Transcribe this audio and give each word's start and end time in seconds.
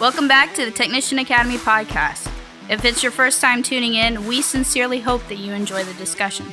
Welcome 0.00 0.26
back 0.26 0.54
to 0.54 0.64
the 0.64 0.70
Technician 0.70 1.18
Academy 1.20 1.58
podcast. 1.58 2.28
If 2.68 2.84
it's 2.84 3.02
your 3.02 3.12
first 3.12 3.40
time 3.40 3.62
tuning 3.62 3.94
in, 3.94 4.26
we 4.26 4.42
sincerely 4.42 5.00
hope 5.00 5.26
that 5.28 5.36
you 5.36 5.52
enjoy 5.52 5.84
the 5.84 5.94
discussion. 5.94 6.46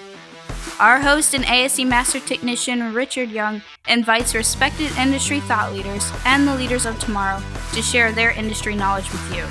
Our 0.79 0.99
host 0.99 1.33
and 1.33 1.45
ASE 1.45 1.83
Master 1.83 2.19
Technician 2.19 2.93
Richard 2.93 3.31
Young 3.31 3.63
invites 3.87 4.35
respected 4.35 4.95
industry 4.97 5.39
thought 5.39 5.73
leaders 5.73 6.11
and 6.25 6.47
the 6.47 6.53
leaders 6.53 6.85
of 6.85 6.99
tomorrow 6.99 7.41
to 7.73 7.81
share 7.81 8.11
their 8.11 8.31
industry 8.31 8.75
knowledge 8.75 9.09
with 9.11 9.35
you. 9.35 9.45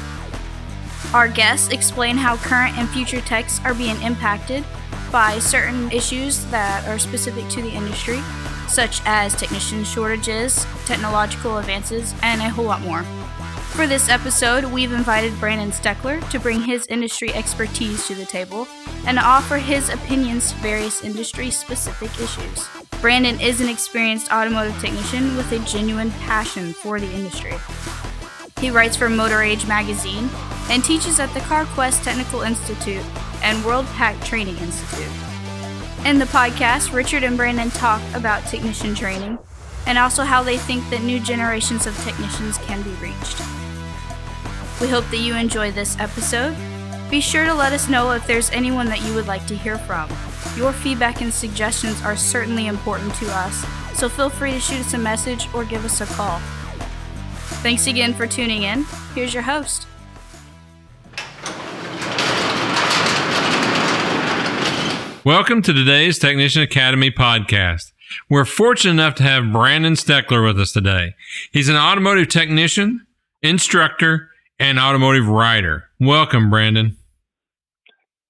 Our 1.12 1.26
guests 1.26 1.72
explain 1.72 2.16
how 2.16 2.36
current 2.36 2.78
and 2.78 2.88
future 2.90 3.22
techs 3.22 3.60
are 3.64 3.74
being 3.74 4.00
impacted 4.02 4.64
by 5.10 5.38
certain 5.40 5.90
issues 5.90 6.44
that 6.46 6.86
are 6.86 6.98
specific 6.98 7.48
to 7.48 7.62
the 7.62 7.70
industry, 7.70 8.20
such 8.68 9.00
as 9.06 9.34
technician 9.34 9.82
shortages, 9.82 10.66
technological 10.84 11.58
advances, 11.58 12.14
and 12.22 12.40
a 12.42 12.48
whole 12.48 12.66
lot 12.66 12.82
more. 12.82 13.04
For 13.74 13.86
this 13.86 14.08
episode, 14.08 14.64
we've 14.64 14.92
invited 14.92 15.38
Brandon 15.38 15.70
Steckler 15.70 16.28
to 16.30 16.40
bring 16.40 16.62
his 16.62 16.86
industry 16.88 17.32
expertise 17.32 18.08
to 18.08 18.14
the 18.16 18.24
table 18.24 18.66
and 19.06 19.20
offer 19.20 19.56
his 19.56 19.88
opinions 19.88 20.50
to 20.50 20.58
various 20.58 21.04
industry 21.04 21.50
specific 21.50 22.10
issues. 22.20 22.68
Brandon 23.00 23.40
is 23.40 23.60
an 23.60 23.68
experienced 23.68 24.32
automotive 24.32 24.76
technician 24.80 25.36
with 25.36 25.52
a 25.52 25.60
genuine 25.60 26.10
passion 26.10 26.72
for 26.72 26.98
the 26.98 27.10
industry. 27.12 27.54
He 28.58 28.70
writes 28.70 28.96
for 28.96 29.08
Motor 29.08 29.42
Age 29.42 29.64
magazine 29.68 30.28
and 30.70 30.84
teaches 30.84 31.20
at 31.20 31.32
the 31.32 31.40
CarQuest 31.40 32.02
Technical 32.02 32.42
Institute 32.42 33.04
and 33.44 33.62
WORLDPAC 33.62 34.24
Training 34.24 34.56
Institute. 34.56 35.12
In 36.04 36.18
the 36.18 36.24
podcast, 36.24 36.92
Richard 36.92 37.22
and 37.22 37.36
Brandon 37.36 37.70
talk 37.70 38.02
about 38.14 38.44
technician 38.46 38.96
training 38.96 39.38
and 39.86 39.96
also 39.96 40.24
how 40.24 40.42
they 40.42 40.58
think 40.58 40.88
that 40.90 41.02
new 41.02 41.20
generations 41.20 41.86
of 41.86 41.96
technicians 42.04 42.58
can 42.58 42.82
be 42.82 42.90
reached. 42.94 43.40
We 44.80 44.86
hope 44.86 45.10
that 45.10 45.18
you 45.18 45.34
enjoy 45.34 45.72
this 45.72 45.98
episode. 45.98 46.56
Be 47.10 47.20
sure 47.20 47.44
to 47.44 47.52
let 47.52 47.72
us 47.72 47.88
know 47.88 48.12
if 48.12 48.24
there's 48.28 48.48
anyone 48.50 48.86
that 48.86 49.02
you 49.02 49.12
would 49.12 49.26
like 49.26 49.44
to 49.48 49.56
hear 49.56 49.76
from. 49.76 50.08
Your 50.56 50.72
feedback 50.72 51.20
and 51.20 51.34
suggestions 51.34 52.00
are 52.02 52.16
certainly 52.16 52.68
important 52.68 53.12
to 53.16 53.26
us, 53.28 53.66
so 53.98 54.08
feel 54.08 54.30
free 54.30 54.52
to 54.52 54.60
shoot 54.60 54.78
us 54.78 54.94
a 54.94 54.98
message 54.98 55.48
or 55.52 55.64
give 55.64 55.84
us 55.84 56.00
a 56.00 56.06
call. 56.06 56.38
Thanks 57.60 57.88
again 57.88 58.14
for 58.14 58.28
tuning 58.28 58.62
in. 58.62 58.84
Here's 59.16 59.34
your 59.34 59.42
host. 59.42 59.88
Welcome 65.24 65.60
to 65.62 65.72
today's 65.72 66.20
Technician 66.20 66.62
Academy 66.62 67.10
podcast. 67.10 67.90
We're 68.30 68.44
fortunate 68.44 68.92
enough 68.92 69.16
to 69.16 69.24
have 69.24 69.50
Brandon 69.50 69.94
Steckler 69.94 70.46
with 70.46 70.60
us 70.60 70.70
today. 70.70 71.16
He's 71.50 71.68
an 71.68 71.74
automotive 71.74 72.28
technician, 72.28 73.08
instructor, 73.42 74.27
and 74.58 74.78
automotive 74.78 75.28
writer. 75.28 75.84
Welcome, 76.00 76.50
Brandon. 76.50 76.96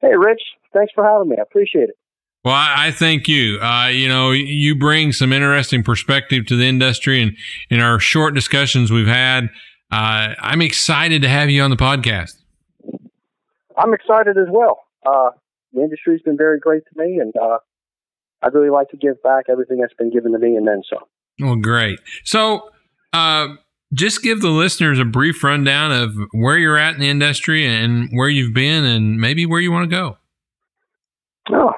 Hey, 0.01 0.15
Rich. 0.17 0.43
Thanks 0.73 0.93
for 0.95 1.05
having 1.05 1.29
me. 1.29 1.37
I 1.39 1.43
appreciate 1.43 1.89
it. 1.89 1.97
Well, 2.45 2.55
I, 2.55 2.87
I 2.87 2.91
thank 2.93 3.27
you. 3.29 3.59
Uh, 3.61 3.89
you 3.89 4.09
know, 4.09 4.31
you 4.31 4.77
bring 4.77 5.13
some 5.13 5.33
interesting 5.33 5.83
perspective 5.83 6.47
to 6.47 6.57
the 6.57 6.65
industry, 6.65 7.21
and 7.23 7.37
in 7.71 7.81
our 7.81 7.99
short 7.99 8.35
discussions 8.35 8.91
we've 8.91 9.07
had, 9.07 9.49
uh, 9.91 10.35
I'm 10.39 10.63
excited 10.63 11.23
to 11.23 11.29
have 11.29 11.51
you 11.51 11.63
on 11.63 11.71
the 11.71 11.77
podcast. 11.77 12.35
I'm 13.77 13.95
excited 13.95 14.37
as 14.37 14.49
well. 14.51 14.85
Uh, 15.05 15.31
the 15.73 15.83
industry's 15.83 16.23
been 16.23 16.37
very 16.37 16.59
great 16.59 16.83
to 16.93 17.03
me, 17.03 17.19
and 17.19 17.35
uh, 17.37 17.59
I'd 18.43 18.55
really 18.55 18.71
like 18.71 18.89
to 18.91 18.97
give 18.97 19.23
back 19.23 19.47
everything 19.49 19.79
that's 19.81 19.95
been 19.95 20.11
given 20.11 20.33
to 20.33 20.39
me 20.39 20.57
and 20.57 20.67
then 20.67 20.83
some. 20.89 21.05
Well, 21.41 21.57
great. 21.57 21.99
So, 22.25 22.71
uh, 23.13 23.49
just 23.93 24.23
give 24.23 24.41
the 24.41 24.51
listeners 24.51 24.99
a 24.99 25.05
brief 25.05 25.43
rundown 25.43 25.93
of 25.93 26.15
where 26.33 26.59
you're 26.59 26.77
at 26.77 26.95
in 26.95 27.01
the 27.01 27.09
industry 27.09 27.67
and 27.67 28.11
where 28.13 28.29
you've 28.29 28.55
been, 28.55 28.85
and 28.85 29.21
maybe 29.21 29.47
where 29.47 29.61
you 29.61 29.73
want 29.73 29.89
to 29.91 29.97
go. 29.97 30.19
Oh, 31.51 31.73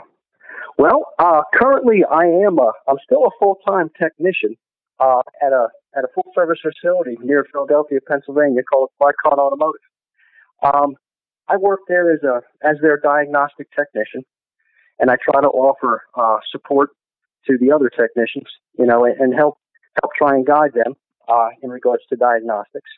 well, 0.79 1.05
uh, 1.19 1.43
currently 1.55 2.05
I 2.11 2.25
am 2.25 2.59
a 2.59 2.73
I'm 2.89 2.97
still 3.05 3.25
a 3.25 3.31
full 3.39 3.59
time 3.69 3.91
technician 4.01 4.57
uh, 4.99 5.23
at 5.41 5.53
a 5.53 5.69
at 5.97 6.05
a 6.05 6.09
full 6.15 6.33
service 6.35 6.59
facility 6.63 7.17
near 7.23 7.47
Philadelphia, 7.53 8.01
Pennsylvania, 8.07 8.63
called 8.63 8.91
Lycon 9.01 9.39
Automotive. 9.39 9.81
Um, 10.63 10.97
I 11.49 11.57
work 11.57 11.81
there 11.87 12.13
as 12.13 12.23
a 12.23 12.43
as 12.67 12.77
their 12.83 12.99
diagnostic 12.99 13.69
technician, 13.71 14.25
and 14.99 15.11
I 15.11 15.17
try 15.17 15.41
to 15.41 15.49
offer 15.49 16.03
uh, 16.17 16.39
support 16.51 16.91
to 17.47 17.57
the 17.59 17.73
other 17.73 17.89
technicians, 17.89 18.49
you 18.79 18.87
know, 18.87 19.05
and, 19.05 19.19
and 19.21 19.35
help 19.35 19.59
help 20.03 20.13
try 20.19 20.35
and 20.35 20.45
guide 20.45 20.73
them 20.75 20.95
uh, 21.31 21.49
in 21.63 21.71
regards 21.71 22.03
to 22.09 22.17
diagnostics. 22.17 22.91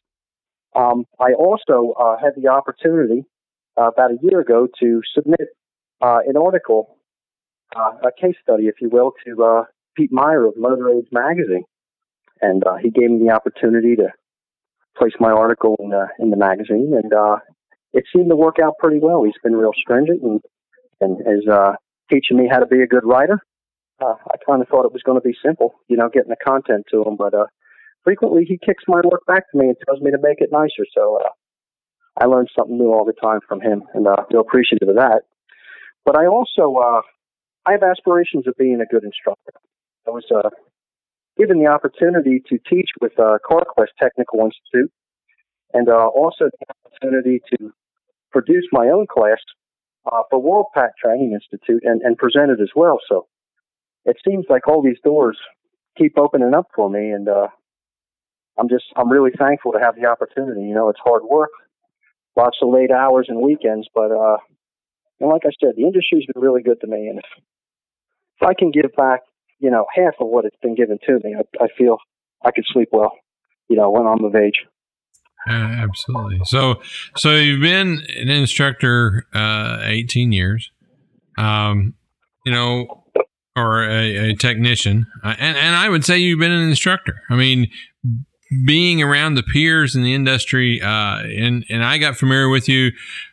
Um, 0.74 1.04
I 1.20 1.34
also 1.34 1.92
uh, 1.98 2.16
had 2.18 2.32
the 2.36 2.48
opportunity 2.48 3.24
uh, 3.76 3.88
about 3.88 4.12
a 4.12 4.18
year 4.22 4.40
ago 4.40 4.68
to 4.80 5.02
submit 5.14 5.48
uh, 6.00 6.18
an 6.26 6.36
article, 6.36 6.96
uh, 7.76 7.92
a 8.04 8.10
case 8.20 8.36
study, 8.42 8.64
if 8.64 8.76
you 8.80 8.88
will, 8.88 9.12
to 9.26 9.64
Pete 9.96 10.12
Meier 10.12 10.46
of 10.46 10.54
Motor 10.56 10.90
Age 10.90 11.08
magazine, 11.12 11.64
and 12.40 12.62
he 12.80 12.90
gave 12.90 13.10
me 13.10 13.26
the 13.26 13.32
opportunity 13.32 13.96
to 13.96 14.08
place 14.96 15.12
my 15.20 15.30
article 15.30 15.76
in 15.80 15.90
the 15.90 16.06
in 16.18 16.30
the 16.30 16.36
magazine, 16.36 16.92
and 16.94 17.12
it 17.92 18.04
seemed 18.14 18.30
to 18.30 18.36
work 18.36 18.56
out 18.62 18.78
pretty 18.78 18.98
well. 18.98 19.24
He's 19.24 19.34
been 19.42 19.54
real 19.54 19.72
stringent 19.76 20.22
and 20.22 20.40
and 21.02 21.20
is 21.20 21.46
uh, 21.48 21.72
teaching 22.10 22.38
me 22.38 22.48
how 22.50 22.60
to 22.60 22.66
be 22.66 22.80
a 22.80 22.86
good 22.86 23.04
writer. 23.04 23.40
Uh, 24.00 24.14
I 24.26 24.36
kind 24.46 24.62
of 24.62 24.68
thought 24.68 24.86
it 24.86 24.92
was 24.92 25.02
going 25.02 25.20
to 25.20 25.26
be 25.26 25.36
simple, 25.44 25.74
you 25.88 25.96
know, 25.96 26.08
getting 26.08 26.30
the 26.30 26.36
content 26.44 26.86
to 26.90 27.02
him, 27.02 27.16
but 27.16 27.34
uh, 27.34 27.46
frequently 28.04 28.44
he 28.44 28.58
kicks 28.58 28.84
my 28.88 29.00
work 29.04 29.24
back 29.26 29.50
to 29.50 29.58
me 29.58 29.68
and 29.68 29.76
tells 29.86 30.00
me 30.00 30.10
to 30.10 30.18
make 30.22 30.40
it 30.40 30.50
nicer. 30.52 30.86
So 30.94 31.18
uh, 31.24 31.28
I 32.20 32.26
learn 32.26 32.46
something 32.56 32.78
new 32.78 32.92
all 32.92 33.04
the 33.04 33.12
time 33.20 33.40
from 33.48 33.60
him, 33.60 33.82
and 33.94 34.06
uh, 34.06 34.16
feel 34.30 34.40
appreciative 34.40 34.88
of 34.88 34.96
that. 34.96 35.22
But 36.04 36.16
I 36.16 36.26
also 36.26 36.74
uh, 36.76 37.02
I 37.66 37.72
have 37.72 37.82
aspirations 37.82 38.46
of 38.46 38.54
being 38.56 38.80
a 38.80 38.92
good 38.92 39.04
instructor. 39.04 39.52
I 40.06 40.10
was 40.10 40.24
uh, 40.34 40.50
given 41.38 41.62
the 41.62 41.70
opportunity 41.70 42.42
to 42.48 42.58
teach 42.68 42.90
with 43.00 43.12
uh, 43.18 43.38
CarQuest 43.48 43.94
Technical 44.00 44.40
Institute, 44.40 44.92
and 45.72 45.88
uh, 45.88 46.06
also 46.08 46.50
the 46.50 46.66
opportunity 46.84 47.40
to 47.54 47.72
produce 48.30 48.66
my 48.72 48.88
own 48.88 49.06
class 49.06 49.38
uh, 50.10 50.22
for 50.30 50.42
WORLDPAC 50.42 50.90
Training 51.02 51.32
Institute 51.32 51.82
and, 51.84 52.02
and 52.02 52.16
present 52.16 52.50
it 52.50 52.60
as 52.60 52.70
well. 52.74 52.98
So 53.08 53.26
it 54.04 54.16
seems 54.26 54.46
like 54.48 54.66
all 54.66 54.82
these 54.82 55.00
doors 55.04 55.38
keep 55.96 56.18
opening 56.18 56.54
up 56.54 56.66
for 56.74 56.90
me, 56.90 57.10
and 57.10 57.28
uh, 57.28 57.48
I'm 58.58 58.68
just 58.68 58.84
I'm 58.96 59.10
really 59.10 59.30
thankful 59.38 59.72
to 59.72 59.80
have 59.80 59.96
the 59.96 60.06
opportunity. 60.06 60.62
You 60.62 60.74
know, 60.74 60.88
it's 60.88 61.00
hard 61.02 61.22
work, 61.24 61.50
lots 62.36 62.58
of 62.62 62.68
late 62.72 62.90
hours 62.90 63.26
and 63.28 63.40
weekends, 63.40 63.88
but 63.94 64.10
uh, 64.10 64.36
and 65.20 65.30
like 65.30 65.42
I 65.44 65.50
said, 65.60 65.74
the 65.76 65.84
industry's 65.84 66.26
been 66.32 66.42
really 66.42 66.62
good 66.62 66.80
to 66.80 66.86
me, 66.86 67.08
and 67.08 67.18
if 67.18 67.24
if 68.40 68.48
I 68.48 68.54
can 68.54 68.70
give 68.70 68.90
back, 68.96 69.20
you 69.58 69.70
know, 69.70 69.86
half 69.94 70.14
of 70.20 70.28
what 70.28 70.44
it's 70.44 70.56
been 70.62 70.74
given 70.74 70.98
to 71.06 71.12
me, 71.24 71.36
I, 71.36 71.64
I 71.64 71.68
feel 71.78 71.98
I 72.44 72.50
could 72.50 72.64
sleep 72.66 72.88
well. 72.92 73.12
You 73.68 73.76
know, 73.76 73.90
when 73.90 74.06
I'm 74.06 74.24
of 74.24 74.34
age. 74.34 74.66
Uh, 75.48 75.52
absolutely. 75.52 76.40
So, 76.44 76.80
so 77.16 77.34
you've 77.34 77.62
been 77.62 78.00
an 78.16 78.28
instructor 78.28 79.26
uh, 79.34 79.80
18 79.82 80.30
years, 80.30 80.70
um, 81.36 81.94
you 82.46 82.52
know, 82.52 83.04
or 83.56 83.82
a, 83.82 84.30
a 84.30 84.34
technician, 84.34 85.06
uh, 85.24 85.34
and 85.38 85.56
and 85.56 85.74
I 85.74 85.88
would 85.88 86.04
say 86.04 86.18
you've 86.18 86.38
been 86.38 86.52
an 86.52 86.68
instructor. 86.68 87.22
I 87.28 87.36
mean, 87.36 87.68
being 88.64 89.02
around 89.02 89.34
the 89.34 89.42
peers 89.42 89.94
in 89.94 90.02
the 90.02 90.14
industry, 90.14 90.80
uh, 90.80 91.20
and 91.22 91.64
and 91.68 91.84
I 91.84 91.98
got 91.98 92.16
familiar 92.16 92.48
with 92.48 92.68
you 92.68 92.92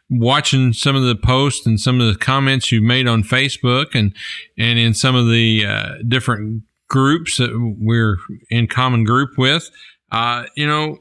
watching 0.10 0.74
some 0.74 0.96
of 0.96 1.04
the 1.04 1.16
posts 1.16 1.66
and 1.66 1.80
some 1.80 2.02
of 2.02 2.08
the 2.12 2.20
comments 2.20 2.72
you've 2.72 2.84
made 2.84 3.08
on 3.08 3.24
Facebook 3.24 3.94
and 3.94 4.14
and 4.58 4.80
in 4.80 4.94
some 4.94 5.16
of 5.16 5.28
the 5.28 5.66
uh, 5.66 5.96
different 6.08 6.64
groups 6.88 7.38
that 7.38 7.76
we're 7.80 8.18
in 8.50 8.68
common 8.68 9.04
group 9.04 9.38
with. 9.38 9.70
Uh, 10.12 10.46
you 10.56 10.68
know, 10.68 10.98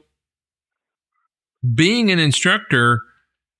being 1.73 2.11
an 2.11 2.19
instructor, 2.19 3.01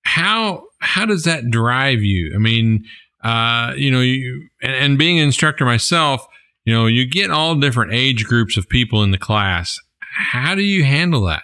how 0.03 0.63
how 0.79 1.05
does 1.05 1.23
that 1.23 1.49
drive 1.49 2.01
you? 2.01 2.31
I 2.35 2.37
mean, 2.37 2.85
uh, 3.23 3.73
you 3.75 3.91
know, 3.91 4.01
you 4.01 4.47
and, 4.61 4.73
and 4.73 4.97
being 4.97 5.19
an 5.19 5.25
instructor 5.25 5.65
myself, 5.65 6.25
you 6.65 6.73
know, 6.73 6.85
you 6.85 7.05
get 7.09 7.31
all 7.31 7.55
different 7.55 7.93
age 7.93 8.25
groups 8.25 8.57
of 8.57 8.69
people 8.69 9.03
in 9.03 9.11
the 9.11 9.17
class. 9.17 9.79
How 10.19 10.53
do 10.53 10.61
you 10.61 10.83
handle 10.83 11.25
that? 11.25 11.43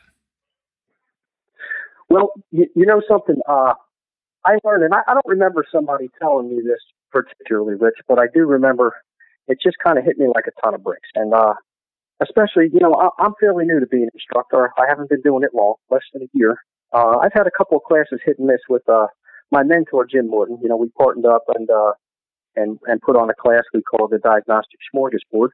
Well, 2.10 2.34
you, 2.52 2.68
you 2.76 2.86
know 2.86 3.02
something. 3.08 3.38
Uh, 3.48 3.74
I 4.46 4.58
learned, 4.66 4.84
and 4.84 4.94
I, 4.94 5.00
I 5.08 5.14
don't 5.14 5.26
remember 5.26 5.64
somebody 5.72 6.10
telling 6.22 6.50
me 6.50 6.62
this 6.62 6.80
particularly, 7.10 7.76
Rich, 7.76 7.96
but 8.08 8.20
I 8.20 8.26
do 8.34 8.46
remember 8.46 8.94
it 9.48 9.60
just 9.64 9.78
kind 9.84 9.98
of 9.98 10.04
hit 10.04 10.18
me 10.18 10.28
like 10.28 10.44
a 10.48 10.62
ton 10.62 10.74
of 10.74 10.84
bricks. 10.84 11.08
And 11.16 11.34
uh, 11.34 11.54
especially, 12.22 12.70
you 12.74 12.80
know, 12.82 12.94
I, 12.94 13.24
I'm 13.24 13.34
fairly 13.40 13.64
new 13.64 13.80
to 13.80 13.88
being 13.88 14.04
an 14.04 14.10
instructor. 14.14 14.72
I 14.78 14.84
haven't 14.90 15.10
been 15.10 15.22
doing 15.22 15.44
it 15.44 15.56
long, 15.56 15.76
less 15.90 16.04
than 16.14 16.24
a 16.24 16.30
year. 16.34 16.58
Uh, 16.94 17.18
I've 17.24 17.34
had 17.34 17.48
a 17.48 17.58
couple 17.58 17.78
of 17.78 17.84
classes 17.84 18.20
hit 18.26 18.40
and 18.40 18.48
miss 18.48 18.62
with 18.70 18.88
uh, 18.90 19.08
my 19.52 19.64
mentor, 19.64 20.06
Jim 20.06 20.30
Morton. 20.30 20.60
You 20.62 20.68
know, 20.68 20.78
we 20.78 20.90
partnered 20.98 21.26
up 21.26 21.44
and 21.56 21.70
uh, 21.70 21.94
and 22.58 22.78
and 22.88 23.02
put 23.02 23.16
on 23.16 23.30
a 23.30 23.34
class 23.34 23.64
we 23.74 23.82
call 23.82 24.08
the 24.08 24.20
Diagnostic 24.20 24.80
Smorgasbord. 24.94 25.50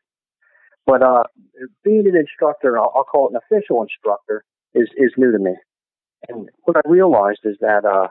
But 0.86 1.04
uh, 1.04 1.24
being 1.84 2.08
an 2.08 2.16
instructor, 2.16 2.78
I'll, 2.78 2.92
I'll 2.96 3.04
call 3.04 3.30
it 3.30 3.36
an 3.36 3.40
official 3.46 3.82
instructor, 3.82 4.44
is 4.74 4.90
is 4.98 5.12
new 5.18 5.32
to 5.32 5.40
me. 5.40 5.56
And 6.28 6.50
what 6.64 6.78
I 6.78 6.82
realized 6.90 7.42
is 7.44 7.58
that 7.62 7.86
uh, 7.86 8.08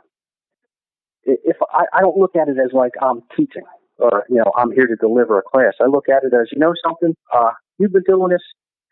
if 1.25 1.57
I, 1.73 1.85
I 1.93 2.01
don't 2.01 2.17
look 2.17 2.37
at 2.37 2.49
it 2.49 2.57
as 2.59 2.73
like 2.73 2.93
I'm 3.01 3.23
teaching 3.37 3.65
or 4.01 4.25
you 4.29 4.37
know 4.37 4.51
I'm 4.57 4.73
here 4.73 4.87
to 4.87 4.97
deliver 4.97 5.39
a 5.39 5.43
class. 5.43 5.75
I 5.81 5.87
look 5.87 6.09
at 6.09 6.25
it 6.25 6.33
as 6.35 6.49
you 6.53 6.59
know 6.59 6.75
something. 6.85 7.15
Uh, 7.33 7.53
you've 7.79 7.93
been 7.93 8.03
doing 8.09 8.31
this 8.31 8.43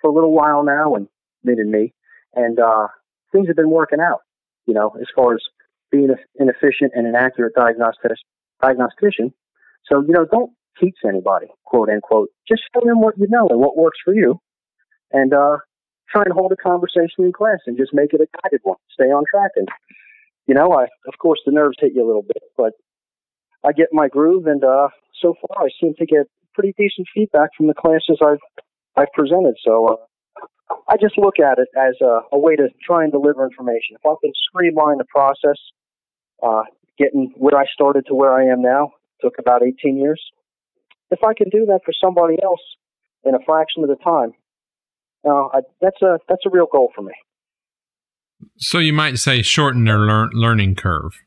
for 0.00 0.10
a 0.10 0.12
little 0.12 0.32
while 0.32 0.62
now, 0.62 0.94
and 0.94 1.08
me 1.42 1.54
and 1.54 1.70
me, 1.70 1.94
and 2.34 2.60
uh, 2.60 2.88
things 3.32 3.48
have 3.48 3.56
been 3.56 3.70
working 3.70 4.00
out. 4.00 4.20
You 4.66 4.74
know, 4.74 4.94
as 5.00 5.06
far 5.14 5.34
as 5.34 5.40
being 5.90 6.10
an 6.38 6.48
efficient 6.48 6.92
and 6.94 7.06
an 7.06 7.14
accurate 7.14 7.54
diagnostic, 7.54 8.12
diagnostician. 8.60 9.32
So 9.90 10.02
you 10.02 10.12
know, 10.12 10.26
don't 10.30 10.52
teach 10.80 10.96
anybody, 11.06 11.46
quote 11.64 11.88
unquote. 11.88 12.28
Just 12.46 12.62
show 12.72 12.84
them 12.84 13.00
what 13.00 13.18
you 13.18 13.26
know 13.28 13.48
and 13.48 13.60
what 13.60 13.76
works 13.76 13.98
for 14.04 14.14
you, 14.14 14.40
and 15.12 15.32
uh, 15.32 15.58
try 16.10 16.22
and 16.22 16.32
hold 16.32 16.52
a 16.52 16.56
conversation 16.56 17.24
in 17.24 17.32
class 17.32 17.58
and 17.66 17.76
just 17.76 17.94
make 17.94 18.12
it 18.12 18.20
a 18.20 18.26
guided 18.42 18.60
one. 18.62 18.78
Stay 18.92 19.04
on 19.06 19.24
track 19.32 19.52
and 19.56 19.68
you 20.48 20.54
know, 20.54 20.72
I 20.72 20.84
of 21.06 21.18
course 21.18 21.40
the 21.44 21.52
nerves 21.52 21.76
hit 21.78 21.92
you 21.94 22.04
a 22.04 22.08
little 22.08 22.22
bit, 22.22 22.42
but 22.56 22.72
I 23.64 23.72
get 23.72 23.88
my 23.92 24.08
groove, 24.08 24.46
and 24.46 24.64
uh, 24.64 24.88
so 25.20 25.34
far 25.34 25.66
I 25.66 25.68
seem 25.80 25.94
to 25.98 26.06
get 26.06 26.26
pretty 26.54 26.74
decent 26.76 27.06
feedback 27.14 27.50
from 27.56 27.66
the 27.66 27.74
classes 27.74 28.18
I've 28.24 28.40
I've 28.96 29.12
presented. 29.12 29.56
So 29.64 29.86
uh, 29.86 30.74
I 30.88 30.96
just 30.96 31.18
look 31.18 31.38
at 31.38 31.58
it 31.58 31.68
as 31.76 31.94
a, 32.00 32.20
a, 32.32 32.38
way 32.38 32.56
to 32.56 32.68
try 32.84 33.04
and 33.04 33.12
deliver 33.12 33.44
information. 33.44 33.96
If 33.96 34.04
I 34.04 34.14
can 34.20 34.32
streamline 34.48 34.98
the 34.98 35.04
process, 35.04 35.58
uh, 36.42 36.62
getting 36.98 37.32
where 37.36 37.56
I 37.56 37.64
started 37.72 38.06
to 38.08 38.14
where 38.14 38.32
I 38.32 38.46
am 38.46 38.62
now 38.62 38.92
took 39.20 39.34
about 39.38 39.62
18 39.62 39.98
years. 39.98 40.20
If 41.10 41.20
I 41.24 41.32
can 41.34 41.48
do 41.48 41.66
that 41.66 41.80
for 41.84 41.92
somebody 42.02 42.36
else 42.42 42.60
in 43.24 43.34
a 43.34 43.38
fraction 43.44 43.82
of 43.82 43.88
the 43.88 43.96
time, 43.96 44.32
uh, 45.26 45.48
I, 45.52 45.60
that's 45.80 46.00
a 46.02 46.18
that's 46.28 46.42
a 46.46 46.50
real 46.50 46.66
goal 46.70 46.92
for 46.94 47.02
me. 47.02 47.12
So 48.56 48.78
you 48.78 48.92
might 48.92 49.18
say 49.18 49.42
shorten 49.42 49.84
their 49.84 49.98
lear- 49.98 50.30
learning 50.32 50.76
curve. 50.76 51.20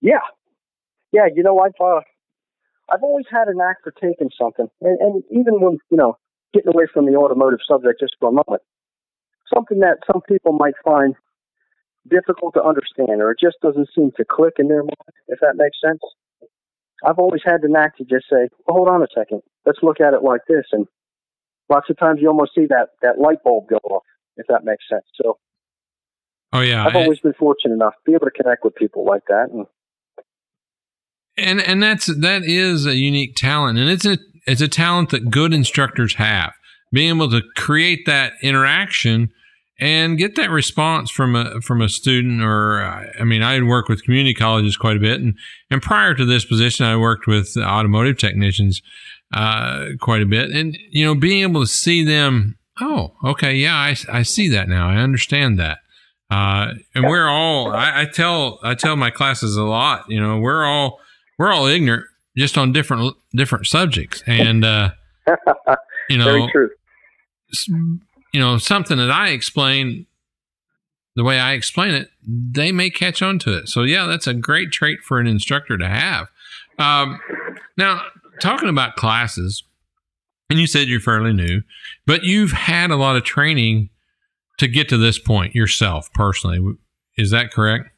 Yeah, 0.00 0.26
yeah. 1.12 1.26
You 1.34 1.42
know, 1.42 1.58
I've 1.58 1.80
uh, 1.80 2.00
I've 2.90 3.02
always 3.02 3.26
had 3.30 3.48
a 3.48 3.54
knack 3.54 3.76
for 3.82 3.92
taking 3.92 4.30
something, 4.38 4.68
and, 4.80 4.98
and 5.00 5.22
even 5.30 5.60
when 5.60 5.78
you 5.90 5.96
know 5.96 6.16
getting 6.54 6.72
away 6.74 6.84
from 6.92 7.06
the 7.06 7.16
automotive 7.16 7.60
subject 7.66 8.00
just 8.00 8.16
for 8.18 8.28
a 8.28 8.32
moment, 8.32 8.62
something 9.52 9.80
that 9.80 9.98
some 10.10 10.22
people 10.22 10.52
might 10.52 10.74
find 10.84 11.14
difficult 12.08 12.54
to 12.54 12.62
understand, 12.62 13.20
or 13.20 13.30
it 13.30 13.38
just 13.40 13.56
doesn't 13.62 13.88
seem 13.94 14.10
to 14.16 14.24
click 14.24 14.54
in 14.58 14.68
their 14.68 14.82
mind, 14.82 15.14
if 15.28 15.38
that 15.40 15.56
makes 15.56 15.76
sense. 15.84 16.00
I've 17.04 17.18
always 17.18 17.42
had 17.44 17.62
the 17.62 17.68
knack 17.68 17.96
to 17.98 18.04
just 18.04 18.26
say, 18.30 18.48
well, 18.66 18.76
"Hold 18.78 18.88
on 18.88 19.02
a 19.02 19.06
second, 19.14 19.42
let's 19.64 19.78
look 19.82 20.00
at 20.00 20.14
it 20.14 20.22
like 20.22 20.42
this," 20.48 20.66
and 20.72 20.86
lots 21.68 21.88
of 21.90 21.98
times 21.98 22.20
you 22.20 22.28
almost 22.28 22.52
see 22.54 22.66
that 22.66 22.88
that 23.02 23.18
light 23.18 23.42
bulb 23.44 23.68
go 23.68 23.76
off, 23.76 24.04
if 24.36 24.46
that 24.48 24.64
makes 24.64 24.84
sense. 24.88 25.04
So 25.20 25.38
Oh 26.52 26.60
yeah, 26.60 26.86
I've 26.86 26.96
always 26.96 27.20
been 27.20 27.34
fortunate 27.34 27.74
enough 27.74 27.92
to 27.94 28.10
be 28.10 28.14
able 28.14 28.26
to 28.26 28.30
connect 28.30 28.64
with 28.64 28.74
people 28.74 29.04
like 29.04 29.22
that, 29.28 29.50
and 29.52 29.66
and 31.36 31.60
and 31.60 31.82
that's 31.82 32.06
that 32.06 32.42
is 32.44 32.86
a 32.86 32.96
unique 32.96 33.34
talent, 33.36 33.78
and 33.78 33.90
it's 33.90 34.06
a 34.06 34.16
it's 34.46 34.62
a 34.62 34.68
talent 34.68 35.10
that 35.10 35.30
good 35.30 35.52
instructors 35.52 36.14
have. 36.14 36.52
Being 36.90 37.16
able 37.16 37.30
to 37.30 37.42
create 37.54 38.06
that 38.06 38.32
interaction 38.42 39.30
and 39.80 40.18
get 40.18 40.36
that 40.36 40.50
response 40.50 41.10
from 41.10 41.36
a 41.36 41.60
from 41.60 41.80
a 41.80 41.88
student, 41.88 42.42
or 42.42 42.82
I 42.82 43.24
mean, 43.24 43.42
I 43.42 43.60
work 43.62 43.88
with 43.88 44.04
community 44.04 44.34
colleges 44.34 44.76
quite 44.76 44.96
a 44.96 45.00
bit, 45.00 45.20
and 45.20 45.34
and 45.70 45.82
prior 45.82 46.14
to 46.14 46.24
this 46.24 46.44
position, 46.44 46.86
I 46.86 46.96
worked 46.96 47.26
with 47.26 47.56
automotive 47.56 48.18
technicians 48.18 48.82
uh, 49.32 49.86
quite 50.00 50.22
a 50.22 50.26
bit, 50.26 50.50
and 50.50 50.76
you 50.90 51.04
know, 51.04 51.14
being 51.14 51.42
able 51.42 51.62
to 51.62 51.68
see 51.68 52.04
them. 52.04 52.56
Oh, 52.80 53.12
okay, 53.24 53.54
yeah, 53.54 53.74
I, 53.74 53.96
I 54.08 54.22
see 54.22 54.48
that 54.50 54.68
now. 54.68 54.88
I 54.88 54.98
understand 54.98 55.58
that 55.58 55.78
uh, 56.30 56.74
and 56.94 57.04
we're 57.06 57.26
all 57.26 57.72
I, 57.72 58.02
I, 58.02 58.04
tell 58.04 58.58
I 58.62 58.74
tell 58.74 58.96
my 58.96 59.10
classes 59.10 59.56
a 59.56 59.62
lot. 59.62 60.04
You 60.08 60.20
know, 60.20 60.38
we're 60.38 60.64
all 60.64 61.00
we're 61.38 61.52
all 61.52 61.66
ignorant 61.66 62.04
just 62.36 62.58
on 62.58 62.72
different 62.72 63.16
different 63.32 63.66
subjects, 63.66 64.22
and 64.26 64.64
uh, 64.64 64.90
you 66.10 66.18
know, 66.18 66.48
you 68.32 68.40
know 68.40 68.58
something 68.58 68.96
that 68.98 69.10
I 69.10 69.30
explain 69.30 70.06
the 71.18 71.24
way 71.24 71.40
I 71.40 71.54
explain 71.54 71.94
it, 71.94 72.10
they 72.24 72.70
may 72.70 72.90
catch 72.90 73.22
on 73.22 73.40
to 73.40 73.58
it. 73.58 73.68
So 73.68 73.82
yeah, 73.82 74.06
that's 74.06 74.28
a 74.28 74.34
great 74.34 74.70
trait 74.70 75.00
for 75.02 75.18
an 75.18 75.26
instructor 75.26 75.76
to 75.76 75.88
have. 75.88 76.28
Um, 76.78 77.18
now, 77.76 78.02
talking 78.40 78.68
about 78.68 78.94
classes, 78.94 79.64
and 80.48 80.60
you 80.60 80.68
said 80.68 80.86
you're 80.86 81.00
fairly 81.00 81.32
new, 81.32 81.62
but 82.06 82.22
you've 82.22 82.52
had 82.52 82.92
a 82.92 82.96
lot 82.96 83.16
of 83.16 83.24
training 83.24 83.90
to 84.58 84.68
get 84.68 84.88
to 84.90 84.96
this 84.96 85.18
point 85.18 85.56
yourself 85.56 86.08
personally. 86.12 86.60
Is 87.16 87.32
that 87.32 87.50
correct? 87.52 87.90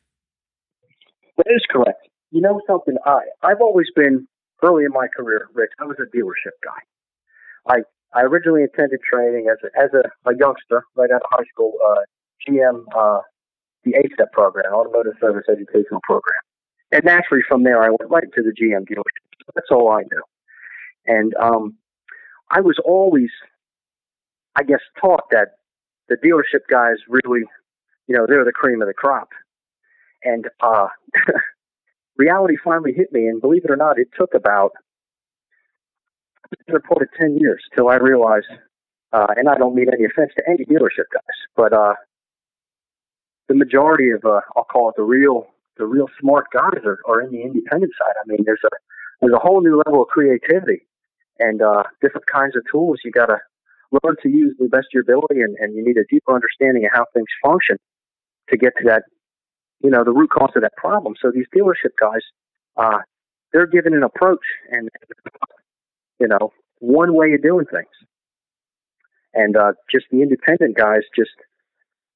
That 1.36 1.46
is 1.54 1.62
correct. 1.70 2.08
You 2.30 2.40
know 2.40 2.60
something? 2.66 2.96
I 3.04 3.20
I've 3.42 3.60
always 3.60 3.88
been 3.94 4.26
early 4.62 4.84
in 4.84 4.92
my 4.92 5.08
career, 5.14 5.48
Rich. 5.52 5.72
I 5.78 5.84
was 5.84 5.96
a 5.98 6.16
dealership 6.16 6.56
guy. 6.64 7.74
I 7.74 7.76
I 8.12 8.22
originally 8.22 8.64
attended 8.64 9.00
training 9.02 9.46
as 9.50 9.58
a, 9.62 9.80
as 9.80 9.90
a, 9.94 10.30
a 10.30 10.36
youngster 10.36 10.84
right 10.96 11.10
out 11.10 11.22
of 11.22 11.30
high 11.30 11.44
school. 11.52 11.74
Uh, 11.86 12.00
GM, 12.48 12.84
uh, 12.96 13.20
the 13.84 13.92
ASEP 13.92 14.30
program, 14.32 14.72
Automotive 14.72 15.12
Service 15.20 15.44
Educational 15.50 16.00
Program, 16.02 16.40
and 16.92 17.04
naturally 17.04 17.42
from 17.46 17.64
there 17.64 17.82
I 17.82 17.88
went 17.88 18.10
right 18.10 18.24
to 18.34 18.42
the 18.42 18.50
GM 18.50 18.88
dealership. 18.88 19.44
That's 19.54 19.70
all 19.70 19.90
I 19.90 20.02
knew, 20.02 20.22
and 21.06 21.34
um, 21.36 21.76
I 22.50 22.60
was 22.60 22.76
always, 22.84 23.30
I 24.56 24.64
guess, 24.64 24.80
taught 25.00 25.30
that 25.30 25.48
the 26.08 26.16
dealership 26.16 26.62
guys 26.68 26.96
really, 27.08 27.42
you 28.08 28.16
know, 28.16 28.26
they're 28.28 28.44
the 28.44 28.52
cream 28.52 28.82
of 28.82 28.88
the 28.88 28.94
crop. 28.94 29.28
And 30.24 30.46
uh, 30.60 30.88
reality 32.16 32.56
finally 32.62 32.92
hit 32.92 33.12
me, 33.12 33.26
and 33.26 33.40
believe 33.40 33.64
it 33.64 33.70
or 33.70 33.76
not, 33.76 33.98
it 33.98 34.08
took 34.18 34.34
about 34.34 34.72
reported 36.68 37.08
ten 37.18 37.38
years 37.38 37.62
till 37.74 37.88
I 37.88 37.96
realized. 37.96 38.46
Uh, 39.12 39.26
and 39.36 39.48
I 39.48 39.56
don't 39.58 39.74
mean 39.74 39.88
any 39.92 40.04
offense 40.04 40.30
to 40.36 40.44
any 40.48 40.64
dealership 40.64 41.08
guys, 41.12 41.38
but 41.56 41.72
uh, 41.72 41.94
the 43.48 43.56
majority 43.56 44.10
of 44.10 44.24
uh, 44.24 44.40
I'll 44.56 44.64
call 44.64 44.90
it 44.90 44.94
the 44.96 45.02
real 45.02 45.48
the 45.78 45.86
real 45.86 46.08
smart 46.20 46.46
guys 46.52 46.80
are, 46.84 47.00
are 47.08 47.20
in 47.20 47.32
the 47.32 47.42
independent 47.42 47.92
side. 47.98 48.14
I 48.22 48.24
mean, 48.26 48.44
there's 48.44 48.62
a 48.64 48.68
there's 49.20 49.34
a 49.34 49.40
whole 49.40 49.60
new 49.60 49.82
level 49.84 50.02
of 50.02 50.08
creativity 50.08 50.86
and 51.40 51.60
uh, 51.60 51.82
different 52.00 52.26
kinds 52.26 52.54
of 52.54 52.62
tools 52.70 53.00
you 53.04 53.10
got 53.10 53.26
to 53.26 53.38
learn 54.04 54.14
to 54.22 54.28
use 54.28 54.54
the 54.58 54.68
best 54.68 54.86
of 54.86 54.92
your 54.92 55.02
ability, 55.02 55.40
and, 55.40 55.56
and 55.58 55.74
you 55.74 55.84
need 55.84 55.96
a 55.96 56.04
deeper 56.08 56.32
understanding 56.32 56.84
of 56.84 56.92
how 56.92 57.04
things 57.12 57.26
function 57.44 57.76
to 58.48 58.56
get 58.56 58.72
to 58.78 58.84
that, 58.84 59.02
you 59.82 59.90
know, 59.90 60.04
the 60.04 60.12
root 60.12 60.30
cause 60.30 60.52
of 60.54 60.62
that 60.62 60.76
problem. 60.76 61.14
So 61.20 61.32
these 61.32 61.46
dealership 61.56 61.94
guys, 61.98 62.22
uh, 62.76 62.98
they're 63.52 63.66
given 63.66 63.94
an 63.94 64.04
approach 64.04 64.44
and, 64.70 64.88
you 66.20 66.28
know, 66.28 66.52
one 66.78 67.14
way 67.14 67.32
of 67.32 67.42
doing 67.42 67.66
things. 67.66 67.88
And 69.32 69.56
uh, 69.56 69.72
just 69.90 70.06
the 70.10 70.22
independent 70.22 70.76
guys, 70.76 71.02
just 71.16 71.30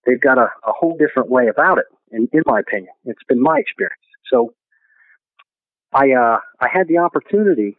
they've 0.06 0.20
got 0.20 0.38
a, 0.38 0.48
a 0.66 0.72
whole 0.72 0.96
different 0.96 1.30
way 1.30 1.48
about 1.48 1.78
it. 1.78 1.86
In, 2.10 2.28
in 2.32 2.42
my 2.46 2.60
opinion, 2.60 2.92
it's 3.04 3.22
been 3.28 3.40
my 3.40 3.58
experience. 3.58 4.02
So 4.30 4.54
I 5.92 6.12
uh, 6.12 6.38
I 6.60 6.68
had 6.72 6.88
the 6.88 6.98
opportunity 6.98 7.76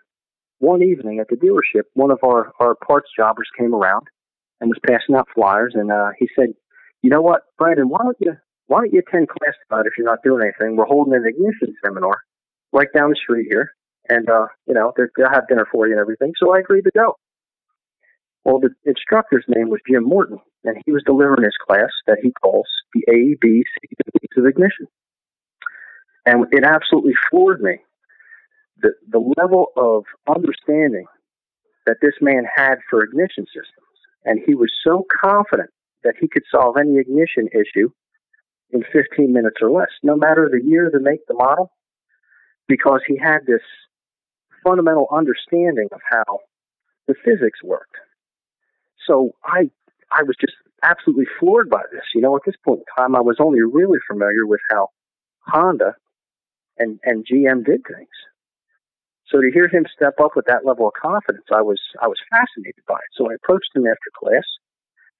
one 0.59 0.81
evening 0.81 1.19
at 1.19 1.27
the 1.27 1.35
dealership, 1.35 1.83
one 1.93 2.11
of 2.11 2.19
our, 2.23 2.51
our 2.59 2.75
parts 2.75 3.09
jobbers 3.15 3.49
came 3.57 3.75
around 3.75 4.07
and 4.61 4.69
was 4.69 4.79
passing 4.87 5.15
out 5.15 5.27
flyers, 5.33 5.73
and 5.75 5.91
uh, 5.91 6.11
he 6.17 6.29
said, 6.35 6.49
"You 7.01 7.09
know 7.09 7.21
what, 7.21 7.41
Brandon? 7.57 7.89
Why 7.89 7.99
don't 8.03 8.17
you 8.19 8.33
why 8.67 8.79
don't 8.79 8.93
you 8.93 9.01
attend 9.05 9.27
class 9.29 9.53
tonight 9.69 9.85
if 9.85 9.93
you're 9.97 10.07
not 10.07 10.23
doing 10.23 10.43
anything? 10.43 10.75
We're 10.75 10.85
holding 10.85 11.13
an 11.13 11.25
ignition 11.25 11.75
seminar 11.83 12.17
right 12.71 12.87
down 12.95 13.09
the 13.09 13.15
street 13.15 13.47
here, 13.49 13.71
and 14.09 14.29
uh, 14.29 14.47
you 14.67 14.73
know 14.73 14.93
they'll 14.95 15.29
have 15.29 15.47
dinner 15.47 15.67
for 15.71 15.87
you 15.87 15.93
and 15.93 16.01
everything." 16.01 16.33
So 16.37 16.55
I 16.55 16.59
agreed 16.59 16.83
to 16.83 16.91
go. 16.95 17.17
Well, 18.43 18.59
the 18.59 18.69
instructor's 18.85 19.45
name 19.47 19.69
was 19.69 19.81
Jim 19.89 20.03
Morton, 20.03 20.39
and 20.63 20.77
he 20.85 20.91
was 20.91 21.03
delivering 21.03 21.43
his 21.43 21.57
class 21.67 21.89
that 22.05 22.19
he 22.21 22.31
calls 22.31 22.67
the 22.93 23.03
A, 23.09 23.35
B, 23.41 23.63
C, 23.63 23.95
of 24.37 24.45
ignition. 24.45 24.87
And 26.25 26.45
it 26.51 26.63
absolutely 26.63 27.13
floored 27.29 27.61
me 27.61 27.79
the, 28.81 28.91
the 29.09 29.33
level 29.37 29.67
of 29.77 30.03
understanding 30.27 31.05
that 31.85 31.97
this 32.01 32.13
man 32.21 32.45
had 32.55 32.75
for 32.89 33.03
ignition 33.03 33.45
systems. 33.45 33.97
And 34.25 34.39
he 34.45 34.55
was 34.55 34.71
so 34.83 35.05
confident 35.21 35.69
that 36.03 36.15
he 36.19 36.27
could 36.27 36.43
solve 36.51 36.77
any 36.77 36.97
ignition 36.97 37.47
issue 37.53 37.89
in 38.71 38.83
15 38.91 39.31
minutes 39.31 39.57
or 39.61 39.69
less, 39.69 39.91
no 40.01 40.15
matter 40.15 40.49
the 40.51 40.67
year, 40.67 40.89
the 40.91 40.99
make, 40.99 41.25
the 41.27 41.35
model, 41.35 41.71
because 42.67 43.01
he 43.07 43.17
had 43.17 43.39
this 43.45 43.61
fundamental 44.65 45.07
understanding 45.11 45.87
of 45.91 46.01
how 46.09 46.39
the 47.07 47.15
physics 47.23 47.61
worked. 47.63 47.95
So 49.07 49.31
I 49.43 49.69
I 50.11 50.23
was 50.23 50.35
just 50.39 50.53
absolutely 50.83 51.25
floored 51.39 51.69
by 51.69 51.83
this. 51.91 52.03
You 52.13 52.21
know, 52.21 52.35
at 52.35 52.43
this 52.45 52.55
point 52.63 52.79
in 52.79 53.03
time, 53.03 53.15
I 53.15 53.21
was 53.21 53.37
only 53.39 53.61
really 53.61 53.99
familiar 54.09 54.45
with 54.45 54.61
how 54.69 54.89
Honda 55.47 55.95
and, 56.77 56.99
and 57.03 57.25
GM 57.25 57.65
did 57.65 57.81
things. 57.85 58.15
So 59.27 59.41
to 59.41 59.51
hear 59.51 59.67
him 59.67 59.85
step 59.93 60.13
up 60.21 60.35
with 60.35 60.45
that 60.45 60.65
level 60.65 60.87
of 60.87 60.93
confidence, 60.93 61.45
I 61.51 61.61
was 61.61 61.81
I 62.01 62.07
was 62.07 62.17
fascinated 62.29 62.83
by 62.87 62.95
it. 62.95 63.11
So 63.17 63.29
I 63.29 63.35
approached 63.35 63.69
him 63.75 63.85
after 63.87 64.11
class 64.17 64.45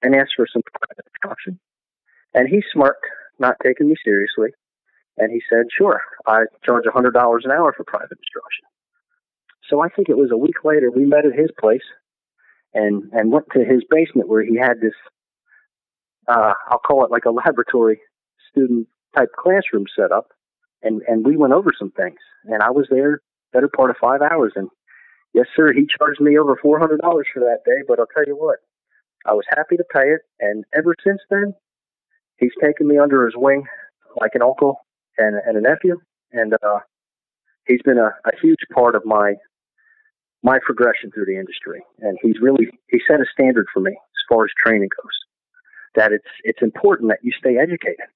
and 0.02 0.14
asked 0.14 0.34
for 0.36 0.46
some 0.52 0.62
private 0.62 1.06
instruction. 1.06 1.58
And 2.34 2.48
he 2.48 2.62
smirked, 2.72 3.06
not 3.38 3.56
taking 3.64 3.88
me 3.88 3.96
seriously. 4.04 4.50
And 5.18 5.32
he 5.32 5.42
said, 5.50 5.66
sure, 5.76 6.02
I 6.26 6.44
charge 6.64 6.84
a 6.86 6.90
$100 6.90 7.08
an 7.16 7.50
hour 7.50 7.72
for 7.72 7.84
private 7.84 8.18
instruction. 8.18 8.64
So 9.68 9.80
I 9.80 9.88
think 9.88 10.08
it 10.08 10.16
was 10.16 10.30
a 10.32 10.36
week 10.36 10.64
later, 10.64 10.90
we 10.90 11.04
met 11.04 11.26
at 11.26 11.38
his 11.38 11.50
place 11.58 11.84
and, 12.74 13.04
and 13.12 13.32
went 13.32 13.46
to 13.52 13.64
his 13.64 13.82
basement 13.90 14.28
where 14.28 14.44
he 14.44 14.56
had 14.56 14.80
this, 14.80 14.94
uh, 16.28 16.52
I'll 16.68 16.78
call 16.78 17.04
it 17.04 17.10
like 17.10 17.24
a 17.24 17.30
laboratory 17.30 18.00
student 18.50 18.86
type 19.16 19.30
classroom 19.36 19.86
set 19.98 20.12
up. 20.12 20.28
And, 20.82 21.02
and 21.08 21.26
we 21.26 21.36
went 21.36 21.52
over 21.52 21.72
some 21.76 21.90
things 21.90 22.18
and 22.44 22.62
I 22.62 22.70
was 22.70 22.86
there 22.90 23.22
better 23.52 23.70
part 23.74 23.90
of 23.90 23.96
five 24.00 24.20
hours. 24.20 24.52
And 24.54 24.68
yes, 25.34 25.46
sir, 25.56 25.72
he 25.72 25.86
charged 25.98 26.20
me 26.20 26.38
over 26.38 26.56
$400 26.62 26.98
for 27.00 27.40
that 27.40 27.60
day, 27.64 27.82
but 27.88 27.98
I'll 27.98 28.06
tell 28.14 28.26
you 28.26 28.36
what, 28.36 28.58
I 29.24 29.32
was 29.32 29.44
happy 29.48 29.76
to 29.76 29.84
pay 29.92 30.08
it. 30.10 30.20
And 30.40 30.64
ever 30.76 30.94
since 31.04 31.20
then, 31.30 31.54
he's 32.38 32.52
taken 32.62 32.86
me 32.86 32.98
under 32.98 33.24
his 33.24 33.34
wing 33.36 33.64
like 34.20 34.32
an 34.34 34.42
uncle 34.42 34.80
and, 35.18 35.36
and 35.46 35.56
a 35.56 35.60
nephew. 35.60 35.98
And, 36.32 36.54
uh, 36.54 36.80
he's 37.66 37.82
been 37.82 37.98
a, 37.98 38.10
a 38.26 38.36
huge 38.40 38.60
part 38.74 38.94
of 38.94 39.04
my, 39.04 39.34
my 40.46 40.58
progression 40.64 41.10
through 41.10 41.26
the 41.26 41.36
industry. 41.36 41.82
And 41.98 42.16
he's 42.22 42.40
really, 42.40 42.68
he 42.88 43.00
set 43.10 43.18
a 43.18 43.26
standard 43.32 43.66
for 43.74 43.80
me 43.80 43.90
as 43.90 44.22
far 44.28 44.44
as 44.44 44.50
training 44.64 44.90
goes 45.02 45.16
that 45.96 46.12
it's, 46.12 46.30
it's 46.44 46.62
important 46.62 47.10
that 47.10 47.18
you 47.22 47.32
stay 47.36 47.56
educated. 47.58 48.06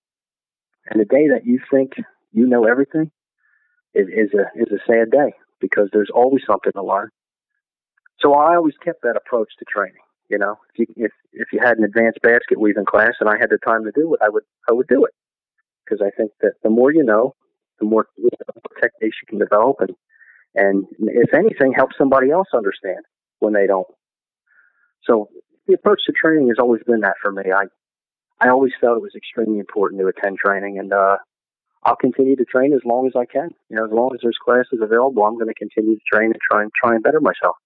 And 0.87 1.01
the 1.01 1.07
day 1.07 1.27
that 1.29 1.45
you 1.45 1.59
think 1.73 1.95
you 2.31 2.47
know 2.47 2.65
everything 2.65 3.11
is, 3.95 4.07
is 4.07 4.31
a, 4.33 4.47
is 4.55 4.71
a 4.71 4.79
sad 4.87 5.11
day 5.11 5.35
because 5.61 5.89
there's 5.93 6.11
always 6.15 6.43
something 6.47 6.73
to 6.73 6.85
learn. 6.85 7.09
So 8.21 8.35
I 8.35 8.55
always 8.55 8.75
kept 8.85 9.03
that 9.03 9.17
approach 9.17 9.49
to 9.59 9.65
training. 9.65 10.05
You 10.29 10.39
know, 10.39 10.57
if 10.73 10.79
you 10.79 10.87
if 11.05 11.13
if 11.33 11.49
you 11.53 11.59
had 11.61 11.79
an 11.79 11.83
advanced 11.83 12.21
basket 12.23 12.61
weaving 12.61 12.85
class 12.85 13.15
and 13.19 13.29
I 13.29 13.37
had 13.41 13.51
the 13.51 13.59
time 13.67 13.83
to 13.83 13.91
do 13.91 14.15
it, 14.15 14.21
I 14.23 14.29
would 14.29 14.45
I 14.69 14.73
would 14.73 14.87
do 14.87 15.05
it 15.05 15.13
because 15.85 16.01
I 16.01 16.11
think 16.17 16.31
that 16.41 16.53
the 16.63 16.71
more 16.71 16.93
you 16.93 17.03
know, 17.03 17.35
the 17.81 17.87
more, 17.87 18.07
you 18.17 18.29
know, 18.31 18.61
techniques 18.81 19.17
you 19.23 19.27
can 19.27 19.39
develop, 19.41 19.79
and 19.81 19.91
and 20.54 20.85
if 20.99 21.33
anything, 21.35 21.73
help 21.73 21.90
somebody 21.97 22.30
else 22.30 22.49
understand 22.54 23.04
when 23.38 23.52
they 23.52 23.66
don't. 23.66 23.87
So 25.04 25.28
the 25.66 25.75
approach 25.75 26.00
to 26.07 26.12
training 26.12 26.49
has 26.49 26.59
always 26.59 26.83
been 26.87 27.00
that 27.00 27.16
for 27.23 27.33
me. 27.33 27.45
I 27.54 27.64
I 28.40 28.49
always 28.49 28.73
felt 28.80 28.97
it 28.97 29.02
was 29.02 29.14
extremely 29.14 29.59
important 29.59 30.00
to 30.00 30.07
attend 30.07 30.38
training, 30.38 30.78
and 30.78 30.92
uh, 30.92 31.19
I'll 31.85 31.97
continue 31.97 32.37
to 32.37 32.45
train 32.45 32.73
as 32.73 32.80
long 32.85 33.07
as 33.07 33.12
I 33.14 33.26
can. 33.26 33.50
You 33.69 33.76
know, 33.76 33.85
as 33.85 33.92
long 33.92 34.11
as 34.14 34.21
there's 34.23 34.38
classes 34.42 34.80
available, 34.83 35.25
I'm 35.25 35.35
going 35.35 35.49
to 35.49 35.54
continue 35.54 35.95
to 35.95 36.02
train 36.11 36.33
and 36.33 36.40
try 36.50 36.62
and 36.62 36.71
try 36.83 36.95
and 36.95 37.02
better 37.02 37.21
myself. 37.21 37.57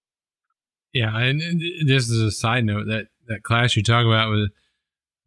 Yeah, 0.93 1.17
and 1.17 1.41
just 1.87 2.11
as 2.11 2.19
a 2.19 2.31
side 2.31 2.65
note, 2.65 2.87
that 2.87 3.07
that 3.29 3.43
class 3.43 3.77
you 3.77 3.83
talk 3.83 4.05
about 4.05 4.31
with 4.31 4.51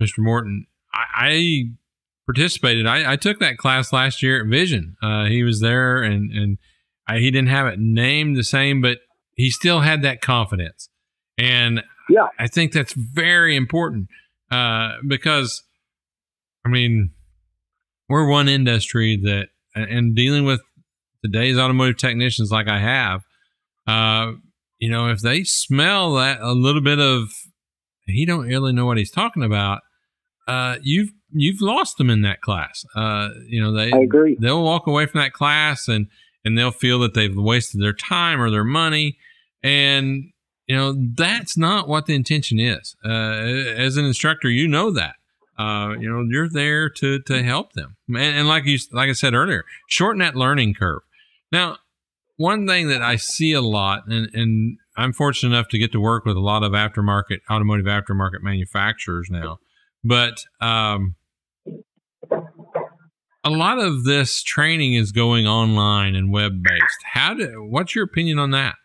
Mr. 0.01 0.19
Morton, 0.19 0.67
I, 0.93 1.05
I 1.15 1.63
participated. 2.25 2.85
I, 2.85 3.13
I, 3.13 3.15
took 3.15 3.39
that 3.39 3.57
class 3.57 3.91
last 3.91 4.21
year 4.21 4.41
at 4.41 4.47
Vision. 4.47 4.95
Uh, 5.01 5.25
he 5.25 5.43
was 5.43 5.59
there, 5.59 6.03
and 6.03 6.31
and 6.31 6.57
I, 7.07 7.19
he 7.19 7.31
didn't 7.31 7.49
have 7.49 7.67
it 7.67 7.79
named 7.79 8.35
the 8.35 8.43
same, 8.43 8.81
but 8.81 8.99
he 9.35 9.49
still 9.49 9.81
had 9.81 10.01
that 10.01 10.21
confidence, 10.21 10.89
and 11.37 11.83
yeah, 12.09 12.27
I 12.39 12.47
think 12.47 12.71
that's 12.71 12.93
very 12.93 13.55
important 13.55 14.07
uh, 14.51 14.93
because, 15.07 15.63
I 16.65 16.69
mean, 16.69 17.11
we're 18.09 18.27
one 18.27 18.47
industry 18.47 19.17
that, 19.23 19.49
and 19.75 20.15
dealing 20.15 20.45
with 20.45 20.61
today's 21.23 21.57
automotive 21.57 21.97
technicians 21.97 22.51
like 22.51 22.67
I 22.67 22.79
have, 22.79 23.21
uh, 23.85 24.33
you 24.79 24.89
know, 24.89 25.09
if 25.09 25.21
they 25.21 25.43
smell 25.43 26.13
that 26.15 26.39
a 26.41 26.53
little 26.53 26.81
bit 26.81 26.99
of 26.99 27.29
he 28.05 28.25
don't 28.25 28.47
really 28.47 28.73
know 28.73 28.85
what 28.85 28.97
he's 28.97 29.11
talking 29.11 29.43
about, 29.43 29.81
uh, 30.47 30.77
you've 30.81 31.11
you've 31.31 31.61
lost 31.61 31.97
them 31.97 32.09
in 32.09 32.21
that 32.21 32.41
class. 32.41 32.85
Uh, 32.95 33.29
you 33.47 33.61
know, 33.61 33.73
they 33.73 33.91
I 33.91 33.99
agree. 33.99 34.37
They'll 34.39 34.63
walk 34.63 34.87
away 34.87 35.05
from 35.05 35.21
that 35.21 35.33
class 35.33 35.87
and 35.87 36.07
and 36.47 36.57
they'll 36.57 36.71
feel 36.71 36.99
that 36.99 37.13
they've 37.13 37.35
wasted 37.35 37.81
their 37.81 37.93
time 37.93 38.41
or 38.41 38.49
their 38.49 38.63
money, 38.63 39.17
and 39.61 40.31
you 40.65 40.75
know 40.75 40.95
that's 41.15 41.57
not 41.57 41.87
what 41.87 42.05
the 42.05 42.15
intention 42.15 42.59
is. 42.59 42.95
Uh, 43.05 43.09
as 43.09 43.97
an 43.97 44.05
instructor, 44.05 44.49
you 44.49 44.67
know 44.67 44.89
that. 44.91 45.15
Uh, 45.59 45.95
you 45.99 46.07
know, 46.09 46.23
you're 46.29 46.49
there 46.49 46.89
to 46.89 47.19
to 47.19 47.43
help 47.43 47.73
them, 47.73 47.97
and, 48.07 48.17
and 48.17 48.47
like 48.47 48.65
you 48.65 48.79
like 48.91 49.09
I 49.09 49.13
said 49.13 49.33
earlier, 49.33 49.65
shorten 49.87 50.19
that 50.19 50.35
learning 50.35 50.75
curve. 50.75 51.01
Now, 51.51 51.77
one 52.37 52.67
thing 52.67 52.87
that 52.89 53.01
I 53.01 53.15
see 53.15 53.53
a 53.53 53.61
lot, 53.61 54.07
and, 54.07 54.29
and 54.33 54.77
I'm 54.95 55.13
fortunate 55.13 55.55
enough 55.55 55.67
to 55.69 55.79
get 55.79 55.91
to 55.93 55.99
work 55.99 56.25
with 56.25 56.37
a 56.37 56.41
lot 56.41 56.63
of 56.63 56.73
aftermarket, 56.73 57.39
automotive 57.49 57.87
aftermarket 57.87 58.41
manufacturers 58.41 59.29
now, 59.31 59.57
but 60.03 60.43
um, 60.61 61.15
a 63.47 63.49
lot 63.49 63.79
of 63.79 64.03
this 64.03 64.43
training 64.43 64.93
is 64.95 65.11
going 65.11 65.47
online 65.47 66.15
and 66.15 66.31
web 66.31 66.61
based. 66.61 67.03
How 67.13 67.33
do? 67.33 67.65
What's 67.69 67.95
your 67.95 68.03
opinion 68.03 68.39
on 68.39 68.51
that? 68.51 68.75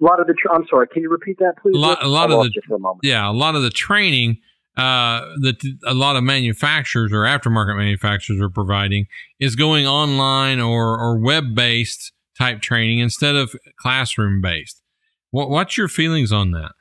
A 0.00 0.04
lot 0.04 0.20
of 0.20 0.26
the. 0.26 0.34
Tra- 0.34 0.54
I'm 0.54 0.66
sorry. 0.68 0.86
Can 0.88 1.02
you 1.02 1.10
repeat 1.10 1.38
that, 1.38 1.54
please? 1.62 1.74
A 1.74 1.78
lot, 1.78 2.02
a 2.02 2.08
lot 2.08 2.30
of 2.30 2.44
the. 2.44 2.98
Yeah, 3.02 3.30
a 3.30 3.32
lot 3.32 3.54
of 3.54 3.62
the 3.62 3.70
training 3.70 4.38
uh, 4.76 5.20
that 5.40 5.56
a 5.86 5.94
lot 5.94 6.16
of 6.16 6.24
manufacturers 6.24 7.10
or 7.12 7.20
aftermarket 7.20 7.76
manufacturers 7.76 8.40
are 8.40 8.50
providing 8.50 9.06
is 9.40 9.56
going 9.56 9.86
online 9.86 10.60
or, 10.60 10.98
or 11.00 11.18
web 11.18 11.54
based 11.54 12.12
type 12.38 12.60
training 12.60 12.98
instead 12.98 13.34
of 13.34 13.54
classroom 13.78 14.42
based. 14.42 14.82
What, 15.30 15.48
what's 15.48 15.78
your 15.78 15.88
feelings 15.88 16.32
on 16.32 16.50
that? 16.50 16.72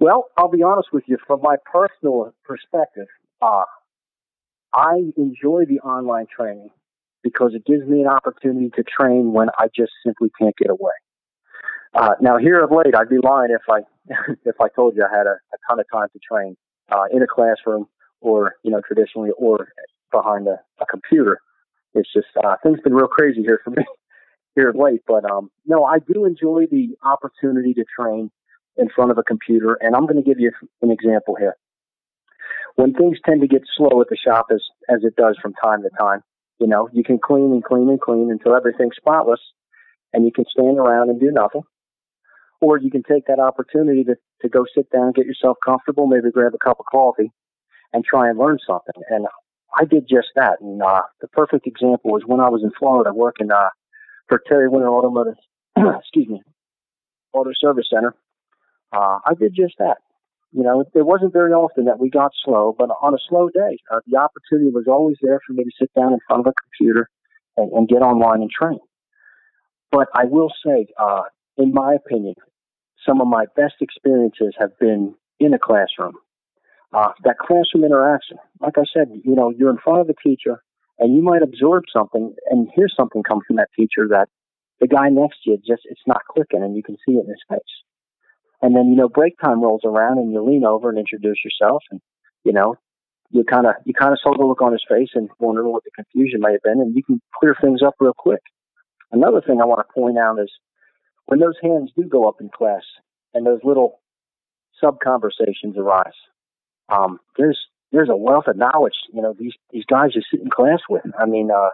Well, 0.00 0.24
I'll 0.36 0.50
be 0.50 0.64
honest 0.64 0.88
with 0.92 1.04
you. 1.06 1.18
From 1.26 1.40
my 1.42 1.56
personal 1.70 2.34
perspective, 2.44 3.06
uh, 3.40 3.62
I 4.74 5.12
enjoy 5.16 5.64
the 5.66 5.80
online 5.80 6.26
training 6.34 6.70
because 7.22 7.52
it 7.54 7.64
gives 7.66 7.86
me 7.86 8.00
an 8.00 8.06
opportunity 8.06 8.70
to 8.76 8.82
train 8.82 9.32
when 9.32 9.48
I 9.58 9.66
just 9.74 9.92
simply 10.04 10.30
can't 10.38 10.56
get 10.56 10.70
away. 10.70 10.92
Uh, 11.92 12.14
now, 12.20 12.38
here 12.38 12.62
of 12.62 12.70
late, 12.70 12.94
I'd 12.94 13.08
be 13.08 13.18
lying 13.22 13.50
if 13.50 13.62
I 13.68 13.80
if 14.44 14.60
I 14.60 14.68
told 14.68 14.96
you 14.96 15.04
I 15.04 15.16
had 15.16 15.26
a, 15.26 15.32
a 15.32 15.58
ton 15.68 15.80
of 15.80 15.86
time 15.92 16.08
to 16.12 16.18
train 16.18 16.56
uh, 16.90 17.04
in 17.12 17.22
a 17.22 17.26
classroom 17.26 17.86
or, 18.20 18.56
you 18.62 18.70
know, 18.70 18.80
traditionally 18.86 19.30
or 19.36 19.72
behind 20.12 20.46
a, 20.46 20.60
a 20.80 20.86
computer. 20.86 21.40
It's 21.94 22.12
just, 22.12 22.28
uh, 22.42 22.56
things 22.62 22.78
been 22.82 22.94
real 22.94 23.08
crazy 23.08 23.42
here 23.42 23.60
for 23.64 23.70
me 23.70 23.84
here 24.54 24.70
of 24.70 24.76
late. 24.76 25.02
But, 25.06 25.28
um, 25.30 25.50
no, 25.66 25.84
I 25.84 25.98
do 25.98 26.24
enjoy 26.24 26.66
the 26.70 26.96
opportunity 27.02 27.74
to 27.74 27.84
train 27.98 28.30
in 28.76 28.88
front 28.88 29.10
of 29.10 29.18
a 29.18 29.22
computer. 29.22 29.76
And 29.80 29.94
I'm 29.94 30.06
going 30.06 30.22
to 30.22 30.28
give 30.28 30.38
you 30.38 30.52
an 30.82 30.90
example 30.90 31.34
here. 31.38 31.56
When 32.76 32.94
things 32.94 33.18
tend 33.24 33.40
to 33.42 33.48
get 33.48 33.62
slow 33.76 34.00
at 34.00 34.08
the 34.08 34.16
shop 34.16 34.46
as, 34.52 34.62
as 34.88 35.04
it 35.04 35.16
does 35.16 35.36
from 35.40 35.52
time 35.54 35.82
to 35.82 35.90
time, 35.98 36.22
you 36.58 36.66
know, 36.66 36.88
you 36.92 37.02
can 37.02 37.18
clean 37.18 37.52
and 37.52 37.64
clean 37.64 37.88
and 37.88 38.00
clean 38.00 38.30
until 38.30 38.54
everything's 38.56 38.96
spotless 38.96 39.40
and 40.12 40.24
you 40.24 40.32
can 40.32 40.44
stand 40.50 40.78
around 40.78 41.10
and 41.10 41.20
do 41.20 41.30
nothing 41.30 41.62
or 42.60 42.78
you 42.78 42.90
can 42.90 43.02
take 43.02 43.26
that 43.26 43.38
opportunity 43.38 44.04
to, 44.04 44.16
to 44.42 44.48
go 44.48 44.64
sit 44.74 44.90
down, 44.90 45.12
get 45.12 45.26
yourself 45.26 45.56
comfortable, 45.64 46.06
maybe 46.06 46.30
grab 46.30 46.52
a 46.54 46.58
cup 46.58 46.78
of 46.78 46.86
coffee 46.90 47.32
and 47.92 48.04
try 48.04 48.28
and 48.28 48.38
learn 48.38 48.58
something. 48.66 49.02
And 49.08 49.26
I 49.78 49.84
did 49.84 50.06
just 50.08 50.28
that. 50.36 50.60
And 50.60 50.82
uh, 50.82 51.02
the 51.20 51.28
perfect 51.28 51.66
example 51.66 52.10
was 52.10 52.22
when 52.26 52.40
I 52.40 52.48
was 52.48 52.62
in 52.62 52.70
Florida 52.78 53.12
working 53.14 53.50
uh, 53.50 53.70
for 54.28 54.42
Terry 54.46 54.68
Winter 54.68 54.88
Automotive, 54.88 55.36
excuse 55.76 56.28
me, 56.28 56.42
Auto 57.32 57.50
Service 57.58 57.86
Center. 57.92 58.14
Uh, 58.92 59.18
I 59.24 59.34
did 59.38 59.54
just 59.54 59.74
that. 59.78 59.98
You 60.52 60.64
know, 60.64 60.80
it 60.80 61.06
wasn't 61.06 61.32
very 61.32 61.52
often 61.52 61.84
that 61.84 62.00
we 62.00 62.10
got 62.10 62.32
slow, 62.44 62.74
but 62.76 62.90
on 63.00 63.14
a 63.14 63.18
slow 63.28 63.48
day, 63.50 63.78
uh, 63.92 64.00
the 64.06 64.18
opportunity 64.18 64.70
was 64.74 64.86
always 64.88 65.16
there 65.22 65.40
for 65.46 65.52
me 65.52 65.62
to 65.62 65.70
sit 65.78 65.90
down 65.94 66.12
in 66.12 66.18
front 66.26 66.40
of 66.40 66.50
a 66.50 66.54
computer 66.60 67.08
and, 67.56 67.72
and 67.72 67.88
get 67.88 68.02
online 68.02 68.42
and 68.42 68.50
train. 68.50 68.80
But 69.92 70.08
I 70.14 70.24
will 70.24 70.50
say, 70.64 70.86
uh, 70.98 71.22
in 71.56 71.72
my 71.72 71.94
opinion, 71.94 72.34
some 73.06 73.20
of 73.20 73.28
my 73.28 73.46
best 73.56 73.74
experiences 73.80 74.54
have 74.58 74.76
been 74.78 75.14
in 75.38 75.54
a 75.54 75.58
classroom. 75.58 76.14
Uh, 76.92 77.12
that 77.22 77.38
classroom 77.38 77.84
interaction, 77.84 78.38
like 78.60 78.74
I 78.76 78.82
said, 78.92 79.08
you 79.24 79.36
know, 79.36 79.52
you're 79.56 79.70
in 79.70 79.78
front 79.78 80.00
of 80.00 80.08
a 80.08 80.14
teacher 80.28 80.62
and 80.98 81.14
you 81.14 81.22
might 81.22 81.42
absorb 81.42 81.84
something 81.92 82.34
and 82.50 82.68
hear 82.74 82.88
something 82.94 83.22
come 83.22 83.40
from 83.46 83.56
that 83.56 83.68
teacher 83.76 84.08
that 84.10 84.28
the 84.80 84.88
guy 84.88 85.08
next 85.08 85.44
to 85.44 85.50
you 85.50 85.58
just, 85.58 85.82
it's 85.84 86.00
not 86.06 86.22
clicking 86.28 86.62
and 86.62 86.74
you 86.76 86.82
can 86.82 86.96
see 87.06 87.14
it 87.14 87.24
in 87.24 87.28
his 87.28 87.42
face. 87.48 87.60
And 88.62 88.76
then, 88.76 88.88
you 88.88 88.96
know, 88.96 89.08
break 89.08 89.38
time 89.38 89.62
rolls 89.62 89.82
around 89.84 90.18
and 90.18 90.32
you 90.32 90.42
lean 90.42 90.64
over 90.64 90.90
and 90.90 90.98
introduce 90.98 91.38
yourself 91.44 91.82
and, 91.90 92.00
you 92.44 92.52
know, 92.52 92.76
you 93.30 93.44
kind 93.44 93.66
of, 93.66 93.74
you 93.84 93.94
kind 93.94 94.12
of 94.12 94.18
saw 94.22 94.36
the 94.36 94.44
look 94.44 94.60
on 94.60 94.72
his 94.72 94.84
face 94.88 95.10
and 95.14 95.30
wonder 95.38 95.66
what 95.66 95.84
the 95.84 95.90
confusion 95.94 96.40
may 96.40 96.52
have 96.52 96.62
been 96.62 96.80
and 96.80 96.94
you 96.94 97.02
can 97.02 97.20
clear 97.38 97.56
things 97.60 97.80
up 97.82 97.94
real 98.00 98.14
quick. 98.16 98.42
Another 99.12 99.40
thing 99.40 99.60
I 99.60 99.66
want 99.66 99.86
to 99.86 99.92
point 99.92 100.18
out 100.18 100.38
is 100.38 100.50
when 101.26 101.38
those 101.38 101.56
hands 101.62 101.90
do 101.96 102.04
go 102.04 102.28
up 102.28 102.40
in 102.40 102.48
class 102.48 102.82
and 103.34 103.46
those 103.46 103.60
little 103.64 104.00
sub 104.80 104.98
conversations 105.00 105.76
arise, 105.76 106.18
um, 106.88 107.20
there's 107.38 107.58
there's 107.92 108.08
a 108.08 108.16
wealth 108.16 108.44
of 108.46 108.56
knowledge. 108.56 108.94
You 109.12 109.22
know, 109.22 109.34
these 109.38 109.54
these 109.70 109.84
guys 109.84 110.10
you 110.14 110.22
sit 110.30 110.40
in 110.40 110.50
class 110.50 110.80
with. 110.88 111.02
I 111.18 111.26
mean, 111.26 111.50
uh, 111.50 111.70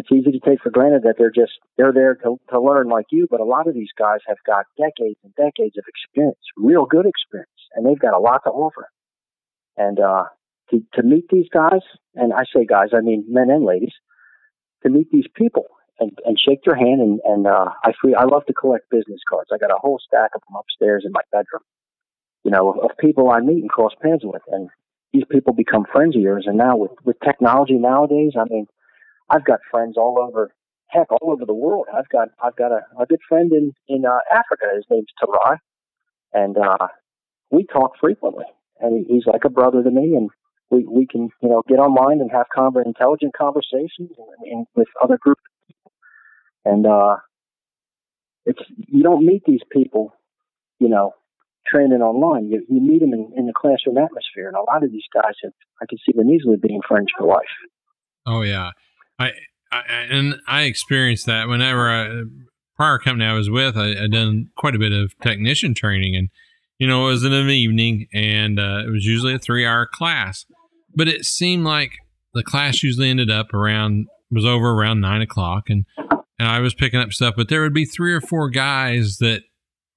it's 0.00 0.12
easy 0.12 0.32
to 0.32 0.40
take 0.40 0.62
for 0.62 0.70
granted 0.70 1.02
that 1.02 1.16
they're 1.18 1.30
just 1.30 1.52
they're 1.76 1.92
there 1.92 2.14
to 2.16 2.40
to 2.50 2.60
learn 2.60 2.88
like 2.88 3.06
you, 3.10 3.28
but 3.30 3.40
a 3.40 3.44
lot 3.44 3.68
of 3.68 3.74
these 3.74 3.92
guys 3.98 4.20
have 4.26 4.38
got 4.46 4.64
decades 4.76 5.18
and 5.22 5.34
decades 5.36 5.76
of 5.76 5.84
experience, 5.86 6.40
real 6.56 6.86
good 6.86 7.06
experience, 7.06 7.60
and 7.74 7.84
they've 7.84 8.00
got 8.00 8.14
a 8.14 8.18
lot 8.18 8.40
to 8.44 8.50
offer. 8.50 8.88
And 9.76 10.00
uh, 10.00 10.24
to, 10.70 10.82
to 10.94 11.02
meet 11.02 11.26
these 11.30 11.48
guys, 11.52 11.82
and 12.14 12.32
I 12.32 12.44
say 12.54 12.64
guys, 12.64 12.88
I 12.96 13.00
mean 13.00 13.24
men 13.28 13.50
and 13.50 13.64
ladies, 13.64 13.92
to 14.84 14.90
meet 14.90 15.10
these 15.10 15.26
people 15.34 15.66
and, 15.98 16.12
and 16.24 16.36
shake 16.38 16.64
their 16.64 16.76
hand. 16.76 17.00
And, 17.00 17.20
and 17.24 17.46
uh, 17.46 17.66
I 17.84 17.92
free, 18.00 18.14
I 18.14 18.24
love 18.24 18.46
to 18.46 18.54
collect 18.54 18.90
business 18.90 19.20
cards. 19.28 19.50
I 19.52 19.58
got 19.58 19.70
a 19.70 19.78
whole 19.78 20.00
stack 20.04 20.30
of 20.34 20.42
them 20.48 20.56
upstairs 20.58 21.04
in 21.04 21.12
my 21.12 21.22
bedroom, 21.30 21.62
you 22.44 22.50
know, 22.50 22.72
of, 22.72 22.90
of 22.90 22.96
people 22.98 23.30
I 23.30 23.40
meet 23.40 23.60
and 23.60 23.70
cross 23.70 23.92
paths 24.02 24.24
with. 24.24 24.42
And 24.48 24.68
these 25.12 25.24
people 25.30 25.52
become 25.52 25.84
friends 25.92 26.16
of 26.16 26.22
yours. 26.22 26.44
And 26.46 26.56
now 26.56 26.76
with, 26.76 26.92
with 27.04 27.16
technology 27.24 27.74
nowadays, 27.74 28.32
I 28.38 28.44
mean, 28.48 28.66
I've 29.30 29.44
got 29.44 29.60
friends 29.70 29.96
all 29.96 30.18
over, 30.20 30.50
heck, 30.88 31.10
all 31.12 31.32
over 31.32 31.46
the 31.46 31.54
world. 31.54 31.86
I've 31.96 32.08
got, 32.08 32.28
I've 32.42 32.56
got 32.56 32.72
a, 32.72 32.80
a 33.00 33.06
good 33.06 33.20
friend 33.28 33.52
in, 33.52 33.72
in 33.88 34.04
uh, 34.04 34.18
Africa. 34.30 34.66
His 34.74 34.84
name's 34.90 35.06
Tarai. 35.20 35.58
And, 36.32 36.56
uh, 36.58 36.88
we 37.50 37.64
talk 37.64 37.92
frequently 38.00 38.44
and 38.80 39.06
he's 39.08 39.26
like 39.26 39.44
a 39.44 39.50
brother 39.50 39.82
to 39.82 39.90
me. 39.90 40.14
And 40.16 40.30
we, 40.70 40.84
we 40.84 41.06
can, 41.06 41.30
you 41.42 41.48
know, 41.48 41.62
get 41.68 41.78
online 41.78 42.20
and 42.20 42.30
have 42.30 42.46
conver- 42.56 42.84
intelligent 42.84 43.34
conversations 43.36 44.10
and, 44.18 44.52
and 44.52 44.66
with 44.74 44.88
other 45.02 45.18
groups. 45.20 45.42
And, 46.64 46.86
uh, 46.86 47.16
it's, 48.46 48.60
you 48.88 49.02
don't 49.02 49.24
meet 49.24 49.42
these 49.46 49.62
people, 49.70 50.12
you 50.78 50.88
know, 50.88 51.14
training 51.66 52.00
online. 52.02 52.48
You, 52.48 52.64
you 52.68 52.80
meet 52.80 53.00
them 53.00 53.12
in, 53.12 53.32
in 53.36 53.46
the 53.46 53.52
classroom 53.52 53.98
atmosphere. 53.98 54.48
And 54.48 54.56
a 54.56 54.62
lot 54.62 54.82
of 54.82 54.90
these 54.90 55.06
guys 55.12 55.34
have, 55.44 55.52
I 55.80 55.86
can 55.88 55.98
see 55.98 56.12
them 56.16 56.30
easily 56.30 56.56
being 56.56 56.80
friends 56.86 57.08
for 57.16 57.26
life. 57.26 57.42
Oh 58.26 58.42
yeah. 58.42 58.72
I, 59.20 59.30
I 59.70 59.82
and 60.10 60.36
I 60.48 60.62
experienced 60.62 61.26
that 61.26 61.48
whenever 61.48 61.88
I, 61.88 62.22
prior 62.76 62.98
company 62.98 63.26
I 63.26 63.34
was 63.34 63.50
with, 63.50 63.76
I, 63.76 63.90
I 63.90 64.06
done 64.08 64.48
quite 64.56 64.74
a 64.74 64.78
bit 64.78 64.92
of 64.92 65.12
technician 65.22 65.74
training 65.74 66.16
and, 66.16 66.30
you 66.78 66.88
know, 66.88 67.06
it 67.06 67.10
was 67.10 67.24
in 67.24 67.32
an 67.32 67.50
evening 67.50 68.08
and 68.12 68.58
uh, 68.58 68.82
it 68.86 68.90
was 68.90 69.04
usually 69.04 69.34
a 69.34 69.38
three 69.38 69.64
hour 69.66 69.86
class 69.86 70.44
but 70.94 71.08
it 71.08 71.24
seemed 71.24 71.64
like 71.64 71.92
the 72.34 72.42
class 72.42 72.82
usually 72.82 73.10
ended 73.10 73.30
up 73.30 73.52
around 73.54 74.06
was 74.30 74.44
over 74.44 74.70
around 74.70 75.00
nine 75.00 75.22
o'clock 75.22 75.64
and 75.68 75.84
and 76.38 76.48
I 76.48 76.60
was 76.60 76.72
picking 76.72 77.00
up 77.00 77.12
stuff, 77.12 77.34
but 77.36 77.50
there 77.50 77.60
would 77.60 77.74
be 77.74 77.84
three 77.84 78.14
or 78.14 78.20
four 78.20 78.48
guys 78.48 79.18
that 79.18 79.42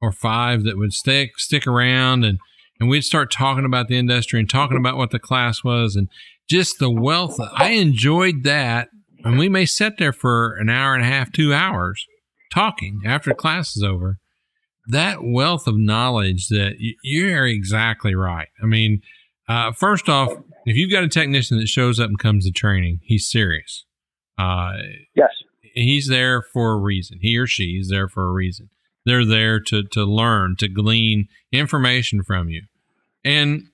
or 0.01 0.12
five 0.12 0.63
that 0.63 0.77
would 0.77 0.94
stick 0.94 1.39
stick 1.39 1.65
around 1.65 2.25
and 2.25 2.39
and 2.80 2.89
we'd 2.89 3.03
start 3.03 3.32
talking 3.32 3.65
about 3.65 3.88
the 3.88 3.98
industry 3.98 4.39
and 4.39 4.50
talking 4.50 4.77
about 4.77 4.98
what 4.98 5.12
the 5.12 5.20
class 5.20 5.63
was 5.63 5.96
and 5.96 6.10
just 6.50 6.80
the 6.80 6.92
wealth. 6.92 7.39
I 7.39 7.70
enjoyed 7.72 8.44
that. 8.44 8.89
And 9.24 9.38
we 9.38 9.50
may 9.50 9.65
sit 9.65 9.98
there 9.98 10.13
for 10.13 10.56
an 10.56 10.70
hour 10.70 10.94
and 10.94 11.03
a 11.03 11.08
half, 11.08 11.32
two 11.32 11.53
hours 11.53 12.06
talking 12.53 13.01
after 13.06 13.34
class 13.34 13.75
is 13.75 13.84
over. 13.84 14.18
That 14.88 15.20
wealth 15.24 15.65
of 15.65 15.77
knowledge 15.77 16.50
that 16.50 16.75
you're 17.03 17.48
exactly 17.48 18.15
right. 18.15 18.50
I 18.62 18.65
mean, 18.65 19.01
uh, 19.48 19.72
first 19.72 20.10
off, 20.10 20.34
if 20.65 20.75
you've 20.75 20.92
got 20.92 21.03
a 21.03 21.10
technician 21.10 21.58
that 21.60 21.68
shows 21.68 22.00
up 22.00 22.10
and 22.10 22.20
comes 22.20 22.46
to 22.46 22.51
training, 22.51 23.00
he's 23.03 23.30
serious. 23.30 23.86
Uh, 24.38 24.74
yes. 25.15 25.30
He's 25.74 26.10
there 26.10 26.42
for 26.42 26.74
a 26.74 26.77
reason. 26.77 27.20
He 27.22 27.38
or 27.38 27.48
she 27.48 27.77
is 27.80 27.89
there 27.89 28.10
for 28.10 28.25
a 28.25 28.32
reason. 28.32 28.70
They're 29.06 29.25
there 29.25 29.60
to, 29.62 29.84
to 29.84 30.03
learn, 30.03 30.56
to 30.60 30.68
glean 30.68 31.27
information 31.51 32.24
from 32.24 32.50
you. 32.50 32.63
And 33.24 33.68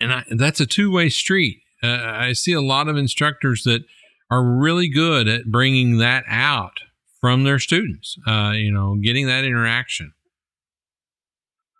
and 0.00 0.12
I, 0.12 0.24
that's 0.30 0.60
a 0.60 0.66
two 0.66 0.90
way 0.90 1.08
street. 1.08 1.58
Uh, 1.82 1.88
I 1.88 2.32
see 2.32 2.52
a 2.52 2.60
lot 2.60 2.88
of 2.88 2.96
instructors 2.96 3.62
that 3.64 3.84
are 4.32 4.42
really 4.42 4.88
good 4.88 5.28
at 5.28 5.44
bringing 5.46 5.98
that 5.98 6.24
out 6.26 6.78
from 7.20 7.44
their 7.44 7.58
students, 7.58 8.16
uh, 8.26 8.52
you 8.54 8.72
know, 8.72 8.96
getting 8.96 9.26
that 9.26 9.44
interaction. 9.44 10.12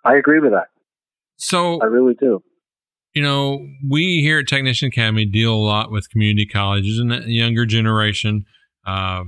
I 0.04 0.16
agree 0.16 0.38
with 0.38 0.52
that. 0.52 0.68
So 1.36 1.80
I 1.80 1.86
really 1.86 2.14
do 2.14 2.42
you 3.14 3.22
know, 3.22 3.66
we 3.86 4.20
here 4.20 4.38
at 4.38 4.48
Technician 4.48 4.88
Academy 4.88 5.26
deal 5.26 5.52
a 5.52 5.56
lot 5.56 5.90
with 5.90 6.08
community 6.08 6.46
colleges 6.46 6.98
and 6.98 7.10
the 7.10 7.22
younger 7.26 7.66
generation. 7.66 8.46
Uh, 8.86 9.24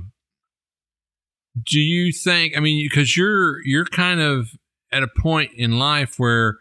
do 1.63 1.79
you 1.79 2.11
think? 2.11 2.57
I 2.57 2.59
mean, 2.59 2.87
because 2.89 3.15
you're 3.15 3.63
you're 3.63 3.85
kind 3.85 4.19
of 4.19 4.49
at 4.91 5.03
a 5.03 5.07
point 5.07 5.51
in 5.55 5.77
life 5.77 6.15
where 6.17 6.57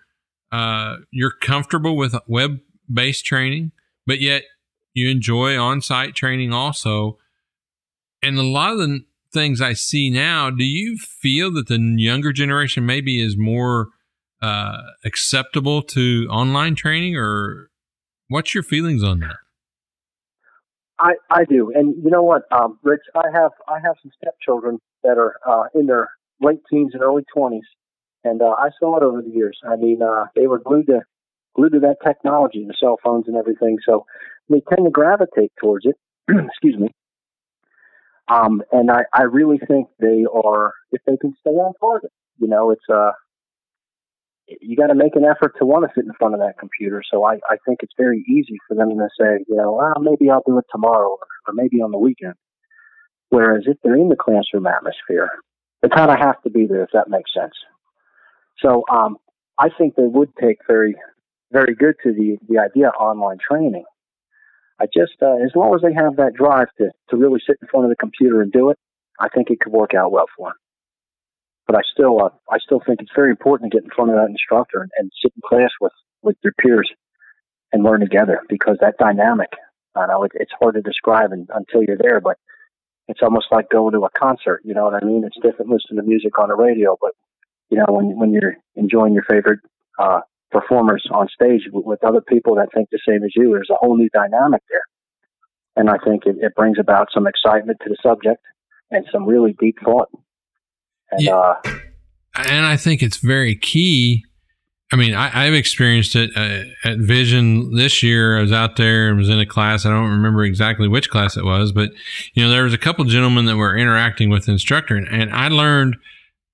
uh, 0.53 0.97
you're 1.11 1.33
comfortable 1.41 1.97
with 1.97 2.15
web 2.29 2.59
based 2.93 3.25
training, 3.25 3.73
but 4.07 4.21
yet 4.21 4.43
you 4.95 5.11
enjoy 5.11 5.59
on 5.59 5.83
site 5.83 6.15
training 6.15 6.53
also. 6.53 7.19
And 8.23 8.39
a 8.39 8.43
lot 8.43 8.73
of 8.73 8.79
the 8.79 9.01
things 9.33 9.61
I 9.61 9.75
see 9.75 10.09
now, 10.09 10.49
do 10.49 10.65
you 10.65 10.97
feel 10.97 11.53
that 11.53 11.67
the 11.67 11.79
younger 11.99 12.33
generation 12.33 12.87
maybe 12.87 13.21
is 13.21 13.37
more 13.37 13.89
uh, 14.41 14.79
acceptable 15.05 15.83
to 15.83 16.27
online 16.31 16.75
training, 16.75 17.17
or 17.17 17.71
what's 18.29 18.55
your 18.55 18.63
feelings 18.63 19.03
on 19.03 19.21
that? 19.21 19.37
I, 20.99 21.15
I 21.29 21.45
do, 21.45 21.73
and 21.75 21.97
you 22.05 22.11
know 22.11 22.23
what, 22.23 22.43
um, 22.53 22.79
Rich, 22.85 23.01
I 23.17 23.27
have 23.33 23.51
I 23.69 23.81
have 23.85 23.97
some 24.01 24.13
stepchildren 24.17 24.79
that 25.03 25.19
are 25.19 25.35
uh, 25.47 25.65
in 25.75 25.87
their 25.87 26.09
late 26.41 26.61
teens 26.71 26.93
and 26.95 27.03
early 27.03 27.25
twenties, 27.35 27.67
and 28.23 28.41
uh, 28.41 28.55
I 28.57 28.69
saw 28.79 28.97
it 28.97 29.03
over 29.03 29.21
the 29.21 29.31
years. 29.31 29.59
I 29.69 29.75
mean, 29.75 30.03
uh, 30.03 30.27
they 30.37 30.47
were 30.47 30.61
glued 30.61 30.87
to 30.87 31.01
glued 31.55 31.73
to 31.73 31.81
that 31.81 31.97
technology, 32.05 32.65
the 32.67 32.75
cell 32.79 32.99
phones 33.03 33.27
and 33.29 33.37
everything. 33.37 33.79
So 33.87 34.07
they 34.49 34.63
tend 34.69 34.85
to 34.85 34.91
gravitate 34.91 35.53
towards 35.61 35.87
it. 35.87 35.97
Excuse 36.29 36.79
me. 36.79 36.89
Um, 38.29 38.63
and 38.73 38.91
I, 38.91 39.03
I 39.13 39.23
really 39.23 39.59
think 39.59 39.89
they 40.01 40.25
are, 40.33 40.73
if 40.93 41.03
they 41.07 41.17
can 41.17 41.35
stay 41.41 41.51
on 41.51 41.75
target, 41.79 42.11
you 42.39 42.49
know, 42.49 42.71
it's, 42.71 42.85
uh, 42.93 43.13
you 44.61 44.77
got 44.77 44.89
to 44.89 44.95
make 44.95 45.17
an 45.17 45.25
effort 45.25 45.55
to 45.59 45.67
want 45.67 45.85
to 45.85 45.91
sit 45.95 46.05
in 46.05 46.13
front 46.19 46.35
of 46.35 46.41
that 46.41 46.59
computer. 46.59 47.03
So 47.11 47.25
I, 47.25 47.35
I 47.49 47.57
think 47.67 47.81
it's 47.83 47.93
very 47.99 48.25
easy 48.29 48.59
for 48.69 48.75
them 48.75 48.91
to 48.91 49.09
say, 49.19 49.45
you 49.49 49.57
know, 49.57 49.73
well, 49.75 49.95
maybe 50.01 50.31
I'll 50.31 50.43
do 50.47 50.59
it 50.59 50.65
tomorrow 50.71 51.11
or, 51.11 51.27
or 51.49 51.55
maybe 51.55 51.81
on 51.81 51.91
the 51.91 51.99
weekend. 51.99 52.35
Whereas 53.31 53.65
if 53.67 53.79
they're 53.83 53.97
in 53.97 54.11
the 54.11 54.17
classroom 54.17 54.67
atmosphere, 54.67 55.31
they 55.83 55.89
kind 55.89 56.11
of 56.11 56.19
have 56.19 56.41
to 56.43 56.51
be 56.51 56.67
there, 56.67 56.85
if 56.85 56.91
that 56.93 57.09
makes 57.09 57.31
sense. 57.35 57.55
So 58.61 58.85
um, 58.93 59.17
I 59.59 59.69
think 59.77 59.97
they 59.97 60.07
would 60.07 60.31
take 60.41 60.59
very, 60.67 60.95
very 61.53 61.75
good 61.75 61.95
to 62.03 62.13
the, 62.13 62.37
the 62.49 62.59
idea 62.59 62.89
of 62.89 62.95
online 62.99 63.39
training. 63.39 63.85
I 64.81 64.87
just, 64.87 65.15
uh, 65.23 65.37
as 65.45 65.53
long 65.55 65.75
as 65.75 65.83
they 65.83 65.95
have 65.95 66.17
that 66.17 66.35
drive 66.35 66.69
to, 66.79 66.91
to 67.11 67.17
really 67.17 67.41
sit 67.47 67.57
in 67.63 67.69
front 67.69 67.87
of 67.87 67.91
the 67.91 67.97
computer 67.97 68.43
and 68.43 68.51
do 68.51 68.71
it, 68.71 68.79
I 69.21 69.29
think 69.29 69.51
it 69.51 69.61
could 69.61 69.73
work 69.73 69.95
out 69.95 70.11
well 70.11 70.27
for 70.37 70.49
them 70.49 70.57
but 71.67 71.77
I 71.77 71.81
still 71.93 72.23
uh, 72.23 72.31
I 72.51 72.59
still 72.59 72.81
think 72.85 73.01
it's 73.01 73.13
very 73.15 73.31
important 73.31 73.71
to 73.71 73.77
get 73.77 73.85
in 73.85 73.91
front 73.91 74.11
of 74.11 74.17
that 74.17 74.29
instructor 74.29 74.83
and, 74.83 74.91
and 74.99 75.11
sit 75.23 75.33
in 75.35 75.43
class 75.47 75.71
with 75.81 75.93
with 76.23 76.37
your 76.43 76.53
peers 76.61 76.91
and 77.73 77.83
learn 77.83 78.01
together 78.01 78.41
because 78.49 78.77
that 78.81 78.99
dynamic. 78.99 79.51
I 79.97 80.07
know 80.07 80.25
it, 80.25 80.33
it's 80.35 80.53
hard 80.59 80.75
to 80.75 80.83
describe 80.83 81.31
and, 81.31 81.49
until 81.55 81.85
you're 81.85 81.97
there, 81.97 82.21
but 82.21 82.37
it's 83.07 83.21
almost 83.23 83.47
like 83.53 83.71
going 83.71 83.93
to 83.93 84.05
a 84.05 84.11
concert. 84.11 84.61
You 84.65 84.75
know 84.75 84.85
what 84.85 85.01
I 85.01 85.07
mean? 85.07 85.23
It's 85.25 85.37
different 85.41 85.71
listening 85.71 86.01
to 86.01 86.03
music 86.03 86.37
on 86.37 86.49
the 86.49 86.57
radio, 86.57 86.97
but 87.01 87.13
you 87.71 87.79
know 87.79 87.87
when 87.89 88.19
when 88.19 88.33
you're 88.33 88.57
enjoying 88.77 89.15
your 89.15 89.25
favorite 89.29 89.61
uh, 89.99 90.21
performers 90.55 91.05
on 91.11 91.29
stage 91.29 91.63
with, 91.73 91.85
with 91.85 92.05
other 92.05 92.23
people 92.23 92.55
that 92.55 92.69
think 92.73 92.89
the 92.91 93.01
same 93.07 93.23
as 93.25 93.33
you, 93.35 93.51
there's 93.51 93.71
a 93.71 93.77
whole 93.77 93.97
new 93.97 94.09
dynamic 94.15 94.63
there, 94.71 94.87
and 95.77 95.91
I 95.91 95.99
think 96.05 96.25
it, 96.27 96.37
it 96.41 96.55
brings 96.55 96.79
about 96.79 97.09
some 97.13 97.27
excitement 97.27 97.79
to 97.83 97.91
the 97.91 97.97
subject 98.03 98.41
and 98.91 99.05
some 99.13 99.27
really 99.27 99.55
deep 99.59 99.77
thought 99.85 100.09
and, 101.11 101.23
yeah. 101.23 101.35
Uh, 101.35 101.55
and 102.37 102.67
I 102.67 102.77
think 102.77 103.03
it's 103.03 103.19
very 103.19 103.57
key. 103.57 104.25
I 104.93 104.97
mean, 104.97 105.15
I, 105.15 105.45
have 105.45 105.55
experienced 105.55 106.15
it 106.15 106.31
uh, 106.37 106.65
at 106.89 106.99
Vision 106.99 107.75
this 107.75 108.03
year. 108.03 108.39
I 108.39 108.43
was 108.43 108.53
out 108.53 108.77
there 108.77 109.09
and 109.09 109.19
was 109.19 109.29
in 109.29 109.41
a 109.41 109.47
class. 109.47 109.87
I 109.87 109.91
don't 109.91 110.11
remember 110.11 110.45
exactly 110.45 110.87
which 110.87 111.11
class 111.11 111.37
it 111.37 111.45
was, 111.45 111.73
but 111.73 111.91
you 112.35 112.43
know, 112.43 112.51
there 112.51 112.65
was 112.65 112.75
a 112.75 112.79
couple 112.79 113.05
gentlemen 113.05 113.47
that 113.47 113.57
were 113.57 113.77
interacting 113.77 114.31
with 114.31 114.47
the 114.47 114.53
instructor, 114.53 114.95
and, 114.95 115.09
and 115.09 115.33
I 115.33 115.49
learned 115.49 115.97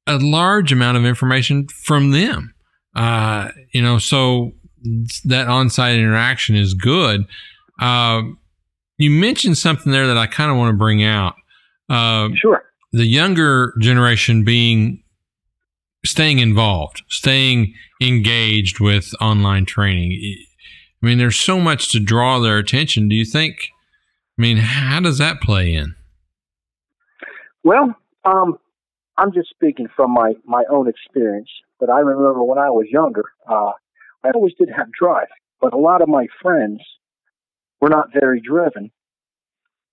a 0.06 0.18
large 0.18 0.72
amount 0.72 0.96
of 0.96 1.04
information 1.04 1.68
from 1.68 2.12
them. 2.12 2.54
Uh, 2.94 3.50
you 3.72 3.82
know, 3.82 3.98
so 3.98 4.52
that 5.24 5.46
on-site 5.46 5.98
interaction 5.98 6.56
is 6.56 6.74
good. 6.74 7.24
Uh, 7.80 8.22
you 8.98 9.10
mentioned 9.10 9.58
something 9.58 9.92
there 9.92 10.06
that 10.06 10.18
I 10.18 10.26
kind 10.26 10.50
of 10.50 10.56
want 10.56 10.72
to 10.72 10.76
bring 10.76 11.02
out. 11.02 11.34
Uh, 11.88 12.28
sure 12.34 12.64
the 12.92 13.06
younger 13.06 13.74
generation 13.78 14.44
being 14.44 15.02
staying 16.04 16.38
involved, 16.38 17.02
staying 17.08 17.74
engaged 18.00 18.80
with 18.80 19.12
online 19.20 19.64
training. 19.64 20.36
I 21.02 21.06
mean, 21.06 21.18
there's 21.18 21.38
so 21.38 21.60
much 21.60 21.92
to 21.92 22.00
draw 22.00 22.38
their 22.38 22.58
attention. 22.58 23.08
Do 23.08 23.14
you 23.14 23.24
think? 23.24 23.68
I 24.38 24.42
mean, 24.42 24.56
how 24.58 25.00
does 25.00 25.18
that 25.18 25.40
play 25.40 25.74
in? 25.74 25.94
Well, 27.62 27.94
um, 28.24 28.58
I'm 29.16 29.32
just 29.32 29.50
speaking 29.50 29.88
from 29.94 30.12
my 30.12 30.32
my 30.44 30.64
own 30.70 30.88
experience. 30.88 31.50
But 31.80 31.88
I 31.88 32.00
remember 32.00 32.44
when 32.44 32.58
I 32.58 32.68
was 32.68 32.86
younger, 32.90 33.24
uh, 33.48 33.72
I 34.22 34.30
always 34.34 34.52
did 34.58 34.68
have 34.76 34.88
drive, 34.92 35.28
but 35.60 35.72
a 35.72 35.78
lot 35.78 36.02
of 36.02 36.08
my 36.08 36.26
friends 36.42 36.80
were 37.80 37.88
not 37.88 38.12
very 38.12 38.40
driven, 38.40 38.90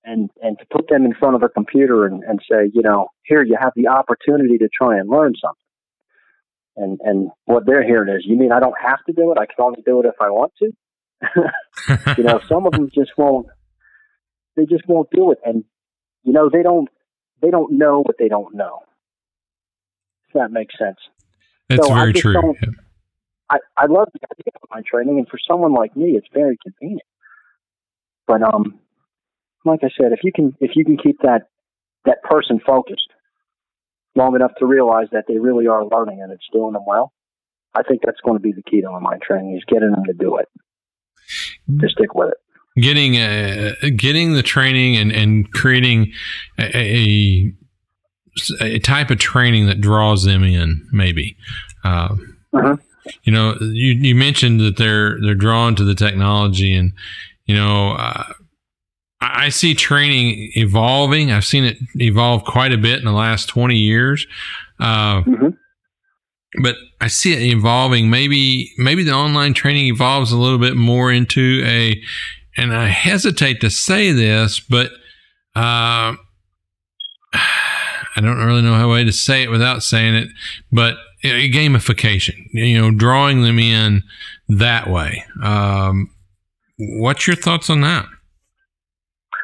and 0.03 0.29
and 0.43 0.59
to 0.59 0.65
put 0.69 0.89
them 0.89 1.05
in 1.05 1.13
front 1.13 1.37
of 1.37 1.43
a 1.43 1.49
computer 1.49 2.05
and, 2.05 2.23
and 2.23 2.41
say, 2.41 2.69
you 2.73 2.81
know, 2.81 3.07
here 3.23 3.41
you 3.41 3.57
have 3.59 3.71
the 3.75 3.87
opportunity 3.87 4.57
to 4.57 4.67
try 4.69 4.99
and 4.99 5.09
learn 5.09 5.33
something. 5.41 5.57
And 6.75 6.99
and 7.03 7.29
what 7.45 7.65
they're 7.65 7.87
hearing 7.87 8.13
is, 8.13 8.25
you 8.25 8.37
mean 8.37 8.51
I 8.51 8.59
don't 8.59 8.79
have 8.79 9.03
to 9.05 9.13
do 9.13 9.31
it? 9.31 9.37
I 9.39 9.45
can 9.45 9.63
only 9.63 9.81
do 9.85 10.01
it 10.01 10.05
if 10.05 10.15
I 10.21 10.29
want 10.29 10.51
to. 10.59 10.71
you 12.17 12.23
know, 12.23 12.41
some 12.49 12.67
of 12.67 12.73
them 12.73 12.89
just 12.93 13.11
won't. 13.17 13.47
They 14.57 14.65
just 14.65 14.87
won't 14.87 15.09
do 15.11 15.31
it, 15.31 15.39
and 15.45 15.63
you 16.23 16.33
know 16.33 16.49
they 16.51 16.63
don't. 16.63 16.89
They 17.41 17.49
don't 17.49 17.77
know 17.77 18.01
what 18.01 18.17
they 18.19 18.27
don't 18.27 18.55
know. 18.55 18.81
If 20.27 20.33
that 20.33 20.51
makes 20.51 20.77
sense. 20.77 20.97
That's 21.69 21.87
so 21.87 21.93
very 21.93 22.13
true. 22.13 22.55
I, 23.49 23.57
I 23.77 23.85
love 23.85 24.09
the 24.13 24.19
idea 24.31 24.51
of 24.55 24.69
online 24.69 24.83
training, 24.89 25.19
and 25.19 25.27
for 25.27 25.39
someone 25.49 25.73
like 25.73 25.95
me, 25.95 26.17
it's 26.17 26.27
very 26.33 26.57
convenient. 26.63 27.07
But 28.27 28.41
um, 28.41 28.79
like 29.65 29.81
I 29.83 29.89
said, 29.99 30.11
if 30.11 30.19
you 30.23 30.31
can 30.33 30.55
if 30.59 30.71
you 30.75 30.83
can 30.83 30.97
keep 30.97 31.19
that 31.21 31.47
that 32.05 32.23
person 32.23 32.59
focused 32.65 33.07
long 34.15 34.35
enough 34.35 34.51
to 34.59 34.65
realize 34.65 35.07
that 35.11 35.25
they 35.27 35.37
really 35.37 35.67
are 35.67 35.85
learning 35.85 36.21
and 36.21 36.31
it's 36.31 36.47
doing 36.51 36.73
them 36.73 36.83
well, 36.85 37.13
I 37.75 37.83
think 37.83 38.01
that's 38.03 38.19
going 38.21 38.35
to 38.35 38.41
be 38.41 38.51
the 38.51 38.63
key 38.63 38.81
to 38.81 38.87
online 38.87 39.19
training 39.21 39.55
is 39.55 39.63
getting 39.67 39.91
them 39.91 40.03
to 40.05 40.13
do 40.13 40.37
it, 40.37 40.47
to 41.79 41.89
stick 41.89 42.15
with 42.15 42.29
it. 42.29 42.81
Getting 42.81 43.17
uh, 43.17 43.73
getting 43.95 44.33
the 44.33 44.43
training 44.43 44.97
and, 44.97 45.11
and 45.11 45.51
creating 45.51 46.11
a, 46.59 46.77
a, 46.77 47.53
a 48.61 48.79
type 48.79 49.09
of 49.11 49.19
training 49.19 49.67
that 49.67 49.81
draws 49.81 50.23
them 50.23 50.43
in, 50.43 50.87
maybe. 50.91 51.35
Uh, 51.83 52.15
uh-huh. 52.53 52.77
You 53.23 53.31
know, 53.31 53.55
you, 53.59 53.93
you 53.93 54.15
mentioned 54.15 54.59
that 54.59 54.77
they're 54.77 55.19
they're 55.21 55.35
drawn 55.35 55.75
to 55.75 55.83
the 55.83 55.95
technology, 55.95 56.73
and 56.73 56.91
you 57.45 57.55
know, 57.55 57.93
uh, 57.93 58.33
I 59.21 59.49
see 59.49 59.73
training 59.73 60.51
evolving. 60.55 61.31
I've 61.31 61.45
seen 61.45 61.63
it 61.63 61.77
evolve 61.95 62.43
quite 62.43 62.71
a 62.71 62.77
bit 62.77 62.99
in 62.99 63.05
the 63.05 63.11
last 63.11 63.47
20 63.47 63.75
years. 63.75 64.27
Uh, 64.79 65.21
mm-hmm. 65.21 65.49
But 66.61 66.75
I 67.01 67.07
see 67.07 67.33
it 67.33 67.41
evolving. 67.41 68.09
Maybe 68.09 68.71
maybe 68.77 69.03
the 69.03 69.13
online 69.13 69.53
training 69.53 69.87
evolves 69.87 70.31
a 70.31 70.37
little 70.37 70.57
bit 70.57 70.75
more 70.75 71.11
into 71.11 71.63
a, 71.65 72.01
and 72.55 72.75
I 72.75 72.87
hesitate 72.87 73.61
to 73.61 73.69
say 73.69 74.11
this, 74.11 74.59
but 74.59 74.91
uh, 75.55 76.15
I 78.17 78.21
don't 78.21 78.43
really 78.43 78.63
know 78.63 78.73
how 78.73 78.91
way 78.91 79.03
to 79.03 79.11
say 79.11 79.43
it 79.43 79.51
without 79.51 79.83
saying 79.83 80.15
it. 80.15 80.29
But 80.71 80.97
a 81.23 81.51
gamification, 81.51 82.47
you 82.51 82.81
know, 82.81 82.89
drawing 82.89 83.43
them 83.43 83.59
in 83.59 84.01
that 84.49 84.89
way. 84.89 85.23
Um, 85.43 86.09
what's 86.77 87.27
your 87.27 87.35
thoughts 87.35 87.69
on 87.69 87.81
that? 87.81 88.07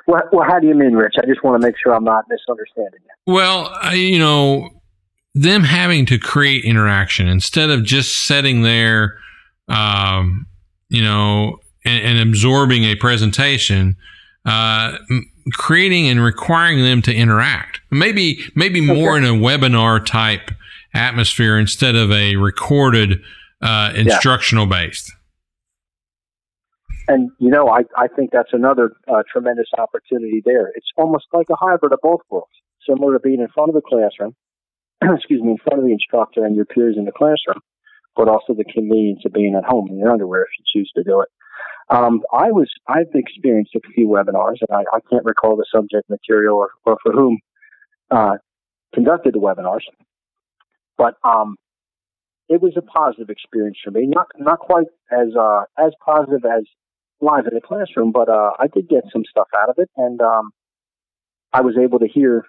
Well, 0.07 0.23
well, 0.31 0.49
how 0.49 0.59
do 0.59 0.67
you 0.67 0.75
mean, 0.75 0.93
Rich? 0.93 1.13
I 1.21 1.25
just 1.27 1.43
want 1.43 1.61
to 1.61 1.65
make 1.65 1.75
sure 1.81 1.93
I'm 1.93 2.03
not 2.03 2.25
misunderstanding 2.27 2.99
you. 3.03 3.33
Well, 3.33 3.71
I, 3.79 3.93
you 3.93 4.17
know, 4.17 4.69
them 5.35 5.63
having 5.63 6.05
to 6.07 6.17
create 6.17 6.65
interaction 6.65 7.27
instead 7.27 7.69
of 7.69 7.83
just 7.83 8.25
sitting 8.25 8.63
there, 8.63 9.17
um, 9.67 10.47
you 10.89 11.03
know, 11.03 11.59
and, 11.85 12.03
and, 12.03 12.29
absorbing 12.29 12.83
a 12.83 12.95
presentation, 12.95 13.95
uh, 14.45 14.97
creating 15.51 16.07
and 16.07 16.23
requiring 16.23 16.79
them 16.79 17.01
to 17.03 17.13
interact. 17.13 17.81
Maybe, 17.91 18.39
maybe 18.55 18.81
more 18.81 19.17
okay. 19.17 19.27
in 19.27 19.35
a 19.35 19.37
webinar 19.37 20.05
type 20.05 20.51
atmosphere 20.93 21.57
instead 21.57 21.95
of 21.95 22.11
a 22.11 22.35
recorded, 22.35 23.21
uh, 23.61 23.93
instructional 23.95 24.65
yeah. 24.65 24.87
based 24.87 25.11
and 27.07 27.31
you 27.39 27.49
know, 27.49 27.67
I 27.67 27.81
I 27.97 28.07
think 28.07 28.31
that's 28.31 28.53
another 28.53 28.93
uh, 29.07 29.23
tremendous 29.31 29.67
opportunity 29.77 30.41
there. 30.45 30.71
It's 30.75 30.87
almost 30.97 31.25
like 31.33 31.47
a 31.49 31.55
hybrid 31.55 31.93
of 31.93 31.99
both 32.01 32.21
worlds, 32.29 32.51
similar 32.87 33.13
to 33.13 33.19
being 33.19 33.41
in 33.41 33.47
front 33.53 33.69
of 33.69 33.75
the 33.75 33.81
classroom, 33.81 34.35
excuse 35.01 35.41
me, 35.41 35.51
in 35.51 35.57
front 35.57 35.79
of 35.79 35.85
the 35.85 35.91
instructor 35.91 36.45
and 36.45 36.55
your 36.55 36.65
peers 36.65 36.95
in 36.97 37.05
the 37.05 37.11
classroom, 37.11 37.61
but 38.15 38.27
also 38.27 38.53
the 38.53 38.65
convenience 38.65 39.21
of 39.25 39.33
being 39.33 39.55
at 39.55 39.63
home 39.63 39.87
in 39.89 39.97
your 39.97 40.11
underwear 40.11 40.43
if 40.43 40.49
you 40.57 40.81
choose 40.81 40.91
to 40.95 41.03
do 41.03 41.21
it. 41.21 41.29
Um, 41.89 42.21
I 42.31 42.51
was 42.51 42.69
I've 42.87 43.13
experienced 43.13 43.75
a 43.75 43.81
few 43.93 44.07
webinars, 44.07 44.57
and 44.61 44.69
I, 44.71 44.83
I 44.95 44.99
can't 45.09 45.25
recall 45.25 45.55
the 45.55 45.65
subject 45.73 46.09
material 46.09 46.57
or, 46.57 46.69
or 46.85 46.97
for 47.03 47.11
whom 47.11 47.39
uh, 48.09 48.37
conducted 48.93 49.33
the 49.33 49.39
webinars, 49.39 49.81
but 50.97 51.15
um, 51.23 51.57
it 52.47 52.61
was 52.61 52.73
a 52.77 52.81
positive 52.81 53.29
experience 53.29 53.77
for 53.83 53.91
me. 53.91 54.07
Not 54.07 54.27
not 54.37 54.59
quite 54.59 54.87
as 55.11 55.35
uh, 55.39 55.63
as 55.77 55.91
positive 56.03 56.45
as 56.45 56.63
live 57.21 57.47
in 57.47 57.53
the 57.53 57.61
classroom, 57.61 58.11
but 58.11 58.29
uh, 58.29 58.51
I 58.59 58.67
did 58.67 58.87
get 58.87 59.03
some 59.11 59.23
stuff 59.29 59.47
out 59.59 59.69
of 59.69 59.75
it, 59.77 59.89
and 59.97 60.21
um, 60.21 60.51
I 61.51 61.61
was 61.61 61.75
able 61.77 61.99
to 61.99 62.07
hear 62.07 62.45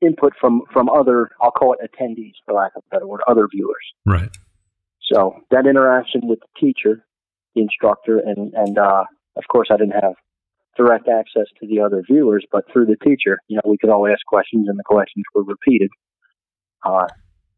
input 0.00 0.32
from 0.40 0.62
from 0.72 0.88
other 0.88 1.30
I'll 1.40 1.50
call 1.50 1.74
it 1.74 1.80
attendees 1.82 2.34
for 2.44 2.54
lack 2.54 2.72
of 2.76 2.82
a 2.90 2.94
better 2.94 3.06
word, 3.06 3.20
other 3.26 3.48
viewers. 3.52 3.92
Right. 4.06 4.30
So 5.12 5.40
that 5.50 5.66
interaction 5.66 6.22
with 6.24 6.40
the 6.40 6.60
teacher, 6.60 7.04
the 7.54 7.62
instructor, 7.62 8.18
and 8.18 8.52
and 8.54 8.78
uh, 8.78 9.04
of 9.36 9.44
course 9.50 9.68
I 9.70 9.76
didn't 9.76 10.00
have 10.00 10.14
direct 10.76 11.08
access 11.08 11.46
to 11.60 11.66
the 11.66 11.80
other 11.80 12.02
viewers, 12.08 12.46
but 12.52 12.64
through 12.72 12.86
the 12.86 12.96
teacher, 13.04 13.38
you 13.48 13.56
know, 13.56 13.62
we 13.68 13.76
could 13.76 13.90
all 13.90 14.06
ask 14.06 14.24
questions, 14.26 14.68
and 14.68 14.78
the 14.78 14.84
questions 14.84 15.24
were 15.34 15.42
repeated. 15.42 15.90
Uh, 16.86 17.06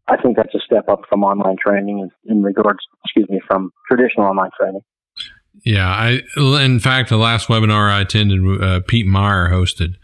I 0.09 0.16
think 0.16 0.37
that's 0.37 0.55
a 0.55 0.61
step 0.61 0.88
up 0.88 1.03
from 1.09 1.22
online 1.22 1.57
training 1.64 2.00
in, 2.00 2.11
in 2.31 2.42
regards, 2.42 2.81
excuse 3.05 3.29
me, 3.29 3.40
from 3.46 3.70
traditional 3.88 4.26
online 4.26 4.50
training. 4.59 4.81
Yeah, 5.64 5.88
I 5.88 6.22
in 6.64 6.81
fact 6.81 7.11
the 7.11 7.16
last 7.16 7.48
webinar 7.48 7.90
I 7.90 8.00
attended, 8.00 8.62
uh, 8.62 8.81
Pete 8.87 9.07
Meier 9.07 9.50
hosted, 9.50 9.96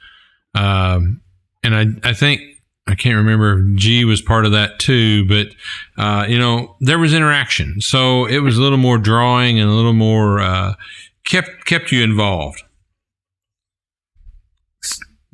um, 0.54 1.22
and 1.66 2.00
I 2.04 2.10
I 2.10 2.12
think 2.12 2.40
I 2.86 2.94
can't 2.94 3.16
remember 3.16 3.58
if 3.58 3.76
G 3.76 4.04
was 4.04 4.22
part 4.22 4.46
of 4.46 4.52
that 4.52 4.78
too, 4.78 5.26
but 5.26 5.48
uh, 5.98 6.24
you 6.28 6.38
know 6.38 6.76
there 6.80 6.98
was 6.98 7.12
interaction, 7.12 7.80
so 7.80 8.26
it 8.26 8.38
was 8.38 8.56
a 8.56 8.62
little 8.62 8.78
more 8.78 8.98
drawing 8.98 9.58
and 9.58 9.68
a 9.68 9.74
little 9.74 9.92
more 9.92 10.40
uh, 10.40 10.74
kept 11.24 11.64
kept 11.64 11.90
you 11.90 12.02
involved. 12.04 12.62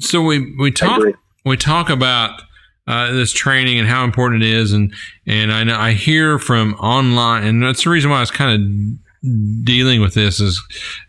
So 0.00 0.22
we 0.22 0.54
we 0.58 0.70
talk 0.70 1.02
we 1.44 1.56
talk 1.56 1.90
about 1.90 2.40
uh, 2.86 3.12
this 3.12 3.32
training 3.32 3.78
and 3.78 3.86
how 3.86 4.04
important 4.04 4.42
it 4.42 4.48
is, 4.48 4.72
and 4.72 4.92
and 5.26 5.52
I 5.52 5.64
know 5.64 5.76
I 5.76 5.92
hear 5.92 6.38
from 6.38 6.74
online, 6.74 7.44
and 7.44 7.62
that's 7.62 7.84
the 7.84 7.90
reason 7.90 8.10
why 8.10 8.16
I 8.16 8.20
was 8.20 8.30
kind 8.30 8.98
of 9.22 9.64
dealing 9.64 10.00
with 10.00 10.14
this 10.14 10.40
as 10.40 10.58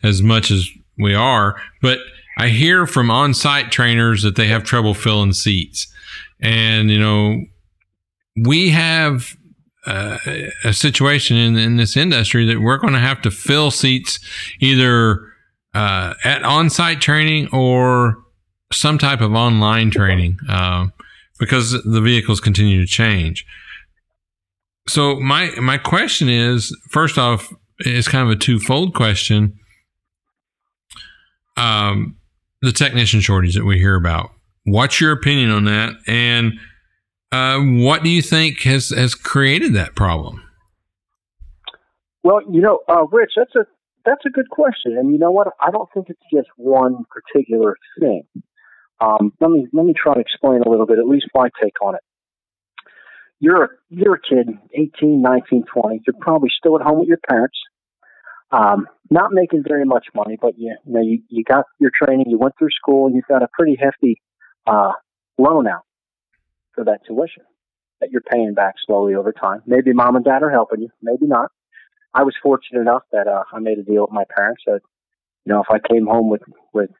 as 0.04 0.22
much 0.22 0.52
as 0.52 0.70
we 0.98 1.16
are, 1.16 1.60
but 1.82 2.00
I 2.38 2.50
hear 2.50 2.88
from 2.88 3.12
on-site 3.12 3.72
trainers 3.72 4.24
that 4.24 4.36
they 4.36 4.48
have 4.48 4.64
trouble 4.64 4.94
filling 4.94 5.34
seats, 5.34 5.88
and 6.40 6.90
you 6.90 7.00
know, 7.00 7.44
we 8.36 8.70
have 8.70 9.36
uh, 9.86 10.18
a 10.64 10.74
situation 10.74 11.38
in 11.38 11.58
in 11.58 11.78
this 11.78 11.96
industry 11.96 12.46
that 12.46 12.60
we're 12.60 12.78
going 12.78 12.94
to 12.94 13.00
have 13.00 13.22
to 13.22 13.32
fill 13.32 13.72
seats 13.72 14.20
either 14.60 15.20
uh, 15.74 16.14
at 16.24 16.44
on-site 16.44 17.02
training 17.02 17.50
or 17.52 18.18
some 18.72 18.98
type 18.98 19.22
of 19.22 19.34
online 19.34 19.92
training 19.92 20.38
uh, 20.50 20.88
because 21.40 21.72
the 21.84 22.02
vehicles 22.02 22.40
continue 22.40 22.82
to 22.82 22.88
change. 22.88 23.46
So 24.88 25.20
my 25.20 25.52
my 25.62 25.78
question 25.78 26.30
is, 26.30 26.76
first 26.90 27.18
off, 27.18 27.54
it's 27.80 28.08
kind 28.08 28.28
of 28.28 28.36
a 28.36 28.40
twofold 28.40 28.94
question. 28.94 29.58
Um, 31.56 32.18
the 32.64 32.72
technician 32.72 33.20
shortage 33.20 33.56
that 33.56 33.66
we 33.66 33.78
hear 33.78 33.96
about. 33.96 34.32
What's 34.64 35.02
your 35.02 35.12
opinion 35.12 35.52
on 35.52 35.66
that? 35.66 35.94
And 36.08 36.54
uh, 37.32 37.60
what 37.60 38.04
do 38.04 38.10
you 38.10 38.22
think 38.22 38.62
has 38.62 38.90
has 38.90 39.14
created 39.14 39.74
that 39.74 39.96
problem? 39.96 40.42
Well, 42.24 42.40
you 42.50 42.62
know, 42.62 42.80
uh, 42.88 43.06
Rich, 43.12 43.32
that's 43.36 43.54
a 43.56 43.66
that's 44.06 44.26
a 44.26 44.30
good 44.30 44.50
question, 44.50 44.98
and 44.98 45.12
you 45.12 45.20
know 45.20 45.32
what? 45.32 45.48
I 45.60 45.72
don't 45.72 45.90
think 45.94 46.08
it's 46.10 46.20
just 46.34 46.48
one 46.56 47.04
particular 47.10 47.76
thing. 48.00 48.24
Um, 49.02 49.34
let 49.42 49.52
me 49.52 49.68
let 49.74 49.86
me 49.86 49.94
try 49.94 50.14
to 50.14 50.22
explain 50.22 50.62
a 50.66 50.70
little 50.70 50.86
bit, 50.86 51.00
at 51.00 51.08
least 51.08 51.26
my 51.36 51.50
take 51.62 51.82
on 51.82 51.96
it. 51.96 52.02
You're 53.40 53.64
a, 53.64 53.68
you're 53.90 54.16
a 54.16 54.22
kid, 54.22 54.58
18, 54.74 55.22
19, 55.22 55.66
20. 55.66 56.02
You're 56.08 56.14
probably 56.22 56.48
still 56.58 56.80
at 56.80 56.86
home 56.86 57.00
with 57.00 57.10
your 57.10 57.20
parents. 57.28 57.58
Um, 58.54 58.88
not 59.10 59.32
making 59.32 59.64
very 59.68 59.84
much 59.84 60.06
money, 60.14 60.38
but 60.40 60.54
you, 60.58 60.76
you 60.86 60.94
know, 60.94 61.02
you, 61.02 61.24
you 61.30 61.44
got 61.44 61.66
your 61.80 61.92
training, 61.92 62.28
you 62.30 62.38
went 62.38 62.54
through 62.58 62.70
school, 62.70 63.08
and 63.08 63.16
you've 63.16 63.26
got 63.28 63.42
a 63.42 63.48
pretty 63.52 63.76
hefty 63.82 64.22
uh, 64.68 64.92
loan 65.40 65.68
out 65.68 65.82
for 66.76 66.84
that 66.86 67.00
tuition 67.08 67.44
that 68.00 68.12
you're 68.12 68.22
paying 68.22 68.54
back 68.54 68.76
slowly 68.86 69.16
over 69.16 69.32
time. 69.32 69.62
Maybe 69.66 69.92
mom 69.92 70.16
and 70.16 70.24
dad 70.24 70.44
are 70.44 70.52
helping 70.52 70.82
you, 70.82 70.90
maybe 71.02 71.26
not. 71.26 71.50
I 72.14 72.24
was 72.24 72.36
fortunate 72.44 72.82
enough 72.82 73.04
that 73.12 73.28
uh, 73.28 73.44
I 73.52 73.60
made 73.60 73.80
a 73.80 73.84
deal 73.84 74.04
with 74.04 74.12
my 74.12 74.26
parents 74.36 74.62
that, 74.68 74.82
you 75.46 75.54
know, 75.54 75.62
if 75.62 75.68
I 75.72 75.80
came 75.92 76.06
home 76.06 76.30
with 76.30 76.44
with 76.74 76.92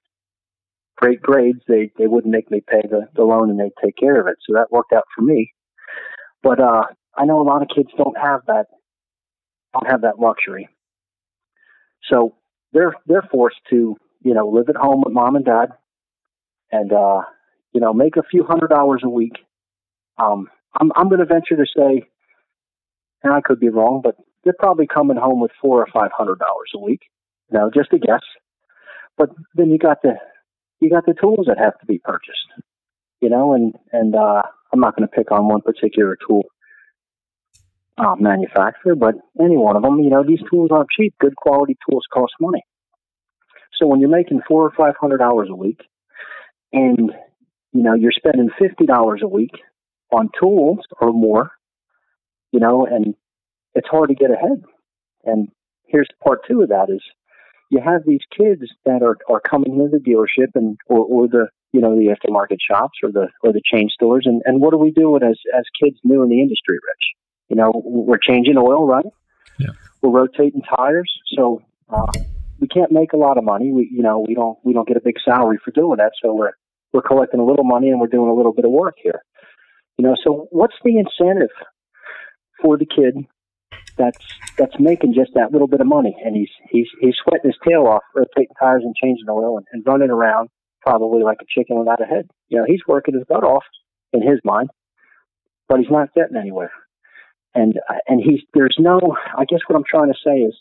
great 0.98 1.22
grades, 1.22 1.60
they 1.68 1.92
they 1.98 2.08
wouldn't 2.08 2.32
make 2.34 2.50
me 2.50 2.62
pay 2.68 2.82
the, 2.90 3.08
the 3.16 3.24
loan 3.24 3.52
and 3.52 3.60
they'd 3.60 3.84
take 3.84 3.96
care 3.96 4.20
of 4.20 4.28
it. 4.28 4.38
So 4.48 4.56
that 4.56 4.72
worked 4.72 4.94
out 4.94 5.06
for 5.16 5.22
me. 5.22 5.54
But 6.42 6.60
uh, 6.60 6.84
I 7.16 7.26
know 7.26 7.42
a 7.42 7.44
lot 7.44 7.62
of 7.62 7.68
kids 7.74 7.90
don't 7.96 8.18
have 8.18 8.42
that 8.48 8.66
don't 9.74 9.90
have 9.90 10.02
that 10.02 10.20
luxury. 10.20 10.68
So 12.12 12.36
they're 12.72 12.96
they're 13.06 13.28
forced 13.32 13.62
to 13.70 13.96
you 14.22 14.34
know 14.34 14.48
live 14.48 14.70
at 14.70 14.76
home 14.76 15.02
with 15.06 15.14
mom 15.14 15.36
and 15.36 15.46
dad, 15.46 15.70
and 16.72 16.92
uh, 16.92 17.22
you 17.74 17.82
know 17.82 17.94
make 17.94 18.18
a 18.18 18.24
few 18.30 18.44
hundred 18.44 18.70
dollars 18.70 19.02
a 19.04 19.10
week. 19.10 19.38
Um, 20.18 20.50
I'm 20.80 20.92
I'm 20.96 21.10
going 21.10 21.20
to 21.20 21.26
venture 21.26 21.56
to 21.56 21.66
say, 21.76 22.08
and 23.24 23.34
I 23.34 23.42
could 23.42 23.60
be 23.60 23.70
wrong, 23.70 24.02
but 24.04 24.16
they're 24.44 24.54
probably 24.58 24.88
coming 24.88 25.18
home 25.18 25.40
with 25.40 25.52
four 25.62 25.80
or 25.80 25.88
five 25.94 26.12
hundred 26.16 26.40
dollars 26.40 26.72
a 26.76 26.80
week. 26.80 27.02
You 27.52 27.60
know, 27.60 27.72
just 27.74 27.94
a 27.94 28.00
guess. 28.00 28.24
But 29.18 29.30
then 29.56 29.70
you 29.70 29.78
got 29.78 30.02
the 30.02 30.16
you 30.80 30.90
got 30.90 31.06
the 31.06 31.14
tools 31.20 31.46
that 31.48 31.58
have 31.60 31.80
to 31.80 31.86
be 31.86 32.00
purchased. 32.00 32.48
You 33.22 33.30
know, 33.30 33.54
and 33.54 33.74
and 33.92 34.16
uh, 34.16 34.42
I'm 34.74 34.80
not 34.80 34.96
going 34.96 35.08
to 35.08 35.16
pick 35.16 35.32
on 35.32 35.48
one 35.48 35.62
particular 35.62 36.18
tool 36.28 36.44
uh, 37.98 38.16
manufacturer, 38.20 38.96
but 38.96 39.16
any 39.40 39.58
one 39.58 39.76
of 39.76 39.84
them. 39.84 40.00
You 40.00 40.10
know, 40.10 40.24
these 40.24 40.42
tools 40.52 40.70
aren't 40.72 40.90
cheap. 40.90 41.14
Good 41.20 41.36
quality 41.36 41.78
tools 41.90 42.04
cost 42.14 42.34
money. 42.40 42.64
So 43.80 43.88
when 43.88 44.00
you're 44.00 44.10
making 44.10 44.42
four 44.48 44.64
or 44.64 44.72
five 44.72 44.96
hundred 45.00 45.18
dollars 45.18 45.50
a 45.52 45.56
week, 45.56 45.82
and 46.72 47.12
you 47.72 47.84
know 47.84 47.94
you're 47.94 48.12
spending 48.12 48.50
fifty 48.60 48.86
dollars 48.86 49.22
a 49.24 49.28
week 49.28 49.52
on 50.12 50.30
tools 50.40 50.80
or 51.00 51.12
more, 51.12 51.52
you 52.52 52.60
know, 52.60 52.86
and 52.86 53.16
it's 53.74 53.88
hard 53.90 54.10
to 54.10 54.16
get 54.16 54.32
ahead. 54.32 54.64
And 55.24 55.50
here's 55.86 56.08
part 56.24 56.42
two 56.48 56.62
of 56.62 56.70
that 56.70 56.88
is 56.90 57.02
you 57.70 57.82
have 57.84 58.02
these 58.06 58.22
kids 58.38 58.62
that 58.86 59.02
are, 59.02 59.18
are 59.30 59.42
coming 59.42 59.74
into 59.74 59.90
the 59.90 59.98
dealership 59.98 60.52
and 60.56 60.78
or, 60.88 61.00
or 61.00 61.28
the 61.28 61.48
you 61.72 61.82
know 61.82 61.96
the 61.96 62.14
aftermarket 62.14 62.58
shops 62.62 63.00
or 63.04 63.12
the 63.12 63.28
or 63.44 63.52
the 63.52 63.62
chain 63.72 63.90
stores 63.92 64.26
and, 64.26 64.42
and 64.46 64.62
what 64.62 64.74
are 64.74 64.78
we 64.78 64.92
doing 64.92 65.24
as 65.24 65.40
as 65.58 65.64
kids 65.82 65.98
new 66.04 66.22
in 66.24 66.30
the 66.30 66.42
industry, 66.42 66.76
Rich? 66.76 67.23
You 67.54 67.58
know, 67.62 67.72
we're 67.76 68.18
changing 68.18 68.58
oil, 68.58 68.88
right? 68.88 69.06
Yeah. 69.60 69.74
We're 70.02 70.10
rotating 70.10 70.64
tires, 70.76 71.12
so 71.38 71.62
uh, 71.88 72.12
we 72.60 72.68
can't 72.68 72.92
make 72.92 73.14
a 73.14 73.18
lot 73.18 73.38
of 73.38 73.44
money. 73.44 73.72
We 73.72 73.88
you 73.92 74.02
know 74.02 74.26
we 74.28 74.34
don't 74.34 74.58
we 74.64 74.74
don't 74.74 74.88
get 74.88 74.98
a 74.98 75.02
big 75.06 75.18
salary 75.24 75.60
for 75.64 75.70
doing 75.70 75.98
that, 75.98 76.14
so 76.20 76.34
we're 76.34 76.54
we're 76.94 77.04
collecting 77.04 77.40
a 77.40 77.46
little 77.46 77.64
money 77.64 77.90
and 77.90 78.00
we're 78.00 78.08
doing 78.08 78.28
a 78.28 78.34
little 78.34 78.54
bit 78.54 78.66
of 78.66 78.72
work 78.72 78.96
here. 79.04 79.22
You 80.00 80.08
know, 80.08 80.16
so 80.24 80.48
what's 80.50 80.74
the 80.84 80.98
incentive 80.98 81.52
for 82.60 82.76
the 82.76 82.88
kid 82.88 83.24
that's 84.00 84.18
that's 84.58 84.74
making 84.80 85.14
just 85.14 85.36
that 85.36 85.52
little 85.52 85.68
bit 85.68 85.80
of 85.80 85.86
money, 85.86 86.18
and 86.26 86.36
he's 86.36 86.50
he's 86.72 86.88
he's 87.00 87.14
sweating 87.24 87.52
his 87.52 87.60
tail 87.70 87.86
off, 87.86 88.02
rotating 88.16 88.56
tires 88.60 88.82
and 88.84 88.96
changing 88.96 89.30
oil, 89.30 89.58
and, 89.58 89.68
and 89.72 89.84
running 89.86 90.10
around 90.10 90.50
probably 90.82 91.22
like 91.22 91.38
a 91.40 91.46
chicken 91.48 91.78
without 91.78 92.02
a 92.02 92.06
head. 92.06 92.32
You 92.50 92.58
know, 92.58 92.66
he's 92.66 92.82
working 92.88 93.14
his 93.14 93.26
butt 93.30 93.44
off 93.44 93.64
in 94.12 94.28
his 94.28 94.40
mind, 94.44 94.72
but 95.70 95.78
he's 95.78 95.92
not 95.92 96.16
getting 96.16 96.36
anywhere. 96.36 96.72
And 97.56 97.80
and 98.08 98.22
he's 98.22 98.42
there's 98.54 98.76
no. 98.80 99.00
I 99.38 99.46
guess 99.46 99.60
what 99.68 99.76
I'm 99.76 99.84
trying 99.88 100.12
to 100.12 100.20
say 100.26 100.40
is, 100.40 100.56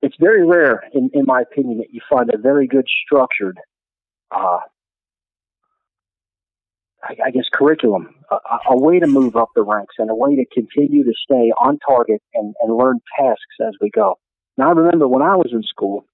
it's 0.00 0.16
very 0.20 0.46
rare, 0.46 0.84
in 0.92 1.10
in 1.12 1.24
my 1.26 1.42
opinion, 1.42 1.78
that 1.78 1.92
you 1.92 2.00
find 2.08 2.32
a 2.32 2.38
very 2.38 2.66
good 2.68 2.86
structured 3.04 3.58
uh, 4.30 4.58
I, 7.02 7.14
I 7.26 7.30
guess, 7.30 7.44
curriculum, 7.52 8.14
a, 8.30 8.36
a, 8.70 8.78
way 8.78 8.98
to 8.98 9.06
move 9.06 9.36
up 9.36 9.50
the 9.54 9.62
ranks 9.62 9.94
and 9.98 10.10
a 10.10 10.14
way 10.14 10.36
to 10.36 10.44
continue 10.52 11.04
to 11.04 11.12
stay 11.22 11.52
on 11.60 11.78
target 11.86 12.22
and, 12.34 12.54
and 12.60 12.76
learn 12.76 13.00
tasks 13.18 13.56
as 13.66 13.74
we 13.80 13.90
go. 13.90 14.18
Now, 14.56 14.68
I 14.68 14.72
remember 14.72 15.06
when 15.06 15.22
I 15.22 15.36
was 15.36 15.50
in 15.52 15.62
school, 15.62 16.04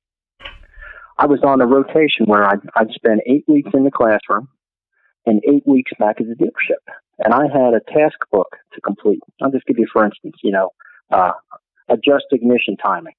I 1.16 1.26
was 1.26 1.40
on 1.42 1.60
a 1.60 1.66
rotation 1.66 2.26
where 2.26 2.44
I'd, 2.44 2.60
I'd 2.76 2.90
spend 2.90 3.22
eight 3.26 3.44
weeks 3.48 3.70
in 3.72 3.84
the 3.84 3.90
classroom 3.90 4.48
and 5.26 5.42
eight 5.48 5.66
weeks 5.66 5.92
back 5.98 6.20
at 6.20 6.26
the 6.26 6.34
dealership. 6.34 6.92
And 7.18 7.32
I 7.32 7.42
had 7.42 7.74
a 7.74 7.80
task 7.92 8.18
book 8.32 8.56
to 8.74 8.80
complete. 8.80 9.20
I'll 9.40 9.50
just 9.50 9.66
give 9.66 9.78
you, 9.78 9.86
for 9.92 10.04
instance, 10.04 10.36
you 10.42 10.52
know, 10.52 10.70
uh, 11.10 11.32
adjust 11.88 12.24
ignition 12.32 12.76
timing, 12.76 13.14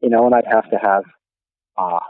you 0.00 0.10
know, 0.10 0.26
and 0.26 0.34
I'd 0.34 0.46
have 0.46 0.68
to 0.70 0.76
have 0.76 1.04
uh, 1.76 2.00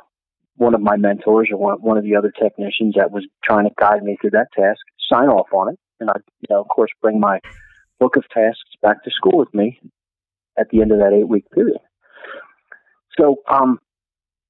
one 0.57 0.75
of 0.75 0.81
my 0.81 0.97
mentors 0.97 1.49
or 1.53 1.77
one, 1.77 1.97
of 1.97 2.05
the 2.05 2.17
other 2.17 2.33
technicians 2.33 2.95
that 2.97 3.13
was 3.13 3.27
trying 3.45 3.65
to 3.65 3.75
guide 3.79 4.03
me 4.03 4.17
through 4.21 4.31
that 4.31 4.49
task 4.57 4.81
sign 5.11 5.29
off 5.29 5.49
on 5.53 5.73
it, 5.73 5.79
and 6.01 6.11
I, 6.11 6.15
you 6.41 6.47
know, 6.51 6.61
of 6.61 6.69
course, 6.69 6.91
bring 7.01 7.21
my 7.21 7.41
book 8.01 8.17
of 8.17 8.25
tasks 8.29 8.75
back 8.83 9.03
to 9.05 9.11
school 9.11 9.39
with 9.39 9.53
me 9.55 9.81
at 10.59 10.69
the 10.71 10.83
end 10.83 10.93
of 10.93 10.99
that 10.99 11.13
eight 11.13 11.29
week 11.29 11.45
period. 11.55 11.79
So, 13.19 13.37
um, 13.51 13.79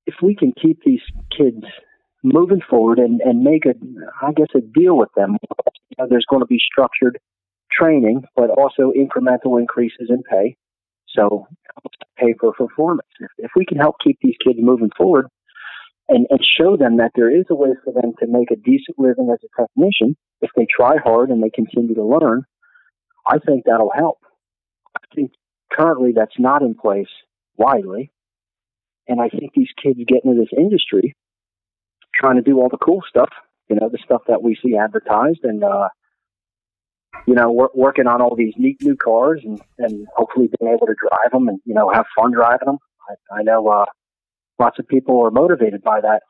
if 0.07 0.15
we 0.23 0.35
can 0.35 0.53
keep 0.61 0.83
these 0.85 1.03
kids 1.37 1.65
moving 2.23 2.61
forward 2.69 2.99
and, 2.99 3.21
and 3.21 3.43
make 3.43 3.65
a, 3.65 3.75
I 4.23 4.33
guess, 4.33 4.49
a 4.55 4.61
deal 4.61 4.97
with 4.97 5.11
them, 5.17 5.37
you 5.43 5.97
know, 5.99 6.07
there's 6.09 6.27
going 6.29 6.43
to 6.43 6.47
be 6.47 6.59
structured 6.59 7.19
training, 7.71 8.25
but 8.35 8.51
also 8.51 8.93
incremental 8.93 9.59
increases 9.59 10.09
in 10.11 10.23
pay. 10.23 10.57
So, 11.15 11.47
pay 12.19 12.35
for 12.39 12.53
performance. 12.53 13.09
If, 13.21 13.31
if 13.39 13.51
we 13.57 13.65
can 13.65 13.79
help 13.79 13.97
keep 14.05 14.19
these 14.21 14.37
kids 14.45 14.59
moving 14.61 14.91
forward 14.97 15.27
and, 16.09 16.27
and 16.31 16.41
show 16.59 16.77
them 16.77 16.99
that 16.99 17.13
there 17.15 17.35
is 17.35 17.47
a 17.51 17.55
way 17.55 17.71
for 17.85 17.93
them 17.93 18.13
to 18.21 18.27
make 18.27 18.51
a 18.51 18.57
decent 18.57 18.99
living 18.99 19.31
as 19.33 19.39
a 19.45 19.63
technician, 19.63 20.17
if 20.41 20.51
they 20.57 20.67
try 20.69 20.97
hard 21.03 21.31
and 21.31 21.43
they 21.43 21.51
continue 21.51 21.95
to 21.95 22.05
learn, 22.05 22.45
I 23.27 23.39
think 23.39 23.65
that'll 23.65 23.93
help. 23.95 24.19
I 24.97 25.15
think 25.15 25.33
currently 25.73 26.13
that's 26.15 26.39
not 26.39 26.63
in 26.63 26.75
place 26.75 27.09
widely. 27.57 28.11
And 29.07 29.21
I 29.21 29.29
think 29.29 29.53
these 29.55 29.69
kids 29.83 29.99
get 30.07 30.25
into 30.25 30.39
this 30.39 30.57
industry 30.57 31.15
trying 32.19 32.37
to 32.37 32.43
do 32.43 32.59
all 32.59 32.69
the 32.69 32.79
cool 32.79 33.03
stuff, 33.09 33.31
you 33.69 33.77
know, 33.77 33.89
the 33.89 33.99
stuff 34.05 34.23
that 34.29 34.43
we 34.43 34.57
see 34.63 34.77
advertised 34.77 35.41
and, 35.43 35.63
uh, 35.63 35.89
you 37.27 37.35
know, 37.35 37.51
work, 37.51 37.75
working 37.75 38.07
on 38.07 38.21
all 38.21 38.35
these 38.37 38.55
neat 38.57 38.77
new 38.83 38.97
cars 38.97 39.41
and, 39.45 39.61
and 39.79 40.07
hopefully 40.15 40.51
being 40.59 40.73
able 40.73 40.87
to 40.87 40.95
drive 40.95 41.33
them 41.33 41.49
and, 41.49 41.61
you 41.65 41.75
know, 41.75 41.91
have 41.93 42.07
fun 42.17 42.33
driving 42.33 42.67
them. 42.67 42.79
I, 43.09 43.41
I 43.41 43.43
know, 43.43 43.69
uh, 43.69 43.87
lots 44.59 44.79
of 44.79 44.89
people 44.89 45.25
are 45.25 45.31
motivated 45.31 45.83
by 45.83 46.01
that, 46.01 46.21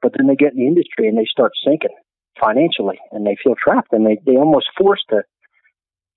but 0.00 0.12
then 0.16 0.26
they 0.26 0.36
get 0.36 0.52
in 0.52 0.60
the 0.60 0.66
industry 0.66 1.08
and 1.08 1.18
they 1.18 1.26
start 1.30 1.52
sinking 1.64 1.96
financially 2.40 2.98
and 3.10 3.26
they 3.26 3.36
feel 3.42 3.54
trapped 3.62 3.92
and 3.92 4.06
they 4.06 4.18
they 4.24 4.36
almost 4.36 4.66
forced 4.78 5.04
to 5.10 5.22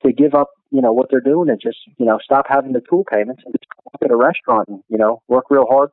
to 0.06 0.14
give 0.14 0.34
up 0.34 0.50
you 0.72 0.82
know 0.82 0.94
what 0.94 1.08
they're 1.10 1.20
doing 1.20 1.50
and 1.50 1.60
just 1.62 1.78
you 1.98 2.06
know 2.06 2.18
stop 2.24 2.46
having 2.48 2.72
the 2.72 2.82
tool 2.90 3.04
payments 3.12 3.42
and 3.46 3.54
just 3.54 3.66
work 3.84 4.02
at 4.04 4.12
a 4.12 4.16
restaurant 4.16 4.68
and 4.70 4.82
you 4.90 4.98
know 4.98 5.22
work 5.28 5.46
real 5.50 5.66
hard 5.70 5.90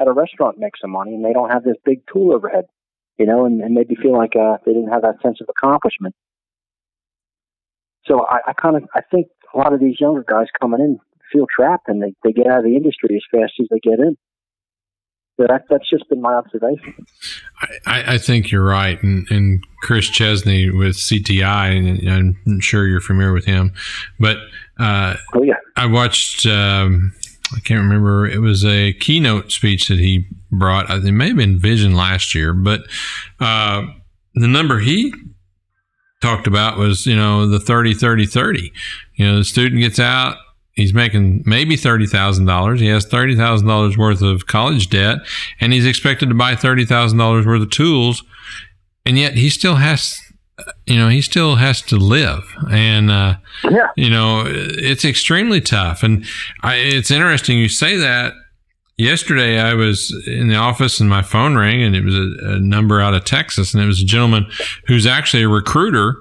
at 0.00 0.08
a 0.08 0.12
restaurant 0.12 0.58
make 0.58 0.76
some 0.80 0.90
money 0.90 1.14
and 1.14 1.24
they 1.24 1.32
don't 1.32 1.50
have 1.50 1.64
this 1.64 1.76
big 1.84 2.00
tool 2.12 2.32
overhead 2.34 2.64
you 3.18 3.26
know 3.26 3.44
and, 3.44 3.60
and 3.60 3.74
maybe 3.74 3.94
feel 3.94 4.16
like 4.16 4.34
uh 4.36 4.56
they 4.64 4.72
didn't 4.72 4.92
have 4.92 5.02
that 5.02 5.20
sense 5.22 5.40
of 5.40 5.48
accomplishment 5.48 6.14
so 8.06 8.26
i, 8.26 8.38
I 8.48 8.52
kind 8.52 8.76
of 8.76 8.84
i 8.94 9.00
think 9.10 9.28
a 9.54 9.58
lot 9.58 9.72
of 9.72 9.80
these 9.80 10.00
younger 10.00 10.24
guys 10.26 10.46
coming 10.60 10.80
in 10.80 10.98
feel 11.32 11.46
trapped 11.54 11.88
and 11.88 12.02
they, 12.02 12.14
they 12.24 12.32
get 12.32 12.46
out 12.46 12.58
of 12.58 12.64
the 12.64 12.76
industry 12.76 13.16
as 13.16 13.22
fast 13.30 13.52
as 13.60 13.66
they 13.70 13.80
get 13.80 13.98
in 13.98 14.16
that, 15.38 15.64
that's 15.70 15.88
just 15.88 16.08
been 16.08 16.20
my 16.20 16.34
observation. 16.34 17.06
I, 17.86 18.14
I 18.14 18.18
think 18.18 18.50
you're 18.50 18.64
right. 18.64 19.00
And, 19.02 19.26
and, 19.30 19.64
Chris 19.82 20.08
Chesney 20.08 20.70
with 20.70 20.96
CTI, 20.96 22.04
and 22.08 22.36
I'm 22.46 22.60
sure 22.60 22.86
you're 22.86 23.00
familiar 23.00 23.32
with 23.32 23.44
him, 23.44 23.72
but 24.18 24.38
uh, 24.80 25.14
oh, 25.34 25.42
yeah. 25.44 25.54
I 25.76 25.86
watched, 25.86 26.44
um, 26.46 27.12
I 27.56 27.60
can't 27.60 27.80
remember, 27.80 28.26
it 28.26 28.40
was 28.40 28.64
a 28.64 28.92
keynote 28.92 29.52
speech 29.52 29.88
that 29.88 29.98
he 29.98 30.26
brought. 30.50 30.90
It 30.90 31.12
may 31.12 31.28
have 31.28 31.36
been 31.36 31.58
Vision 31.58 31.94
last 31.94 32.34
year, 32.34 32.52
but 32.52 32.82
uh, 33.40 33.82
the 34.34 34.48
number 34.48 34.80
he 34.80 35.12
talked 36.20 36.46
about 36.46 36.78
was, 36.78 37.06
you 37.06 37.16
know, 37.16 37.46
the 37.46 37.60
30, 37.60 37.94
30, 37.94 38.26
30. 38.26 38.72
You 39.14 39.26
know, 39.26 39.38
the 39.38 39.44
student 39.44 39.80
gets 39.80 39.98
out, 39.98 40.36
he's 40.72 40.94
making 40.94 41.42
maybe 41.46 41.76
$30,000. 41.76 42.78
He 42.78 42.86
has 42.88 43.06
$30,000 43.06 43.96
worth 43.96 44.22
of 44.22 44.46
college 44.46 44.90
debt 44.90 45.18
and 45.60 45.72
he's 45.72 45.86
expected 45.86 46.28
to 46.28 46.34
buy 46.34 46.54
$30,000 46.54 47.46
worth 47.46 47.62
of 47.62 47.70
tools. 47.70 48.22
And 49.04 49.18
yet 49.18 49.34
he 49.34 49.48
still 49.48 49.76
has, 49.76 50.20
you 50.86 50.98
know, 50.98 51.08
he 51.08 51.20
still 51.20 51.56
has 51.56 51.82
to 51.82 51.96
live. 51.96 52.44
And, 52.70 53.10
uh, 53.10 53.36
yeah. 53.64 53.88
you 53.96 54.10
know, 54.10 54.44
it's 54.46 55.04
extremely 55.04 55.60
tough. 55.60 56.02
And 56.02 56.24
I, 56.62 56.76
it's 56.76 57.10
interesting 57.10 57.58
you 57.58 57.68
say 57.68 57.96
that. 57.96 58.32
Yesterday, 59.00 59.60
I 59.60 59.74
was 59.74 60.12
in 60.26 60.48
the 60.48 60.56
office 60.56 60.98
and 60.98 61.08
my 61.08 61.22
phone 61.22 61.56
rang, 61.56 61.80
and 61.84 61.94
it 61.94 62.04
was 62.04 62.16
a, 62.16 62.56
a 62.56 62.58
number 62.58 63.00
out 63.00 63.14
of 63.14 63.24
Texas, 63.24 63.72
and 63.72 63.80
it 63.80 63.86
was 63.86 64.02
a 64.02 64.04
gentleman 64.04 64.50
who's 64.88 65.06
actually 65.06 65.44
a 65.44 65.48
recruiter, 65.48 66.16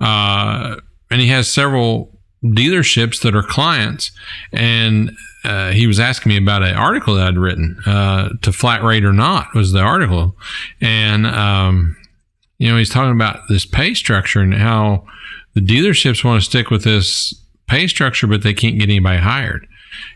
uh, 0.00 0.76
and 1.10 1.22
he 1.22 1.28
has 1.28 1.50
several 1.50 2.20
dealerships 2.44 3.22
that 3.22 3.34
are 3.34 3.42
clients, 3.42 4.12
and 4.52 5.12
uh, 5.44 5.70
he 5.70 5.86
was 5.86 5.98
asking 5.98 6.28
me 6.28 6.36
about 6.36 6.62
an 6.62 6.76
article 6.76 7.14
that 7.14 7.26
I'd 7.26 7.38
written 7.38 7.80
uh, 7.86 8.28
to 8.42 8.52
Flat 8.52 8.82
Rate 8.82 9.06
or 9.06 9.14
Not 9.14 9.54
was 9.54 9.72
the 9.72 9.80
article, 9.80 10.36
and 10.78 11.26
um, 11.26 11.96
you 12.60 12.68
know 12.70 12.76
he's 12.76 12.90
talking 12.90 13.12
about 13.12 13.40
this 13.48 13.66
pay 13.66 13.94
structure 13.94 14.40
and 14.40 14.54
how 14.54 15.04
the 15.54 15.60
dealerships 15.60 16.22
want 16.22 16.40
to 16.40 16.48
stick 16.48 16.70
with 16.70 16.84
this 16.84 17.34
pay 17.66 17.88
structure, 17.88 18.28
but 18.28 18.42
they 18.42 18.54
can't 18.54 18.78
get 18.78 18.88
anybody 18.88 19.18
hired, 19.18 19.66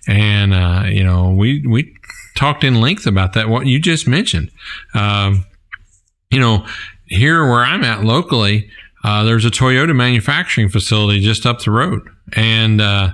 and 0.07 0.55
uh, 0.55 0.85
you 0.87 1.03
know 1.03 1.31
we 1.31 1.67
we 1.67 1.93
talked 2.37 2.63
in 2.63 2.81
length 2.81 3.07
about 3.07 3.33
that 3.33 3.49
what 3.49 3.67
you 3.67 3.81
just 3.81 4.07
mentioned, 4.07 4.51
um, 4.95 5.45
you 6.31 6.39
know 6.39 6.65
here 7.07 7.45
where 7.45 7.65
I'm 7.65 7.83
at 7.83 8.05
locally. 8.05 8.71
Uh, 9.05 9.23
there's 9.23 9.45
a 9.45 9.51
Toyota 9.51 9.95
manufacturing 9.95 10.71
facility 10.71 11.21
just 11.21 11.45
up 11.45 11.61
the 11.61 11.71
road. 11.71 12.09
And, 12.35 12.81
uh, 12.81 13.11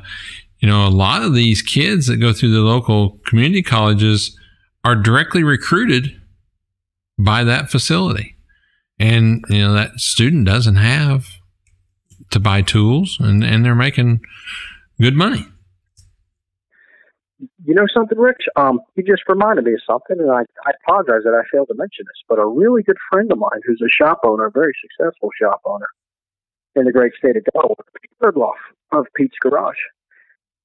you 0.60 0.68
know, 0.68 0.86
a 0.86 0.88
lot 0.88 1.22
of 1.22 1.34
these 1.34 1.62
kids 1.62 2.06
that 2.06 2.18
go 2.18 2.32
through 2.32 2.52
the 2.52 2.60
local 2.60 3.18
community 3.26 3.62
colleges 3.62 4.38
are 4.84 4.94
directly 4.94 5.42
recruited 5.42 6.20
by 7.18 7.44
that 7.44 7.70
facility. 7.70 8.36
And, 9.00 9.42
you 9.48 9.60
know, 9.60 9.72
that 9.72 9.98
student 9.98 10.44
doesn't 10.44 10.76
have 10.76 11.26
to 12.30 12.38
buy 12.38 12.60
tools 12.60 13.16
and, 13.18 13.42
and 13.42 13.64
they're 13.64 13.74
making 13.74 14.20
good 15.00 15.14
money. 15.16 15.46
you 17.64 17.74
know 17.74 17.86
something, 17.94 18.18
Rich? 18.18 18.44
Um, 18.56 18.80
you 18.96 19.02
just 19.02 19.22
reminded 19.26 19.64
me 19.64 19.72
of 19.72 19.80
something, 19.86 20.20
and 20.20 20.30
I, 20.30 20.42
I 20.66 20.72
apologize 20.84 21.24
that 21.24 21.32
I 21.32 21.48
failed 21.50 21.68
to 21.68 21.74
mention 21.74 22.04
this. 22.04 22.22
But 22.28 22.38
a 22.38 22.46
really 22.46 22.82
good 22.82 22.98
friend 23.10 23.32
of 23.32 23.38
mine, 23.38 23.60
who's 23.64 23.80
a 23.80 23.88
shop 23.88 24.20
owner, 24.22 24.44
a 24.46 24.50
very 24.50 24.74
successful 24.82 25.30
shop 25.40 25.62
owner 25.64 25.88
in 26.76 26.84
the 26.84 26.92
great 26.92 27.12
state 27.18 27.36
of 27.36 27.44
Delaware, 27.52 27.76
Pete 28.00 28.42
of 28.92 29.06
Pete's 29.16 29.38
Garage. 29.40 29.80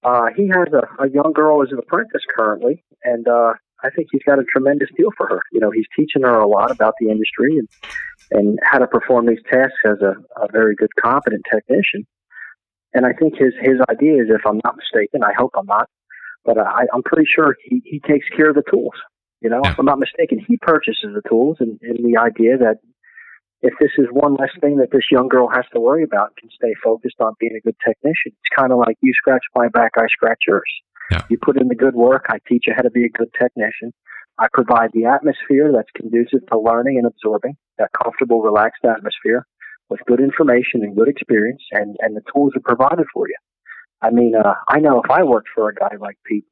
Uh, 0.04 0.28
he 0.36 0.48
has 0.50 0.68
a, 0.74 1.04
a 1.04 1.10
young 1.10 1.32
girl 1.34 1.64
as 1.64 1.70
an 1.72 1.80
apprentice 1.80 2.22
currently, 2.36 2.84
and 3.04 3.28
uh, 3.28 3.54
I 3.82 3.90
think 3.90 4.10
he's 4.12 4.24
got 4.24 4.40
a 4.40 4.44
tremendous 4.44 4.90
deal 4.98 5.10
for 5.16 5.28
her. 5.28 5.42
You 5.52 5.62
know, 5.62 5.72
he's 5.72 5.88
teaching 5.96 6.24
her 6.24 6.38
a 6.38 6.48
lot 6.48 6.70
about 6.70 6.96
the 7.00 7.10
industry 7.10 7.58
and 7.58 7.68
and 8.32 8.60
how 8.64 8.80
to 8.80 8.88
perform 8.88 9.28
these 9.28 9.42
tasks 9.52 9.80
as 9.86 10.02
a, 10.02 10.14
a 10.42 10.48
very 10.52 10.76
good, 10.76 10.90
competent 11.02 11.44
technician. 11.52 12.06
And 12.94 13.06
I 13.06 13.14
think 13.14 13.36
his 13.38 13.54
his 13.62 13.78
idea 13.90 14.22
is, 14.24 14.30
if 14.30 14.46
I'm 14.46 14.62
not 14.64 14.78
mistaken, 14.78 15.24
I 15.24 15.34
hope 15.38 15.52
I'm 15.58 15.66
not, 15.66 15.90
but 16.46 16.58
I, 16.58 16.86
I'm 16.94 17.04
pretty 17.04 17.28
sure 17.34 17.56
he, 17.64 17.82
he 17.84 18.00
takes 18.00 18.26
care 18.36 18.50
of 18.50 18.56
the 18.56 18.64
tools. 18.72 18.94
You 19.42 19.50
know, 19.50 19.62
if 19.66 19.78
I'm 19.78 19.86
not 19.86 20.00
mistaken, 20.00 20.40
he 20.48 20.58
purchases 20.58 21.12
the 21.14 21.22
tools, 21.30 21.58
and, 21.60 21.78
and 21.82 21.98
the 22.00 22.18
idea 22.18 22.58
that 22.58 22.78
if 23.62 23.74
this 23.80 23.92
is 23.98 24.08
one 24.12 24.36
less 24.36 24.52
thing 24.62 24.78
that 24.78 24.92
this 24.92 25.12
young 25.12 25.28
girl 25.28 25.50
has 25.54 25.66
to 25.74 25.80
worry 25.80 26.04
about, 26.04 26.36
can 26.38 26.50
stay 26.50 26.74
focused 26.84 27.20
on 27.20 27.34
being 27.40 27.56
a 27.58 27.62
good 27.62 27.76
technician. 27.86 28.32
It's 28.32 28.56
kind 28.58 28.72
of 28.72 28.80
like 28.80 28.98
you 29.02 29.14
scratch 29.14 29.44
my 29.56 29.68
back, 29.68 29.92
I 29.98 30.08
scratch 30.08 30.40
yours. 30.48 30.72
Yeah. 31.12 31.22
You 31.30 31.38
put 31.42 31.60
in 31.60 31.68
the 31.68 31.76
good 31.76 31.96
work. 31.96 32.26
I 32.30 32.38
teach 32.48 32.66
you 32.68 32.74
how 32.76 32.82
to 32.82 32.90
be 32.90 33.06
a 33.06 33.10
good 33.10 33.30
technician. 33.40 33.94
I 34.38 34.48
provide 34.52 34.92
the 34.94 35.06
atmosphere 35.06 35.72
that's 35.74 35.90
conducive 35.96 36.46
to 36.52 36.60
learning 36.60 36.98
and 36.98 37.08
absorbing, 37.08 37.56
that 37.78 37.92
comfortable, 38.04 38.42
relaxed 38.42 38.84
atmosphere 38.84 39.46
with 39.90 40.00
good 40.08 40.20
information 40.20 40.84
and 40.84 40.96
good 40.96 41.08
experience, 41.08 41.62
and, 41.72 41.96
and 42.00 42.16
the 42.16 42.24
tools 42.34 42.54
are 42.56 42.62
provided 42.62 43.06
for 43.14 43.28
you. 43.28 43.36
I 44.02 44.10
mean, 44.10 44.34
uh, 44.36 44.54
I 44.68 44.80
know 44.80 45.02
if 45.02 45.10
I 45.10 45.24
worked 45.24 45.50
for 45.56 45.70
a 45.70 45.76
guy 45.76 45.96
like 46.00 46.18
Pete, 46.26 46.46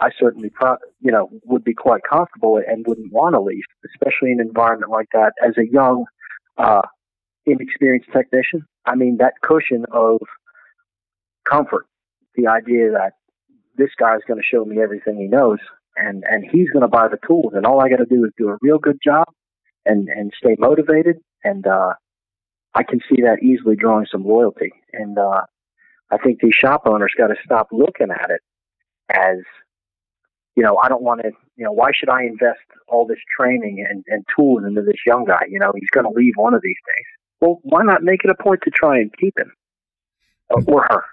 I 0.00 0.10
certainly, 0.18 0.50
pro- 0.50 0.78
you 1.00 1.12
know, 1.12 1.28
would 1.44 1.62
be 1.62 1.74
quite 1.74 2.02
comfortable 2.08 2.60
and 2.66 2.84
wouldn't 2.86 3.12
want 3.12 3.34
to 3.34 3.40
leave, 3.40 3.62
especially 3.94 4.32
in 4.32 4.40
an 4.40 4.48
environment 4.48 4.90
like 4.90 5.08
that. 5.12 5.32
As 5.46 5.52
a 5.58 5.70
young, 5.70 6.06
uh, 6.58 6.82
inexperienced 7.46 8.08
technician, 8.12 8.66
I 8.84 8.96
mean, 8.96 9.18
that 9.18 9.34
cushion 9.42 9.84
of 9.92 10.18
comfort, 11.48 11.86
the 12.34 12.48
idea 12.48 12.90
that 12.92 13.12
this 13.76 13.90
guy's 13.98 14.20
going 14.26 14.40
to 14.40 14.46
show 14.46 14.64
me 14.64 14.82
everything 14.82 15.16
he 15.16 15.28
knows, 15.28 15.58
and 15.96 16.24
and 16.28 16.44
he's 16.50 16.70
going 16.70 16.82
to 16.82 16.88
buy 16.88 17.08
the 17.08 17.18
tools, 17.26 17.52
and 17.54 17.66
all 17.66 17.80
I 17.80 17.88
got 17.88 17.96
to 17.96 18.06
do 18.06 18.24
is 18.24 18.32
do 18.36 18.48
a 18.48 18.58
real 18.60 18.78
good 18.78 18.98
job, 19.02 19.26
and 19.84 20.08
and 20.08 20.32
stay 20.36 20.56
motivated, 20.58 21.16
and 21.44 21.66
uh, 21.66 21.94
I 22.74 22.82
can 22.82 23.00
see 23.08 23.22
that 23.22 23.42
easily 23.42 23.76
drawing 23.76 24.06
some 24.10 24.24
loyalty, 24.24 24.72
and 24.92 25.18
uh, 25.18 25.42
I 26.10 26.18
think 26.18 26.40
these 26.40 26.54
shop 26.54 26.82
owners 26.86 27.12
got 27.16 27.28
to 27.28 27.36
stop 27.44 27.68
looking 27.72 28.10
at 28.10 28.30
it 28.30 28.40
as 29.10 29.38
you 30.56 30.62
know, 30.62 30.78
I 30.82 30.88
don't 30.88 31.02
want 31.02 31.22
to, 31.22 31.30
you 31.56 31.64
know, 31.64 31.72
why 31.72 31.90
should 31.94 32.10
I 32.10 32.24
invest 32.24 32.60
all 32.88 33.06
this 33.06 33.18
training 33.38 33.84
and, 33.88 34.04
and 34.08 34.24
tools 34.36 34.64
into 34.66 34.82
this 34.82 34.98
young 35.06 35.24
guy? 35.24 35.46
You 35.48 35.58
know, 35.58 35.72
he's 35.74 35.88
going 35.90 36.04
to 36.04 36.12
leave 36.12 36.34
one 36.36 36.54
of 36.54 36.60
these 36.62 36.76
days. 36.86 37.06
Well, 37.40 37.60
why 37.62 37.82
not 37.82 38.02
make 38.02 38.24
it 38.24 38.30
a 38.30 38.42
point 38.42 38.60
to 38.64 38.70
try 38.70 38.98
and 38.98 39.10
keep 39.16 39.38
him 39.38 39.52
or 40.66 40.86
her? 40.88 41.04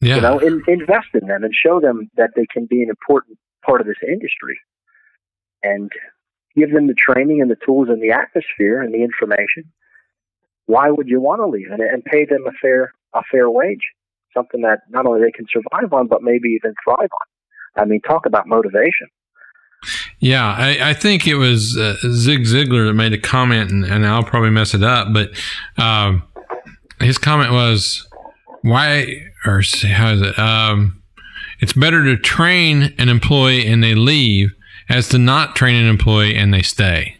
Yeah. 0.00 0.16
You 0.16 0.20
know, 0.22 0.38
in, 0.38 0.62
invest 0.66 1.08
in 1.14 1.28
them 1.28 1.44
and 1.44 1.54
show 1.54 1.80
them 1.80 2.10
that 2.16 2.30
they 2.34 2.46
can 2.52 2.66
be 2.66 2.82
an 2.82 2.90
important 2.90 3.38
part 3.64 3.80
of 3.80 3.86
this 3.86 3.96
industry 4.06 4.58
and 5.62 5.90
give 6.56 6.72
them 6.72 6.86
the 6.86 6.94
training 6.94 7.40
and 7.40 7.50
the 7.50 7.56
tools 7.64 7.88
and 7.88 8.02
the 8.02 8.12
atmosphere 8.12 8.80
and 8.80 8.92
the 8.92 9.02
information. 9.02 9.64
Why 10.66 10.90
would 10.90 11.08
you 11.08 11.20
want 11.20 11.40
to 11.40 11.46
leave 11.46 11.70
and, 11.70 11.80
and 11.80 12.04
pay 12.04 12.24
them 12.24 12.44
a 12.46 12.52
fair 12.60 12.92
a 13.14 13.22
fair 13.30 13.50
wage, 13.50 13.82
something 14.32 14.60
that 14.62 14.80
not 14.88 15.04
only 15.04 15.20
they 15.20 15.32
can 15.32 15.46
survive 15.52 15.92
on 15.92 16.06
but 16.06 16.22
maybe 16.22 16.50
even 16.50 16.74
thrive 16.84 16.98
on? 17.00 17.82
I 17.82 17.84
mean, 17.84 18.00
talk 18.00 18.26
about 18.26 18.46
motivation. 18.46 19.08
Yeah, 20.18 20.44
I, 20.44 20.90
I, 20.90 20.94
think 20.94 21.26
it 21.26 21.36
was 21.36 21.76
uh, 21.78 21.96
Zig 22.12 22.42
Ziglar 22.42 22.88
that 22.88 22.94
made 22.94 23.14
a 23.14 23.18
comment, 23.18 23.70
and, 23.70 23.84
and 23.84 24.06
I'll 24.06 24.22
probably 24.22 24.50
mess 24.50 24.74
it 24.74 24.82
up, 24.82 25.08
but 25.14 25.30
um, 25.78 26.22
his 27.00 27.16
comment 27.16 27.52
was, 27.52 28.06
"Why 28.60 29.30
or 29.46 29.62
how 29.88 30.10
is 30.10 30.20
it? 30.20 30.38
Um, 30.38 30.99
it's 31.60 31.72
better 31.72 32.04
to 32.04 32.16
train 32.16 32.94
an 32.98 33.08
employee 33.08 33.66
and 33.66 33.82
they 33.82 33.94
leave 33.94 34.50
as 34.88 35.08
to 35.08 35.18
not 35.18 35.54
train 35.54 35.76
an 35.76 35.88
employee 35.88 36.36
and 36.36 36.52
they 36.52 36.62
stay. 36.62 37.16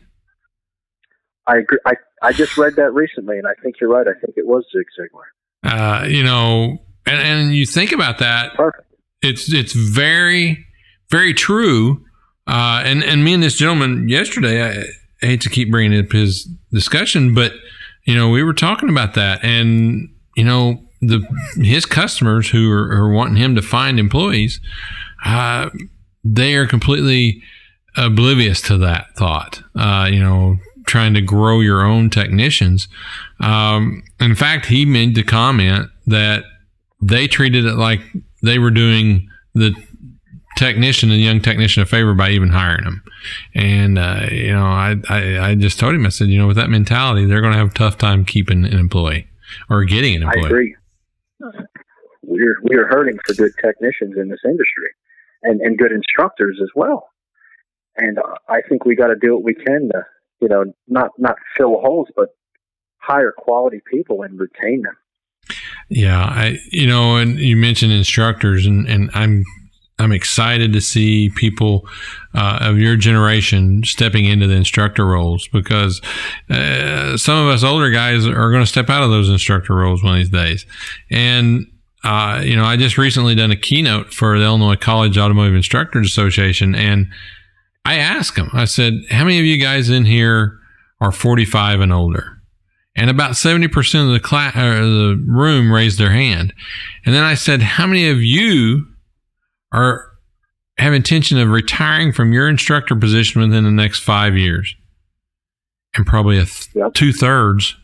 I 1.46 1.58
agree. 1.58 1.78
I, 1.86 1.94
I 2.22 2.32
just 2.32 2.56
read 2.56 2.76
that 2.76 2.92
recently, 2.92 3.38
and 3.38 3.46
I 3.46 3.54
think 3.62 3.76
you're 3.80 3.90
right. 3.90 4.06
I 4.06 4.18
think 4.20 4.36
it 4.36 4.46
was 4.46 4.64
Zig 4.72 4.86
Ziglar. 4.98 6.02
Uh, 6.02 6.06
you 6.06 6.22
know, 6.22 6.78
and, 7.06 7.20
and 7.20 7.54
you 7.54 7.66
think 7.66 7.92
about 7.92 8.18
that. 8.18 8.54
Perfect. 8.54 8.86
It's 9.22 9.52
it's 9.52 9.72
very 9.72 10.64
very 11.10 11.34
true. 11.34 12.04
Uh, 12.46 12.82
and 12.84 13.02
and 13.04 13.24
me 13.24 13.34
and 13.34 13.42
this 13.42 13.56
gentleman 13.56 14.08
yesterday, 14.08 14.62
I, 14.62 14.84
I 15.22 15.26
hate 15.26 15.40
to 15.42 15.50
keep 15.50 15.70
bringing 15.70 15.98
up 15.98 16.12
his 16.12 16.44
discussion, 16.72 17.34
but 17.34 17.52
you 18.04 18.14
know, 18.14 18.30
we 18.30 18.42
were 18.42 18.54
talking 18.54 18.88
about 18.88 19.14
that, 19.14 19.44
and 19.44 20.08
you 20.36 20.44
know, 20.44 20.82
the 21.00 21.20
his 21.56 21.86
customers 21.86 22.50
who 22.50 22.70
are, 22.70 22.92
are 22.92 23.10
wanting 23.10 23.36
him 23.36 23.54
to 23.54 23.62
find 23.62 23.98
employees, 23.98 24.60
uh, 25.24 25.70
they 26.22 26.54
are 26.54 26.66
completely 26.66 27.42
oblivious 27.96 28.60
to 28.62 28.78
that 28.78 29.06
thought. 29.16 29.62
Uh, 29.74 30.08
you 30.10 30.20
know, 30.20 30.56
trying 30.86 31.14
to 31.14 31.20
grow 31.20 31.60
your 31.60 31.82
own 31.82 32.10
technicians. 32.10 32.88
Um, 33.40 34.02
in 34.18 34.34
fact, 34.34 34.66
he 34.66 34.84
made 34.84 35.14
the 35.14 35.22
comment 35.22 35.88
that 36.06 36.44
they 37.00 37.26
treated 37.26 37.64
it 37.64 37.74
like 37.74 38.00
they 38.42 38.58
were 38.58 38.70
doing 38.70 39.28
the 39.54 39.74
technician, 40.56 41.08
the 41.08 41.16
young 41.16 41.40
technician, 41.40 41.82
a 41.82 41.86
favor 41.86 42.12
by 42.12 42.30
even 42.30 42.50
hiring 42.50 42.84
them. 42.84 43.02
And 43.54 43.98
uh, 43.98 44.26
you 44.30 44.52
know, 44.52 44.66
I, 44.66 44.96
I 45.08 45.38
I 45.50 45.54
just 45.54 45.78
told 45.78 45.94
him, 45.94 46.04
I 46.04 46.10
said, 46.10 46.28
you 46.28 46.38
know, 46.38 46.46
with 46.46 46.56
that 46.56 46.68
mentality, 46.68 47.24
they're 47.24 47.40
going 47.40 47.52
to 47.52 47.58
have 47.58 47.70
a 47.70 47.74
tough 47.74 47.96
time 47.96 48.24
keeping 48.26 48.66
an 48.66 48.78
employee 48.78 49.26
or 49.70 49.84
getting 49.84 50.16
an 50.16 50.22
employee. 50.24 50.44
I 50.44 50.48
agree 50.48 50.76
we're 52.22 52.56
we're 52.62 52.88
hurting 52.88 53.18
for 53.26 53.34
good 53.34 53.52
technicians 53.62 54.16
in 54.16 54.28
this 54.28 54.40
industry, 54.44 54.90
and 55.42 55.60
and 55.60 55.78
good 55.78 55.92
instructors 55.92 56.58
as 56.62 56.70
well. 56.74 57.08
And 57.96 58.18
I 58.48 58.60
think 58.68 58.84
we 58.84 58.94
got 58.94 59.08
to 59.08 59.16
do 59.20 59.34
what 59.34 59.44
we 59.44 59.54
can 59.54 59.90
to, 59.92 60.06
you 60.40 60.48
know, 60.48 60.64
not 60.88 61.10
not 61.18 61.36
fill 61.56 61.80
holes, 61.80 62.08
but 62.14 62.28
hire 62.98 63.32
quality 63.36 63.80
people 63.90 64.22
and 64.22 64.38
retain 64.38 64.82
them. 64.82 64.96
Yeah, 65.88 66.22
I 66.22 66.58
you 66.70 66.86
know, 66.86 67.16
and 67.16 67.38
you 67.38 67.56
mentioned 67.56 67.92
instructors, 67.92 68.66
and 68.66 68.86
and 68.88 69.10
I'm 69.12 69.44
I'm 70.00 70.12
excited 70.12 70.72
to 70.72 70.80
see 70.80 71.30
people 71.30 71.86
uh, 72.34 72.58
of 72.62 72.78
your 72.78 72.96
generation 72.96 73.84
stepping 73.84 74.24
into 74.24 74.46
the 74.46 74.54
instructor 74.54 75.06
roles 75.06 75.46
because 75.48 76.00
uh, 76.48 77.16
some 77.16 77.46
of 77.46 77.52
us 77.52 77.62
older 77.62 77.90
guys 77.90 78.26
are 78.26 78.50
going 78.50 78.62
to 78.62 78.66
step 78.66 78.88
out 78.88 79.02
of 79.02 79.10
those 79.10 79.28
instructor 79.28 79.74
roles 79.74 80.02
one 80.02 80.14
of 80.14 80.18
these 80.18 80.30
days. 80.30 80.66
And, 81.10 81.66
uh, 82.02 82.40
you 82.42 82.56
know, 82.56 82.64
I 82.64 82.76
just 82.76 82.96
recently 82.96 83.34
done 83.34 83.50
a 83.50 83.56
keynote 83.56 84.14
for 84.14 84.38
the 84.38 84.44
Illinois 84.44 84.76
College 84.76 85.18
Automotive 85.18 85.54
Instructors 85.54 86.06
Association. 86.06 86.74
And 86.74 87.08
I 87.84 87.96
asked 87.96 88.36
them, 88.36 88.50
I 88.54 88.64
said, 88.64 88.94
how 89.10 89.24
many 89.24 89.38
of 89.38 89.44
you 89.44 89.60
guys 89.60 89.90
in 89.90 90.06
here 90.06 90.58
are 91.00 91.12
45 91.12 91.80
and 91.80 91.92
older? 91.92 92.38
And 92.96 93.10
about 93.10 93.32
70% 93.32 94.06
of 94.06 94.12
the 94.12 94.20
class 94.20 94.54
the 94.54 95.22
room 95.26 95.72
raised 95.72 95.98
their 95.98 96.10
hand. 96.10 96.52
And 97.04 97.14
then 97.14 97.22
I 97.22 97.34
said, 97.34 97.62
how 97.62 97.86
many 97.86 98.08
of 98.08 98.22
you 98.22 98.89
are 99.72 100.06
have 100.78 100.92
intention 100.94 101.38
of 101.38 101.48
retiring 101.48 102.12
from 102.12 102.32
your 102.32 102.48
instructor 102.48 102.96
position 102.96 103.40
within 103.40 103.64
the 103.64 103.70
next 103.70 104.00
five 104.00 104.36
years, 104.36 104.74
and 105.94 106.06
probably 106.06 106.36
th- 106.36 106.68
yep. 106.74 106.94
two 106.94 107.12
thirds 107.12 107.76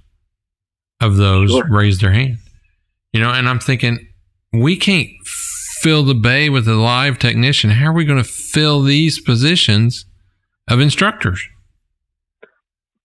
of 1.01 1.17
those 1.17 1.51
sure. 1.51 1.67
raise 1.69 1.99
their 1.99 2.13
hand. 2.13 2.39
You 3.13 3.21
know, 3.21 3.31
and 3.31 3.49
I'm 3.49 3.61
thinking 3.61 4.09
we 4.53 4.77
can't 4.77 5.09
fill 5.81 6.03
the 6.03 6.15
bay 6.15 6.49
with 6.49 6.67
a 6.67 6.75
live 6.75 7.19
technician. 7.19 7.71
How 7.71 7.87
are 7.87 7.93
we 7.93 8.05
going 8.05 8.23
to 8.23 8.29
fill 8.29 8.83
these 8.83 9.21
positions 9.21 10.07
of 10.69 10.81
instructors? 10.81 11.47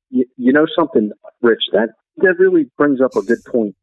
You, 0.10 0.26
you 0.38 0.54
know 0.54 0.66
something, 0.78 1.12
Rich? 1.42 1.64
That 1.74 1.90
that 2.18 2.36
really 2.40 2.70
brings 2.78 3.02
up 3.02 3.16
a 3.16 3.22
good 3.22 3.44
point. 3.46 3.76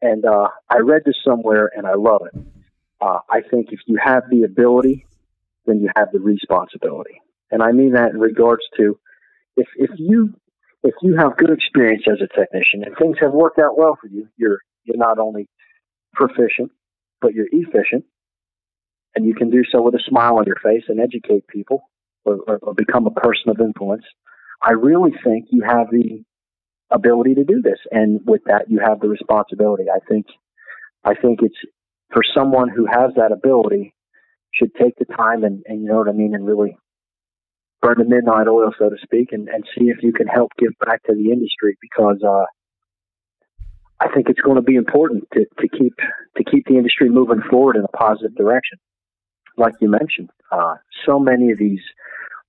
And 0.00 0.24
uh, 0.24 0.48
I 0.70 0.78
read 0.78 1.02
this 1.04 1.16
somewhere, 1.24 1.70
and 1.76 1.86
I 1.86 1.94
love 1.94 2.22
it. 2.32 2.40
Uh, 3.00 3.20
I 3.30 3.40
think 3.42 3.68
if 3.72 3.80
you 3.86 3.98
have 4.02 4.24
the 4.30 4.42
ability, 4.42 5.06
then 5.66 5.80
you 5.80 5.90
have 5.96 6.08
the 6.12 6.20
responsibility. 6.20 7.20
And 7.50 7.62
I 7.62 7.72
mean 7.72 7.92
that 7.92 8.10
in 8.10 8.18
regards 8.18 8.62
to 8.76 8.98
if, 9.56 9.68
if 9.76 9.90
you 9.96 10.34
if 10.84 10.94
you 11.02 11.16
have 11.16 11.36
good 11.36 11.50
experience 11.50 12.04
as 12.06 12.18
a 12.22 12.28
technician 12.28 12.84
and 12.84 12.96
things 12.96 13.16
have 13.20 13.32
worked 13.32 13.58
out 13.58 13.76
well 13.76 13.98
for 14.00 14.08
you, 14.08 14.28
you're 14.36 14.58
you're 14.84 14.96
not 14.96 15.18
only 15.18 15.48
proficient, 16.14 16.70
but 17.20 17.34
you're 17.34 17.48
efficient, 17.50 18.04
and 19.14 19.26
you 19.26 19.34
can 19.34 19.50
do 19.50 19.62
so 19.70 19.82
with 19.82 19.94
a 19.94 20.02
smile 20.08 20.38
on 20.38 20.44
your 20.46 20.56
face 20.62 20.84
and 20.88 21.00
educate 21.00 21.46
people 21.48 21.82
or, 22.24 22.38
or, 22.46 22.58
or 22.58 22.74
become 22.74 23.06
a 23.06 23.10
person 23.10 23.50
of 23.50 23.60
influence. 23.60 24.04
I 24.62 24.72
really 24.72 25.12
think 25.24 25.46
you 25.50 25.62
have 25.66 25.90
the 25.90 26.24
ability 26.90 27.34
to 27.34 27.44
do 27.44 27.60
this, 27.62 27.78
and 27.90 28.20
with 28.24 28.42
that, 28.46 28.70
you 28.70 28.80
have 28.80 29.00
the 29.00 29.08
responsibility. 29.08 29.84
I 29.90 29.98
think 30.08 30.26
I 31.04 31.14
think 31.14 31.40
it's 31.42 31.58
for 32.12 32.22
someone 32.34 32.68
who 32.68 32.86
has 32.86 33.12
that 33.16 33.32
ability, 33.32 33.94
should 34.52 34.74
take 34.74 34.96
the 34.96 35.04
time 35.04 35.44
and, 35.44 35.62
and 35.66 35.82
you 35.82 35.88
know 35.88 35.98
what 35.98 36.08
I 36.08 36.12
mean, 36.12 36.34
and 36.34 36.46
really 36.46 36.76
burn 37.80 37.96
the 37.98 38.04
midnight 38.04 38.48
oil, 38.48 38.72
so 38.78 38.88
to 38.88 38.96
speak, 39.02 39.28
and, 39.32 39.48
and 39.48 39.64
see 39.76 39.86
if 39.86 39.98
you 40.02 40.12
can 40.12 40.26
help 40.26 40.50
give 40.58 40.72
back 40.84 41.02
to 41.04 41.14
the 41.14 41.30
industry 41.30 41.76
because 41.80 42.22
uh, 42.26 42.44
I 44.00 44.08
think 44.12 44.28
it's 44.28 44.40
going 44.40 44.56
to 44.56 44.62
be 44.62 44.76
important 44.76 45.24
to, 45.34 45.44
to 45.60 45.68
keep 45.68 45.94
to 46.36 46.44
keep 46.44 46.66
the 46.66 46.76
industry 46.76 47.08
moving 47.08 47.42
forward 47.50 47.76
in 47.76 47.84
a 47.84 47.96
positive 47.96 48.36
direction. 48.36 48.78
Like 49.56 49.74
you 49.80 49.90
mentioned, 49.90 50.30
uh, 50.52 50.76
so 51.04 51.18
many 51.18 51.50
of 51.50 51.58
these 51.58 51.80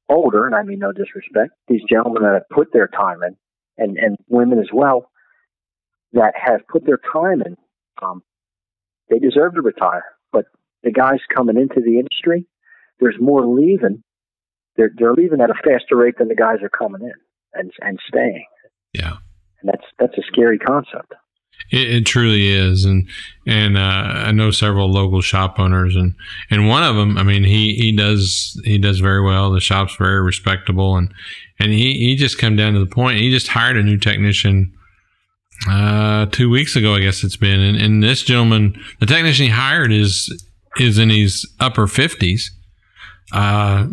older, 0.07 0.45
and 0.45 0.55
I 0.55 0.64
mean 0.64 0.80
no 0.80 0.91
disrespect, 0.91 1.51
these 1.68 1.82
gentlemen 1.89 2.24
that 2.24 2.34
have 2.34 2.49
put 2.49 2.72
their 2.72 2.88
time 2.88 3.20
in, 3.24 3.36
and 3.78 3.97
and 3.97 4.18
women 4.28 4.60
as 4.60 4.70
well, 4.74 5.10
that 6.14 6.34
have 6.36 6.68
put 6.68 6.86
their 6.86 6.99
time 7.12 7.41
in, 7.41 7.57
um, 8.01 8.24
they 9.10 9.20
deserve 9.20 9.55
to 9.55 9.62
retire. 9.62 10.05
But 10.32 10.45
the 10.84 10.91
guys 10.91 11.20
coming 11.34 11.57
into 11.57 11.82
the 11.82 11.97
industry, 11.99 12.45
there's 12.99 13.18
more 13.20 13.45
leaving. 13.45 14.03
They're 14.76 14.91
they're 14.97 15.14
leaving 15.14 15.41
at 15.41 15.49
a 15.49 15.55
faster 15.55 15.95
rate 15.95 16.18
than 16.18 16.28
the 16.28 16.36
guys 16.36 16.57
are 16.64 16.70
coming 16.70 17.01
in 17.01 17.14
and 17.53 17.72
and 17.82 17.99
staying. 18.07 18.45
Yeah, 18.93 19.18
and 19.62 19.70
that's 19.72 19.86
that's 19.99 20.18
a 20.18 20.24
scary 20.28 20.60
concept. 20.60 21.14
It, 21.72 21.93
it, 21.93 22.05
truly 22.05 22.47
is, 22.47 22.86
and 22.86 23.07
and 23.45 23.78
uh, 23.78 23.82
I 23.82 24.32
know 24.32 24.49
several 24.49 24.89
local 24.89 25.22
shop 25.22 25.60
owners, 25.60 25.95
and 25.95 26.16
and 26.49 26.68
one 26.68 26.84
of 26.84 26.95
them, 26.95 27.18
I 27.18 27.24
mean, 27.24 27.43
he 27.43 27.76
he 27.76 27.91
does 27.91 28.60
he 28.64 28.78
does 28.78 28.99
very 28.99 29.22
well. 29.22 29.51
The 29.51 29.60
shop's 29.60 29.95
very 29.95 30.22
respectable, 30.22 30.95
and 30.95 31.14
and 31.60 31.72
he 31.72 31.93
he 31.99 32.16
just 32.16 32.39
come 32.39 32.55
down 32.55 32.74
to 32.74 32.80
the 32.80 32.86
point. 32.86 33.20
He 33.20 33.30
just 33.30 33.49
hired 33.49 33.78
a 33.78 33.84
new 33.84 33.97
technician 33.97 34.74
uh, 35.68 36.28
two 36.28 36.49
weeks 36.49 36.76
ago, 36.76 36.95
I 36.95 36.99
guess 37.01 37.24
it's 37.24 37.38
been, 37.38 37.60
and, 37.60 37.78
and 37.78 38.03
this 38.03 38.24
gentleman, 38.24 38.80
the 38.99 39.05
technician 39.05 39.45
he 39.45 39.51
hired 39.51 39.91
is 39.91 40.45
is 40.78 40.97
in 40.97 41.10
his 41.10 41.45
upper 41.60 41.88
fifties, 41.88 42.51
uh, 43.34 43.88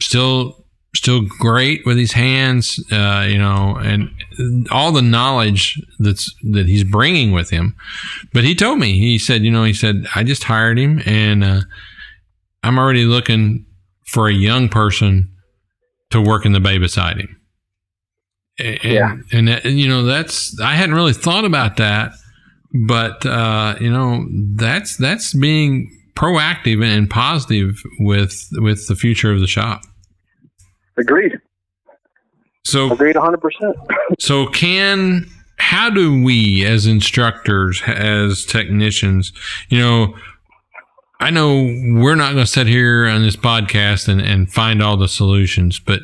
still 0.00 0.66
still 0.94 1.22
great 1.38 1.86
with 1.86 1.96
his 1.96 2.12
hands, 2.12 2.78
uh, 2.92 3.26
you 3.26 3.38
know, 3.38 3.76
and 3.80 4.10
all 4.70 4.92
the 4.92 5.02
knowledge 5.02 5.80
that's 5.98 6.34
that 6.42 6.66
he's 6.66 6.84
bringing 6.84 7.32
with 7.32 7.50
him. 7.50 7.74
But 8.32 8.44
he 8.44 8.54
told 8.54 8.78
me, 8.78 8.98
he 8.98 9.18
said, 9.18 9.42
you 9.42 9.50
know, 9.50 9.64
he 9.64 9.72
said, 9.72 10.04
I 10.14 10.22
just 10.22 10.44
hired 10.44 10.78
him, 10.78 11.00
and 11.06 11.42
uh, 11.42 11.60
I'm 12.62 12.78
already 12.78 13.04
looking 13.04 13.64
for 14.06 14.28
a 14.28 14.34
young 14.34 14.68
person 14.68 15.30
to 16.10 16.20
work 16.20 16.44
in 16.44 16.52
the 16.52 16.60
bay 16.60 16.76
beside 16.76 17.18
him. 17.18 17.40
And, 18.62 18.82
yeah. 18.84 19.16
and, 19.32 19.48
that, 19.48 19.64
you 19.64 19.88
know, 19.88 20.04
that's 20.04 20.58
I 20.60 20.74
hadn't 20.74 20.94
really 20.94 21.12
thought 21.12 21.44
about 21.44 21.76
that, 21.78 22.12
but 22.86 23.24
uh, 23.26 23.76
you 23.80 23.90
know, 23.90 24.26
that's 24.54 24.96
that's 24.96 25.34
being 25.34 25.90
proactive 26.14 26.84
and 26.84 27.08
positive 27.10 27.82
with 27.98 28.48
with 28.52 28.86
the 28.86 28.94
future 28.94 29.32
of 29.32 29.40
the 29.40 29.46
shop. 29.46 29.82
Agreed. 30.96 31.32
So 32.64 32.92
agreed, 32.92 33.16
hundred 33.16 33.40
percent. 33.40 33.76
So 34.20 34.46
can 34.46 35.26
how 35.58 35.90
do 35.90 36.22
we 36.22 36.64
as 36.64 36.86
instructors, 36.86 37.82
as 37.86 38.44
technicians, 38.44 39.32
you 39.68 39.78
know, 39.78 40.14
I 41.20 41.30
know 41.30 41.54
we're 41.54 42.16
not 42.16 42.32
going 42.32 42.44
to 42.44 42.50
sit 42.50 42.66
here 42.66 43.06
on 43.06 43.22
this 43.22 43.36
podcast 43.36 44.08
and, 44.08 44.20
and 44.20 44.52
find 44.52 44.82
all 44.82 44.96
the 44.96 45.06
solutions, 45.06 45.78
but 45.78 46.00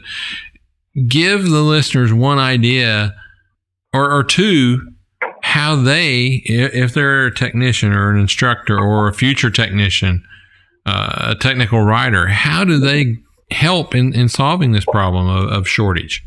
give 1.07 1.45
the 1.45 1.63
listeners 1.63 2.13
one 2.13 2.39
idea 2.39 3.15
or, 3.93 4.11
or 4.13 4.25
two 4.25 4.81
how 5.43 5.77
they, 5.77 6.43
if 6.45 6.93
they're 6.93 7.27
a 7.27 7.35
technician 7.35 7.93
or 7.93 8.11
an 8.11 8.19
instructor 8.19 8.79
or 8.79 9.09
a 9.09 9.15
future 9.15 9.51
technician, 9.51 10.25
uh, 10.85 11.31
a 11.31 11.35
technical 11.35 11.83
writer, 11.83 12.29
how 12.29 12.65
do 12.65 12.79
they 12.79 13.17
help 13.51 13.95
in, 13.95 14.15
in 14.15 14.29
solving 14.29 14.73
this 14.73 14.85
problem 14.85 15.29
of, 15.29 15.51
of 15.51 15.69
shortage? 15.69 16.25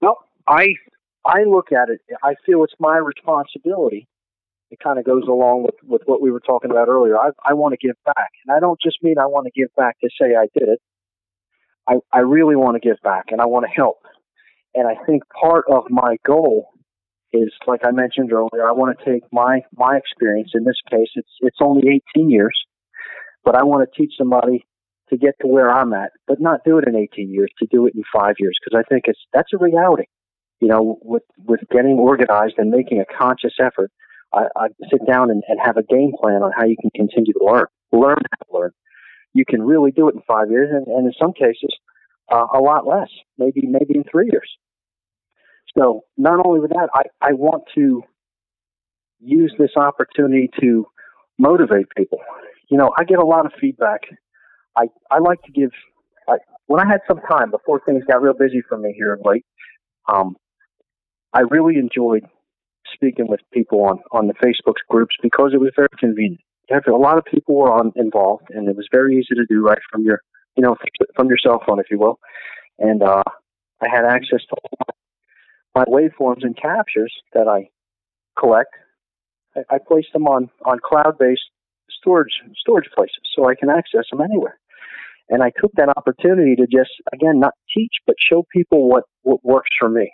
Well, 0.00 0.18
I 0.46 0.74
I 1.24 1.44
look 1.44 1.72
at 1.72 1.90
it. 1.90 2.00
I 2.22 2.34
feel 2.46 2.64
it's 2.64 2.74
my 2.78 2.96
responsibility. 2.96 4.08
It 4.70 4.78
kind 4.82 4.98
of 4.98 5.04
goes 5.04 5.24
along 5.28 5.64
with, 5.64 5.74
with 5.82 6.02
what 6.06 6.22
we 6.22 6.30
were 6.30 6.40
talking 6.40 6.70
about 6.70 6.88
earlier. 6.88 7.18
I, 7.18 7.30
I 7.44 7.54
want 7.54 7.72
to 7.72 7.86
give 7.86 7.96
back, 8.04 8.30
and 8.46 8.56
I 8.56 8.60
don't 8.60 8.80
just 8.80 8.98
mean 9.02 9.18
I 9.18 9.26
want 9.26 9.46
to 9.46 9.60
give 9.60 9.68
back 9.76 9.98
to 10.00 10.08
say 10.20 10.36
I 10.36 10.46
did 10.58 10.68
it. 10.68 10.80
I, 11.88 11.94
I 12.12 12.20
really 12.20 12.56
want 12.56 12.80
to 12.80 12.86
give 12.86 12.98
back, 13.02 13.26
and 13.28 13.40
I 13.40 13.46
want 13.46 13.64
to 13.64 13.72
help. 13.74 13.98
And 14.74 14.86
I 14.86 14.94
think 15.06 15.22
part 15.28 15.64
of 15.70 15.84
my 15.88 16.16
goal 16.26 16.68
is, 17.32 17.52
like 17.66 17.80
I 17.84 17.90
mentioned 17.90 18.32
earlier, 18.32 18.68
I 18.68 18.72
want 18.72 18.96
to 18.98 19.04
take 19.04 19.22
my 19.32 19.60
my 19.74 19.96
experience. 19.96 20.50
In 20.54 20.64
this 20.64 20.80
case, 20.90 21.08
it's 21.14 21.32
it's 21.40 21.58
only 21.60 22.02
18 22.16 22.30
years, 22.30 22.56
but 23.44 23.56
I 23.56 23.64
want 23.64 23.88
to 23.88 23.98
teach 23.98 24.12
somebody 24.18 24.66
to 25.10 25.16
get 25.16 25.34
to 25.40 25.46
where 25.46 25.70
I'm 25.70 25.94
at, 25.94 26.12
but 26.26 26.40
not 26.40 26.60
do 26.64 26.76
it 26.78 26.86
in 26.86 26.94
18 26.94 27.32
years, 27.32 27.50
to 27.60 27.66
do 27.70 27.86
it 27.86 27.94
in 27.94 28.02
five 28.12 28.34
years, 28.38 28.56
because 28.62 28.78
I 28.78 28.86
think 28.88 29.04
it's 29.06 29.20
that's 29.32 29.52
a 29.54 29.58
reality. 29.58 30.04
You 30.60 30.68
know, 30.68 30.98
with 31.02 31.22
with 31.46 31.60
getting 31.70 31.98
organized 31.98 32.54
and 32.58 32.70
making 32.70 33.00
a 33.00 33.18
conscious 33.18 33.54
effort, 33.60 33.90
I, 34.34 34.44
I 34.56 34.66
sit 34.90 35.06
down 35.06 35.30
and, 35.30 35.42
and 35.48 35.58
have 35.62 35.76
a 35.76 35.82
game 35.82 36.12
plan 36.20 36.42
on 36.42 36.52
how 36.56 36.64
you 36.64 36.76
can 36.80 36.90
continue 36.94 37.32
to 37.32 37.44
learn, 37.44 37.66
learn 37.92 38.18
how 38.18 38.44
to 38.46 38.58
learn. 38.58 38.72
You 39.34 39.44
can 39.44 39.62
really 39.62 39.90
do 39.90 40.08
it 40.08 40.14
in 40.14 40.22
five 40.26 40.50
years, 40.50 40.70
and, 40.72 40.86
and 40.86 41.06
in 41.06 41.12
some 41.20 41.32
cases, 41.32 41.74
uh, 42.30 42.46
a 42.54 42.60
lot 42.60 42.86
less, 42.86 43.08
maybe 43.36 43.62
maybe 43.66 43.94
in 43.96 44.04
three 44.10 44.28
years. 44.30 44.50
So 45.76 46.02
not 46.16 46.44
only 46.44 46.60
with 46.60 46.70
that, 46.70 46.88
I, 46.94 47.02
I 47.20 47.32
want 47.34 47.64
to 47.74 48.02
use 49.20 49.54
this 49.58 49.70
opportunity 49.76 50.50
to 50.60 50.86
motivate 51.38 51.86
people. 51.96 52.18
You 52.70 52.78
know, 52.78 52.90
I 52.98 53.04
get 53.04 53.18
a 53.18 53.26
lot 53.26 53.46
of 53.46 53.52
feedback 53.60 54.02
I 54.78 54.86
I 55.10 55.18
like 55.18 55.42
to 55.42 55.52
give. 55.52 55.70
I, 56.28 56.36
when 56.66 56.80
I 56.80 56.88
had 56.88 57.00
some 57.08 57.20
time 57.28 57.50
before 57.50 57.80
things 57.84 58.04
got 58.06 58.22
real 58.22 58.34
busy 58.34 58.62
for 58.68 58.78
me 58.78 58.94
here 58.96 59.18
late, 59.24 59.44
um, 60.12 60.36
I 61.32 61.40
really 61.50 61.76
enjoyed 61.76 62.24
speaking 62.94 63.26
with 63.28 63.40
people 63.52 63.84
on 63.84 63.98
on 64.12 64.28
the 64.28 64.34
Facebook 64.34 64.76
groups 64.88 65.16
because 65.22 65.50
it 65.52 65.60
was 65.60 65.72
very 65.76 65.88
convenient. 65.98 66.40
A 66.70 66.90
lot 66.90 67.18
of 67.18 67.24
people 67.24 67.56
were 67.56 67.72
on 67.72 67.92
involved, 67.96 68.44
and 68.50 68.68
it 68.68 68.76
was 68.76 68.88
very 68.92 69.16
easy 69.16 69.34
to 69.34 69.46
do 69.48 69.62
right 69.62 69.78
from 69.90 70.02
your 70.02 70.20
you 70.56 70.62
know 70.62 70.76
from 71.16 71.28
your 71.28 71.38
cell 71.38 71.62
phone, 71.66 71.80
if 71.80 71.86
you 71.90 71.98
will. 71.98 72.18
And 72.78 73.02
uh, 73.02 73.22
I 73.82 73.88
had 73.90 74.04
access 74.04 74.40
to 74.48 74.56
my 75.74 75.84
waveforms 75.84 76.42
and 76.42 76.56
captures 76.56 77.14
that 77.32 77.48
I 77.48 77.70
collect. 78.38 78.74
I, 79.56 79.76
I 79.76 79.78
placed 79.78 80.12
them 80.12 80.26
on 80.26 80.50
on 80.64 80.78
cloud 80.84 81.18
based 81.18 81.42
storage 81.90 82.32
storage 82.56 82.88
places 82.94 83.20
so 83.34 83.48
I 83.48 83.54
can 83.54 83.70
access 83.70 84.04
them 84.10 84.20
anywhere. 84.20 84.58
And 85.30 85.42
I 85.42 85.52
took 85.60 85.72
that 85.74 85.90
opportunity 85.96 86.56
to 86.56 86.66
just 86.66 86.90
again 87.12 87.40
not 87.40 87.54
teach 87.74 87.92
but 88.06 88.16
show 88.18 88.44
people 88.52 88.88
what 88.88 89.04
what 89.22 89.44
works 89.44 89.70
for 89.78 89.88
me. 89.88 90.10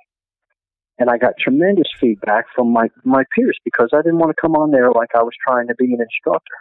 And 0.99 1.11
I 1.11 1.19
got 1.19 1.35
tremendous 1.39 1.89
feedback 2.01 2.45
from 2.55 2.73
my 2.73 2.89
my 3.05 3.25
peers 3.35 3.59
because 3.65 3.91
I 3.93 3.99
didn't 3.99 4.19
want 4.19 4.31
to 4.31 4.41
come 4.41 4.55
on 4.55 4.71
there 4.71 4.93
like 4.93 5.11
I 5.15 5.23
was 5.23 5.35
trying 5.47 5.67
to 5.69 5.75
be 5.75 5.93
an 5.93 6.01
instructor. 6.01 6.55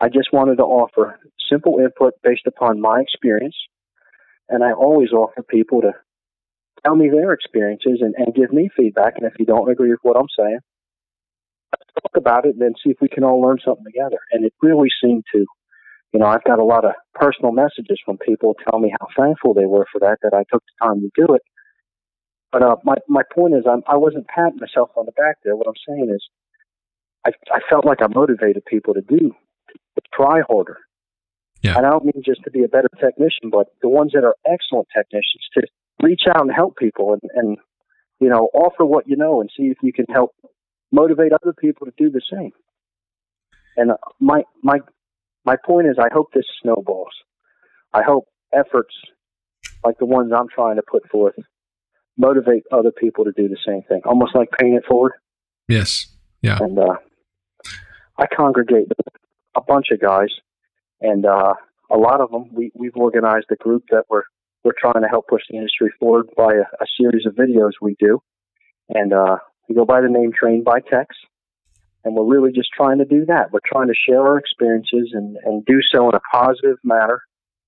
I 0.00 0.08
just 0.08 0.32
wanted 0.32 0.56
to 0.56 0.64
offer 0.64 1.18
simple 1.50 1.78
input 1.78 2.14
based 2.22 2.46
upon 2.46 2.80
my 2.80 3.00
experience. 3.00 3.56
And 4.48 4.64
I 4.64 4.72
always 4.72 5.12
offer 5.12 5.42
people 5.42 5.82
to 5.82 5.92
tell 6.84 6.96
me 6.96 7.08
their 7.08 7.32
experiences 7.32 8.00
and, 8.00 8.14
and 8.16 8.34
give 8.34 8.52
me 8.52 8.68
feedback. 8.76 9.14
And 9.16 9.26
if 9.26 9.34
you 9.38 9.46
don't 9.46 9.70
agree 9.70 9.90
with 9.90 10.00
what 10.02 10.16
I'm 10.16 10.28
saying, 10.36 10.58
let's 11.72 11.92
talk 12.02 12.16
about 12.16 12.46
it 12.46 12.54
and 12.54 12.60
then 12.62 12.74
see 12.82 12.90
if 12.90 12.98
we 13.00 13.08
can 13.08 13.24
all 13.24 13.40
learn 13.40 13.58
something 13.64 13.84
together. 13.84 14.18
And 14.32 14.44
it 14.44 14.52
really 14.60 14.88
seemed 15.02 15.24
to, 15.34 15.46
you 16.12 16.20
know, 16.20 16.26
I've 16.26 16.44
got 16.44 16.58
a 16.58 16.64
lot 16.64 16.84
of 16.84 16.92
personal 17.14 17.52
messages 17.52 18.00
from 18.04 18.18
people 18.18 18.56
telling 18.64 18.84
me 18.84 18.94
how 19.00 19.06
thankful 19.16 19.54
they 19.54 19.66
were 19.66 19.86
for 19.92 20.00
that, 20.00 20.18
that 20.22 20.34
I 20.34 20.44
took 20.52 20.62
the 20.64 20.86
time 20.86 21.00
to 21.00 21.10
do 21.14 21.34
it. 21.34 21.42
But 22.52 22.62
uh, 22.62 22.76
my 22.84 22.96
my 23.08 23.22
point 23.34 23.54
is, 23.54 23.64
I'm, 23.68 23.82
I 23.88 23.96
wasn't 23.96 24.28
patting 24.28 24.60
myself 24.60 24.90
on 24.96 25.06
the 25.06 25.12
back 25.12 25.38
there. 25.42 25.56
What 25.56 25.66
I'm 25.66 25.80
saying 25.88 26.10
is, 26.14 26.22
I 27.26 27.30
I 27.50 27.60
felt 27.68 27.86
like 27.86 27.98
I 28.02 28.08
motivated 28.14 28.64
people 28.66 28.92
to 28.94 29.00
do, 29.00 29.34
to 29.70 30.02
try 30.12 30.42
harder. 30.46 30.78
Yeah. 31.62 31.76
And 31.76 31.86
I 31.86 31.90
don't 31.90 32.04
mean 32.04 32.22
just 32.24 32.42
to 32.44 32.50
be 32.50 32.64
a 32.64 32.68
better 32.68 32.90
technician, 33.00 33.48
but 33.50 33.68
the 33.80 33.88
ones 33.88 34.12
that 34.14 34.24
are 34.24 34.34
excellent 34.44 34.88
technicians 34.94 35.46
to 35.54 35.62
reach 36.02 36.22
out 36.28 36.42
and 36.42 36.52
help 36.52 36.76
people 36.76 37.12
and, 37.14 37.22
and 37.34 37.56
you 38.20 38.28
know 38.28 38.50
offer 38.52 38.84
what 38.84 39.08
you 39.08 39.16
know 39.16 39.40
and 39.40 39.48
see 39.56 39.64
if 39.64 39.78
you 39.82 39.92
can 39.92 40.06
help 40.12 40.32
motivate 40.90 41.32
other 41.32 41.54
people 41.58 41.86
to 41.86 41.92
do 41.96 42.10
the 42.10 42.20
same. 42.30 42.52
And 43.78 43.92
uh, 43.92 43.96
my 44.20 44.42
my 44.62 44.80
my 45.46 45.56
point 45.64 45.86
is, 45.86 45.96
I 45.98 46.12
hope 46.12 46.32
this 46.34 46.44
snowballs. 46.60 47.14
I 47.94 48.02
hope 48.02 48.26
efforts 48.52 48.94
like 49.84 49.98
the 49.98 50.06
ones 50.06 50.32
I'm 50.36 50.48
trying 50.48 50.76
to 50.76 50.82
put 50.82 51.08
forth 51.08 51.34
motivate 52.16 52.64
other 52.70 52.90
people 52.90 53.24
to 53.24 53.32
do 53.32 53.48
the 53.48 53.56
same 53.66 53.82
thing, 53.88 54.00
almost 54.04 54.34
like 54.34 54.50
paying 54.58 54.74
it 54.74 54.84
forward. 54.86 55.12
Yes. 55.68 56.06
Yeah. 56.42 56.58
And 56.60 56.78
uh, 56.78 56.96
I 58.18 58.26
congregate 58.34 58.88
a 59.56 59.60
bunch 59.60 59.86
of 59.90 60.00
guys, 60.00 60.28
and 61.00 61.24
uh, 61.24 61.54
a 61.90 61.96
lot 61.96 62.20
of 62.20 62.30
them 62.30 62.50
we 62.52 62.70
we've 62.74 62.96
organized 62.96 63.46
a 63.50 63.56
group 63.56 63.84
that 63.90 64.04
we're 64.08 64.24
we're 64.64 64.72
trying 64.78 65.02
to 65.02 65.08
help 65.08 65.28
push 65.28 65.42
the 65.48 65.56
industry 65.56 65.92
forward 65.98 66.26
by 66.36 66.52
a, 66.52 66.82
a 66.82 66.86
series 66.98 67.26
of 67.26 67.34
videos 67.34 67.72
we 67.80 67.96
do, 67.98 68.20
and 68.88 69.12
uh, 69.12 69.36
we 69.68 69.74
go 69.74 69.84
by 69.84 70.00
the 70.00 70.08
name 70.08 70.32
Trained 70.38 70.64
by 70.64 70.80
Techs. 70.80 71.16
And 72.04 72.16
we're 72.16 72.24
really 72.24 72.50
just 72.50 72.70
trying 72.76 72.98
to 72.98 73.04
do 73.04 73.24
that. 73.26 73.52
We're 73.52 73.60
trying 73.64 73.86
to 73.86 73.94
share 73.94 74.20
our 74.22 74.36
experiences 74.36 75.10
and, 75.12 75.36
and 75.44 75.64
do 75.64 75.78
so 75.94 76.08
in 76.08 76.16
a 76.16 76.36
positive 76.36 76.78
manner 76.82 77.22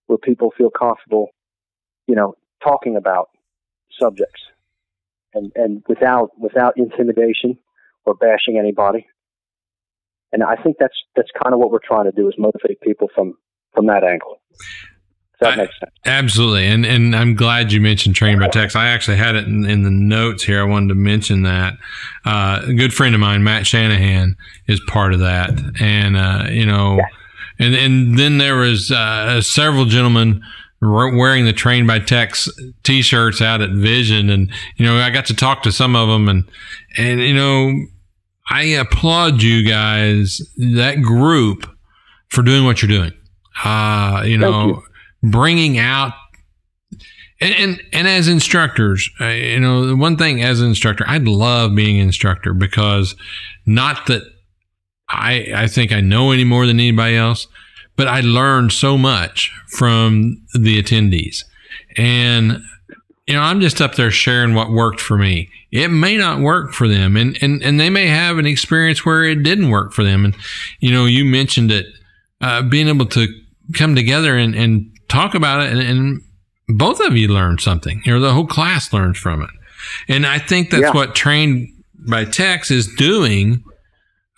where 0.09 0.19
people 0.19 0.53
feel 0.59 0.71
comfortable, 0.71 1.29
you 2.09 2.17
know, 2.17 2.35
talking 2.61 2.97
about 2.97 3.29
subjects 4.01 4.41
and, 5.35 5.53
and 5.55 5.83
without 5.89 6.31
without 6.39 6.75
intimidation 6.77 7.59
or 8.05 8.15
bashing 8.15 8.59
anybody. 8.59 9.07
And 10.33 10.43
I 10.43 10.57
think 10.57 10.77
that's 10.79 10.97
that's 11.17 11.31
kind 11.43 11.55
of 11.55 11.61
what 11.61 11.71
we're 11.71 11.79
trying 11.85 12.05
to 12.05 12.13
do 12.13 12.29
is 12.29 12.35
motivate 12.39 12.81
people 12.81 13.09
from 13.15 13.35
from 13.75 13.87
that 13.87 14.05
angle. 14.05 14.41
Does 15.41 15.49
that 15.49 15.53
I, 15.53 15.57
make 15.57 15.71
sense? 15.81 15.93
Absolutely. 16.05 16.67
And 16.67 16.87
and 16.87 17.15
I'm 17.15 17.35
glad 17.35 17.73
you 17.73 17.81
mentioned 17.81 18.15
training 18.15 18.41
by 18.41 18.49
Techs. 18.49 18.77
I 18.77 18.89
actually 18.89 19.17
had 19.17 19.35
it 19.35 19.47
in, 19.47 19.65
in 19.65 19.83
the 19.83 19.91
notes 19.91 20.45
here. 20.45 20.61
I 20.61 20.65
wanted 20.65 20.89
to 20.89 20.95
mention 20.95 21.43
that. 21.43 21.75
Uh, 22.25 22.63
a 22.67 22.75
good 22.75 22.95
friend 22.95 23.15
of 23.15 23.21
mine, 23.21 23.43
Matt 23.43 23.67
Shanahan, 23.67 24.37
is 24.67 24.81
part 24.87 25.13
of 25.13 25.21
that. 25.21 25.51
And, 25.81 26.17
uh, 26.17 26.47
you 26.51 26.67
know, 26.67 26.99
yeah. 26.99 27.67
and, 27.67 27.75
and 27.75 28.19
then 28.19 28.39
there 28.39 28.57
was 28.57 28.91
uh, 28.91 29.41
several 29.41 29.87
gentlemen 29.87 30.43
wearing 30.91 31.45
the 31.45 31.53
Train 31.53 31.87
by 31.87 31.99
Techs 31.99 32.49
t-shirts 32.83 33.41
out 33.41 33.61
at 33.61 33.71
Vision. 33.71 34.31
And, 34.31 34.51
you 34.77 34.87
know, 34.87 34.97
I 34.97 35.11
got 35.11 35.27
to 35.27 35.35
talk 35.35 35.63
to 35.63 35.73
some 35.73 35.97
of 35.97 36.09
them 36.09 36.29
and, 36.29 36.45
and, 36.97 37.21
you 37.21 37.35
know, 37.35 37.73
I 38.51 38.63
applaud 38.65 39.43
you 39.43 39.67
guys, 39.67 40.41
that 40.57 41.01
group 41.03 41.67
for 42.29 42.43
doing 42.43 42.65
what 42.65 42.83
you're 42.83 42.89
doing. 42.89 43.13
Uh, 43.65 44.23
you 44.27 44.37
know, 44.37 44.67
you 44.67 44.83
bringing 45.23 45.79
out 45.79 46.13
and, 47.41 47.55
and, 47.55 47.83
and 47.93 48.09
as 48.09 48.29
instructors, 48.29 49.11
uh, 49.21 49.27
you 49.27 49.61
know, 49.61 49.87
the 49.87 49.97
one 49.97 50.17
thing 50.17 50.43
as 50.43 50.61
an 50.61 50.69
instructor, 50.69 51.05
I 51.07 51.19
love 51.19 51.75
being 51.75 52.01
an 52.01 52.07
instructor 52.07 52.55
because 52.55 53.15
not 53.67 54.07
that 54.07 54.23
I 55.09 55.53
I 55.55 55.67
think 55.67 55.93
I 55.93 56.01
know 56.01 56.31
any 56.31 56.45
more 56.45 56.67
than 56.67 56.81
anybody 56.81 57.17
else, 57.17 57.47
but 57.97 58.09
I 58.09 58.21
learned 58.21 58.73
so 58.73 58.99
much 58.99 59.53
from 59.69 60.43
the 60.55 60.83
attendees. 60.83 61.45
And 61.97 62.61
you 63.27 63.35
know, 63.35 63.41
I'm 63.41 63.61
just 63.61 63.81
up 63.81 63.95
there 63.95 64.11
sharing 64.11 64.55
what 64.55 64.71
worked 64.71 65.01
for 65.01 65.17
me. 65.17 65.49
It 65.71 65.89
may 65.89 66.17
not 66.17 66.41
work 66.41 66.73
for 66.73 66.87
them 66.89 67.17
and 67.17 67.37
and 67.43 67.63
and 67.63 67.81
they 67.81 67.91
may 67.91 68.07
have 68.07 68.39
an 68.39 68.47
experience 68.47 69.05
where 69.05 69.25
it 69.25 69.43
didn't 69.43 69.71
work 69.71 69.93
for 69.93 70.05
them 70.05 70.25
and 70.25 70.37
you 70.81 70.93
know, 70.93 71.07
you 71.07 71.25
mentioned 71.25 71.71
it 71.71 71.87
uh, 72.41 72.63
being 72.63 72.89
able 72.89 73.07
to 73.07 73.27
come 73.73 73.95
together 73.95 74.37
and, 74.37 74.55
and 74.55 74.91
talk 75.09 75.35
about 75.35 75.61
it 75.61 75.73
and, 75.73 75.81
and, 75.81 76.21
both 76.67 76.99
of 77.01 77.15
you 77.15 77.29
learn 77.29 77.59
something 77.59 78.01
you 78.07 78.13
know 78.15 78.19
the 78.19 78.33
whole 78.33 78.47
class 78.47 78.91
learns 78.91 79.19
from 79.19 79.43
it 79.43 79.51
and 80.09 80.27
i 80.27 80.39
think 80.39 80.71
that's 80.71 80.85
yeah. 80.85 80.93
what 80.93 81.15
trained 81.15 81.69
by 82.09 82.25
Techs 82.25 82.71
is 82.71 82.87
doing 82.95 83.63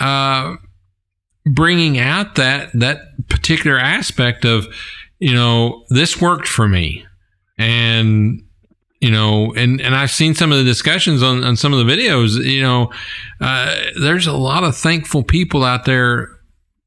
uh, 0.01 0.57
bringing 1.47 1.99
out 1.99 2.35
that 2.35 2.71
that 2.75 3.29
particular 3.29 3.79
aspect 3.79 4.45
of 4.45 4.67
you 5.19 5.35
know 5.35 5.85
this 5.91 6.21
worked 6.21 6.49
for 6.49 6.69
me 6.69 7.07
and 7.59 8.43
you 9.01 9.11
know 9.11 9.53
and 9.55 9.81
and 9.81 9.95
i've 9.95 10.11
seen 10.11 10.35
some 10.35 10.51
of 10.51 10.59
the 10.59 10.65
discussions 10.65 11.23
on, 11.23 11.45
on 11.45 11.57
some 11.57 11.73
of 11.73 11.85
the 11.85 11.91
videos 11.91 12.43
you 12.45 12.61
know 12.61 12.91
uh, 13.41 13.75
there's 14.01 14.27
a 14.27 14.33
lot 14.33 14.65
of 14.65 14.77
thankful 14.77 15.23
people 15.23 15.65
out 15.65 15.85
there 15.85 16.29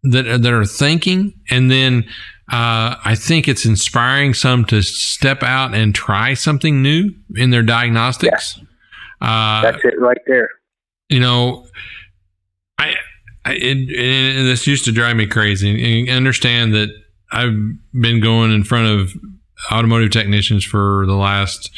that 0.04 0.24
that 0.42 0.54
are 0.54 0.66
thinking 0.66 1.34
and 1.50 1.72
then 1.72 2.06
uh, 2.52 2.98
I 3.06 3.14
think 3.16 3.48
it's 3.48 3.64
inspiring 3.64 4.34
some 4.34 4.66
to 4.66 4.82
step 4.82 5.44
out 5.44 5.76
and 5.76 5.94
try 5.94 6.34
something 6.34 6.82
new 6.82 7.14
in 7.36 7.52
their 7.52 7.62
diagnostics. 7.62 8.58
Yeah. 8.58 8.64
Uh, 9.22 9.62
That's 9.62 9.86
it 9.86 10.00
right 10.00 10.18
there. 10.26 10.50
You 11.10 11.20
know, 11.20 11.68
I, 12.80 12.96
I 13.46 13.54
it, 13.54 13.90
it, 13.90 14.44
this 14.44 14.68
used 14.68 14.86
to 14.86 14.92
drive 14.92 15.16
me 15.16 15.28
crazy. 15.28 16.08
And 16.08 16.18
understand 16.18 16.74
that 16.74 16.90
I've 17.32 17.56
been 17.94 18.20
going 18.20 18.52
in 18.52 18.64
front 18.64 18.88
of 18.88 19.14
automotive 19.72 20.12
technicians 20.12 20.64
for 20.64 21.06
the 21.06 21.16
last 21.16 21.72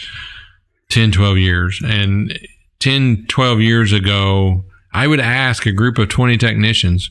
10, 0.89 1.11
12 1.11 1.37
years. 1.37 1.81
And 1.83 2.37
10, 2.79 3.25
12 3.27 3.61
years 3.61 3.93
ago, 3.93 4.63
I 4.93 5.07
would 5.07 5.19
ask 5.19 5.65
a 5.65 5.71
group 5.71 5.97
of 5.97 6.09
20 6.09 6.37
technicians, 6.37 7.09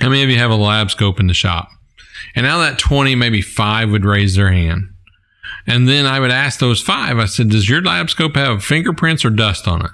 how 0.00 0.08
many 0.08 0.22
of 0.22 0.30
you 0.30 0.38
have 0.38 0.50
a 0.50 0.56
lab 0.56 0.90
scope 0.90 1.20
in 1.20 1.26
the 1.26 1.34
shop? 1.34 1.68
And 2.34 2.46
of 2.46 2.60
that 2.60 2.78
20, 2.78 3.14
maybe 3.14 3.42
five 3.42 3.90
would 3.90 4.04
raise 4.04 4.36
their 4.36 4.52
hand. 4.52 4.88
And 5.66 5.88
then 5.88 6.06
I 6.06 6.18
would 6.18 6.30
ask 6.30 6.58
those 6.58 6.80
five, 6.80 7.18
I 7.18 7.26
said, 7.26 7.50
Does 7.50 7.68
your 7.68 7.82
lab 7.82 8.10
scope 8.10 8.36
have 8.36 8.64
fingerprints 8.64 9.24
or 9.24 9.30
dust 9.30 9.68
on 9.68 9.88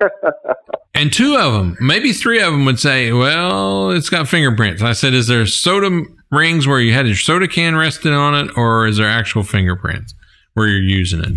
it? 0.00 0.12
and 0.98 1.12
two 1.12 1.36
of 1.36 1.52
them, 1.52 1.76
maybe 1.80 2.12
three 2.12 2.40
of 2.40 2.52
them 2.52 2.64
would 2.64 2.80
say, 2.80 3.12
Well, 3.12 3.92
it's 3.92 4.10
got 4.10 4.28
fingerprints. 4.28 4.82
I 4.82 4.92
said, 4.92 5.14
Is 5.14 5.28
there 5.28 5.46
soda 5.46 6.02
rings 6.30 6.66
where 6.66 6.80
you 6.80 6.92
had 6.92 7.06
your 7.06 7.16
soda 7.16 7.46
can 7.46 7.76
rested 7.76 8.12
on 8.12 8.34
it, 8.34 8.50
or 8.56 8.86
is 8.86 8.96
there 8.96 9.08
actual 9.08 9.44
fingerprints 9.44 10.12
where 10.54 10.66
you're 10.66 10.80
using 10.80 11.20
it? 11.20 11.32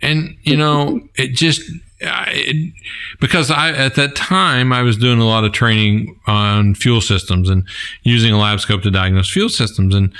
And, 0.00 0.34
you 0.42 0.56
know, 0.56 1.00
it 1.14 1.34
just, 1.34 1.60
it, 2.00 2.72
because 3.20 3.50
I 3.50 3.70
at 3.70 3.96
that 3.96 4.16
time 4.16 4.72
I 4.72 4.82
was 4.82 4.96
doing 4.96 5.20
a 5.20 5.26
lot 5.26 5.44
of 5.44 5.52
training 5.52 6.18
on 6.26 6.74
fuel 6.74 7.02
systems 7.02 7.50
and 7.50 7.68
using 8.02 8.32
a 8.32 8.38
lab 8.38 8.60
scope 8.60 8.82
to 8.82 8.90
diagnose 8.90 9.30
fuel 9.30 9.50
systems, 9.50 9.94
and 9.94 10.12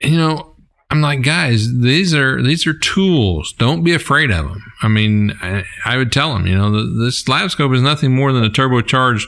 you 0.00 0.16
know 0.16 0.54
I'm 0.90 1.00
like, 1.00 1.22
guys, 1.22 1.80
these 1.80 2.14
are 2.14 2.40
these 2.42 2.66
are 2.66 2.74
tools. 2.74 3.52
Don't 3.58 3.82
be 3.82 3.92
afraid 3.92 4.30
of 4.30 4.48
them. 4.48 4.62
I 4.82 4.88
mean, 4.88 5.36
I, 5.42 5.64
I 5.84 5.96
would 5.96 6.12
tell 6.12 6.32
them, 6.32 6.46
you 6.46 6.54
know, 6.54 6.70
the, 6.70 7.04
this 7.04 7.26
lab 7.28 7.50
scope 7.50 7.72
is 7.72 7.82
nothing 7.82 8.14
more 8.14 8.32
than 8.32 8.44
a 8.44 8.50
turbocharged 8.50 9.26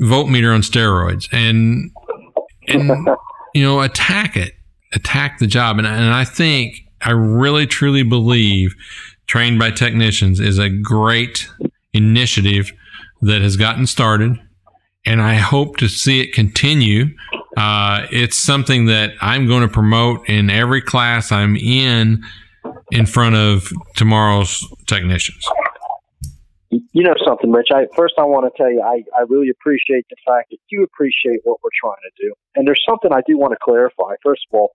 voltmeter 0.00 0.54
on 0.54 0.60
steroids, 0.62 1.28
and 1.32 1.90
and 2.68 3.08
you 3.54 3.62
know, 3.62 3.80
attack 3.80 4.36
it, 4.36 4.54
attack 4.92 5.38
the 5.38 5.46
job, 5.48 5.78
and 5.78 5.86
and 5.86 6.14
I 6.14 6.24
think 6.24 6.76
I 7.02 7.10
really 7.10 7.66
truly 7.66 8.04
believe 8.04 8.74
trained 9.26 9.58
by 9.58 9.70
technicians 9.70 10.38
is 10.40 10.58
a 10.58 10.68
great 10.68 11.48
initiative 11.92 12.72
that 13.22 13.42
has 13.42 13.56
gotten 13.56 13.86
started, 13.86 14.38
and 15.04 15.20
I 15.20 15.34
hope 15.34 15.78
to 15.78 15.88
see 15.88 16.20
it 16.20 16.32
continue. 16.32 17.06
Uh, 17.60 18.06
it's 18.10 18.38
something 18.38 18.86
that 18.86 19.12
I'm 19.20 19.46
going 19.46 19.60
to 19.60 19.68
promote 19.68 20.26
in 20.30 20.48
every 20.48 20.80
class 20.80 21.30
I'm 21.30 21.56
in 21.56 22.24
in 22.90 23.04
front 23.04 23.36
of 23.36 23.70
tomorrow's 23.96 24.66
technicians. 24.86 25.44
You 26.70 27.02
know 27.02 27.12
something, 27.22 27.52
Rich. 27.52 27.68
I 27.70 27.84
first 27.94 28.14
I 28.16 28.24
want 28.24 28.50
to 28.50 28.56
tell 28.56 28.72
you 28.72 28.80
I, 28.80 29.04
I 29.14 29.24
really 29.28 29.50
appreciate 29.50 30.06
the 30.08 30.16
fact 30.24 30.48
that 30.52 30.56
you 30.70 30.84
appreciate 30.84 31.40
what 31.44 31.58
we're 31.62 31.76
trying 31.78 32.00
to 32.00 32.26
do. 32.26 32.32
And 32.54 32.66
there's 32.66 32.80
something 32.88 33.12
I 33.12 33.20
do 33.26 33.36
want 33.36 33.52
to 33.52 33.58
clarify. 33.62 34.14
First 34.22 34.46
of 34.50 34.58
all, 34.58 34.70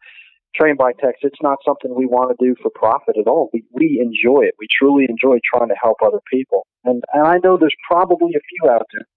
trained 0.54 0.78
by 0.78 0.92
Techs 0.92 1.18
it's 1.24 1.42
not 1.42 1.58
something 1.66 1.96
we 1.96 2.06
want 2.06 2.38
to 2.38 2.46
do 2.46 2.54
for 2.62 2.70
profit 2.70 3.16
at 3.18 3.26
all. 3.26 3.50
We 3.52 3.64
we 3.72 4.00
enjoy 4.00 4.42
it. 4.42 4.54
We 4.60 4.68
truly 4.70 5.08
enjoy 5.10 5.40
trying 5.42 5.70
to 5.70 5.76
help 5.82 5.98
other 6.06 6.22
people. 6.32 6.68
And 6.84 7.02
and 7.14 7.26
I 7.26 7.38
know 7.44 7.58
there's 7.58 7.76
probably 7.90 8.36
a 8.36 8.46
few 8.46 8.70
out 8.70 8.86
there 8.94 9.08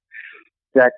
that 0.75 0.93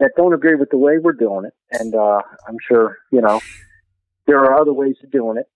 that 0.00 0.12
don't 0.16 0.34
agree 0.34 0.56
with 0.56 0.70
the 0.70 0.78
way 0.78 0.98
we're 0.98 1.12
doing 1.12 1.44
it. 1.44 1.54
And 1.70 1.94
uh, 1.94 2.22
I'm 2.48 2.56
sure 2.66 2.98
you 3.12 3.20
know 3.20 3.40
there 4.26 4.38
are 4.40 4.60
other 4.60 4.72
ways 4.72 4.96
of 5.02 5.10
doing 5.10 5.38
it. 5.38 5.46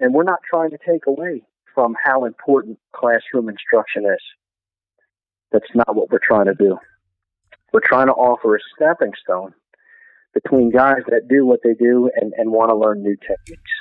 And 0.00 0.14
we're 0.14 0.24
not 0.24 0.40
trying 0.48 0.70
to 0.70 0.78
take 0.86 1.06
away 1.06 1.42
from 1.74 1.96
how 2.02 2.24
important 2.24 2.78
classroom 2.94 3.48
instruction 3.48 4.04
is. 4.04 4.22
That's 5.52 5.70
not 5.74 5.94
what 5.94 6.10
we're 6.10 6.20
trying 6.22 6.46
to 6.46 6.54
do. 6.54 6.78
We're 7.72 7.80
trying 7.84 8.06
to 8.06 8.12
offer 8.12 8.56
a 8.56 8.58
stepping 8.74 9.12
stone 9.22 9.54
between 10.34 10.70
guys 10.70 11.02
that 11.08 11.28
do 11.28 11.46
what 11.46 11.60
they 11.64 11.74
do 11.74 12.10
and, 12.16 12.32
and 12.36 12.50
want 12.50 12.70
to 12.70 12.76
learn 12.76 13.02
new 13.02 13.16
techniques. 13.16 13.72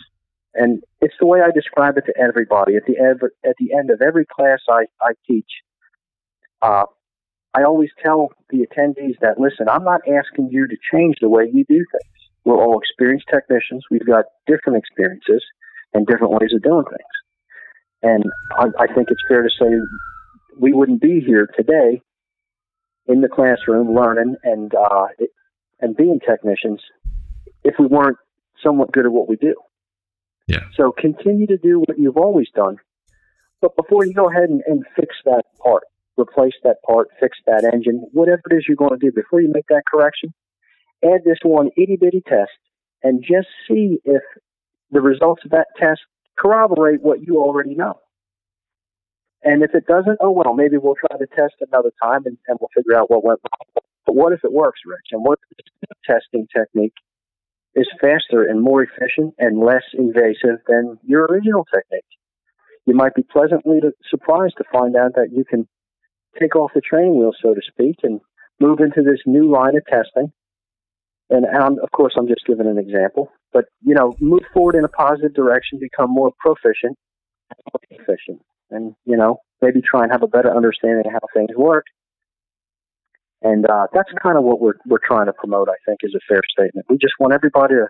And 0.54 0.82
it's 1.02 1.14
the 1.20 1.28
way 1.28 1.42
I 1.42 1.52
describe 1.52 1.98
it 1.98 2.06
to 2.08 2.14
everybody. 2.20 2.76
At 2.76 2.86
the 2.88 2.98
end, 2.98 3.22
at 3.46 3.56
the 3.60 3.74
end 3.78 3.92
of 3.92 4.02
every 4.02 4.26
class 4.26 4.60
I, 4.70 4.86
I 5.02 5.14
teach, 5.28 5.50
uh, 6.62 6.86
I 7.54 7.64
always 7.64 7.90
tell 8.04 8.30
the 8.50 8.66
attendees 8.66 9.20
that, 9.22 9.40
listen, 9.40 9.68
I'm 9.70 9.84
not 9.84 10.02
asking 10.08 10.50
you 10.52 10.68
to 10.68 10.76
change 10.92 11.16
the 11.22 11.30
way 11.30 11.46
you 11.52 11.66
do 11.66 11.84
things. 11.92 12.14
We're 12.46 12.64
all 12.64 12.80
experienced 12.80 13.28
technicians. 13.34 13.84
We've 13.90 14.06
got 14.06 14.26
different 14.46 14.78
experiences 14.78 15.44
and 15.94 16.06
different 16.06 16.34
ways 16.34 16.52
of 16.54 16.62
doing 16.62 16.86
things. 16.86 17.18
And 18.04 18.24
I, 18.52 18.84
I 18.84 18.94
think 18.94 19.10
it's 19.10 19.22
fair 19.28 19.44
to 19.44 19.50
say 19.50 19.68
we 20.60 20.74
wouldn't 20.74 21.02
be 21.02 21.20
here 21.26 21.50
today 21.58 22.02
in 23.08 23.22
the 23.22 23.30
classroom 23.30 23.96
learning 23.96 24.36
and 24.44 24.74
uh, 24.76 25.08
and 25.80 25.96
being 25.96 26.20
technicians 26.20 26.82
if 27.64 27.76
we 27.80 27.88
weren't 27.88 28.18
somewhat 28.64 28.92
good 28.92 29.06
at 29.06 29.12
what 29.12 29.30
we 29.30 29.36
do. 29.36 29.56
Yeah. 30.48 30.64
So 30.76 30.92
continue 30.92 31.48
to 31.48 31.58
do 31.58 31.80
what 31.80 31.98
you've 31.98 32.18
always 32.18 32.48
done. 32.56 32.78
But 33.62 33.76
before 33.76 34.06
you 34.06 34.14
go 34.14 34.30
ahead 34.30 34.50
and, 34.50 34.62
and 34.66 34.86
fix 34.96 35.16
that 35.26 35.44
part, 35.62 35.84
replace 36.18 36.54
that 36.64 36.78
part, 36.86 37.10
fix 37.20 37.38
that 37.46 37.70
engine, 37.72 38.08
whatever 38.12 38.42
it 38.50 38.56
is 38.56 38.66
you're 38.68 38.78
going 38.78 38.98
to 38.98 39.06
do, 39.06 39.12
before 39.12 39.42
you 39.42 39.52
make 39.54 39.68
that 39.70 39.84
correction, 39.92 40.34
add 41.04 41.22
this 41.26 41.38
one 41.44 41.70
itty 41.78 41.98
bitty 42.00 42.22
test 42.28 42.58
and 43.04 43.22
just 43.22 43.48
see 43.68 44.00
if 44.04 44.24
the 44.92 45.02
results 45.02 45.44
of 45.46 45.52
that 45.52 45.68
test 45.78 46.02
corroborate 46.38 47.02
what 47.02 47.22
you 47.22 47.38
already 47.38 47.76
know. 47.76 48.00
And 49.44 49.64
if 49.64 49.74
it 49.76 49.86
doesn't, 49.86 50.18
oh 50.22 50.32
well, 50.32 50.54
maybe 50.54 50.78
we'll 50.78 50.96
try 50.96 51.18
to 51.18 51.28
test 51.28 51.56
another 51.62 51.92
time 52.02 52.26
and, 52.26 52.38
and 52.48 52.58
we'll 52.60 52.70
figure 52.76 52.98
out 52.98 53.10
what 53.10 53.24
went 53.24 53.40
wrong. 53.44 53.84
But 54.06 54.16
what 54.16 54.34
if 54.34 54.44
it 54.44 54.52
works, 54.52 54.80
Rich? 54.86 55.10
And 55.12 55.24
what 55.24 55.40
if 55.52 55.66
the 55.82 55.96
testing 56.06 56.48
technique 56.56 56.94
is 57.76 57.88
faster 58.02 58.44
and 58.44 58.62
more 58.62 58.82
efficient 58.82 59.36
and 59.38 59.60
less 59.60 59.84
invasive 59.94 60.60
than 60.68 60.98
your 61.04 61.26
original 61.26 61.66
technique? 61.66 62.04
You 62.86 62.96
might 62.96 63.14
be 63.16 63.24
pleasantly 63.24 63.80
surprised 64.10 64.56
to 64.58 64.64
find 64.72 64.96
out 64.96 65.16
that 65.16 65.30
you 65.32 65.44
can 65.44 65.68
take 66.40 66.56
off 66.56 66.72
the 66.74 66.82
training 66.82 67.20
wheel, 67.20 67.34
so 67.42 67.54
to 67.54 67.62
speak, 67.68 67.98
and 68.04 68.20
move 68.60 68.80
into 68.80 69.02
this 69.02 69.20
new 69.26 69.52
line 69.52 69.76
of 69.76 69.86
testing. 69.86 70.32
And, 71.30 71.46
of 71.80 71.92
course, 71.92 72.14
I'm 72.18 72.28
just 72.28 72.46
giving 72.48 72.68
an 72.68 72.78
example, 72.78 73.30
but 73.52 73.66
you 73.82 73.94
know, 73.94 74.16
move 74.20 74.44
forward 74.54 74.76
in 74.76 74.86
a 74.86 74.90
positive 74.90 75.34
direction, 75.34 75.80
become 75.80 76.10
more 76.10 76.32
proficient, 76.40 76.98
more 77.74 78.40
and 78.70 78.96
you 79.06 79.18
know 79.18 79.40
maybe 79.62 79.82
try 79.82 80.04
and 80.04 80.12
have 80.12 80.24
a 80.24 80.28
better 80.28 80.54
understanding 80.56 81.04
of 81.06 81.12
how 81.12 81.20
things 81.34 81.50
work. 81.56 81.86
And 83.42 83.66
uh, 83.70 83.88
that's 83.94 84.10
kind 84.22 84.38
of 84.38 84.44
what 84.44 84.60
we're 84.60 84.80
we're 84.86 85.06
trying 85.06 85.28
to 85.28 85.34
promote. 85.34 85.70
I 85.70 85.76
think 85.86 86.00
is 86.04 86.16
a 86.16 86.24
fair 86.28 86.42
statement. 86.50 86.88
We 86.90 86.98
just 86.98 87.14
want 87.20 87.34
everybody 87.34 87.76
to 87.76 87.88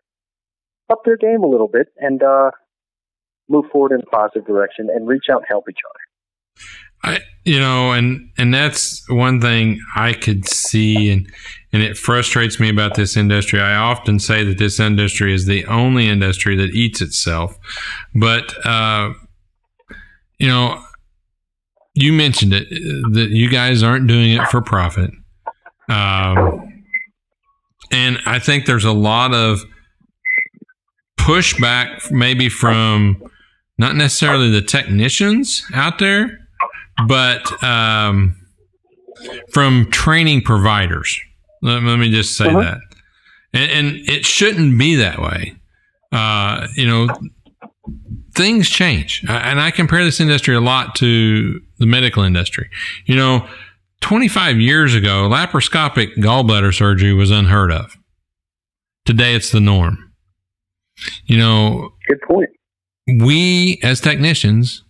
up 0.89 0.99
their 1.05 1.17
game 1.17 1.43
a 1.43 1.47
little 1.47 1.67
bit 1.67 1.87
and 1.97 2.21
uh, 2.23 2.51
move 3.49 3.65
forward 3.71 3.91
in 3.93 4.01
a 4.01 4.05
positive 4.05 4.45
direction 4.45 4.87
and 4.93 5.07
reach 5.07 5.25
out 5.31 5.39
and 5.39 5.45
help 5.47 5.65
each 5.69 5.79
other. 5.89 6.63
I, 7.03 7.19
you 7.45 7.59
know, 7.59 7.91
and 7.91 8.29
and 8.37 8.53
that's 8.53 9.07
one 9.09 9.39
thing 9.39 9.79
I 9.95 10.13
could 10.13 10.47
see, 10.47 11.09
and 11.11 11.31
and 11.71 11.81
it 11.83 11.97
frustrates 11.97 12.59
me 12.59 12.69
about 12.69 12.95
this 12.95 13.15
industry. 13.15 13.59
I 13.59 13.75
often 13.75 14.19
say 14.19 14.43
that 14.43 14.57
this 14.57 14.79
industry 14.79 15.33
is 15.33 15.45
the 15.45 15.65
only 15.65 16.09
industry 16.09 16.55
that 16.57 16.71
eats 16.71 17.01
itself, 17.01 17.57
but 18.13 18.53
uh, 18.65 19.13
you 20.39 20.47
know, 20.47 20.83
you 21.93 22.13
mentioned 22.13 22.53
it 22.53 22.69
that 22.69 23.29
you 23.31 23.49
guys 23.49 23.83
aren't 23.83 24.07
doing 24.07 24.33
it 24.33 24.47
for 24.49 24.61
profit. 24.61 25.11
Um, 25.89 26.83
and 27.91 28.19
I 28.25 28.39
think 28.39 28.65
there's 28.65 28.85
a 28.85 28.91
lot 28.91 29.33
of 29.33 29.63
pushback, 31.17 32.11
maybe 32.11 32.49
from 32.49 33.21
not 33.77 33.95
necessarily 33.95 34.49
the 34.49 34.61
technicians 34.61 35.63
out 35.73 35.99
there, 35.99 36.46
but 37.05 37.63
um, 37.63 38.35
from 39.51 39.89
training 39.91 40.41
providers. 40.41 41.19
Let, 41.61 41.83
let 41.83 41.99
me 41.99 42.11
just 42.11 42.37
say 42.37 42.47
uh-huh. 42.47 42.61
that. 42.61 42.77
And, 43.53 43.71
and, 43.71 44.09
it 44.09 44.25
shouldn't 44.25 44.77
be 44.77 44.95
that 44.95 45.19
way. 45.19 45.55
Uh, 46.11 46.67
you 46.75 46.87
know, 46.87 47.07
things 48.35 48.69
change. 48.69 49.23
And 49.27 49.59
I 49.59 49.71
compare 49.71 50.03
this 50.03 50.19
industry 50.19 50.55
a 50.55 50.61
lot 50.61 50.95
to 50.95 51.59
the 51.79 51.85
medical 51.85 52.23
industry. 52.23 52.69
You 53.05 53.15
know, 53.15 53.47
25 54.01 54.59
years 54.59 54.93
ago, 54.93 55.27
laparoscopic 55.29 56.15
gallbladder 56.17 56.73
surgery 56.73 57.13
was 57.13 57.31
unheard 57.31 57.71
of. 57.71 57.97
Today, 59.05 59.33
it's 59.33 59.51
the 59.51 59.59
norm. 59.59 60.11
You 61.25 61.37
know, 61.37 61.93
good 62.07 62.21
point. 62.27 62.49
We, 63.07 63.79
as 63.83 64.01
technicians, 64.01 64.83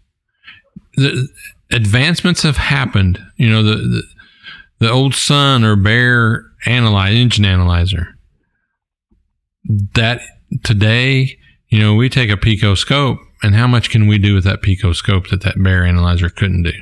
the 0.95 1.29
advancements 1.71 2.43
have 2.43 2.57
happened. 2.57 3.19
You 3.35 3.49
know, 3.49 3.63
the, 3.63 3.75
the, 3.75 4.03
the 4.79 4.91
old 4.91 5.15
Sun 5.15 5.63
or 5.63 5.75
Bear 5.75 6.45
analyze, 6.65 7.15
engine 7.15 7.45
analyzer. 7.45 8.17
That 9.95 10.21
today, 10.63 11.37
you 11.69 11.79
know, 11.79 11.95
we 11.95 12.09
take 12.09 12.29
a 12.29 12.37
PicoScope 12.37 13.17
and 13.43 13.55
how 13.55 13.67
much 13.67 13.89
can 13.89 14.07
we 14.07 14.17
do 14.17 14.33
with 14.33 14.43
that 14.45 14.61
PicoScope 14.61 15.29
that 15.29 15.41
that 15.41 15.61
bear 15.61 15.85
analyzer 15.85 16.29
couldn't 16.29 16.63
do? 16.63 16.73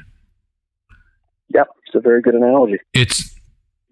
Yep, 1.54 1.68
it's 1.86 1.96
a 1.96 2.00
very 2.00 2.22
good 2.22 2.36
analogy. 2.36 2.78
It's 2.94 3.34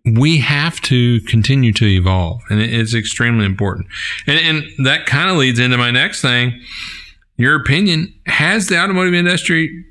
we 0.05 0.37
have 0.39 0.81
to 0.81 1.21
continue 1.21 1.71
to 1.73 1.85
evolve, 1.85 2.41
and 2.49 2.59
it's 2.59 2.93
extremely 2.93 3.45
important. 3.45 3.87
And, 4.27 4.39
and 4.39 4.85
that 4.85 5.05
kind 5.05 5.29
of 5.29 5.37
leads 5.37 5.59
into 5.59 5.77
my 5.77 5.91
next 5.91 6.21
thing. 6.21 6.61
Your 7.37 7.55
opinion 7.55 8.13
has 8.27 8.67
the 8.67 8.77
automotive 8.77 9.13
industry, 9.13 9.85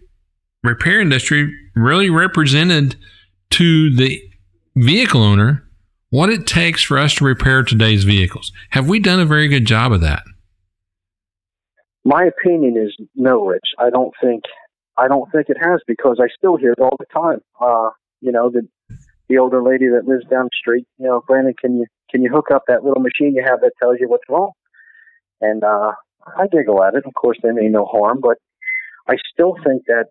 repair 0.63 1.01
industry, 1.01 1.55
really 1.75 2.11
represented 2.11 2.97
to 3.51 3.95
the 3.95 4.23
vehicle 4.77 5.23
owner 5.23 5.69
what 6.11 6.29
it 6.29 6.47
takes 6.47 6.83
for 6.83 6.99
us 6.99 7.15
to 7.15 7.25
repair 7.25 7.63
today's 7.63 8.05
vehicles? 8.05 8.53
Have 8.71 8.89
we 8.89 8.99
done 8.99 9.21
a 9.21 9.25
very 9.25 9.49
good 9.49 9.67
job 9.67 9.93
of 9.93 10.01
that? 10.03 10.23
My 12.05 12.25
opinion 12.25 12.77
is 12.77 12.95
no, 13.15 13.47
Rich. 13.47 13.75
I 13.79 13.91
don't 13.91 14.13
think 14.23 14.43
I 14.97 15.09
don't 15.09 15.31
think 15.33 15.49
it 15.49 15.57
has 15.63 15.81
because 15.87 16.19
I 16.21 16.27
still 16.37 16.57
hear 16.57 16.73
it 16.73 16.81
all 16.81 16.97
the 16.99 17.07
time. 17.13 17.41
Uh, 17.61 17.91
you 18.21 18.33
know, 18.33 18.51
the 18.51 18.69
the 19.29 19.39
older 19.39 19.63
lady 19.63 19.87
that 19.89 20.07
lives 20.07 20.27
down 20.29 20.47
the 20.47 20.51
street, 20.59 20.87
you 20.99 21.07
know, 21.07 21.23
Brandon, 21.27 21.55
can 21.59 21.77
you 21.77 21.87
can 22.11 22.23
you 22.23 22.31
hook 22.31 22.51
up 22.53 22.65
that 22.67 22.85
little 22.85 23.03
machine 23.03 23.35
you 23.35 23.43
have 23.47 23.61
that 23.61 23.73
tells 23.81 23.97
you 24.01 24.09
what's 24.09 24.29
wrong? 24.29 24.51
And 25.41 25.63
uh 25.63 25.93
I 26.27 26.47
giggle 26.49 26.83
at 26.83 26.95
it. 26.95 27.07
Of 27.07 27.15
course 27.15 27.39
they 27.43 27.53
mean 27.53 27.73
no 27.73 27.85
harm, 27.87 28.21
but 28.21 28.37
I 29.09 29.17
still 29.33 29.57
think 29.65 29.85
that 29.87 30.07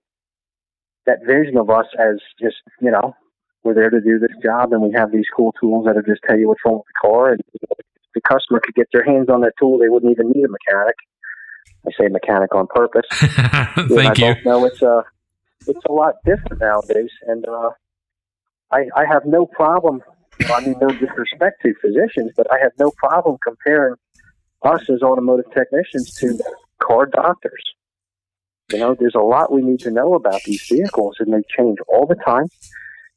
that 1.06 1.20
vision 1.26 1.58
of 1.58 1.70
us 1.70 1.88
as 1.98 2.18
just, 2.40 2.58
you 2.80 2.92
know, 2.92 3.16
we're 3.64 3.74
there 3.74 3.90
to 3.90 4.02
do 4.02 4.20
this 4.20 4.36
job 4.44 4.74
and 4.74 4.82
we 4.82 4.92
have 4.94 5.12
these 5.12 5.26
cool 5.36 5.54
tools 5.60 5.86
that'll 5.86 6.02
just 6.02 6.22
tell 6.28 6.38
you 6.38 6.48
what's 6.48 6.62
wrong 6.66 6.78
with 6.78 6.88
the 6.88 7.08
car 7.08 7.32
and 7.34 7.42
the 8.14 8.22
customer 8.22 8.60
could 8.64 8.76
get 8.76 8.88
their 8.92 9.04
hands 9.04 9.30
on 9.30 9.42
that 9.42 9.54
tool 9.60 9.78
they 9.78 9.88
wouldn't 9.88 10.12
even 10.12 10.32
need 10.32 10.44
a 10.44 10.50
mechanic 10.50 10.96
I 11.86 11.92
say 12.00 12.08
mechanic 12.10 12.54
on 12.54 12.68
purpose. 12.68 13.06
Thank 13.12 14.20
you. 14.20 14.36
Know 14.46 14.66
it's 14.66 14.82
a 14.82 15.04
it's 15.68 15.84
a 15.88 15.92
lot 15.92 16.16
different 16.26 16.62
nowadays, 16.62 17.10
and 17.28 17.46
uh, 17.48 17.72
I 18.72 18.86
I 18.96 19.06
have 19.10 19.26
no 19.26 19.46
problem. 19.46 20.02
I 20.50 20.62
mean, 20.62 20.76
no 20.82 20.88
disrespect 20.90 21.62
to 21.64 21.74
physicians, 21.82 22.32
but 22.36 22.48
I 22.52 22.58
have 22.62 22.72
no 22.80 22.92
problem 22.98 23.38
comparing 23.44 23.96
us 24.64 24.90
as 24.90 25.02
automotive 25.02 25.52
technicians 25.54 26.14
to 26.16 26.40
car 26.82 27.06
doctors. 27.06 27.64
You 28.72 28.80
know, 28.80 28.96
there's 28.98 29.16
a 29.16 29.20
lot 29.20 29.52
we 29.52 29.62
need 29.62 29.80
to 29.82 29.92
know 29.92 30.14
about 30.14 30.42
these 30.44 30.66
vehicles, 30.68 31.18
and 31.20 31.34
they 31.34 31.44
change 31.58 31.78
all 31.88 32.06
the 32.06 32.16
time. 32.16 32.48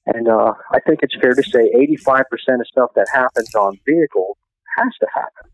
And 0.07 0.28
uh, 0.28 0.52
I 0.72 0.80
think 0.80 1.00
it's 1.02 1.16
fair 1.20 1.34
to 1.34 1.42
say 1.42 1.70
85% 2.07 2.24
of 2.61 2.66
stuff 2.66 2.90
that 2.94 3.07
happens 3.12 3.55
on 3.55 3.78
vehicles 3.86 4.36
has 4.78 4.92
to 5.00 5.07
happen. 5.14 5.50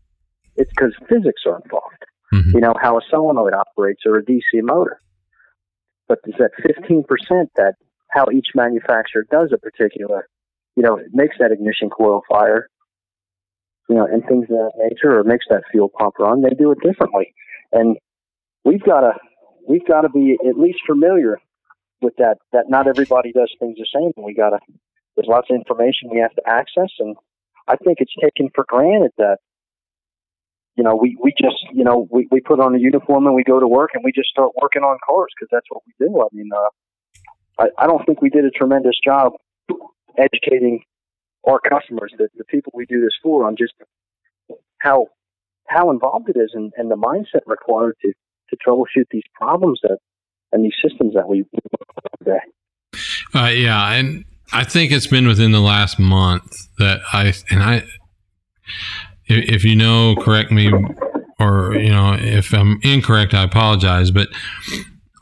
It's 0.57 0.71
because 0.71 0.93
physics 1.07 1.43
are 1.45 1.61
involved 1.63 2.03
mm-hmm. 2.33 2.51
you 2.51 2.61
know, 2.61 2.73
how 2.81 2.97
a 2.97 3.01
solenoid 3.09 3.53
operates 3.53 4.01
or 4.05 4.17
a 4.17 4.23
DC 4.23 4.41
motor. 4.61 4.99
But 6.07 6.19
there's 6.23 6.37
that 6.39 6.51
15% 6.63 7.05
that 7.55 7.75
how 8.09 8.25
each 8.33 8.47
manufacturer 8.55 9.25
does 9.31 9.51
a 9.53 9.57
particular, 9.57 10.27
you 10.75 10.83
know, 10.83 10.99
makes 11.11 11.37
that 11.39 11.51
ignition 11.51 11.89
coil 11.89 12.21
fire, 12.29 12.67
you 13.89 13.95
know, 13.95 14.05
and 14.05 14.23
things 14.25 14.43
of 14.43 14.49
that 14.49 14.71
nature, 14.77 15.17
or 15.17 15.23
makes 15.23 15.45
that 15.49 15.63
fuel 15.71 15.89
pump 15.97 16.15
run. 16.19 16.41
They 16.41 16.49
do 16.49 16.71
it 16.71 16.79
differently, 16.83 17.33
and 17.71 17.97
we've 18.65 18.83
got 18.83 19.01
to 19.01 19.13
we've 19.67 19.85
got 19.85 20.01
to 20.01 20.09
be 20.09 20.37
at 20.47 20.57
least 20.57 20.79
familiar 20.85 21.39
with 22.01 22.15
that. 22.17 22.37
That 22.53 22.69
not 22.69 22.87
everybody 22.87 23.31
does 23.31 23.53
things 23.59 23.77
the 23.77 23.87
same, 23.93 24.11
and 24.15 24.25
we 24.25 24.33
got 24.33 24.51
to. 24.51 24.59
There's 25.15 25.27
lots 25.27 25.47
of 25.49 25.55
information 25.55 26.09
we 26.09 26.19
have 26.19 26.33
to 26.35 26.41
access, 26.47 26.91
and 26.99 27.15
I 27.67 27.75
think 27.75 27.97
it's 27.99 28.13
taken 28.21 28.49
for 28.55 28.65
granted 28.67 29.11
that 29.17 29.37
you 30.75 30.83
know, 30.83 30.95
we, 30.95 31.17
we 31.21 31.31
just, 31.31 31.57
you 31.73 31.83
know, 31.83 32.07
we, 32.09 32.27
we 32.31 32.39
put 32.39 32.59
on 32.59 32.75
a 32.75 32.79
uniform 32.79 33.25
and 33.27 33.35
we 33.35 33.43
go 33.43 33.59
to 33.59 33.67
work 33.67 33.91
and 33.93 34.03
we 34.03 34.11
just 34.11 34.29
start 34.29 34.51
working 34.61 34.83
on 34.83 34.97
cars 35.05 35.27
because 35.35 35.49
that's 35.51 35.65
what 35.69 35.83
we 35.85 35.93
do. 35.99 36.21
I 36.21 36.27
mean, 36.33 36.49
uh, 36.55 37.63
I, 37.63 37.83
I 37.83 37.87
don't 37.87 38.05
think 38.05 38.21
we 38.21 38.29
did 38.29 38.45
a 38.45 38.51
tremendous 38.51 38.95
job 39.03 39.33
educating 40.17 40.83
our 41.47 41.59
customers, 41.59 42.13
the, 42.17 42.29
the 42.35 42.45
people 42.45 42.71
we 42.75 42.85
do 42.85 43.01
this 43.01 43.13
for, 43.21 43.45
on 43.45 43.55
just 43.57 43.73
how 44.79 45.07
how 45.67 45.91
involved 45.91 46.29
it 46.29 46.37
is 46.37 46.51
and, 46.53 46.73
and 46.75 46.91
the 46.91 46.95
mindset 46.95 47.41
required 47.45 47.95
to, 48.01 48.11
to 48.51 48.57
troubleshoot 48.65 49.05
these 49.11 49.23
problems 49.33 49.79
that 49.83 49.97
and 50.51 50.63
these 50.63 50.73
systems 50.83 51.13
that 51.15 51.27
we 51.27 51.45
today. 52.19 52.39
Uh, 53.33 53.47
yeah, 53.47 53.93
and 53.93 54.25
I 54.51 54.63
think 54.63 54.91
it's 54.91 55.07
been 55.07 55.27
within 55.27 55.51
the 55.51 55.61
last 55.61 55.99
month 55.99 56.67
that 56.77 57.01
I 57.13 57.33
and 57.49 57.63
I 57.63 57.83
if 59.27 59.63
you 59.63 59.75
know, 59.75 60.15
correct 60.19 60.51
me, 60.51 60.71
or 61.39 61.75
you 61.75 61.89
know, 61.89 62.13
if 62.19 62.53
I'm 62.53 62.79
incorrect, 62.83 63.33
I 63.33 63.43
apologize. 63.43 64.11
But 64.11 64.27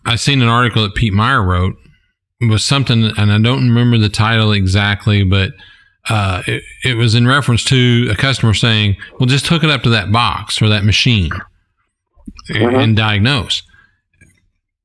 I 0.06 0.16
seen 0.16 0.42
an 0.42 0.48
article 0.48 0.84
that 0.84 0.96
Pete 0.96 1.14
Meier 1.14 1.44
wrote 1.44 1.76
was 2.42 2.66
something, 2.66 3.12
and 3.18 3.32
I 3.32 3.40
don't 3.40 3.68
remember 3.68 3.98
the 3.98 4.10
title 4.10 4.52
exactly, 4.52 5.24
but 5.24 5.52
uh, 6.10 6.42
it, 6.48 6.64
it, 6.84 6.94
was 6.96 7.14
in 7.14 7.28
reference 7.28 7.64
to 7.66 8.08
a 8.10 8.16
customer 8.16 8.54
saying, 8.54 8.98
"Well, 9.20 9.28
just 9.28 9.48
hook 9.48 9.64
it 9.64 9.70
up 9.70 9.84
to 9.84 9.90
that 9.90 10.12
box 10.12 10.62
or 10.62 10.70
that 10.70 10.86
machine 10.86 11.32
mm-hmm. 12.50 12.76
and 12.76 12.96
diagnose." 12.96 13.64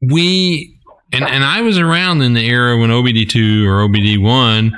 We 0.01 0.79
and 1.13 1.25
and 1.25 1.45
I 1.45 1.63
was 1.63 1.79
around 1.79 2.23
in 2.23 2.35
the 2.35 2.47
era 2.47 2.79
when 2.79 2.91
OBD 2.91 3.29
two 3.29 3.69
or 3.69 3.89
OBD 3.89 4.23
one, 4.23 4.73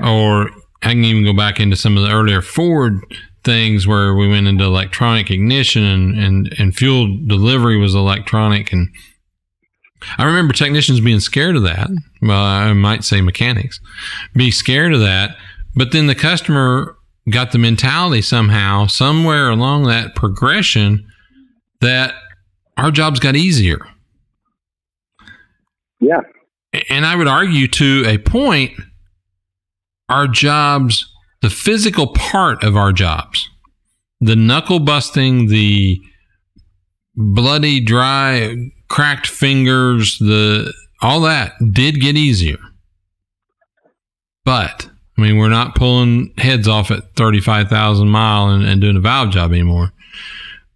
or 0.00 0.50
I 0.82 0.90
can 0.90 1.04
even 1.04 1.24
go 1.24 1.32
back 1.32 1.60
into 1.60 1.76
some 1.76 1.96
of 1.96 2.04
the 2.04 2.12
earlier 2.12 2.42
Ford 2.42 3.00
things 3.44 3.86
where 3.86 4.14
we 4.14 4.28
went 4.28 4.48
into 4.48 4.64
electronic 4.64 5.30
ignition 5.30 5.84
and, 5.84 6.18
and, 6.18 6.54
and 6.58 6.74
fuel 6.74 7.06
delivery 7.26 7.76
was 7.76 7.94
electronic 7.94 8.72
and 8.72 8.88
I 10.18 10.24
remember 10.24 10.52
technicians 10.52 11.00
being 11.00 11.20
scared 11.20 11.56
of 11.56 11.62
that. 11.62 11.88
Well, 12.20 12.42
I 12.42 12.72
might 12.72 13.04
say 13.04 13.20
mechanics 13.20 13.80
be 14.34 14.50
scared 14.50 14.92
of 14.92 15.00
that, 15.00 15.36
but 15.74 15.92
then 15.92 16.06
the 16.06 16.14
customer 16.14 16.96
got 17.30 17.52
the 17.52 17.58
mentality 17.58 18.22
somehow, 18.22 18.86
somewhere 18.86 19.48
along 19.48 19.84
that 19.84 20.14
progression, 20.14 21.06
that 21.80 22.14
our 22.76 22.90
jobs 22.90 23.20
got 23.20 23.36
easier. 23.36 23.86
Yeah. 26.00 26.20
And 26.90 27.06
I 27.06 27.16
would 27.16 27.28
argue 27.28 27.68
to 27.68 28.04
a 28.06 28.18
point, 28.18 28.72
our 30.08 30.28
jobs, 30.28 31.10
the 31.42 31.50
physical 31.50 32.08
part 32.08 32.62
of 32.62 32.76
our 32.76 32.92
jobs, 32.92 33.48
the 34.20 34.36
knuckle 34.36 34.80
busting, 34.80 35.48
the 35.48 36.00
bloody, 37.14 37.80
dry, 37.80 38.54
cracked 38.88 39.26
fingers, 39.26 40.18
the 40.18 40.72
all 41.02 41.20
that 41.22 41.52
did 41.72 42.00
get 42.00 42.16
easier. 42.16 42.58
But 44.44 44.88
I 45.16 45.22
mean, 45.22 45.38
we're 45.38 45.48
not 45.48 45.74
pulling 45.74 46.32
heads 46.36 46.68
off 46.68 46.90
at 46.90 47.14
35,000 47.16 48.08
mile 48.08 48.50
and, 48.50 48.64
and 48.64 48.80
doing 48.80 48.96
a 48.96 49.00
valve 49.00 49.30
job 49.30 49.52
anymore. 49.52 49.92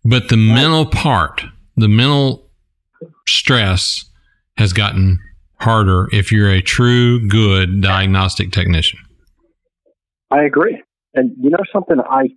But 0.05 0.29
the 0.29 0.37
mental 0.37 0.87
part, 0.87 1.45
the 1.77 1.89
mental 1.89 2.51
stress 3.27 4.05
has 4.57 4.73
gotten 4.73 5.19
harder 5.57 6.09
if 6.13 6.33
you're 6.33 6.51
a 6.51 6.63
true 6.63 7.27
good 7.29 7.83
diagnostic 7.83 8.51
technician. 8.51 8.99
I 10.31 10.45
agree. 10.45 10.83
And 11.15 11.33
you 11.41 11.51
know 11.51 11.59
something 11.73 11.97
I 12.09 12.29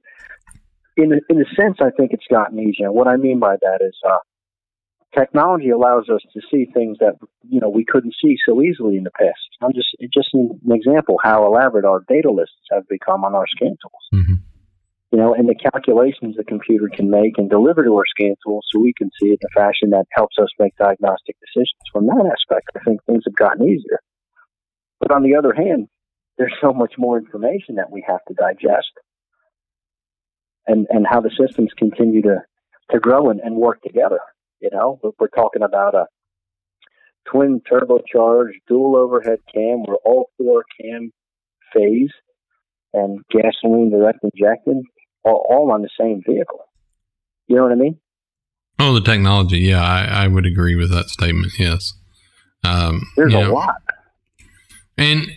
in 0.98 1.14
a, 1.14 1.18
in 1.30 1.42
a 1.42 1.46
sense 1.56 1.78
I 1.80 1.90
think 1.98 2.12
it's 2.12 2.26
gotten 2.30 2.60
easier. 2.60 2.92
What 2.92 3.08
I 3.08 3.18
mean 3.18 3.40
by 3.40 3.56
that 3.62 3.80
is 3.82 3.96
uh, 4.08 4.18
technology 5.18 5.70
allows 5.70 6.10
us 6.10 6.22
to 6.34 6.42
see 6.52 6.66
things 6.74 6.98
that 7.00 7.14
you 7.48 7.60
know 7.60 7.70
we 7.70 7.86
couldn't 7.86 8.16
see 8.22 8.36
so 8.48 8.62
easily 8.62 8.98
in 8.98 9.04
the 9.04 9.12
past. 9.12 9.40
I'm 9.62 9.74
just 9.74 9.90
just 10.14 10.30
an 10.34 10.60
example 10.72 11.18
how 11.24 11.46
elaborate 11.46 11.86
our 11.86 12.04
data 12.08 12.32
lists 12.32 12.56
have 12.72 12.88
become 12.88 13.24
on 13.24 13.36
our 13.36 13.46
scan 13.48 13.78
tools. 13.82 14.24
Mm-hmm. 14.24 14.34
You 15.14 15.20
know, 15.20 15.36
and 15.36 15.48
the 15.48 15.54
calculations 15.54 16.36
the 16.36 16.44
computer 16.44 16.90
can 16.92 17.08
make 17.08 17.38
and 17.38 17.48
deliver 17.48 17.84
to 17.84 17.96
our 17.98 18.04
scan 18.10 18.34
tool 18.44 18.62
so 18.72 18.80
we 18.80 18.96
can 18.98 19.12
see 19.22 19.28
it 19.28 19.40
in 19.40 19.48
a 19.48 19.54
fashion 19.54 19.92
that 19.92 20.08
helps 20.12 20.38
us 20.42 20.48
make 20.58 20.76
diagnostic 20.76 21.36
decisions. 21.40 21.78
From 21.92 22.08
that 22.08 22.26
aspect, 22.26 22.72
I 22.76 22.80
think 22.84 23.00
things 23.06 23.22
have 23.28 23.36
gotten 23.36 23.64
easier. 23.64 24.00
But 25.00 25.12
on 25.12 25.22
the 25.22 25.36
other 25.36 25.54
hand, 25.54 25.88
there's 26.40 26.56
so 26.60 26.74
much 26.74 26.94
more 26.98 27.20
information 27.20 27.76
that 27.76 27.92
we 27.92 28.04
have 28.08 28.22
to 28.28 28.34
digest. 28.34 28.90
And 30.66 30.88
and 30.90 31.06
how 31.08 31.22
the 31.22 31.30
systems 31.40 31.70
continue 31.78 32.24
to, 32.24 32.38
to 32.90 33.00
grow 33.00 33.30
and, 33.30 33.40
and 33.40 33.56
work 33.56 33.84
together. 33.84 34.20
You 34.62 34.72
know, 34.74 35.00
we're, 35.04 35.28
talking 35.28 35.62
about 35.62 35.94
a 35.94 36.06
twin 37.30 37.62
turbocharged 37.72 38.64
dual 38.68 38.96
overhead 38.96 39.40
cam 39.54 39.84
where 39.84 39.98
all 40.06 40.32
four 40.40 40.64
cam 40.82 41.12
phase 41.72 42.14
and 42.94 43.20
gasoline 43.30 43.92
direct 43.92 44.20
injected 44.24 44.78
are 45.26 45.34
all 45.34 45.72
on 45.72 45.82
the 45.82 45.90
same 46.00 46.22
vehicle. 46.26 46.66
You 47.48 47.58
know 47.58 47.64
what 47.64 47.72
I 47.72 47.76
mean? 47.76 48.00
Oh, 48.80 48.94
the 48.94 49.02
technology. 49.02 49.60
Yeah, 49.60 49.84
I, 49.84 50.24
I 50.24 50.28
would 50.28 50.46
agree 50.46 50.76
with 50.76 50.92
that 50.92 51.10
statement. 51.10 51.54
Yes. 51.60 51.94
Um, 52.64 53.02
There's 53.16 53.34
a 53.34 53.42
know, 53.42 53.54
lot. 53.54 53.82
And 54.98 55.28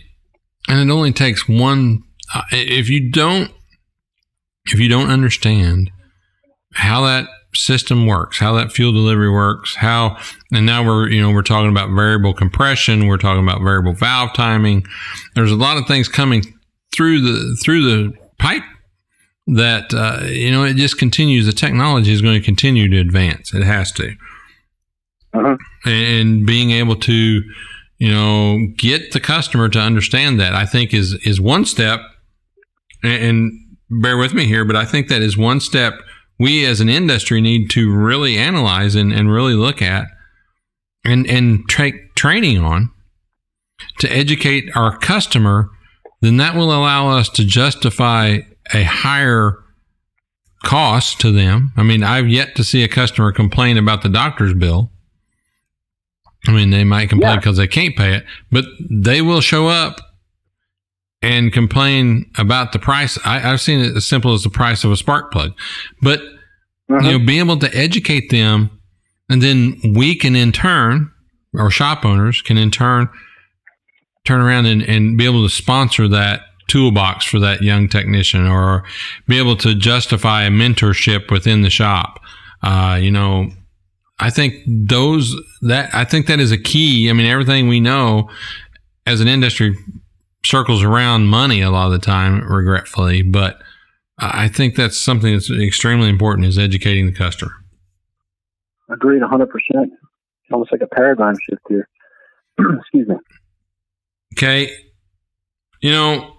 and 0.67 0.89
it 0.89 0.93
only 0.93 1.11
takes 1.11 1.47
one. 1.47 2.03
Uh, 2.33 2.41
if 2.51 2.89
you 2.89 3.11
don't, 3.11 3.51
if 4.65 4.79
you 4.79 4.89
don't 4.89 5.09
understand 5.09 5.91
how 6.73 7.05
that 7.05 7.27
system 7.53 8.05
works, 8.05 8.39
how 8.39 8.53
that 8.53 8.71
fuel 8.71 8.91
delivery 8.91 9.31
works, 9.31 9.75
how, 9.75 10.17
and 10.51 10.65
now 10.65 10.85
we're, 10.85 11.09
you 11.09 11.21
know, 11.21 11.31
we're 11.31 11.41
talking 11.41 11.71
about 11.71 11.89
variable 11.95 12.33
compression, 12.33 13.07
we're 13.07 13.17
talking 13.17 13.43
about 13.43 13.61
variable 13.61 13.93
valve 13.93 14.33
timing. 14.33 14.85
There's 15.35 15.51
a 15.51 15.55
lot 15.55 15.77
of 15.77 15.87
things 15.87 16.07
coming 16.07 16.43
through 16.93 17.21
the, 17.21 17.57
through 17.63 17.83
the 17.83 18.13
pipe 18.37 18.63
that, 19.47 19.93
uh, 19.93 20.25
you 20.25 20.51
know, 20.51 20.63
it 20.63 20.75
just 20.75 20.97
continues. 20.97 21.45
The 21.45 21.53
technology 21.53 22.11
is 22.11 22.21
going 22.21 22.39
to 22.39 22.45
continue 22.45 22.89
to 22.89 22.99
advance. 22.99 23.53
It 23.53 23.63
has 23.63 23.91
to. 23.93 24.13
Uh-huh. 25.33 25.57
And 25.85 26.45
being 26.45 26.71
able 26.71 26.97
to, 26.97 27.41
you 27.97 28.11
know, 28.11 28.59
get 28.77 29.13
the 29.13 29.19
customer 29.19 29.69
to 29.69 29.79
understand 29.79 30.39
that, 30.39 30.53
I 30.53 30.65
think 30.65 30.93
is, 30.93 31.13
is 31.25 31.39
one 31.39 31.65
step. 31.65 32.01
And, 33.03 33.23
and 33.23 34.03
bear 34.03 34.17
with 34.17 34.33
me 34.33 34.45
here, 34.45 34.65
but 34.65 34.75
I 34.75 34.85
think 34.85 35.07
that 35.07 35.21
is 35.21 35.37
one 35.37 35.59
step 35.59 35.93
we 36.39 36.65
as 36.65 36.81
an 36.81 36.89
industry 36.89 37.41
need 37.41 37.69
to 37.71 37.91
really 37.91 38.37
analyze 38.37 38.95
and, 38.95 39.11
and 39.11 39.31
really 39.31 39.53
look 39.53 39.81
at 39.81 40.07
and, 41.03 41.25
and 41.27 41.67
take 41.69 42.15
training 42.15 42.59
on 42.59 42.91
to 43.99 44.11
educate 44.11 44.69
our 44.75 44.97
customer, 44.97 45.69
then 46.21 46.37
that 46.37 46.55
will 46.55 46.71
allow 46.71 47.09
us 47.09 47.29
to 47.29 47.45
justify 47.45 48.39
a 48.73 48.83
higher 48.83 49.63
cost 50.63 51.19
to 51.21 51.31
them. 51.31 51.71
I 51.77 51.83
mean, 51.83 52.03
I've 52.03 52.27
yet 52.27 52.55
to 52.55 52.63
see 52.63 52.83
a 52.83 52.87
customer 52.87 53.31
complain 53.31 53.77
about 53.77 54.01
the 54.01 54.09
doctor's 54.09 54.53
bill. 54.53 54.91
I 56.47 56.51
mean, 56.51 56.69
they 56.69 56.83
might 56.83 57.09
complain 57.09 57.37
because 57.37 57.57
yeah. 57.57 57.63
they 57.63 57.67
can't 57.67 57.95
pay 57.95 58.15
it, 58.15 58.25
but 58.51 58.65
they 58.89 59.21
will 59.21 59.41
show 59.41 59.67
up 59.67 59.99
and 61.21 61.51
complain 61.51 62.29
about 62.37 62.71
the 62.71 62.79
price. 62.79 63.17
I, 63.25 63.39
have 63.39 63.61
seen 63.61 63.79
it 63.79 63.95
as 63.95 64.07
simple 64.07 64.33
as 64.33 64.43
the 64.43 64.49
price 64.49 64.83
of 64.83 64.91
a 64.91 64.97
spark 64.97 65.31
plug, 65.31 65.53
but 66.01 66.19
uh-huh. 66.19 66.99
you 66.99 67.17
know, 67.17 67.25
being 67.25 67.39
able 67.39 67.59
to 67.59 67.75
educate 67.75 68.29
them, 68.29 68.69
and 69.29 69.41
then 69.41 69.79
we 69.95 70.15
can 70.15 70.35
in 70.35 70.51
turn, 70.51 71.11
or 71.53 71.69
shop 71.69 72.05
owners 72.05 72.41
can 72.41 72.57
in 72.57 72.71
turn 72.71 73.09
turn 74.27 74.41
around 74.41 74.65
and, 74.65 74.81
and 74.83 75.17
be 75.17 75.25
able 75.25 75.43
to 75.43 75.49
sponsor 75.49 76.07
that 76.09 76.41
toolbox 76.67 77.25
for 77.25 77.39
that 77.39 77.61
young 77.61 77.87
technician, 77.87 78.45
or 78.45 78.83
be 79.27 79.37
able 79.37 79.55
to 79.57 79.75
justify 79.75 80.43
a 80.43 80.49
mentorship 80.49 81.31
within 81.31 81.61
the 81.61 81.69
shop. 81.69 82.19
Uh, 82.63 82.97
you 83.01 83.11
know, 83.11 83.49
I 84.19 84.29
think 84.29 84.55
those 84.67 85.35
that 85.61 85.93
I 85.93 86.03
think 86.03 86.27
that 86.27 86.39
is 86.39 86.51
a 86.51 86.57
key. 86.57 87.09
I 87.09 87.13
mean, 87.13 87.27
everything 87.27 87.67
we 87.67 87.79
know 87.79 88.29
as 89.05 89.21
an 89.21 89.27
industry 89.27 89.75
circles 90.45 90.83
around 90.83 91.27
money 91.27 91.61
a 91.61 91.69
lot 91.69 91.87
of 91.87 91.91
the 91.91 91.99
time, 91.99 92.41
regretfully. 92.47 93.21
But 93.21 93.61
I 94.17 94.47
think 94.47 94.75
that's 94.75 94.99
something 94.99 95.33
that's 95.33 95.51
extremely 95.51 96.09
important 96.09 96.47
is 96.47 96.57
educating 96.57 97.05
the 97.05 97.13
customer. 97.13 97.51
Agreed, 98.89 99.21
100%. 99.21 99.45
It's 99.49 100.51
almost 100.51 100.71
like 100.71 100.81
a 100.81 100.87
paradigm 100.87 101.35
shift 101.49 101.61
here. 101.67 101.87
Excuse 102.79 103.07
me. 103.07 103.15
Okay. 104.35 104.71
You 105.81 105.91
know, 105.91 106.36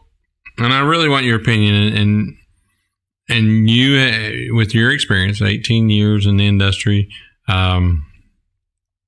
and 0.58 0.72
I 0.72 0.80
really 0.80 1.08
want 1.08 1.24
your 1.24 1.36
opinion 1.36 1.74
and 1.96 2.36
and 3.28 3.70
you 3.70 4.54
with 4.54 4.74
your 4.74 4.90
experience 4.90 5.42
18 5.42 5.90
years 5.90 6.26
in 6.26 6.36
the 6.36 6.46
industry 6.46 7.08
um, 7.48 8.04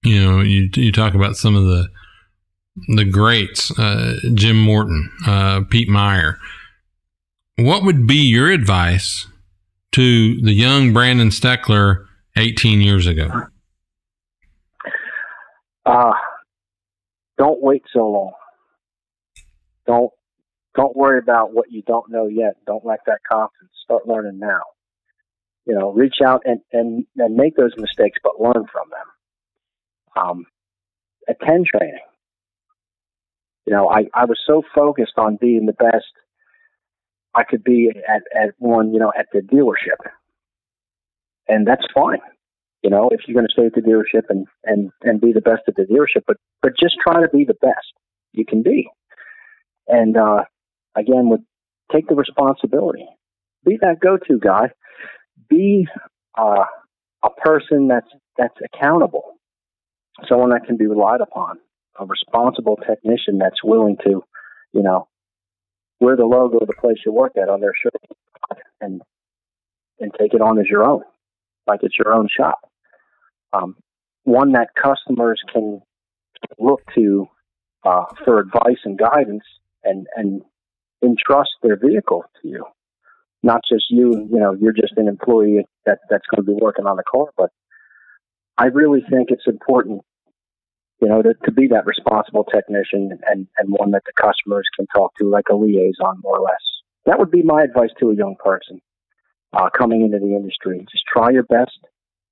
you 0.03 0.23
know 0.23 0.41
you 0.41 0.69
you 0.75 0.93
talk 0.93 1.15
about 1.15 1.37
some 1.37 1.57
of 1.57 1.65
the 1.65 1.89
the 2.89 3.05
greats, 3.05 3.77
uh, 3.79 4.17
Jim 4.35 4.61
Morton, 4.61 5.11
uh, 5.27 5.63
Pete 5.69 5.89
Meier. 5.89 6.39
What 7.57 7.85
would 7.85 8.07
be 8.07 8.17
your 8.17 8.51
advice 8.51 9.27
to 9.93 10.41
the 10.41 10.53
young 10.53 10.93
Brandon 10.93 11.29
Steckler 11.29 12.07
18 12.37 12.81
years 12.81 13.07
ago? 13.07 13.29
Uh, 15.85 16.13
don't 17.39 17.63
wait 17.63 17.83
so 17.93 18.07
long. 18.07 18.33
Don't 19.87 20.13
don't 20.77 20.97
worry 20.97 21.19
about 21.19 21.53
what 21.53 21.71
you 21.71 21.83
don't 21.83 22.11
know 22.11 22.27
yet. 22.27 22.55
Don't 22.67 22.85
lack 22.85 23.05
that 23.07 23.21
confidence. 23.31 23.73
Start 23.85 24.07
learning 24.07 24.39
now. 24.39 24.61
You 25.67 25.79
know, 25.79 25.93
reach 25.93 26.17
out 26.25 26.43
and, 26.45 26.61
and, 26.73 27.05
and 27.17 27.37
make 27.37 27.57
those 27.57 27.75
mistakes, 27.77 28.19
but 28.23 28.41
learn 28.41 28.67
from 28.73 28.89
them. 28.91 30.25
Um, 30.25 30.47
attend 31.29 31.67
training 31.67 32.01
you 33.71 33.77
know, 33.77 33.89
I, 33.89 34.07
I 34.15 34.25
was 34.25 34.39
so 34.47 34.63
focused 34.75 35.13
on 35.17 35.39
being 35.41 35.67
the 35.67 35.73
best 35.73 36.11
I 37.37 37.45
could 37.45 37.63
be 37.63 37.89
at, 38.09 38.23
at 38.35 38.55
one, 38.59 38.93
you 38.93 38.99
know, 38.99 39.13
at 39.17 39.27
the 39.33 39.41
dealership. 39.41 40.11
And 41.47 41.67
that's 41.67 41.85
fine. 41.95 42.19
You 42.83 42.91
know, 42.91 43.11
if 43.13 43.21
you're 43.27 43.35
going 43.35 43.47
to 43.47 43.53
stay 43.53 43.67
at 43.67 43.75
the 43.75 43.81
dealership 43.81 44.23
and, 44.29 44.47
and, 44.65 44.91
and 45.03 45.21
be 45.21 45.33
the 45.33 45.41
best 45.41 45.63
at 45.69 45.77
the 45.77 45.83
dealership, 45.83 46.23
but, 46.27 46.39
but 46.63 46.73
just 46.83 46.97
try 47.01 47.21
to 47.21 47.29
be 47.29 47.45
the 47.45 47.55
best 47.61 47.93
you 48.33 48.45
can 48.45 48.63
be. 48.63 48.89
And, 49.87 50.17
uh, 50.17 50.45
again, 50.97 51.29
with 51.29 51.41
take 51.93 52.09
the 52.09 52.15
responsibility, 52.15 53.07
be 53.65 53.79
that 53.81 54.01
go-to 54.01 54.39
guy, 54.39 54.71
be, 55.49 55.87
uh, 56.39 56.65
a 57.23 57.31
person 57.43 57.89
that's, 57.89 58.09
that's 58.39 58.55
accountable, 58.73 59.39
someone 60.29 60.51
that 60.51 60.65
can 60.67 60.77
be 60.77 60.87
relied 60.87 61.21
upon. 61.21 61.59
A 61.99 62.07
responsible 62.07 62.77
technician 62.77 63.39
that's 63.39 63.63
willing 63.63 63.97
to, 64.05 64.23
you 64.73 64.83
know, 64.83 65.09
wear 66.01 66.17
the 66.17 66.25
logo 66.25 66.59
of 66.59 66.67
the 66.67 66.75
place 66.81 66.97
you 67.05 67.13
work 67.13 67.33
at 67.37 67.49
on 67.51 67.61
their 67.61 67.75
shirt 67.75 67.95
and 68.81 69.03
and 69.99 70.11
take 70.19 70.33
it 70.33 70.41
on 70.41 70.59
as 70.59 70.67
your 70.67 70.89
own, 70.89 71.03
like 71.67 71.81
it's 71.83 71.99
your 71.99 72.15
own 72.15 72.27
shop. 72.35 72.61
Um, 73.53 73.77
one 74.25 74.53
that 74.53 74.75
customers 74.75 75.43
can 75.53 75.83
look 76.59 76.81
to 76.95 77.29
uh, 77.85 78.05
for 78.25 78.41
advice 78.41 78.79
and 78.85 78.99
guidance 78.99 79.45
and 79.85 80.07
and 80.17 80.43
entrust 81.03 81.51
their 81.63 81.77
vehicle 81.77 82.25
to 82.43 82.49
you. 82.49 82.65
Not 83.43 83.63
just 83.71 83.85
you, 83.91 84.29
you 84.31 84.39
know, 84.39 84.53
you're 84.53 84.73
just 84.73 84.95
an 84.97 85.09
employee 85.09 85.67
that 85.87 85.99
that's 86.11 86.27
going 86.27 86.45
to 86.45 86.53
be 86.53 86.59
working 86.61 86.87
on 86.87 86.97
the 86.97 87.03
car, 87.11 87.27
but 87.37 87.51
I 88.59 88.67
really 88.67 89.01
think 89.09 89.31
it's 89.31 89.47
important, 89.47 90.03
you 91.01 91.09
know, 91.09 91.23
to, 91.23 91.33
to 91.45 91.53
be 91.53 91.69
that 91.69 91.87
responsible 91.87 92.45
technician 92.45 93.19
and, 93.27 93.47
and 93.57 93.69
one 93.71 93.93
that 93.93 94.03
the 94.05 94.13
customers 94.13 94.69
can 94.77 94.87
talk 94.95 95.13
to 95.19 95.29
like 95.29 95.47
a 95.51 95.55
liaison 95.55 96.21
more 96.23 96.39
or 96.39 96.43
less. 96.43 96.61
That 97.07 97.19
would 97.19 97.31
be 97.31 97.43
my 97.43 97.63
advice 97.63 97.89
to 98.01 98.11
a 98.11 98.15
young 98.15 98.37
person 98.45 98.83
uh, 99.55 99.71
coming 99.77 100.03
into 100.03 100.19
the 100.19 100.35
industry. 100.35 100.87
Just 100.93 101.05
try 101.11 101.31
your 101.31 101.45
best 101.45 101.79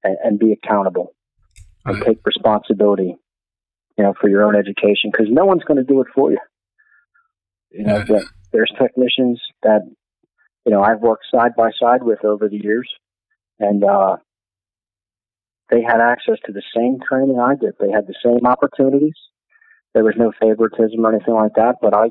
and, 0.05 0.17
and 0.23 0.39
be 0.39 0.53
accountable 0.53 1.15
and 1.87 2.05
take 2.05 2.19
responsibility, 2.27 3.17
you 3.97 4.05
know, 4.05 4.13
for 4.21 4.29
your 4.29 4.45
own 4.45 4.55
education 4.55 5.11
because 5.11 5.29
no 5.31 5.47
one's 5.47 5.65
going 5.65 5.79
to 5.79 5.85
do 5.85 6.03
it 6.03 6.09
for 6.15 6.31
you. 6.31 6.39
You 7.71 7.85
know, 7.85 8.05
yeah. 8.07 8.21
There's 8.53 8.73
technicians 8.81 9.41
that, 9.63 9.83
you 10.65 10.73
know, 10.73 10.83
I've 10.83 11.01
worked 11.01 11.27
side 11.35 11.53
by 11.57 11.71
side 11.81 12.03
with 12.03 12.25
over 12.25 12.49
the 12.49 12.61
years 12.63 12.89
and, 13.59 13.85
uh, 13.85 14.17
they 15.71 15.83
had 15.83 16.01
access 16.01 16.37
to 16.47 16.53
the 16.53 16.63
same 16.75 16.99
training 17.07 17.39
I 17.39 17.55
did. 17.55 17.75
They 17.79 17.91
had 17.91 18.07
the 18.07 18.15
same 18.25 18.47
opportunities. 18.47 19.17
There 19.95 20.05
was 20.05 20.15
no 20.17 20.33
favoritism 20.41 21.05
or 21.05 21.13
anything 21.15 21.35
like 21.35 21.53
that, 21.57 21.77
but 21.83 21.95
I, 21.95 22.09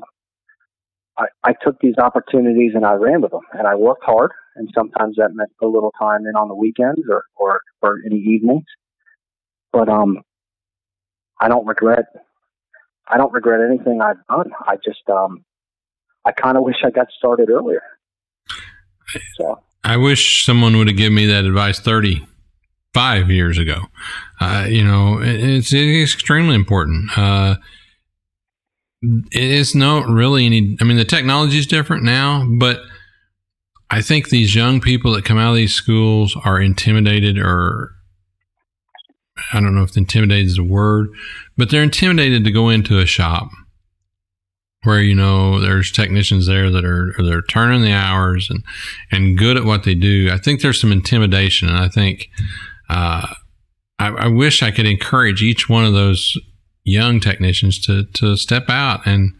I, 1.18 1.26
I 1.42 1.52
took 1.64 1.80
these 1.80 1.98
opportunities 1.98 2.72
and 2.74 2.86
I 2.86 2.92
ran 2.92 3.20
with 3.20 3.32
them 3.32 3.40
and 3.52 3.66
I 3.66 3.74
worked 3.74 4.04
hard. 4.04 4.30
And 4.54 4.68
sometimes 4.74 5.16
that 5.16 5.30
meant 5.34 5.50
a 5.62 5.66
little 5.66 5.92
time 6.00 6.26
in 6.26 6.36
on 6.36 6.48
the 6.48 6.54
weekends 6.54 7.02
or, 7.10 7.24
or, 7.36 7.60
or 7.82 7.98
in 8.04 8.10
the 8.10 8.18
evenings. 8.18 8.66
But, 9.72 9.88
um, 9.88 10.22
I 11.40 11.48
don't 11.48 11.66
regret, 11.66 12.06
I 13.08 13.16
don't 13.16 13.32
regret 13.32 13.60
anything 13.60 14.00
I've 14.00 14.24
done. 14.28 14.52
I 14.66 14.76
just, 14.76 15.08
um, 15.08 15.44
I 16.28 16.32
kind 16.32 16.58
of 16.58 16.62
wish 16.62 16.76
I 16.84 16.90
got 16.90 17.08
started 17.16 17.48
earlier. 17.48 17.82
So 19.36 19.62
I 19.82 19.96
wish 19.96 20.44
someone 20.44 20.76
would 20.76 20.86
have 20.88 20.96
given 20.98 21.14
me 21.14 21.24
that 21.24 21.46
advice 21.46 21.80
35 21.80 23.30
years 23.30 23.56
ago. 23.56 23.84
Uh, 24.38 24.66
you 24.68 24.84
know, 24.84 25.20
it's, 25.22 25.72
it's 25.72 26.12
extremely 26.12 26.54
important. 26.54 27.16
Uh, 27.16 27.56
it 29.02 29.50
is 29.50 29.74
not 29.74 30.06
really 30.06 30.44
any, 30.44 30.76
I 30.82 30.84
mean, 30.84 30.98
the 30.98 31.06
technology 31.06 31.58
is 31.58 31.66
different 31.66 32.02
now, 32.02 32.46
but 32.58 32.80
I 33.88 34.02
think 34.02 34.28
these 34.28 34.54
young 34.54 34.82
people 34.82 35.14
that 35.14 35.24
come 35.24 35.38
out 35.38 35.52
of 35.52 35.56
these 35.56 35.74
schools 35.74 36.36
are 36.44 36.60
intimidated 36.60 37.38
or 37.38 37.92
I 39.54 39.60
don't 39.60 39.74
know 39.74 39.84
if 39.84 39.96
intimidated 39.96 40.46
is 40.46 40.58
a 40.58 40.64
word, 40.64 41.08
but 41.56 41.70
they're 41.70 41.82
intimidated 41.82 42.44
to 42.44 42.50
go 42.50 42.68
into 42.68 42.98
a 42.98 43.06
shop 43.06 43.48
where 44.84 45.00
you 45.00 45.14
know 45.14 45.60
there's 45.60 45.90
technicians 45.90 46.46
there 46.46 46.70
that 46.70 46.84
are 46.84 47.12
they're 47.18 47.42
turning 47.42 47.82
the 47.82 47.92
hours 47.92 48.48
and 48.50 48.64
and 49.10 49.38
good 49.38 49.56
at 49.56 49.64
what 49.64 49.84
they 49.84 49.94
do. 49.94 50.30
I 50.32 50.38
think 50.38 50.60
there's 50.60 50.80
some 50.80 50.92
intimidation, 50.92 51.68
and 51.68 51.78
I 51.78 51.88
think 51.88 52.28
uh, 52.88 53.34
I, 53.98 54.08
I, 54.08 54.28
wish 54.28 54.62
I 54.62 54.70
could 54.70 54.86
encourage 54.86 55.42
each 55.42 55.68
one 55.68 55.84
of 55.84 55.92
those 55.92 56.34
young 56.84 57.20
technicians 57.20 57.78
to 57.86 58.04
to 58.14 58.36
step 58.36 58.70
out 58.70 59.06
and 59.06 59.32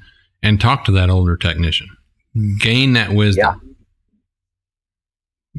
and 0.43 0.61
talk 0.61 0.84
to 0.84 0.93
that 0.93 1.11
older 1.11 1.36
technician, 1.36 1.89
gain 2.59 2.93
that 2.93 3.12
wisdom. 3.12 3.76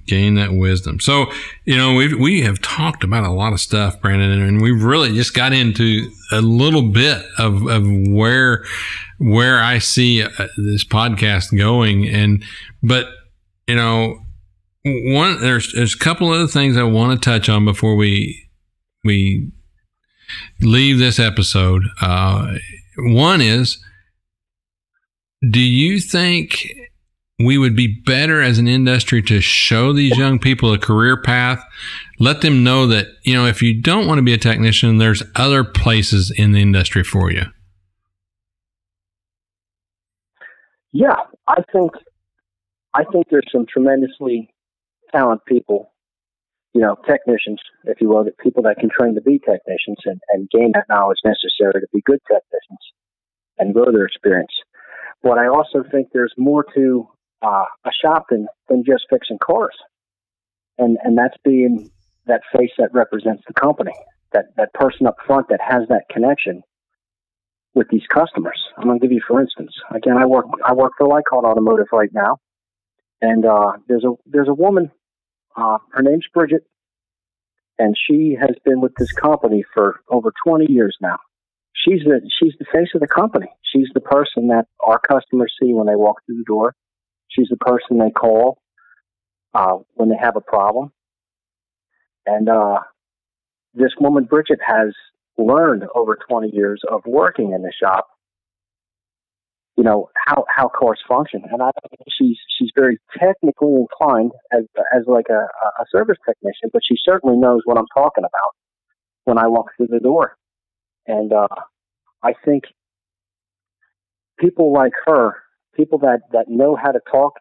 Gain 0.08 0.36
that 0.36 0.54
wisdom. 0.54 1.00
So, 1.00 1.32
you 1.66 1.76
know, 1.76 1.94
we 1.94 2.14
we 2.14 2.42
have 2.42 2.62
talked 2.62 3.04
about 3.04 3.24
a 3.24 3.32
lot 3.32 3.54
of 3.54 3.60
stuff, 3.60 4.02
Brandon, 4.02 4.42
and 4.42 4.62
we've 4.62 4.84
really 4.84 5.14
just 5.14 5.34
got 5.34 5.54
into 5.54 6.10
a 6.32 6.42
little 6.42 6.90
bit 6.92 7.24
of, 7.38 7.66
of 7.68 7.84
where 7.86 8.64
where 9.18 9.62
I 9.62 9.80
see 9.80 10.24
uh, 10.24 10.30
this 10.58 10.86
podcast 10.86 11.56
going. 11.58 12.08
And 12.08 12.44
but 12.82 13.08
you 13.68 13.76
know, 13.76 14.20
one 14.84 15.42
there's 15.42 15.74
there's 15.74 15.96
a 15.96 16.00
couple 16.00 16.32
other 16.32 16.48
things 16.48 16.78
I 16.78 16.84
want 16.84 17.22
to 17.22 17.30
touch 17.30 17.50
on 17.50 17.66
before 17.66 17.96
we 17.96 18.50
we 19.04 19.52
leave 20.62 21.00
this 21.00 21.20
episode. 21.20 21.84
Uh, 22.02 22.56
one 22.98 23.42
is, 23.42 23.78
do 25.50 25.60
you 25.60 26.00
think 26.00 26.74
we 27.40 27.58
would 27.58 27.76
be 27.76 28.02
better 28.06 28.42
as 28.42 28.60
an 28.60 28.68
industry 28.68 29.22
to 29.24 29.40
show 29.40 29.94
these 29.94 30.18
young 30.18 30.40
people 30.40 30.74
a 30.74 30.78
career 30.78 31.22
path? 31.22 31.64
Let 32.20 32.42
them 32.42 32.64
know 32.64 32.86
that 32.88 33.08
you 33.24 33.34
know 33.34 33.46
if 33.46 33.62
you 33.62 33.82
don't 33.82 34.08
want 34.08 34.18
to 34.18 34.24
be 34.24 34.34
a 34.34 34.38
technician, 34.38 34.98
there's 34.98 35.24
other 35.36 35.64
places 35.64 36.32
in 36.36 36.52
the 36.52 36.62
industry 36.62 37.04
for 37.04 37.32
you. 37.32 37.44
Yeah, 40.92 41.16
I 41.48 41.62
think 41.72 41.92
I 42.94 43.04
think 43.12 43.28
there's 43.30 43.48
some 43.52 43.66
tremendously 43.68 44.50
talented 45.12 45.46
people, 45.46 45.94
you 46.74 46.82
know, 46.82 46.96
technicians, 47.08 47.60
if 47.86 48.02
you 48.02 48.10
will, 48.10 48.24
that 48.24 48.38
people 48.40 48.64
that 48.64 48.78
can 48.80 48.90
train 48.90 49.16
to 49.16 49.22
be 49.22 49.40
technicians 49.40 49.98
and, 50.06 50.20
and 50.30 50.50
gain 50.50 50.72
that 50.74 50.86
knowledge 50.90 51.20
necessary 51.24 51.82
to 51.82 51.88
be 51.94 52.02
good 52.06 52.20
technicians 52.28 52.80
and 53.58 53.74
grow 53.74 53.92
their 53.92 54.06
experience. 54.06 54.52
But 55.22 55.38
I 55.38 55.48
also 55.48 55.84
think 55.92 56.08
there's 56.14 56.34
more 56.38 56.66
to 56.76 57.08
uh, 57.42 57.66
a 57.86 57.92
shop 58.04 58.26
than, 58.30 58.48
than 58.68 58.84
just 58.86 59.06
fixing 59.10 59.38
cars. 59.40 59.76
And, 60.78 60.98
and 61.04 61.18
that's 61.18 61.38
being 61.44 61.92
that 62.28 62.42
face 62.56 62.72
that 62.78 62.94
represents 62.94 63.44
the 63.48 63.54
company, 63.54 63.94
that, 64.34 64.46
that 64.58 64.74
person 64.74 65.08
up 65.08 65.16
front 65.26 65.48
that 65.50 65.60
has 65.62 65.88
that 65.90 66.04
connection 66.10 66.64
with 67.74 67.88
these 67.90 68.06
customers. 68.14 68.60
I'm 68.78 68.86
going 68.86 69.00
to 69.00 69.06
give 69.06 69.12
you, 69.12 69.22
for 69.28 69.42
instance, 69.42 69.72
again, 69.94 70.18
I 70.18 70.26
work 70.26 70.46
I 70.66 70.74
work 70.74 70.94
for 70.98 71.08
Lycott 71.08 71.44
Automotive 71.44 71.88
right 71.92 72.10
now, 72.12 72.38
and 73.22 73.46
uh, 73.46 73.74
there's 73.88 74.04
a 74.04 74.14
there's 74.26 74.48
a 74.48 74.54
woman 74.54 74.92
uh, 75.56 75.78
her 75.92 76.02
name's 76.02 76.26
Bridget, 76.34 76.64
and 77.78 77.96
she 78.08 78.38
has 78.40 78.56
been 78.66 78.82
with 78.82 78.94
this 78.98 79.12
company 79.12 79.64
for 79.74 80.02
over 80.10 80.32
20 80.46 80.72
years 80.72 80.96
now. 81.02 81.18
She's 81.74 82.02
the 82.04 82.22
she's 82.40 82.54
the 82.60 82.66
face 82.74 82.90
of 82.94 83.02
the 83.02 83.08
company. 83.08 83.48
She's 83.74 83.88
the 83.94 84.02
person 84.02 84.48
that 84.48 84.66
our 84.86 85.00
customers 85.00 85.54
see 85.62 85.74
when 85.74 85.88
they 85.88 85.96
walk 85.96 86.18
through 86.26 86.38
the 86.38 86.44
door. 86.44 86.76
She's 87.30 87.48
the 87.50 87.58
person 87.58 87.98
they 87.98 88.12
call 88.12 88.62
uh, 89.54 89.78
when 89.96 90.10
they 90.10 90.18
have 90.20 90.36
a 90.36 90.42
problem. 90.42 90.92
And 92.26 92.50
uh, 92.50 92.80
this 93.74 93.92
woman, 94.00 94.26
Bridget, 94.26 94.60
has 94.66 94.94
learned 95.38 95.84
over 95.96 96.18
20 96.30 96.50
years 96.54 96.82
of 96.90 97.02
working 97.06 97.54
in 97.54 97.62
the 97.62 97.72
shop 97.82 98.08
you 99.80 99.86
know 99.86 100.10
how 100.28 100.44
how 100.54 100.68
cars 100.68 101.00
function, 101.08 101.42
and 101.50 101.62
I 101.64 101.72
she's 102.10 102.38
she's 102.58 102.70
very 102.76 102.98
technically 103.18 103.76
inclined 103.76 104.34
as 104.52 104.66
as 104.94 105.04
like 105.08 105.28
a, 105.30 105.48
a 105.82 105.86
service 105.90 106.18
technician, 106.28 106.70
but 106.74 106.82
she 106.86 106.96
certainly 107.02 107.38
knows 107.38 107.62
what 107.64 107.78
I'm 107.78 107.88
talking 107.96 108.26
about 108.26 108.52
when 109.24 109.38
I 109.38 109.48
walk 109.48 109.68
through 109.78 109.88
the 109.88 110.02
door, 110.02 110.36
and 111.08 111.32
uh, 111.32 111.48
I 112.22 112.34
think 112.44 112.66
people 114.38 114.74
like 114.74 114.92
her, 115.06 115.38
people 115.80 116.00
that 116.00 116.22
that 116.32 116.46
know 116.50 116.76
how 116.76 116.92
to 116.92 117.00
talk 117.12 117.34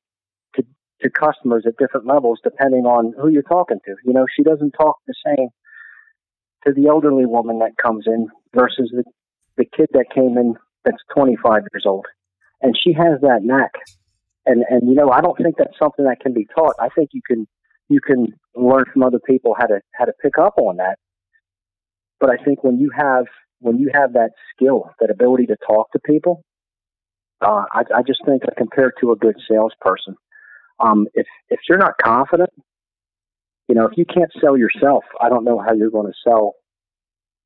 to 0.54 0.62
to 1.02 1.10
customers 1.10 1.64
at 1.66 1.76
different 1.78 2.06
levels, 2.06 2.38
depending 2.44 2.84
on 2.84 3.12
who 3.20 3.28
you're 3.28 3.42
talking 3.42 3.78
to. 3.84 3.94
You 4.04 4.12
know, 4.12 4.26
she 4.36 4.42
doesn't 4.42 4.72
talk 4.72 4.96
the 5.06 5.14
same 5.26 5.48
to 6.66 6.72
the 6.72 6.88
elderly 6.88 7.26
woman 7.26 7.58
that 7.60 7.76
comes 7.82 8.04
in 8.06 8.28
versus 8.54 8.92
the 8.94 9.04
the 9.56 9.64
kid 9.76 9.88
that 9.92 10.06
came 10.14 10.38
in 10.38 10.54
that's 10.84 11.02
25 11.12 11.62
years 11.72 11.84
old 11.84 12.06
and 12.60 12.74
she 12.82 12.92
has 12.92 13.20
that 13.22 13.40
knack. 13.42 13.72
And 14.46 14.64
and 14.68 14.88
you 14.88 14.94
know, 14.94 15.10
I 15.10 15.20
don't 15.20 15.36
think 15.36 15.56
that's 15.58 15.78
something 15.78 16.04
that 16.04 16.20
can 16.20 16.32
be 16.32 16.46
taught. 16.56 16.74
I 16.80 16.88
think 16.88 17.10
you 17.12 17.20
can 17.26 17.46
you 17.88 18.00
can 18.00 18.28
learn 18.54 18.84
from 18.92 19.02
other 19.02 19.20
people 19.24 19.54
how 19.58 19.66
to 19.66 19.80
how 19.94 20.04
to 20.04 20.12
pick 20.22 20.38
up 20.38 20.54
on 20.58 20.76
that. 20.76 20.98
But 22.20 22.30
I 22.30 22.42
think 22.42 22.64
when 22.64 22.78
you 22.78 22.90
have 22.96 23.26
when 23.60 23.78
you 23.78 23.90
have 23.94 24.14
that 24.14 24.30
skill, 24.54 24.90
that 25.00 25.10
ability 25.10 25.46
to 25.46 25.56
talk 25.66 25.90
to 25.92 25.98
people, 25.98 26.44
uh, 27.40 27.64
I, 27.72 27.82
I 27.96 28.02
just 28.06 28.20
think 28.24 28.42
compared 28.56 28.94
to 29.00 29.12
a 29.12 29.16
good 29.16 29.36
salesperson, 29.48 30.16
um, 30.80 31.06
if 31.14 31.26
if 31.48 31.60
you're 31.68 31.78
not 31.78 31.94
confident, 32.02 32.50
you 33.68 33.74
know, 33.74 33.86
if 33.86 33.96
you 33.96 34.04
can't 34.04 34.30
sell 34.40 34.56
yourself, 34.56 35.04
I 35.20 35.28
don't 35.28 35.44
know 35.44 35.58
how 35.58 35.72
you're 35.72 35.90
going 35.90 36.10
to 36.10 36.18
sell 36.28 36.54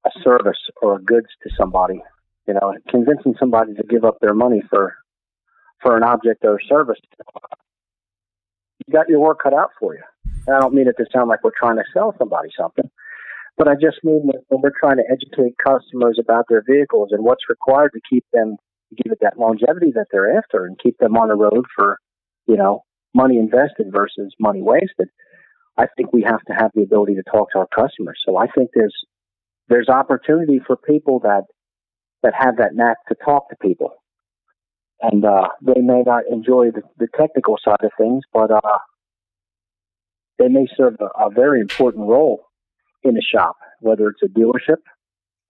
a 0.06 0.10
service 0.22 0.58
or 0.80 0.96
a 0.96 1.02
goods 1.02 1.28
to 1.42 1.50
somebody. 1.56 2.02
You 2.46 2.54
know, 2.54 2.74
convincing 2.88 3.34
somebody 3.38 3.74
to 3.74 3.82
give 3.84 4.04
up 4.04 4.18
their 4.20 4.34
money 4.34 4.62
for 4.68 4.94
for 5.82 5.96
an 5.96 6.04
object 6.04 6.44
or 6.44 6.60
service, 6.68 6.98
you 8.86 8.92
got 8.92 9.08
your 9.08 9.20
work 9.20 9.40
cut 9.42 9.54
out 9.54 9.70
for 9.78 9.94
you. 9.94 10.02
And 10.46 10.56
I 10.56 10.60
don't 10.60 10.74
mean 10.74 10.88
it 10.88 10.96
to 10.98 11.06
sound 11.12 11.28
like 11.28 11.42
we're 11.42 11.50
trying 11.56 11.76
to 11.76 11.84
sell 11.92 12.14
somebody 12.18 12.48
something, 12.56 12.88
but 13.56 13.68
I 13.68 13.74
just 13.74 14.02
mean 14.02 14.26
that 14.28 14.42
when 14.48 14.60
we're 14.62 14.78
trying 14.78 14.96
to 14.96 15.04
educate 15.10 15.56
customers 15.58 16.18
about 16.20 16.46
their 16.48 16.62
vehicles 16.66 17.10
and 17.12 17.24
what's 17.24 17.48
required 17.48 17.92
to 17.94 18.00
keep 18.08 18.24
them, 18.32 18.56
give 18.96 19.12
it 19.12 19.18
that 19.22 19.38
longevity 19.38 19.92
that 19.94 20.06
they're 20.10 20.36
after 20.36 20.64
and 20.64 20.78
keep 20.78 20.98
them 20.98 21.16
on 21.16 21.28
the 21.28 21.34
road 21.34 21.64
for, 21.74 21.98
you 22.46 22.56
know, 22.56 22.84
money 23.14 23.38
invested 23.38 23.86
versus 23.92 24.34
money 24.38 24.62
wasted. 24.62 25.08
I 25.76 25.86
think 25.96 26.12
we 26.12 26.22
have 26.22 26.42
to 26.48 26.52
have 26.52 26.70
the 26.74 26.82
ability 26.82 27.14
to 27.14 27.22
talk 27.22 27.50
to 27.52 27.58
our 27.58 27.68
customers. 27.74 28.20
So 28.26 28.36
I 28.36 28.46
think 28.48 28.70
there's 28.74 28.94
there's 29.68 29.88
opportunity 29.88 30.60
for 30.66 30.76
people 30.76 31.20
that 31.20 31.44
that 32.22 32.34
have 32.38 32.58
that 32.58 32.74
knack 32.74 32.98
to 33.08 33.16
talk 33.24 33.48
to 33.50 33.56
people. 33.60 33.94
And 35.00 35.24
uh, 35.24 35.48
they 35.60 35.80
may 35.80 36.02
not 36.06 36.24
enjoy 36.30 36.70
the, 36.70 36.82
the 36.98 37.08
technical 37.18 37.58
side 37.64 37.82
of 37.82 37.90
things, 37.98 38.22
but 38.32 38.52
uh, 38.52 38.78
they 40.38 40.48
may 40.48 40.66
serve 40.76 40.94
a, 41.00 41.26
a 41.26 41.30
very 41.30 41.60
important 41.60 42.06
role 42.06 42.44
in 43.02 43.16
a 43.16 43.20
shop, 43.20 43.56
whether 43.80 44.08
it's 44.08 44.22
a 44.22 44.26
dealership 44.26 44.78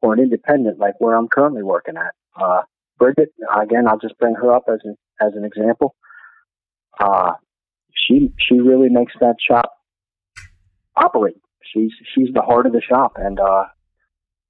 or 0.00 0.14
an 0.14 0.20
independent, 0.20 0.78
like 0.78 0.94
where 0.98 1.14
I'm 1.14 1.28
currently 1.28 1.62
working 1.62 1.96
at. 1.96 2.14
Uh, 2.40 2.62
Bridget, 2.98 3.30
again, 3.60 3.88
I'll 3.88 3.98
just 3.98 4.18
bring 4.18 4.34
her 4.34 4.52
up 4.52 4.64
as 4.68 4.80
an 4.84 4.96
as 5.20 5.32
an 5.34 5.44
example. 5.44 5.94
Uh, 6.98 7.32
she 7.94 8.32
she 8.38 8.60
really 8.60 8.88
makes 8.88 9.12
that 9.20 9.36
shop 9.46 9.72
operate. 10.96 11.40
She's 11.72 11.92
she's 12.14 12.28
the 12.34 12.42
heart 12.42 12.66
of 12.66 12.72
the 12.72 12.82
shop, 12.82 13.12
and 13.16 13.40
uh, 13.40 13.64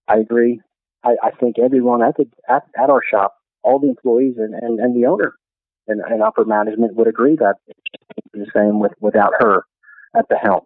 I 0.08 0.18
agree. 0.18 0.60
I, 1.04 1.16
I 1.22 1.30
think 1.30 1.56
everyone 1.58 2.02
at 2.02 2.16
the 2.16 2.26
at, 2.48 2.64
at 2.80 2.90
our 2.90 3.02
shop, 3.08 3.34
all 3.62 3.78
the 3.78 3.88
employees 3.88 4.34
and, 4.38 4.54
and, 4.54 4.78
and 4.78 4.96
the 4.96 5.06
owner 5.06 5.34
and, 5.88 6.00
and 6.00 6.22
upper 6.22 6.44
management 6.44 6.94
would 6.94 7.08
agree 7.08 7.36
that 7.36 7.56
it's 7.68 8.26
the 8.32 8.46
same 8.54 8.80
with 8.80 8.92
without 9.00 9.32
her 9.38 9.64
at 10.16 10.26
the 10.28 10.36
helm. 10.36 10.62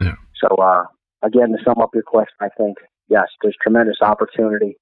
Yeah. 0.00 0.14
So 0.42 0.54
uh, 0.56 0.84
again, 1.22 1.50
to 1.50 1.58
sum 1.64 1.78
up 1.80 1.90
your 1.94 2.02
question, 2.02 2.36
I 2.40 2.48
think 2.56 2.78
yes, 3.08 3.26
there's 3.42 3.56
tremendous 3.62 3.98
opportunity 4.00 4.76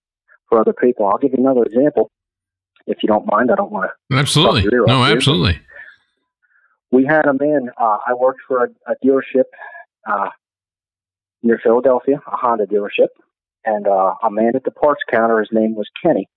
for 0.49 0.61
other 0.61 0.73
people. 0.73 1.07
I'll 1.07 1.19
give 1.19 1.33
you 1.33 1.45
another 1.45 1.65
example, 1.65 2.11
if 2.87 2.99
you 3.03 3.07
don't 3.07 3.27
mind. 3.27 3.51
I 3.51 3.55
don't 3.55 3.71
want 3.71 3.91
to. 4.11 4.17
Absolutely. 4.17 4.65
No, 4.87 5.05
absolutely. 5.05 5.61
We 6.91 7.05
had 7.07 7.27
a 7.27 7.33
man. 7.33 7.71
Uh, 7.81 7.99
I 8.07 8.15
worked 8.15 8.41
for 8.47 8.65
a, 8.65 8.69
a 8.91 8.95
dealership 9.05 9.45
uh, 10.07 10.29
near 11.43 11.59
Philadelphia, 11.63 12.21
a 12.27 12.37
Honda 12.37 12.67
dealership, 12.67 13.09
and 13.65 13.87
uh, 13.87 14.15
a 14.23 14.31
man 14.31 14.53
at 14.55 14.65
the 14.65 14.71
parts 14.71 15.03
counter. 15.11 15.39
His 15.39 15.49
name 15.53 15.75
was 15.75 15.89
Kenny. 16.05 16.29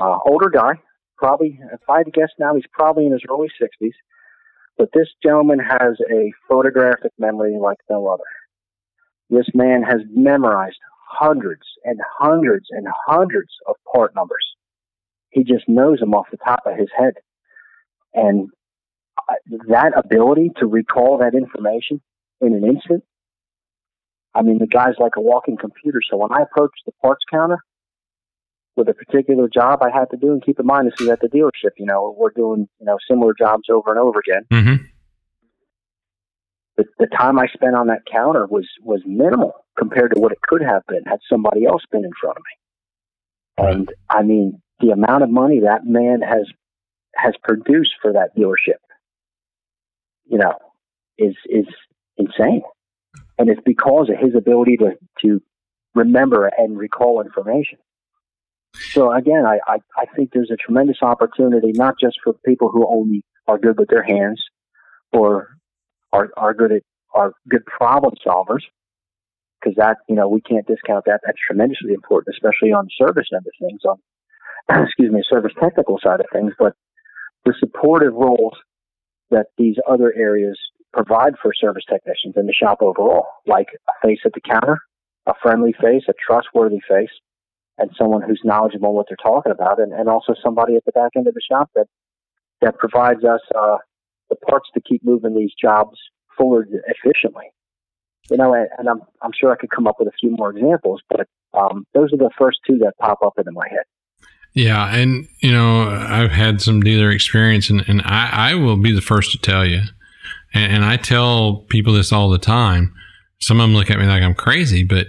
Uh, 0.00 0.18
older 0.24 0.50
guy, 0.50 0.80
probably. 1.16 1.58
If 1.72 1.80
I 1.88 1.98
had 1.98 2.06
to 2.06 2.12
guess 2.12 2.30
now, 2.38 2.54
he's 2.54 2.64
probably 2.72 3.06
in 3.06 3.12
his 3.12 3.22
early 3.28 3.48
sixties. 3.60 3.94
But 4.78 4.88
this 4.94 5.08
gentleman 5.22 5.58
has 5.58 5.98
a 6.10 6.32
photographic 6.48 7.12
memory 7.18 7.56
like 7.60 7.78
no 7.90 8.06
other. 8.06 8.24
This 9.28 9.48
man 9.54 9.82
has 9.82 10.00
memorized 10.14 10.78
hundreds 11.08 11.62
and 11.84 12.00
hundreds 12.18 12.66
and 12.70 12.86
hundreds 13.06 13.50
of 13.66 13.76
part 13.92 14.14
numbers. 14.14 14.44
He 15.32 15.44
just 15.44 15.68
knows 15.68 15.98
them 15.98 16.14
off 16.14 16.26
the 16.30 16.36
top 16.36 16.60
of 16.66 16.76
his 16.76 16.88
head. 16.96 17.14
And 18.14 18.50
that 19.68 19.92
ability 19.96 20.50
to 20.58 20.66
recall 20.66 21.18
that 21.18 21.34
information 21.34 22.00
in 22.40 22.54
an 22.54 22.64
instant, 22.64 23.02
I 24.34 24.42
mean, 24.42 24.58
the 24.58 24.66
guy's 24.66 24.94
like 24.98 25.16
a 25.16 25.20
walking 25.20 25.56
computer. 25.56 26.00
So 26.08 26.16
when 26.16 26.32
I 26.32 26.42
approach 26.42 26.72
the 26.86 26.92
parts 27.02 27.24
counter 27.30 27.58
with 28.76 28.88
a 28.88 28.94
particular 28.94 29.48
job 29.48 29.80
I 29.82 29.90
had 29.90 30.06
to 30.10 30.16
do, 30.16 30.32
and 30.32 30.44
keep 30.44 30.58
in 30.58 30.66
mind 30.66 30.86
this 30.86 31.00
is 31.00 31.08
at 31.08 31.20
the 31.20 31.28
dealership, 31.28 31.72
you 31.78 31.86
know, 31.86 32.14
we're 32.16 32.30
doing, 32.30 32.68
you 32.78 32.86
know, 32.86 32.98
similar 33.08 33.34
jobs 33.38 33.64
over 33.70 33.90
and 33.90 33.98
over 33.98 34.20
again. 34.20 34.42
Mm-hmm. 34.50 34.84
The, 36.76 36.84
the 36.98 37.06
time 37.06 37.38
I 37.38 37.46
spent 37.48 37.76
on 37.76 37.88
that 37.88 38.02
counter 38.10 38.46
was 38.46 38.66
was 38.82 39.02
minimal 39.04 39.52
compared 39.78 40.14
to 40.14 40.20
what 40.20 40.32
it 40.32 40.40
could 40.42 40.62
have 40.62 40.82
been 40.88 41.02
had 41.06 41.18
somebody 41.30 41.66
else 41.66 41.82
been 41.90 42.04
in 42.04 42.12
front 42.18 42.38
of 42.38 42.42
me. 42.42 43.68
And 43.68 43.88
I 44.08 44.22
mean, 44.22 44.62
the 44.82 44.90
amount 44.90 45.22
of 45.22 45.30
money 45.30 45.60
that 45.60 45.86
man 45.86 46.20
has 46.20 46.46
has 47.14 47.34
produced 47.42 47.92
for 48.02 48.12
that 48.12 48.36
dealership, 48.36 48.80
you 50.26 50.38
know, 50.38 50.54
is 51.16 51.36
is 51.48 51.66
insane. 52.18 52.62
And 53.38 53.48
it's 53.48 53.60
because 53.64 54.10
of 54.10 54.18
his 54.18 54.34
ability 54.36 54.76
to 54.78 54.90
to 55.22 55.40
remember 55.94 56.50
and 56.58 56.76
recall 56.76 57.22
information. 57.22 57.78
So 58.74 59.12
again, 59.12 59.44
I, 59.46 59.58
I, 59.66 59.78
I 59.96 60.04
think 60.16 60.30
there's 60.32 60.50
a 60.50 60.56
tremendous 60.56 60.98
opportunity 61.02 61.72
not 61.74 61.94
just 62.00 62.16
for 62.24 62.34
people 62.44 62.70
who 62.70 62.86
only 62.88 63.22
are 63.46 63.58
good 63.58 63.78
with 63.78 63.88
their 63.88 64.02
hands 64.02 64.42
or 65.12 65.56
are 66.12 66.30
are 66.36 66.54
good 66.54 66.72
at 66.72 66.82
are 67.14 67.32
good 67.48 67.64
problem 67.66 68.14
solvers, 68.26 68.62
because 69.60 69.76
that 69.76 69.98
you 70.08 70.16
know 70.16 70.28
we 70.28 70.40
can't 70.40 70.66
discount 70.66 71.04
that. 71.06 71.20
That's 71.24 71.38
tremendously 71.46 71.92
important, 71.92 72.34
especially 72.34 72.72
on 72.72 72.86
the 72.86 73.06
service 73.06 73.28
end 73.32 73.44
of 73.46 73.52
things, 73.60 73.80
on 73.84 73.98
excuse 74.70 75.12
me, 75.12 75.22
service 75.28 75.52
technical 75.60 75.98
side 76.02 76.20
of 76.20 76.26
things. 76.32 76.52
But 76.58 76.74
the 77.44 77.54
supportive 77.58 78.14
roles 78.14 78.54
that 79.30 79.46
these 79.58 79.76
other 79.88 80.12
areas 80.16 80.58
provide 80.92 81.34
for 81.40 81.52
service 81.54 81.84
technicians 81.88 82.34
in 82.36 82.46
the 82.46 82.52
shop 82.52 82.78
overall, 82.80 83.26
like 83.46 83.68
a 83.88 84.06
face 84.06 84.20
at 84.24 84.32
the 84.34 84.40
counter, 84.40 84.78
a 85.26 85.32
friendly 85.42 85.74
face, 85.80 86.02
a 86.08 86.12
trustworthy 86.26 86.80
face, 86.88 87.10
and 87.78 87.90
someone 87.98 88.22
who's 88.22 88.40
knowledgeable 88.44 88.94
what 88.94 89.06
they're 89.08 89.16
talking 89.16 89.52
about, 89.52 89.80
and, 89.80 89.92
and 89.92 90.08
also 90.08 90.34
somebody 90.42 90.76
at 90.76 90.84
the 90.84 90.92
back 90.92 91.12
end 91.16 91.26
of 91.26 91.34
the 91.34 91.40
shop 91.40 91.70
that 91.74 91.86
that 92.60 92.78
provides 92.78 93.24
us 93.24 93.40
uh, 93.58 93.78
the 94.30 94.36
parts 94.36 94.68
to 94.74 94.80
keep 94.80 95.04
moving 95.04 95.34
these 95.34 95.52
jobs 95.60 95.98
forward 96.38 96.68
efficiently. 96.86 97.46
You 98.30 98.36
know, 98.36 98.54
and, 98.54 98.68
and, 98.78 98.88
I'm 98.88 99.00
I'm 99.20 99.32
sure 99.38 99.50
I 99.52 99.56
could 99.56 99.70
come 99.70 99.88
up 99.88 99.96
with 99.98 100.08
a 100.08 100.16
few 100.20 100.30
more 100.30 100.50
examples, 100.50 101.00
but 101.08 101.26
um, 101.54 101.86
those 101.92 102.12
are 102.12 102.18
the 102.18 102.30
first 102.38 102.58
two 102.66 102.78
that 102.78 102.96
pop 102.98 103.18
up 103.24 103.34
into 103.36 103.50
my 103.50 103.66
head. 103.68 103.84
Yeah, 104.54 104.94
and 104.94 105.26
you 105.40 105.50
know, 105.50 105.88
I've 105.88 106.30
had 106.30 106.60
some 106.60 106.80
dealer 106.80 107.10
experience, 107.10 107.70
and, 107.70 107.82
and 107.88 108.02
I, 108.02 108.50
I 108.50 108.54
will 108.54 108.76
be 108.76 108.92
the 108.92 109.00
first 109.00 109.32
to 109.32 109.38
tell 109.38 109.64
you, 109.64 109.80
and, 110.52 110.72
and 110.72 110.84
I 110.84 110.96
tell 110.96 111.64
people 111.68 111.94
this 111.94 112.12
all 112.12 112.28
the 112.28 112.38
time. 112.38 112.92
Some 113.40 113.60
of 113.60 113.64
them 113.64 113.74
look 113.74 113.90
at 113.90 113.98
me 113.98 114.06
like 114.06 114.22
I'm 114.22 114.34
crazy, 114.34 114.84
but 114.84 115.06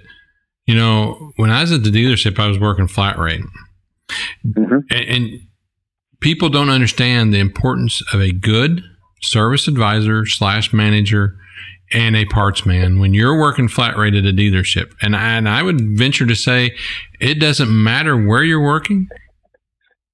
you 0.66 0.76
know, 0.76 1.34
when 1.36 1.52
I 1.52 1.62
was 1.62 1.74
at 1.74 1.84
the 1.84 1.92
dealership, 1.92 2.40
I 2.40 2.48
was 2.48 2.58
working 2.58 2.88
flat 2.88 3.18
rate, 3.18 3.42
mm-hmm. 4.48 4.80
and, 4.90 5.06
and 5.10 5.42
people 6.22 6.48
don't 6.48 6.70
understand 6.70 7.34
the 7.34 7.40
importance 7.40 8.02
of 8.14 8.22
a 8.22 8.32
good 8.32 8.82
service 9.22 9.68
advisor 9.68 10.26
slash 10.26 10.72
manager 10.72 11.38
and 11.92 12.16
a 12.16 12.26
parts 12.26 12.66
man 12.66 12.98
when 12.98 13.14
you're 13.14 13.38
working 13.38 13.68
flat 13.68 13.98
rate 13.98 14.16
at 14.16 14.26
a 14.26 14.32
dealership. 14.32 14.94
And 15.02 15.16
I, 15.16 15.34
and 15.34 15.48
I 15.48 15.62
would 15.64 15.98
venture 15.98 16.26
to 16.26 16.36
say 16.36 16.76
it 17.20 17.36
doesn't 17.36 17.70
matter 17.70 18.18
where 18.18 18.44
you're 18.44 18.64
working. 18.64 19.08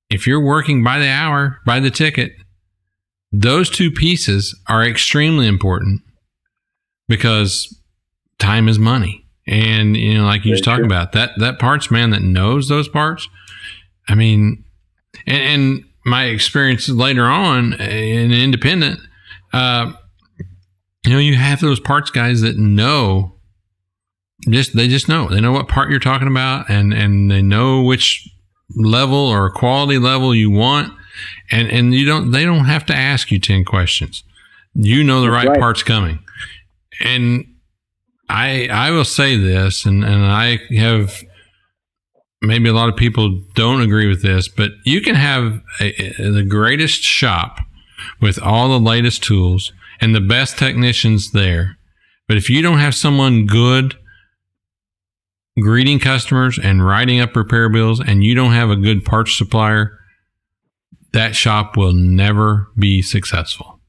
If 0.09 0.25
you're 0.25 0.43
working 0.43 0.83
by 0.83 0.99
the 0.99 1.07
hour, 1.07 1.59
by 1.65 1.79
the 1.79 1.91
ticket, 1.91 2.33
those 3.31 3.69
two 3.69 3.91
pieces 3.91 4.59
are 4.67 4.83
extremely 4.83 5.47
important 5.47 6.01
because 7.07 7.79
time 8.39 8.67
is 8.67 8.79
money. 8.79 9.25
And 9.45 9.95
you 9.95 10.15
know, 10.15 10.25
like 10.25 10.45
you 10.45 10.53
just 10.53 10.63
talking 10.63 10.85
about 10.85 11.11
that 11.13 11.31
that 11.37 11.59
parts 11.59 11.89
man 11.89 12.11
that 12.11 12.21
knows 12.21 12.69
those 12.69 12.87
parts. 12.87 13.27
I 14.07 14.15
mean, 14.15 14.63
and, 15.25 15.41
and 15.41 15.83
my 16.05 16.25
experience 16.25 16.87
later 16.87 17.25
on 17.25 17.73
in 17.73 18.31
independent, 18.31 18.99
uh, 19.53 19.91
you 21.05 21.13
know, 21.13 21.19
you 21.19 21.35
have 21.35 21.61
those 21.61 21.79
parts 21.79 22.11
guys 22.11 22.41
that 22.41 22.57
know 22.57 23.35
just 24.49 24.75
they 24.75 24.87
just 24.87 25.09
know 25.09 25.27
they 25.27 25.41
know 25.41 25.51
what 25.51 25.67
part 25.67 25.89
you're 25.89 25.99
talking 25.99 26.27
about 26.27 26.69
and 26.69 26.93
and 26.93 27.29
they 27.29 27.41
know 27.41 27.83
which 27.83 28.27
level 28.75 29.17
or 29.17 29.49
quality 29.49 29.97
level 29.97 30.33
you 30.33 30.49
want. 30.49 30.93
And 31.51 31.69
and 31.69 31.93
you 31.93 32.05
don't 32.05 32.31
they 32.31 32.45
don't 32.45 32.65
have 32.65 32.85
to 32.87 32.95
ask 32.95 33.31
you 33.31 33.39
10 33.39 33.65
questions. 33.65 34.23
You 34.73 35.03
know 35.03 35.21
the 35.21 35.31
right, 35.31 35.47
right, 35.47 35.59
parts 35.59 35.83
coming. 35.83 36.19
And 37.03 37.45
i 38.31 38.67
i 38.71 38.91
will 38.91 39.05
say 39.05 39.35
this 39.35 39.87
and 39.87 40.03
and 40.03 40.23
i 40.23 40.59
have 40.75 41.23
maybe 42.43 42.69
a 42.69 42.73
lot 42.73 42.87
of 42.87 42.95
people 42.95 43.41
don't 43.55 43.81
agree 43.81 44.07
with 44.07 44.21
this 44.21 44.47
but 44.47 44.69
you 44.85 45.01
can 45.01 45.15
have 45.15 45.59
a, 45.81 46.21
a, 46.21 46.29
the 46.29 46.43
greatest 46.43 47.01
shop 47.01 47.59
with 48.21 48.39
all 48.39 48.69
the 48.69 48.79
latest 48.79 49.23
tools 49.23 49.71
and 49.99 50.15
the 50.15 50.21
best 50.21 50.57
technicians 50.57 51.31
there. 51.31 51.77
But 52.27 52.37
if 52.37 52.49
you 52.49 52.61
don't 52.61 52.79
have 52.79 52.95
someone 52.95 53.45
good 53.45 53.97
greeting 55.61 55.99
customers 55.99 56.59
and 56.61 56.85
writing 56.85 57.19
up 57.19 57.35
repair 57.35 57.69
bills 57.69 57.99
and 57.99 58.23
you 58.23 58.35
don't 58.35 58.53
have 58.53 58.69
a 58.69 58.75
good 58.75 59.05
parts 59.05 59.37
supplier, 59.37 59.97
that 61.13 61.35
shop 61.35 61.77
will 61.77 61.93
never 61.93 62.67
be 62.77 63.01
successful. 63.01 63.79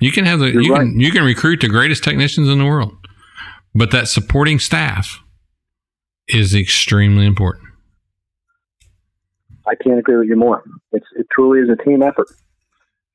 You 0.00 0.12
can 0.12 0.24
have 0.24 0.40
the 0.40 0.50
You're 0.50 0.62
you 0.62 0.72
right. 0.72 0.80
can 0.80 1.00
you 1.00 1.12
can 1.12 1.24
recruit 1.24 1.60
the 1.60 1.68
greatest 1.68 2.02
technicians 2.02 2.48
in 2.48 2.58
the 2.58 2.64
world, 2.64 2.92
but 3.74 3.90
that 3.92 4.08
supporting 4.08 4.58
staff 4.58 5.22
is 6.28 6.54
extremely 6.54 7.26
important. 7.26 7.68
I 9.66 9.74
can't 9.76 9.98
agree 9.98 10.16
with 10.16 10.28
you 10.28 10.36
more. 10.36 10.64
It's 10.92 11.06
it 11.16 11.26
truly 11.30 11.60
is 11.60 11.68
a 11.70 11.82
team 11.84 12.02
effort. 12.02 12.26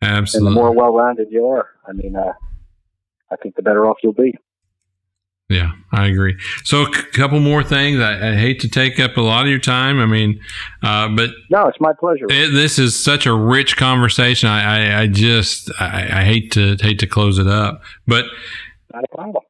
Absolutely. 0.02 0.48
And 0.48 0.56
the 0.56 0.62
more 0.62 0.72
well-rounded 0.74 1.28
you 1.32 1.48
are, 1.48 1.68
I 1.88 1.92
mean, 1.92 2.16
uh, 2.16 2.34
I 3.32 3.36
think 3.38 3.56
the 3.56 3.64
better 3.64 3.86
off 3.86 3.98
you'll 4.04 4.14
be. 4.14 4.34
Yeah, 5.50 5.72
I 5.94 6.08
agree. 6.08 6.38
So, 6.66 6.82
a 6.82 6.94
c- 6.94 7.04
couple 7.14 7.40
more 7.40 7.64
things. 7.64 8.02
I, 8.02 8.32
I, 8.32 8.36
hate 8.36 8.60
to 8.62 8.68
take 8.68 9.00
up 9.00 9.16
a 9.16 9.22
lot 9.22 9.44
of 9.44 9.50
your 9.50 9.60
time. 9.60 9.98
I 9.98 10.06
mean, 10.06 10.42
uh, 10.84 11.08
but 11.16 11.30
no, 11.50 11.68
it's 11.68 11.80
my 11.80 11.94
pleasure. 11.98 12.26
It, 12.28 12.52
this 12.52 12.78
is 12.78 13.02
such 13.02 13.26
a 13.26 13.34
rich 13.34 13.78
conversation. 13.78 14.50
I, 14.50 14.98
I, 14.98 15.02
I 15.02 15.08
just 15.08 15.72
I, 15.80 16.26
hate 16.26 16.52
to 16.52 16.76
hate 16.82 17.00
to 17.00 17.08
close 17.08 17.40
it 17.40 17.48
up. 17.48 17.82
But 18.06 18.26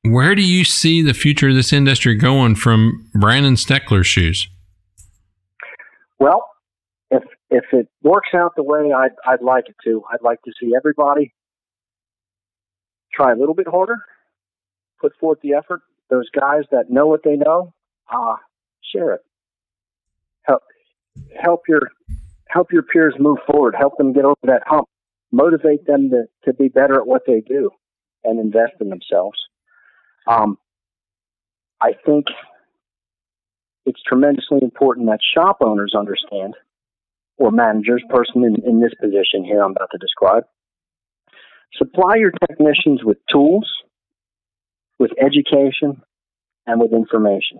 where 0.04 0.36
do 0.36 0.44
you 0.44 0.64
see 0.64 1.02
the 1.02 1.16
future 1.16 1.50
of 1.50 1.56
this 1.56 1.74
industry 1.74 2.14
going 2.16 2.56
from 2.56 3.10
Brandon 3.14 3.56
Steckler's 3.56 4.06
shoes? 4.06 4.48
Well, 6.20 6.44
if 7.10 7.24
if 7.50 7.66
it 7.72 7.88
works 8.04 8.30
out 8.36 8.52
the 8.56 8.64
way 8.64 8.92
I'd 8.92 9.16
I'd 9.26 9.42
like 9.42 9.68
it 9.68 9.76
to, 9.86 10.04
I'd 10.12 10.22
like 10.22 10.42
to 10.44 10.52
see 10.60 10.74
everybody 10.76 11.34
try 13.14 13.32
a 13.32 13.36
little 13.36 13.56
bit 13.56 13.68
harder, 13.68 13.98
put 15.02 15.14
forth 15.20 15.40
the 15.42 15.54
effort. 15.54 15.82
Those 16.10 16.30
guys 16.30 16.64
that 16.72 16.90
know 16.90 17.08
what 17.08 17.24
they 17.24 17.36
know, 17.36 17.74
uh, 18.12 18.36
share 18.94 19.14
it. 19.16 19.22
Help 20.44 20.64
help 21.40 21.64
your 21.68 21.82
help 22.48 22.72
your 22.72 22.84
peers 22.84 23.16
move 23.20 23.38
forward. 23.46 23.76
Help 23.78 23.98
them 23.98 24.14
get 24.14 24.26
over 24.26 24.36
that 24.44 24.64
hump. 24.66 24.88
Motivate 25.32 25.86
them 25.86 26.10
to, 26.12 26.24
to 26.46 26.54
be 26.54 26.70
better 26.70 26.96
at 26.96 27.06
what 27.06 27.24
they 27.28 27.42
do 27.42 27.70
and 28.24 28.40
invest 28.40 28.74
in 28.80 28.90
themselves. 28.90 29.38
Um, 30.26 30.58
I 31.82 31.92
think 32.06 32.28
it's 33.86 34.02
tremendously 34.06 34.60
important 34.62 35.08
that 35.08 35.20
shop 35.34 35.58
owners 35.62 35.94
understand, 35.98 36.56
or 37.38 37.52
managers, 37.52 38.04
person 38.10 38.44
in, 38.44 38.56
in 38.66 38.82
this 38.82 38.94
position 39.00 39.44
here 39.44 39.62
I'm 39.62 39.72
about 39.72 39.90
to 39.92 39.98
describe, 39.98 40.44
supply 41.74 42.16
your 42.16 42.32
technicians 42.32 43.04
with 43.04 43.18
tools, 43.32 43.70
with 45.00 45.12
education, 45.20 46.02
and 46.66 46.82
with 46.82 46.92
information. 46.92 47.60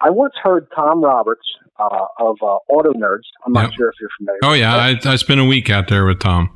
I 0.00 0.10
once 0.10 0.34
heard 0.42 0.68
Tom 0.74 1.02
Roberts 1.02 1.46
uh, 1.78 2.06
of 2.20 2.36
uh, 2.40 2.58
Auto 2.70 2.92
Nerds. 2.92 3.26
I'm 3.44 3.52
not 3.52 3.70
yep. 3.70 3.72
sure 3.76 3.88
if 3.88 3.94
you're 4.00 4.10
familiar. 4.18 4.38
Oh 4.44 4.52
yeah, 4.52 4.76
I, 4.76 5.12
I 5.12 5.16
spent 5.16 5.40
a 5.40 5.44
week 5.44 5.70
out 5.70 5.88
there 5.88 6.04
with 6.06 6.20
Tom. 6.20 6.50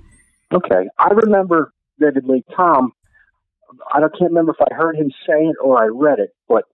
Okay, 0.53 0.89
I 0.99 1.09
remember 1.09 1.73
vividly 1.99 2.45
Tom. 2.57 2.93
I 3.93 4.01
don't, 4.01 4.13
can't 4.13 4.31
remember 4.31 4.53
if 4.53 4.61
I 4.61 4.75
heard 4.75 4.97
him 4.97 5.11
say 5.27 5.45
it 5.47 5.57
or 5.63 5.83
I 5.83 5.87
read 5.87 6.19
it, 6.19 6.31
but 6.47 6.65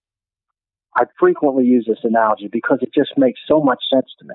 I 0.96 1.05
frequently 1.18 1.64
use 1.64 1.86
this 1.88 2.01
analogy 2.03 2.49
because 2.51 2.78
it 2.82 2.90
just 2.92 3.16
makes 3.16 3.40
so 3.46 3.61
much 3.61 3.78
sense 3.92 4.09
to 4.18 4.26
me. 4.26 4.34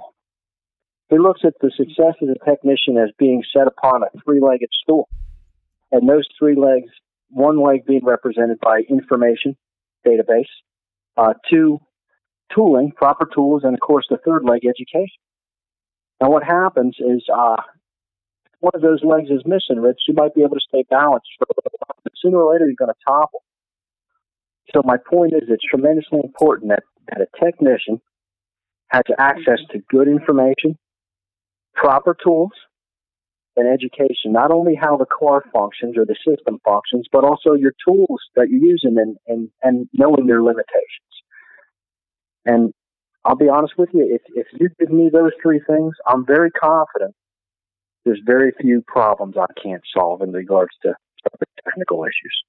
He 1.10 1.20
looks 1.20 1.42
at 1.44 1.54
the 1.62 1.72
success 1.76 2.16
of 2.22 2.30
the 2.30 2.38
technician 2.46 2.98
as 2.98 3.12
being 3.20 3.44
set 3.56 3.68
upon 3.68 4.04
a 4.04 4.08
three-legged 4.24 4.70
stool, 4.82 5.10
and 5.92 6.08
those 6.08 6.26
three 6.40 6.56
legs, 6.56 6.90
one 7.34 7.62
leg 7.62 7.86
being 7.86 8.06
represented 8.06 8.60
by 8.60 8.82
information 8.90 9.58
database, 10.06 10.52
uh, 11.18 11.34
two 11.50 11.80
tooling, 12.54 12.92
proper 12.96 13.28
tools, 13.34 13.64
and 13.64 13.74
of 13.74 13.80
course 13.80 14.06
the 14.10 14.18
third 14.26 14.44
leg, 14.46 14.62
education. 14.66 15.20
Now, 16.22 16.30
what 16.30 16.44
happens 16.44 16.96
is 17.00 17.24
uh, 17.34 17.58
one 18.60 18.72
of 18.76 18.82
those 18.82 19.04
legs 19.04 19.30
is 19.30 19.44
missing, 19.46 19.82
Rich. 19.82 20.02
You 20.08 20.14
might 20.14 20.34
be 20.34 20.42
able 20.42 20.56
to 20.56 20.68
stay 20.68 20.86
balanced, 20.90 21.28
for 21.38 21.46
a 21.46 21.54
little 21.58 21.80
while, 21.80 21.98
but 22.04 22.14
sooner 22.22 22.38
or 22.38 22.54
later 22.54 22.66
you're 22.66 22.76
going 22.80 22.94
to 22.94 23.06
topple. 23.06 23.44
So 24.74 24.82
my 24.86 24.98
point 24.98 25.34
is, 25.34 25.44
it's 25.50 25.64
tremendously 25.70 26.20
important 26.24 26.70
that, 26.70 26.84
that 27.10 27.22
a 27.22 27.44
technician 27.44 28.00
has 28.88 29.04
access 29.18 29.60
to 29.72 29.80
good 29.90 30.08
information, 30.08 30.78
proper 31.76 32.16
tools, 32.24 32.52
and 33.56 33.68
education. 33.68 34.32
Not 34.32 34.52
only 34.52 34.76
how 34.76 34.98
the 34.98 35.06
car 35.06 35.44
functions 35.54 35.98
or 35.98 36.06
the 36.06 36.16
system 36.28 36.60
functions, 36.66 37.08
but 37.12 37.24
also 37.24 37.54
your 37.54 37.74
tools 37.88 38.22
that 38.36 38.50
you're 38.50 38.64
using 38.64 38.96
and, 38.98 39.18
and, 39.28 39.50
and 39.62 39.88
knowing 39.94 40.28
their 40.28 40.42
limitations. 40.42 41.14
And 42.46 42.74
I'll 43.26 43.36
be 43.36 43.50
honest 43.50 43.74
with 43.78 43.90
you, 43.94 44.08
if, 44.10 44.22
if 44.36 44.48
you 44.60 44.70
give 44.80 44.92
me 44.92 45.10
those 45.12 45.32
three 45.42 45.62
things, 45.68 45.94
I'm 46.08 46.26
very 46.26 46.52
confident 46.52 47.16
there's 48.06 48.22
very 48.26 48.52
few 48.60 48.84
problems 48.86 49.36
I 49.38 49.46
can't 49.62 49.84
solve 49.96 50.22
in 50.22 50.32
regards 50.32 50.72
to 50.84 50.94
technical 51.66 52.04
issues. 52.04 52.44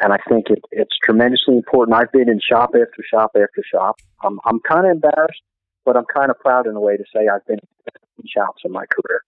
And 0.00 0.12
I 0.14 0.18
think 0.28 0.46
it, 0.48 0.64
it's 0.70 0.96
tremendously 1.04 1.56
important. 1.56 1.96
I've 1.96 2.12
been 2.12 2.30
in 2.30 2.40
shop 2.40 2.70
after 2.74 3.04
shop 3.12 3.32
after 3.36 3.62
shop. 3.70 3.96
I'm, 4.22 4.40
I'm 4.46 4.60
kind 4.60 4.86
of 4.86 4.92
embarrassed, 4.92 5.42
but 5.84 5.96
I'm 5.96 6.06
kind 6.12 6.30
of 6.30 6.38
proud 6.38 6.66
in 6.66 6.74
a 6.74 6.80
way 6.80 6.96
to 6.96 7.04
say 7.14 7.28
I've 7.28 7.44
been 7.46 7.58
in 7.58 8.24
shops 8.34 8.62
in 8.64 8.72
my 8.72 8.84
career. 8.86 9.20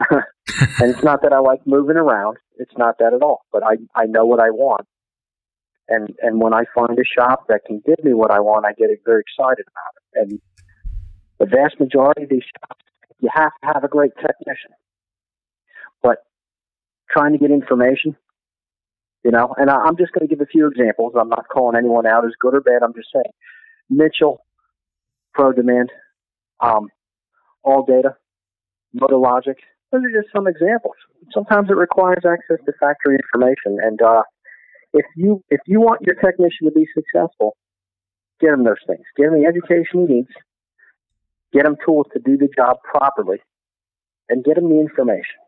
and 0.10 0.90
it's 0.90 1.02
not 1.02 1.22
that 1.22 1.32
I 1.32 1.40
like 1.40 1.66
moving 1.66 1.96
around. 1.96 2.36
It's 2.56 2.76
not 2.76 2.98
that 2.98 3.14
at 3.14 3.22
all. 3.22 3.42
But 3.52 3.62
I, 3.64 3.76
I 3.94 4.06
know 4.06 4.26
what 4.26 4.40
I 4.40 4.50
want 4.50 4.86
and 5.88 6.14
and 6.20 6.40
when 6.40 6.52
I 6.52 6.64
find 6.74 6.98
a 6.98 7.04
shop 7.04 7.46
that 7.48 7.64
can 7.66 7.82
give 7.84 8.04
me 8.04 8.12
what 8.14 8.30
I 8.30 8.40
want, 8.40 8.66
I 8.66 8.72
get 8.72 8.88
very 9.04 9.22
excited 9.22 9.64
about 9.66 9.94
it. 9.96 10.20
And 10.20 10.40
the 11.38 11.46
vast 11.46 11.80
majority 11.80 12.24
of 12.24 12.28
these 12.28 12.42
shops, 12.42 12.84
you 13.20 13.30
have 13.32 13.52
to 13.62 13.70
have 13.72 13.84
a 13.84 13.88
great 13.88 14.12
technician. 14.16 14.70
But 16.02 16.18
trying 17.10 17.32
to 17.32 17.38
get 17.38 17.50
information, 17.50 18.16
you 19.24 19.30
know, 19.30 19.54
and 19.56 19.70
I, 19.70 19.88
am 19.88 19.96
just 19.96 20.12
going 20.12 20.28
to 20.28 20.34
give 20.34 20.42
a 20.42 20.46
few 20.46 20.68
examples. 20.68 21.14
I'm 21.18 21.28
not 21.28 21.48
calling 21.48 21.76
anyone 21.76 22.06
out 22.06 22.24
as 22.24 22.32
good 22.38 22.54
or 22.54 22.60
bad. 22.60 22.82
I'm 22.82 22.94
just 22.94 23.08
saying 23.12 23.32
Mitchell, 23.88 24.44
ProDemand, 25.36 25.88
um, 26.60 26.88
ALLDATA, 27.64 28.14
MotoLogic. 28.94 29.56
Those 29.92 30.02
are 30.04 30.22
just 30.22 30.32
some 30.34 30.46
examples. 30.46 30.96
Sometimes 31.32 31.70
it 31.70 31.76
requires 31.76 32.24
access 32.26 32.58
to 32.66 32.72
factory 32.78 33.16
information, 33.16 33.78
and 33.82 34.00
uh, 34.02 34.22
if 34.92 35.06
you 35.16 35.42
if 35.48 35.60
you 35.66 35.80
want 35.80 36.02
your 36.02 36.14
technician 36.16 36.66
to 36.66 36.72
be 36.72 36.86
successful, 36.94 37.56
get 38.40 38.52
him 38.52 38.64
those 38.64 38.82
things. 38.86 39.04
Get 39.16 39.26
him 39.26 39.40
the 39.40 39.46
education 39.46 40.06
he 40.06 40.14
needs. 40.14 40.28
Get 41.52 41.64
him 41.64 41.76
tools 41.84 42.06
to 42.12 42.20
do 42.20 42.36
the 42.36 42.48
job 42.54 42.76
properly, 42.84 43.38
and 44.28 44.44
get 44.44 44.58
him 44.58 44.68
the 44.68 44.80
information 44.80 45.40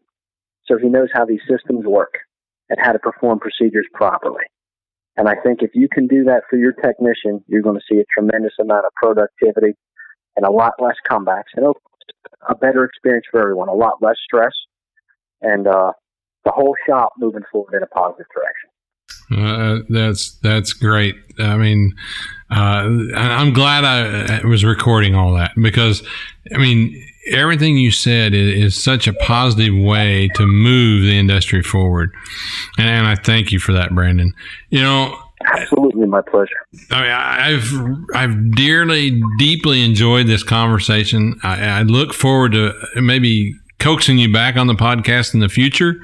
so 0.67 0.79
he 0.79 0.89
knows 0.89 1.09
how 1.13 1.25
these 1.25 1.41
systems 1.49 1.85
work 1.85 2.15
and 2.69 2.79
how 2.81 2.93
to 2.93 2.99
perform 2.99 3.41
procedures 3.41 3.87
properly. 3.93 4.45
And 5.17 5.29
I 5.29 5.35
think 5.35 5.63
if 5.63 5.73
you 5.75 5.89
can 5.93 6.07
do 6.07 6.25
that 6.25 6.43
for 6.49 6.57
your 6.57 6.73
technician, 6.73 7.43
you're 7.49 7.63
going 7.63 7.79
to 7.79 7.85
see 7.91 7.99
a 7.99 8.05
tremendous 8.17 8.55
amount 8.61 8.87
of 8.87 8.93
productivity 8.95 9.77
and 10.37 10.47
a 10.47 10.51
lot 10.51 10.75
less 10.79 10.95
comebacks 11.11 11.53
and 11.57 11.67
a 12.49 12.55
better 12.55 12.85
experience 12.85 13.27
for 13.31 13.41
everyone, 13.41 13.69
a 13.69 13.75
lot 13.75 13.95
less 14.01 14.17
stress, 14.25 14.53
and 15.43 15.67
uh, 15.67 15.93
the 16.45 16.53
whole 16.53 16.75
shop 16.87 17.13
moving 17.19 17.43
forward 17.51 17.75
in 17.75 17.83
a 17.83 17.87
positive 17.87 18.27
direction. 18.35 18.71
Uh, 19.33 19.79
that's 19.89 20.33
that's 20.43 20.73
great. 20.73 21.15
I 21.39 21.57
mean, 21.57 21.95
uh, 22.51 22.89
I'm 23.15 23.53
glad 23.53 23.85
I 23.85 24.45
was 24.45 24.65
recording 24.65 25.15
all 25.15 25.35
that 25.35 25.53
because, 25.61 26.03
I 26.53 26.59
mean, 26.59 27.01
everything 27.31 27.77
you 27.77 27.93
said 27.93 28.35
is, 28.35 28.75
is 28.75 28.83
such 28.83 29.07
a 29.07 29.13
positive 29.13 29.75
way 29.75 30.29
to 30.35 30.47
move 30.47 31.05
the 31.05 31.17
industry 31.17 31.63
forward, 31.63 32.13
and, 32.77 32.89
and, 32.89 33.07
I 33.07 33.15
thank 33.15 33.53
you 33.53 33.61
for 33.61 33.73
that, 33.73 33.95
Brandon. 33.95 34.33
You 34.71 34.83
know. 34.83 35.19
Absolutely, 35.45 36.07
my 36.07 36.21
pleasure. 36.21 36.67
I 36.91 37.01
mean, 37.01 37.11
I've 37.11 38.07
I've 38.15 38.55
dearly, 38.55 39.23
deeply 39.39 39.83
enjoyed 39.83 40.27
this 40.27 40.43
conversation. 40.43 41.39
I, 41.43 41.81
I 41.81 41.83
look 41.83 42.13
forward 42.13 42.53
to 42.53 42.75
maybe 42.97 43.55
coaxing 43.79 44.19
you 44.19 44.31
back 44.33 44.57
on 44.57 44.67
the 44.67 44.75
podcast 44.75 45.33
in 45.33 45.41
the 45.41 45.49
future. 45.49 45.97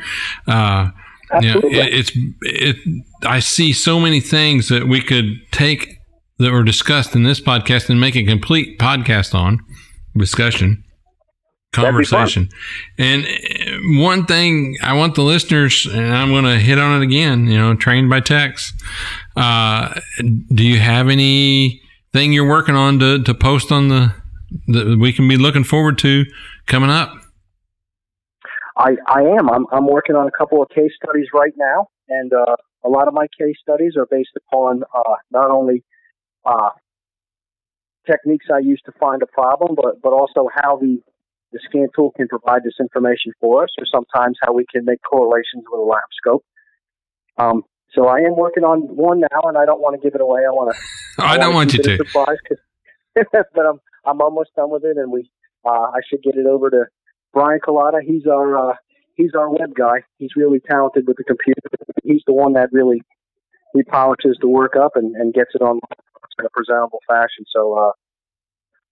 Uh, 0.49 0.91
Absolutely. 1.31 1.71
You 1.71 1.77
know, 1.77 1.83
it, 1.83 1.95
it's 1.95 2.13
it. 2.43 3.05
I 3.25 3.41
see 3.41 3.73
so 3.73 4.01
many 4.01 4.21
things 4.21 4.69
that 4.69 4.89
we 4.89 5.03
could 5.03 5.27
take 5.51 5.99
that 6.39 6.53
were 6.53 6.65
discussed 6.65 7.15
in 7.15 7.23
this 7.23 7.41
podcast 7.41 7.91
and 7.91 8.01
make 8.01 8.17
a 8.17 8.25
complete 8.25 8.79
podcast 8.79 9.35
on 9.35 9.59
discussion 10.17 10.83
conversation. 11.77 12.49
And 12.99 13.27
uh, 13.27 14.01
one 14.01 14.25
thing 14.25 14.77
I 14.83 14.95
want 14.95 15.15
the 15.15 15.23
listeners, 15.23 15.87
and 15.87 16.15
I'm 16.15 16.31
going 16.31 16.45
to 16.45 16.59
hit 16.59 16.79
on 16.79 17.01
it 17.01 17.05
again. 17.05 17.47
You 17.47 17.59
know, 17.59 17.75
trained 17.75 18.11
by 18.11 18.21
techs. 18.21 18.73
Uh, 19.37 20.01
do 20.19 20.65
you 20.65 20.79
have 20.79 21.09
anything 21.09 22.33
you're 22.33 22.49
working 22.49 22.75
on 22.75 22.99
to, 22.99 23.23
to 23.23 23.35
post 23.35 23.71
on 23.71 23.89
the 23.89 24.15
that 24.69 24.99
we 24.99 25.13
can 25.13 25.29
be 25.29 25.37
looking 25.37 25.65
forward 25.65 25.99
to 25.99 26.25
coming 26.67 26.91
up? 26.91 27.13
I, 28.77 28.97
I 29.07 29.21
am. 29.23 29.51
I'm, 29.51 29.67
I'm 29.73 29.87
working 29.87 30.17
on 30.17 30.27
a 30.27 30.31
couple 30.31 30.63
of 30.63 30.69
case 30.69 30.93
studies 31.03 31.29
right 31.35 31.53
now, 31.57 31.89
and 32.09 32.33
uh, 32.33 32.57
a 32.85 32.89
lot 32.89 33.09
of 33.09 33.15
my 33.15 33.27
case 33.39 33.57
studies 33.61 33.95
are 33.97 34.07
based 34.11 34.37
upon 34.37 34.83
uh, 34.95 35.15
not 35.31 35.51
only 35.51 35.83
uh, 36.45 36.71
techniques 38.07 38.47
I 38.55 38.59
use 38.61 38.81
to 38.87 38.93
find 39.01 39.23
a 39.23 39.27
problem, 39.27 39.75
but 39.75 40.01
but 40.03 40.13
also 40.13 40.49
how 40.55 40.77
the 40.77 40.99
the 41.53 41.61
scan 41.69 41.89
tool 41.95 42.13
can 42.17 42.29
provide 42.29 42.65
this 42.65 42.75
information 42.81 43.33
for 43.41 43.65
us, 43.65 43.71
or 43.79 43.85
sometimes 43.93 44.37
how 44.43 44.53
we 44.53 44.65
can 44.71 44.85
make 44.85 45.01
correlations 45.03 45.65
with 45.71 45.81
a 45.81 45.83
lab 45.83 46.09
scope. 46.21 46.45
Um, 47.39 47.63
so 47.97 48.07
I 48.09 48.19
am 48.19 48.37
working 48.37 48.63
on 48.63 48.81
one 48.95 49.21
now, 49.21 49.41
and 49.45 49.57
I 49.57 49.65
don't 49.65 49.81
want 49.81 50.01
to 50.01 50.05
give 50.05 50.15
it 50.15 50.21
away. 50.21 50.43
I 50.47 50.51
want 50.51 50.75
to. 50.75 51.23
I, 51.23 51.35
I 51.35 51.39
don't 51.39 51.55
want 51.55 51.73
you 51.73 51.83
to. 51.83 51.97
Surprise, 51.97 52.39
but 53.33 53.67
I'm 53.67 53.81
I'm 54.05 54.21
almost 54.21 54.51
done 54.55 54.71
with 54.71 54.85
it, 54.85 54.97
and 54.97 55.11
we 55.11 55.31
uh, 55.65 55.91
I 55.91 56.01
should 56.09 56.23
get 56.23 56.37
it 56.37 56.47
over 56.47 56.71
to 56.71 56.85
Brian 57.37 57.61
Collada, 57.61 58.01
he's 58.03 58.27
our 58.27 58.71
uh, 58.71 58.75
he's 59.15 59.33
our 59.37 59.51
web 59.51 59.75
guy. 59.75 59.99
He's 60.17 60.31
really 60.37 60.59
talented 60.59 61.07
with 61.07 61.19
the 61.19 61.25
computer. 61.25 61.61
He's 62.03 62.23
the 62.27 62.33
one 62.33 62.55
that 62.55 62.71
really 62.73 63.03
he 63.75 63.83
polishes 63.83 64.39
the 64.41 64.49
work 64.49 64.73
up 64.75 64.93
and, 64.95 65.15
and 65.17 65.35
gets 65.35 65.51
it 65.55 65.61
on 65.61 65.79
in 66.39 66.47
a 66.47 66.49
presentable 66.49 67.01
fashion. 67.07 67.45
So 67.55 67.75
uh, 67.75 67.93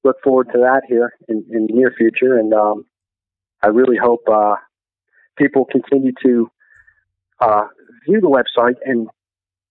look 0.04 0.16
forward 0.22 0.48
to 0.52 0.58
that 0.58 0.82
here 0.86 1.14
in, 1.26 1.46
in 1.50 1.68
the 1.68 1.72
near 1.72 1.94
future, 1.96 2.36
and 2.36 2.52
um, 2.52 2.84
I 3.62 3.68
really 3.68 3.96
hope 3.96 4.20
uh, 4.30 4.56
people 5.38 5.64
continue 5.64 6.12
to 6.22 6.50
uh, 7.40 7.64
view 8.08 8.20
the 8.20 8.28
website 8.28 8.76
and, 8.84 9.08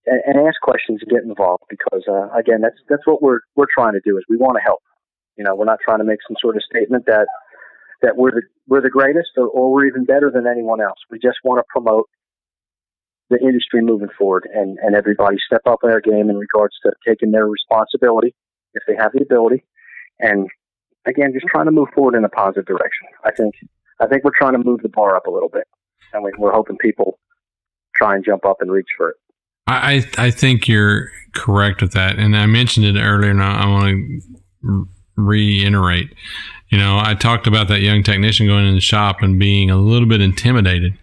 and 0.06 0.48
ask 0.48 0.60
questions 0.62 1.00
and 1.02 1.10
get 1.10 1.24
involved 1.24 1.64
because 1.70 2.04
uh, 2.08 2.30
again, 2.38 2.62
that's 2.62 2.78
that's 2.90 3.06
what 3.06 3.22
we're 3.22 3.40
we're 3.56 3.72
trying 3.74 3.94
to 3.94 4.02
do 4.04 4.18
is 4.18 4.24
we 4.30 4.38
want 4.38 4.58
to 4.58 4.64
help. 4.64 4.82
You 5.38 5.44
know, 5.44 5.56
we're 5.56 5.66
not 5.66 5.80
trying 5.84 6.00
to 6.00 6.04
make 6.04 6.20
some 6.28 6.36
sort 6.42 6.56
of 6.56 6.64
statement 6.64 7.06
that 7.08 7.28
that 8.02 8.18
we're 8.18 8.32
the 8.32 8.42
we're 8.68 8.82
the 8.82 8.90
greatest 8.90 9.30
or, 9.38 9.48
or 9.48 9.72
we're 9.72 9.88
even 9.88 10.06
better 10.06 10.30
than 10.34 10.46
anyone 10.46 10.82
else. 10.82 11.00
We 11.10 11.20
just 11.20 11.38
want 11.44 11.60
to 11.60 11.64
promote 11.70 12.10
the 13.30 13.40
industry 13.40 13.82
moving 13.82 14.10
forward 14.18 14.48
and, 14.54 14.78
and 14.84 14.96
everybody 14.96 15.38
step 15.46 15.62
up 15.66 15.80
their 15.82 16.02
game 16.02 16.30
in 16.30 16.38
regards 16.38 16.76
to 16.84 16.92
taking 17.08 17.32
their 17.32 17.48
responsibility 17.48 18.36
if 18.74 18.84
they 18.88 18.96
have 18.96 19.12
the 19.14 19.22
ability 19.24 19.64
and 20.20 20.50
again 21.06 21.32
just 21.34 21.46
trying 21.48 21.66
to 21.66 21.72
move 21.72 21.88
forward 21.96 22.16
in 22.16 22.26
a 22.26 22.30
positive 22.30 22.66
direction. 22.66 23.08
I 23.24 23.32
think 23.32 23.56
I 24.00 24.08
think 24.08 24.24
we're 24.24 24.38
trying 24.38 24.54
to 24.54 24.64
move 24.64 24.82
the 24.82 24.90
bar 24.90 25.16
up 25.16 25.26
a 25.26 25.32
little 25.32 25.50
bit 25.50 25.68
and 26.14 26.24
we, 26.24 26.32
we're 26.38 26.52
hoping 26.52 26.78
people 26.78 27.18
try 27.96 28.16
and 28.16 28.26
jump 28.26 28.46
up 28.46 28.58
and 28.62 28.72
reach 28.72 28.90
for 28.98 29.10
it. 29.10 29.16
I 29.68 30.04
I 30.18 30.32
think 30.32 30.68
you're 30.68 31.10
correct 31.34 31.82
with 31.82 31.94
that, 31.94 32.20
and 32.20 32.36
I 32.36 32.46
mentioned 32.46 32.86
it 32.86 33.00
earlier, 33.00 33.32
and 33.32 33.42
I, 33.42 33.64
I 33.64 33.68
want 33.68 33.86
to 34.62 34.88
reiterate. 35.16 36.14
You 36.70 36.78
know, 36.78 37.00
I 37.02 37.14
talked 37.14 37.48
about 37.48 37.68
that 37.70 37.82
young 37.82 38.04
technician 38.04 38.48
going 38.48 38.68
in 38.68 38.76
the 38.76 38.82
shop 38.82 39.22
and 39.22 39.40
being 39.40 39.70
a 39.70 39.78
little 39.78 40.08
bit 40.08 40.22
intimidated, 40.22 40.98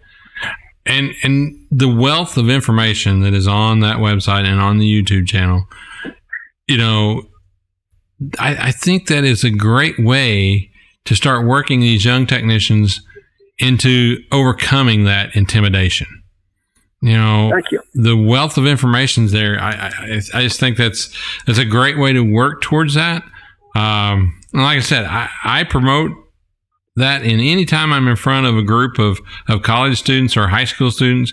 and 0.85 1.13
and 1.23 1.67
the 1.71 1.93
wealth 1.93 2.37
of 2.37 2.49
information 2.49 3.21
that 3.21 3.33
is 3.33 3.47
on 3.47 3.79
that 3.79 3.97
website 3.97 4.45
and 4.45 4.59
on 4.59 4.77
the 4.77 4.85
YouTube 5.03 5.27
channel. 5.27 5.65
You 6.67 6.77
know, 6.77 7.23
I, 8.37 8.67
I 8.67 8.71
think 8.71 9.07
that 9.07 9.23
is 9.23 9.43
a 9.43 9.49
great 9.49 9.95
way 9.97 10.69
to 11.05 11.15
start 11.15 11.47
working 11.47 11.79
these 11.79 12.05
young 12.05 12.27
technicians 12.27 13.01
into 13.57 14.17
overcoming 14.31 15.05
that 15.05 15.35
intimidation 15.35 16.20
you 17.01 17.17
know 17.17 17.49
Thank 17.51 17.71
you. 17.71 17.81
the 17.93 18.15
wealth 18.15 18.57
of 18.57 18.65
information 18.65 19.25
is 19.25 19.31
there. 19.31 19.59
I, 19.59 19.71
I 19.71 20.21
i 20.33 20.41
just 20.43 20.59
think 20.59 20.77
that's 20.77 21.09
that's 21.45 21.59
a 21.59 21.65
great 21.65 21.97
way 21.97 22.13
to 22.13 22.21
work 22.21 22.61
towards 22.61 22.93
that. 22.93 23.23
Um 23.75 24.37
and 24.53 24.61
like 24.63 24.77
i 24.77 24.81
said 24.81 25.05
i 25.05 25.29
i 25.43 25.63
promote 25.63 26.11
that 26.97 27.23
in 27.23 27.39
any 27.39 27.63
time 27.63 27.93
i'm 27.93 28.05
in 28.09 28.17
front 28.17 28.45
of 28.45 28.57
a 28.57 28.61
group 28.63 28.99
of 28.99 29.19
of 29.47 29.61
college 29.61 29.97
students 29.97 30.35
or 30.35 30.49
high 30.49 30.65
school 30.65 30.91
students 30.91 31.31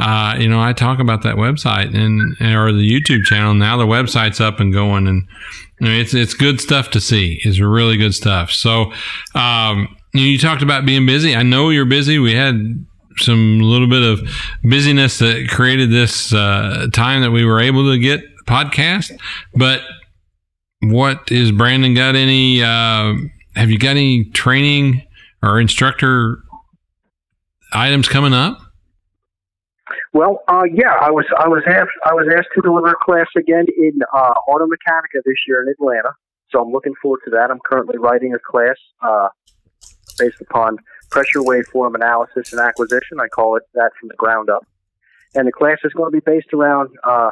uh 0.00 0.34
you 0.36 0.48
know 0.48 0.60
i 0.60 0.72
talk 0.72 0.98
about 0.98 1.22
that 1.22 1.36
website 1.36 1.94
and 1.94 2.34
or 2.40 2.72
the 2.72 2.90
youtube 2.90 3.22
channel. 3.22 3.54
Now 3.54 3.76
the 3.76 3.86
website's 3.86 4.40
up 4.40 4.58
and 4.58 4.72
going 4.72 5.06
and 5.06 5.28
you 5.80 5.86
know, 5.86 5.92
it's 5.94 6.12
it's 6.12 6.34
good 6.34 6.60
stuff 6.60 6.90
to 6.90 7.00
see. 7.00 7.40
It's 7.44 7.60
really 7.60 7.96
good 7.96 8.14
stuff. 8.14 8.50
So 8.50 8.92
um 9.34 9.96
you 10.12 10.38
talked 10.38 10.62
about 10.62 10.84
being 10.86 11.06
busy. 11.06 11.36
I 11.36 11.42
know 11.42 11.68
you're 11.70 11.84
busy. 11.84 12.18
We 12.18 12.34
had 12.34 12.84
some 13.18 13.60
little 13.60 13.88
bit 13.88 14.02
of 14.02 14.20
busyness 14.62 15.18
that 15.18 15.48
created 15.50 15.90
this 15.90 16.32
uh, 16.32 16.86
time 16.92 17.22
that 17.22 17.30
we 17.30 17.44
were 17.44 17.60
able 17.60 17.90
to 17.92 17.98
get 17.98 18.20
podcast. 18.46 19.18
But 19.54 19.82
what 20.80 21.30
is 21.30 21.52
Brandon 21.52 21.94
got 21.94 22.14
any? 22.14 22.62
Uh, 22.62 23.14
have 23.54 23.70
you 23.70 23.78
got 23.78 23.90
any 23.90 24.24
training 24.24 25.02
or 25.42 25.60
instructor 25.60 26.38
items 27.72 28.08
coming 28.08 28.34
up? 28.34 28.58
Well, 30.12 30.42
uh, 30.48 30.62
yeah, 30.72 30.94
I 31.00 31.10
was 31.10 31.26
I 31.38 31.48
was 31.48 31.62
asked 31.66 31.96
I 32.04 32.14
was 32.14 32.26
asked 32.36 32.48
to 32.54 32.62
deliver 32.62 32.88
a 32.88 32.96
class 33.04 33.26
again 33.36 33.66
in 33.76 34.00
uh, 34.14 34.32
Automechanika 34.48 35.20
this 35.24 35.36
year 35.46 35.62
in 35.62 35.68
Atlanta. 35.68 36.10
So 36.50 36.62
I'm 36.62 36.72
looking 36.72 36.94
forward 37.02 37.20
to 37.24 37.30
that. 37.32 37.50
I'm 37.50 37.60
currently 37.64 37.98
writing 37.98 38.34
a 38.34 38.38
class 38.38 38.76
uh, 39.02 39.28
based 40.18 40.40
upon 40.40 40.78
pressure 41.10 41.40
waveform 41.40 41.94
analysis 41.94 42.52
and 42.52 42.60
acquisition. 42.60 43.20
I 43.20 43.28
call 43.28 43.56
it 43.56 43.62
that 43.74 43.92
from 43.98 44.08
the 44.08 44.16
ground 44.16 44.50
up. 44.50 44.66
And 45.34 45.46
the 45.46 45.52
class 45.52 45.78
is 45.84 45.92
going 45.92 46.10
to 46.10 46.16
be 46.16 46.24
based 46.24 46.52
around 46.52 46.90
uh, 47.04 47.30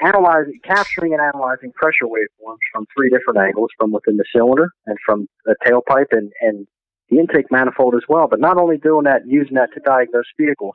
analyzing, 0.00 0.60
capturing 0.64 1.12
and 1.12 1.22
analyzing 1.22 1.72
pressure 1.72 2.06
waveforms 2.06 2.62
from 2.72 2.86
three 2.96 3.10
different 3.10 3.38
angles, 3.38 3.70
from 3.78 3.92
within 3.92 4.16
the 4.16 4.24
cylinder 4.34 4.70
and 4.86 4.96
from 5.04 5.28
the 5.44 5.56
tailpipe 5.66 6.12
and, 6.12 6.32
and 6.40 6.66
the 7.10 7.18
intake 7.18 7.50
manifold 7.50 7.94
as 7.94 8.02
well. 8.08 8.28
But 8.28 8.40
not 8.40 8.56
only 8.56 8.78
doing 8.78 9.04
that 9.04 9.22
and 9.22 9.30
using 9.30 9.54
that 9.54 9.70
to 9.74 9.80
diagnose 9.80 10.24
vehicles, 10.38 10.74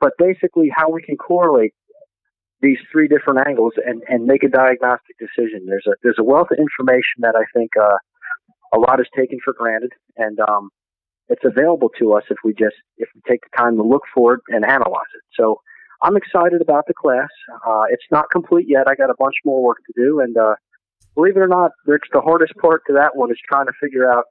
but 0.00 0.12
basically 0.18 0.70
how 0.74 0.90
we 0.90 1.02
can 1.02 1.16
correlate 1.16 1.74
these 2.60 2.78
three 2.90 3.08
different 3.08 3.46
angles 3.46 3.72
and, 3.84 4.02
and 4.08 4.24
make 4.24 4.42
a 4.42 4.48
diagnostic 4.48 5.16
decision. 5.18 5.66
There's 5.66 5.86
a 5.86 5.92
there's 6.02 6.18
a 6.18 6.24
wealth 6.24 6.48
of 6.50 6.58
information 6.58 7.20
that 7.20 7.34
I 7.36 7.44
think 7.52 7.70
uh, 7.76 7.98
a 8.74 8.78
lot 8.78 9.00
is 9.00 9.06
taken 9.16 9.38
for 9.44 9.52
granted, 9.52 9.92
and 10.16 10.38
um, 10.40 10.70
it's 11.32 11.44
available 11.44 11.88
to 11.98 12.12
us 12.12 12.24
if 12.30 12.36
we 12.44 12.52
just 12.52 12.76
if 12.98 13.08
we 13.14 13.20
take 13.28 13.40
the 13.42 13.56
time 13.56 13.76
to 13.76 13.82
look 13.82 14.02
for 14.14 14.34
it 14.34 14.40
and 14.48 14.64
analyze 14.64 15.12
it. 15.16 15.24
So 15.38 15.60
I'm 16.02 16.16
excited 16.16 16.60
about 16.60 16.84
the 16.86 16.94
class. 16.94 17.30
Uh, 17.66 17.84
it's 17.90 18.04
not 18.10 18.30
complete 18.30 18.66
yet. 18.68 18.86
I 18.86 18.94
got 18.94 19.10
a 19.10 19.14
bunch 19.18 19.36
more 19.44 19.62
work 19.62 19.78
to 19.86 19.92
do, 19.96 20.20
and 20.20 20.36
uh, 20.36 20.54
believe 21.14 21.36
it 21.36 21.40
or 21.40 21.48
not, 21.48 21.70
Rich, 21.86 22.04
the 22.12 22.20
hardest 22.20 22.54
part 22.60 22.82
to 22.88 22.94
that 22.94 23.16
one 23.16 23.30
is 23.30 23.38
trying 23.48 23.66
to 23.66 23.72
figure 23.80 24.10
out 24.10 24.24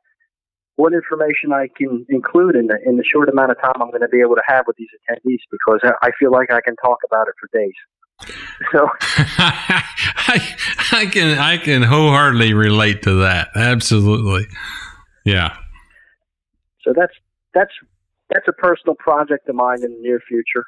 what 0.76 0.94
information 0.94 1.54
I 1.54 1.68
can 1.76 2.06
include 2.10 2.56
in 2.56 2.68
the 2.68 2.78
in 2.86 2.98
the 2.98 3.04
short 3.04 3.30
amount 3.30 3.52
of 3.52 3.62
time 3.62 3.82
I'm 3.82 3.90
going 3.90 4.02
to 4.02 4.10
be 4.10 4.22
able 4.22 4.36
to 4.36 4.44
have 4.48 4.66
with 4.68 4.78
these 4.78 4.90
attendees 4.98 5.42
because 5.50 5.80
I 6.02 6.12
feel 6.20 6.32
like 6.32 6.52
I 6.52 6.62
can 6.62 6.76
talk 6.78 7.00
about 7.06 7.28
it 7.28 7.36
for 7.40 7.50
days. 7.58 7.74
So 8.72 8.88
I, 9.02 10.56
I 10.92 11.06
can 11.08 11.40
I 11.40 11.58
can 11.58 11.82
wholeheartedly 11.82 12.54
relate 12.54 13.02
to 13.04 13.16
that. 13.22 13.50
Absolutely, 13.56 14.46
yeah. 15.26 15.58
So 16.84 16.94
that's 16.96 17.14
that's 17.54 17.72
that's 18.30 18.48
a 18.48 18.54
personal 18.54 18.96
project 18.96 19.50
of 19.50 19.56
mine 19.56 19.84
in 19.84 19.92
the 19.94 20.00
near 20.00 20.22
future, 20.28 20.66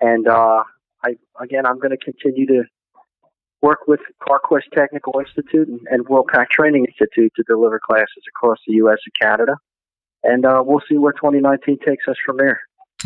and 0.00 0.26
uh, 0.28 0.62
I 1.04 1.16
again 1.40 1.66
I'm 1.66 1.78
going 1.78 1.96
to 1.96 2.04
continue 2.04 2.46
to 2.46 2.64
work 3.60 3.86
with 3.86 4.00
CarQuest 4.28 4.70
Technical 4.74 5.20
Institute 5.20 5.68
and, 5.68 5.80
and 5.88 6.04
WORLDPAC 6.06 6.48
Training 6.50 6.84
Institute 6.84 7.32
to 7.36 7.44
deliver 7.46 7.78
classes 7.78 8.24
across 8.28 8.58
the 8.66 8.74
U.S. 8.74 8.98
and 9.06 9.28
Canada, 9.28 9.56
and 10.24 10.44
uh, 10.44 10.62
we'll 10.64 10.82
see 10.88 10.98
where 10.98 11.12
2019 11.12 11.78
takes 11.86 12.08
us 12.08 12.16
from 12.26 12.38
there. 12.38 12.60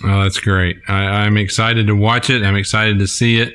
Oh, 0.04 0.22
that's 0.22 0.38
great. 0.38 0.76
I, 0.88 1.24
am 1.24 1.36
excited 1.38 1.86
to 1.86 1.96
watch 1.96 2.28
it. 2.28 2.42
I'm 2.42 2.56
excited 2.56 2.98
to 2.98 3.06
see 3.06 3.40
it. 3.40 3.54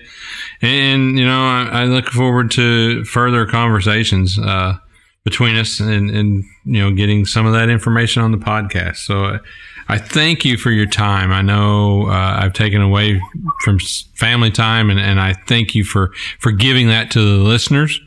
And, 0.61 1.17
you 1.17 1.25
know, 1.25 1.45
I, 1.45 1.69
I 1.71 1.83
look 1.85 2.07
forward 2.07 2.49
to 2.51 3.05
further 3.05 3.45
conversations 3.45 4.39
uh, 4.39 4.77
between 5.23 5.55
us 5.55 5.79
and, 5.79 6.09
and, 6.09 6.43
you 6.65 6.81
know, 6.81 6.91
getting 6.91 7.25
some 7.25 7.45
of 7.45 7.53
that 7.53 7.69
information 7.69 8.23
on 8.23 8.31
the 8.31 8.37
podcast. 8.37 8.97
So 8.97 9.25
uh, 9.25 9.39
I 9.87 9.97
thank 9.97 10.43
you 10.43 10.57
for 10.57 10.71
your 10.71 10.87
time. 10.87 11.31
I 11.31 11.41
know 11.41 12.07
uh, 12.07 12.39
I've 12.41 12.53
taken 12.53 12.81
away 12.81 13.21
from 13.63 13.77
family 14.15 14.49
time, 14.49 14.89
and, 14.89 14.99
and 14.99 15.19
I 15.19 15.33
thank 15.33 15.75
you 15.75 15.83
for, 15.83 16.11
for 16.39 16.51
giving 16.51 16.87
that 16.87 17.11
to 17.11 17.19
the 17.19 17.43
listeners. 17.43 18.01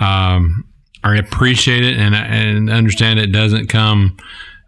Um, 0.00 0.64
I 1.04 1.16
appreciate 1.16 1.84
it 1.84 1.96
and, 1.96 2.14
and 2.16 2.68
understand 2.68 3.20
it 3.20 3.30
doesn't 3.30 3.68
come 3.68 4.16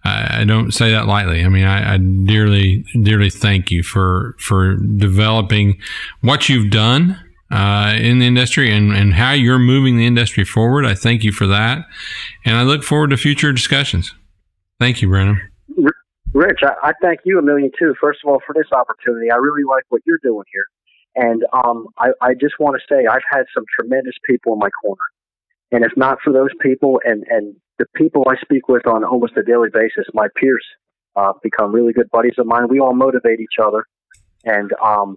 I, 0.04 0.40
I 0.40 0.44
don't 0.44 0.72
say 0.72 0.90
that 0.92 1.06
lightly. 1.06 1.44
I 1.44 1.48
mean, 1.48 1.64
I, 1.64 1.94
I, 1.94 1.96
dearly, 1.98 2.84
dearly 3.02 3.30
thank 3.30 3.70
you 3.70 3.82
for 3.82 4.36
for 4.38 4.76
developing 4.76 5.78
what 6.20 6.48
you've 6.48 6.70
done 6.70 7.18
uh, 7.50 7.94
in 7.96 8.18
the 8.18 8.26
industry 8.26 8.72
and, 8.72 8.92
and 8.92 9.14
how 9.14 9.32
you're 9.32 9.58
moving 9.58 9.96
the 9.96 10.06
industry 10.06 10.44
forward. 10.44 10.84
I 10.84 10.94
thank 10.94 11.24
you 11.24 11.32
for 11.32 11.46
that, 11.46 11.86
and 12.44 12.56
I 12.56 12.62
look 12.62 12.82
forward 12.82 13.10
to 13.10 13.16
future 13.16 13.52
discussions. 13.52 14.14
Thank 14.78 15.02
you, 15.02 15.08
Brennan. 15.08 15.40
Rich, 16.34 16.60
I, 16.62 16.88
I 16.88 16.92
thank 17.02 17.20
you 17.24 17.38
a 17.38 17.42
million 17.42 17.70
too. 17.78 17.94
First 18.00 18.20
of 18.24 18.30
all, 18.30 18.40
for 18.46 18.54
this 18.54 18.70
opportunity, 18.72 19.30
I 19.30 19.36
really 19.36 19.64
like 19.64 19.84
what 19.88 20.02
you're 20.06 20.20
doing 20.22 20.44
here, 20.52 20.66
and 21.16 21.42
um, 21.52 21.86
I, 21.98 22.08
I 22.20 22.34
just 22.34 22.54
want 22.60 22.76
to 22.78 22.94
say 22.94 23.06
I've 23.06 23.22
had 23.30 23.44
some 23.54 23.64
tremendous 23.78 24.14
people 24.28 24.52
in 24.52 24.58
my 24.58 24.68
corner, 24.82 25.02
and 25.72 25.84
if 25.84 25.92
not 25.96 26.18
for 26.22 26.32
those 26.32 26.50
people 26.60 27.00
and 27.04 27.24
and 27.28 27.56
the 27.78 27.86
people 27.96 28.24
I 28.28 28.36
speak 28.42 28.68
with 28.68 28.86
on 28.86 29.04
almost 29.04 29.36
a 29.36 29.42
daily 29.42 29.68
basis, 29.72 30.04
my 30.12 30.26
peers, 30.36 30.64
uh, 31.16 31.32
become 31.42 31.72
really 31.72 31.92
good 31.92 32.10
buddies 32.10 32.34
of 32.38 32.46
mine. 32.46 32.68
We 32.68 32.80
all 32.80 32.94
motivate 32.94 33.40
each 33.40 33.56
other, 33.62 33.86
and 34.44 34.70
um, 34.84 35.16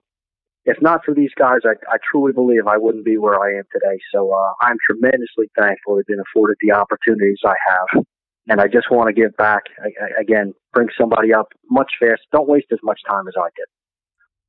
if 0.66 0.78
not 0.82 1.02
for 1.04 1.14
these 1.14 1.32
guys, 1.38 1.60
I, 1.66 1.74
I 1.92 1.98
truly 2.10 2.34
believe 2.34 2.68
I 2.68 2.78
wouldn't 2.78 3.06
be 3.06 3.18
where 3.18 3.40
I 3.42 3.58
am 3.58 3.64
today. 3.72 4.00
So 4.14 4.32
uh, 4.32 4.54
I'm 4.62 4.78
tremendously 4.90 5.50
thankful 5.58 5.96
to 5.96 5.98
have 5.98 6.06
been 6.06 6.20
afforded 6.20 6.58
the 6.62 6.74
opportunities 6.74 7.40
I 7.46 7.56
have, 7.68 8.04
and 8.48 8.62
I 8.62 8.68
just 8.68 8.92
want 8.92 9.08
to 9.08 9.14
give 9.14 9.36
back 9.38 9.64
I, 9.80 9.88
I, 9.88 10.22
again. 10.22 10.54
Bring 10.74 10.88
somebody 10.98 11.34
up 11.34 11.48
much 11.70 11.92
faster. 12.00 12.24
Don't 12.32 12.48
waste 12.48 12.68
as 12.72 12.80
much 12.84 13.00
time 13.10 13.28
as 13.28 13.34
I 13.38 13.50
did. 13.58 13.66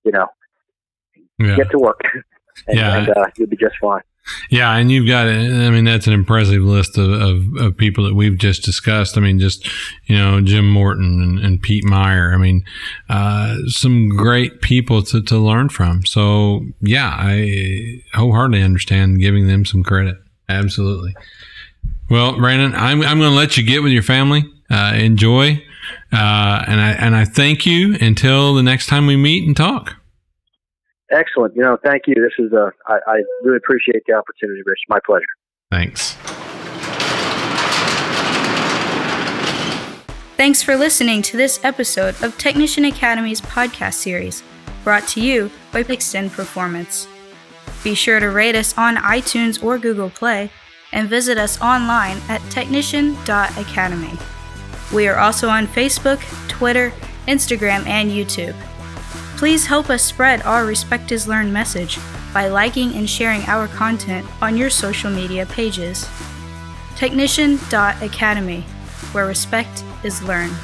You 0.04 0.12
know, 0.12 0.26
yeah. 1.38 1.56
get 1.56 1.70
to 1.70 1.78
work, 1.78 2.00
and, 2.68 2.78
yeah. 2.78 2.96
and 2.96 3.08
uh, 3.08 3.26
you'll 3.36 3.48
be 3.48 3.56
just 3.56 3.76
fine. 3.80 4.02
Yeah, 4.50 4.76
and 4.76 4.90
you've 4.90 5.06
got, 5.06 5.26
I 5.26 5.70
mean, 5.70 5.84
that's 5.84 6.06
an 6.06 6.12
impressive 6.12 6.62
list 6.62 6.96
of, 6.96 7.10
of, 7.10 7.56
of, 7.56 7.76
people 7.76 8.04
that 8.04 8.14
we've 8.14 8.38
just 8.38 8.62
discussed. 8.62 9.16
I 9.18 9.20
mean, 9.20 9.40
just, 9.40 9.68
you 10.06 10.16
know, 10.16 10.40
Jim 10.40 10.70
Morton 10.70 11.22
and, 11.22 11.38
and 11.38 11.62
Pete 11.62 11.84
Meier. 11.84 12.32
I 12.32 12.36
mean, 12.36 12.64
uh, 13.08 13.56
some 13.66 14.08
great 14.08 14.60
people 14.60 15.02
to, 15.04 15.22
to 15.22 15.38
learn 15.38 15.70
from. 15.70 16.04
So, 16.06 16.66
yeah, 16.80 17.14
I 17.18 18.02
wholeheartedly 18.14 18.62
understand 18.62 19.20
giving 19.20 19.48
them 19.48 19.64
some 19.64 19.82
credit. 19.82 20.16
Absolutely. 20.48 21.14
Well, 22.08 22.36
Brandon, 22.36 22.74
I'm, 22.74 23.02
I'm 23.02 23.18
going 23.18 23.30
to 23.30 23.36
let 23.36 23.56
you 23.56 23.64
get 23.64 23.82
with 23.82 23.92
your 23.92 24.02
family. 24.02 24.44
Uh, 24.70 24.94
enjoy. 24.96 25.62
Uh, 26.12 26.64
and 26.66 26.80
I, 26.80 26.92
and 26.98 27.16
I 27.16 27.24
thank 27.24 27.66
you 27.66 27.96
until 28.00 28.54
the 28.54 28.62
next 28.62 28.86
time 28.86 29.06
we 29.06 29.16
meet 29.16 29.46
and 29.46 29.56
talk. 29.56 29.96
Excellent. 31.12 31.54
You 31.54 31.62
know, 31.62 31.76
thank 31.84 32.02
you. 32.06 32.14
This 32.14 32.32
is 32.38 32.52
a, 32.52 32.72
I, 32.86 32.98
I 33.06 33.22
really 33.42 33.58
appreciate 33.58 34.02
the 34.06 34.14
opportunity, 34.14 34.62
Rich. 34.64 34.80
My 34.88 34.98
pleasure. 35.04 35.24
Thanks. 35.70 36.16
Thanks 40.36 40.62
for 40.62 40.76
listening 40.76 41.22
to 41.22 41.36
this 41.36 41.60
episode 41.62 42.20
of 42.22 42.36
Technician 42.36 42.84
Academy's 42.84 43.40
podcast 43.40 43.94
series, 43.94 44.42
brought 44.82 45.06
to 45.08 45.20
you 45.20 45.50
by 45.70 45.80
Extend 45.80 46.32
Performance. 46.32 47.06
Be 47.84 47.94
sure 47.94 48.18
to 48.18 48.30
rate 48.30 48.56
us 48.56 48.76
on 48.76 48.96
iTunes 48.96 49.62
or 49.62 49.78
Google 49.78 50.10
Play 50.10 50.50
and 50.92 51.08
visit 51.08 51.38
us 51.38 51.60
online 51.60 52.18
at 52.28 52.40
technician.academy. 52.50 54.18
We 54.92 55.08
are 55.08 55.18
also 55.18 55.48
on 55.48 55.66
Facebook, 55.68 56.20
Twitter, 56.48 56.92
Instagram, 57.28 57.86
and 57.86 58.10
YouTube. 58.10 58.54
Please 59.42 59.66
help 59.66 59.90
us 59.90 60.04
spread 60.04 60.40
our 60.42 60.64
Respect 60.64 61.10
is 61.10 61.26
Learned 61.26 61.52
message 61.52 61.98
by 62.32 62.46
liking 62.46 62.94
and 62.94 63.10
sharing 63.10 63.42
our 63.46 63.66
content 63.66 64.24
on 64.40 64.56
your 64.56 64.70
social 64.70 65.10
media 65.10 65.46
pages. 65.46 66.08
Technician.academy, 66.94 68.60
where 69.10 69.26
respect 69.26 69.82
is 70.04 70.22
learned. 70.22 70.54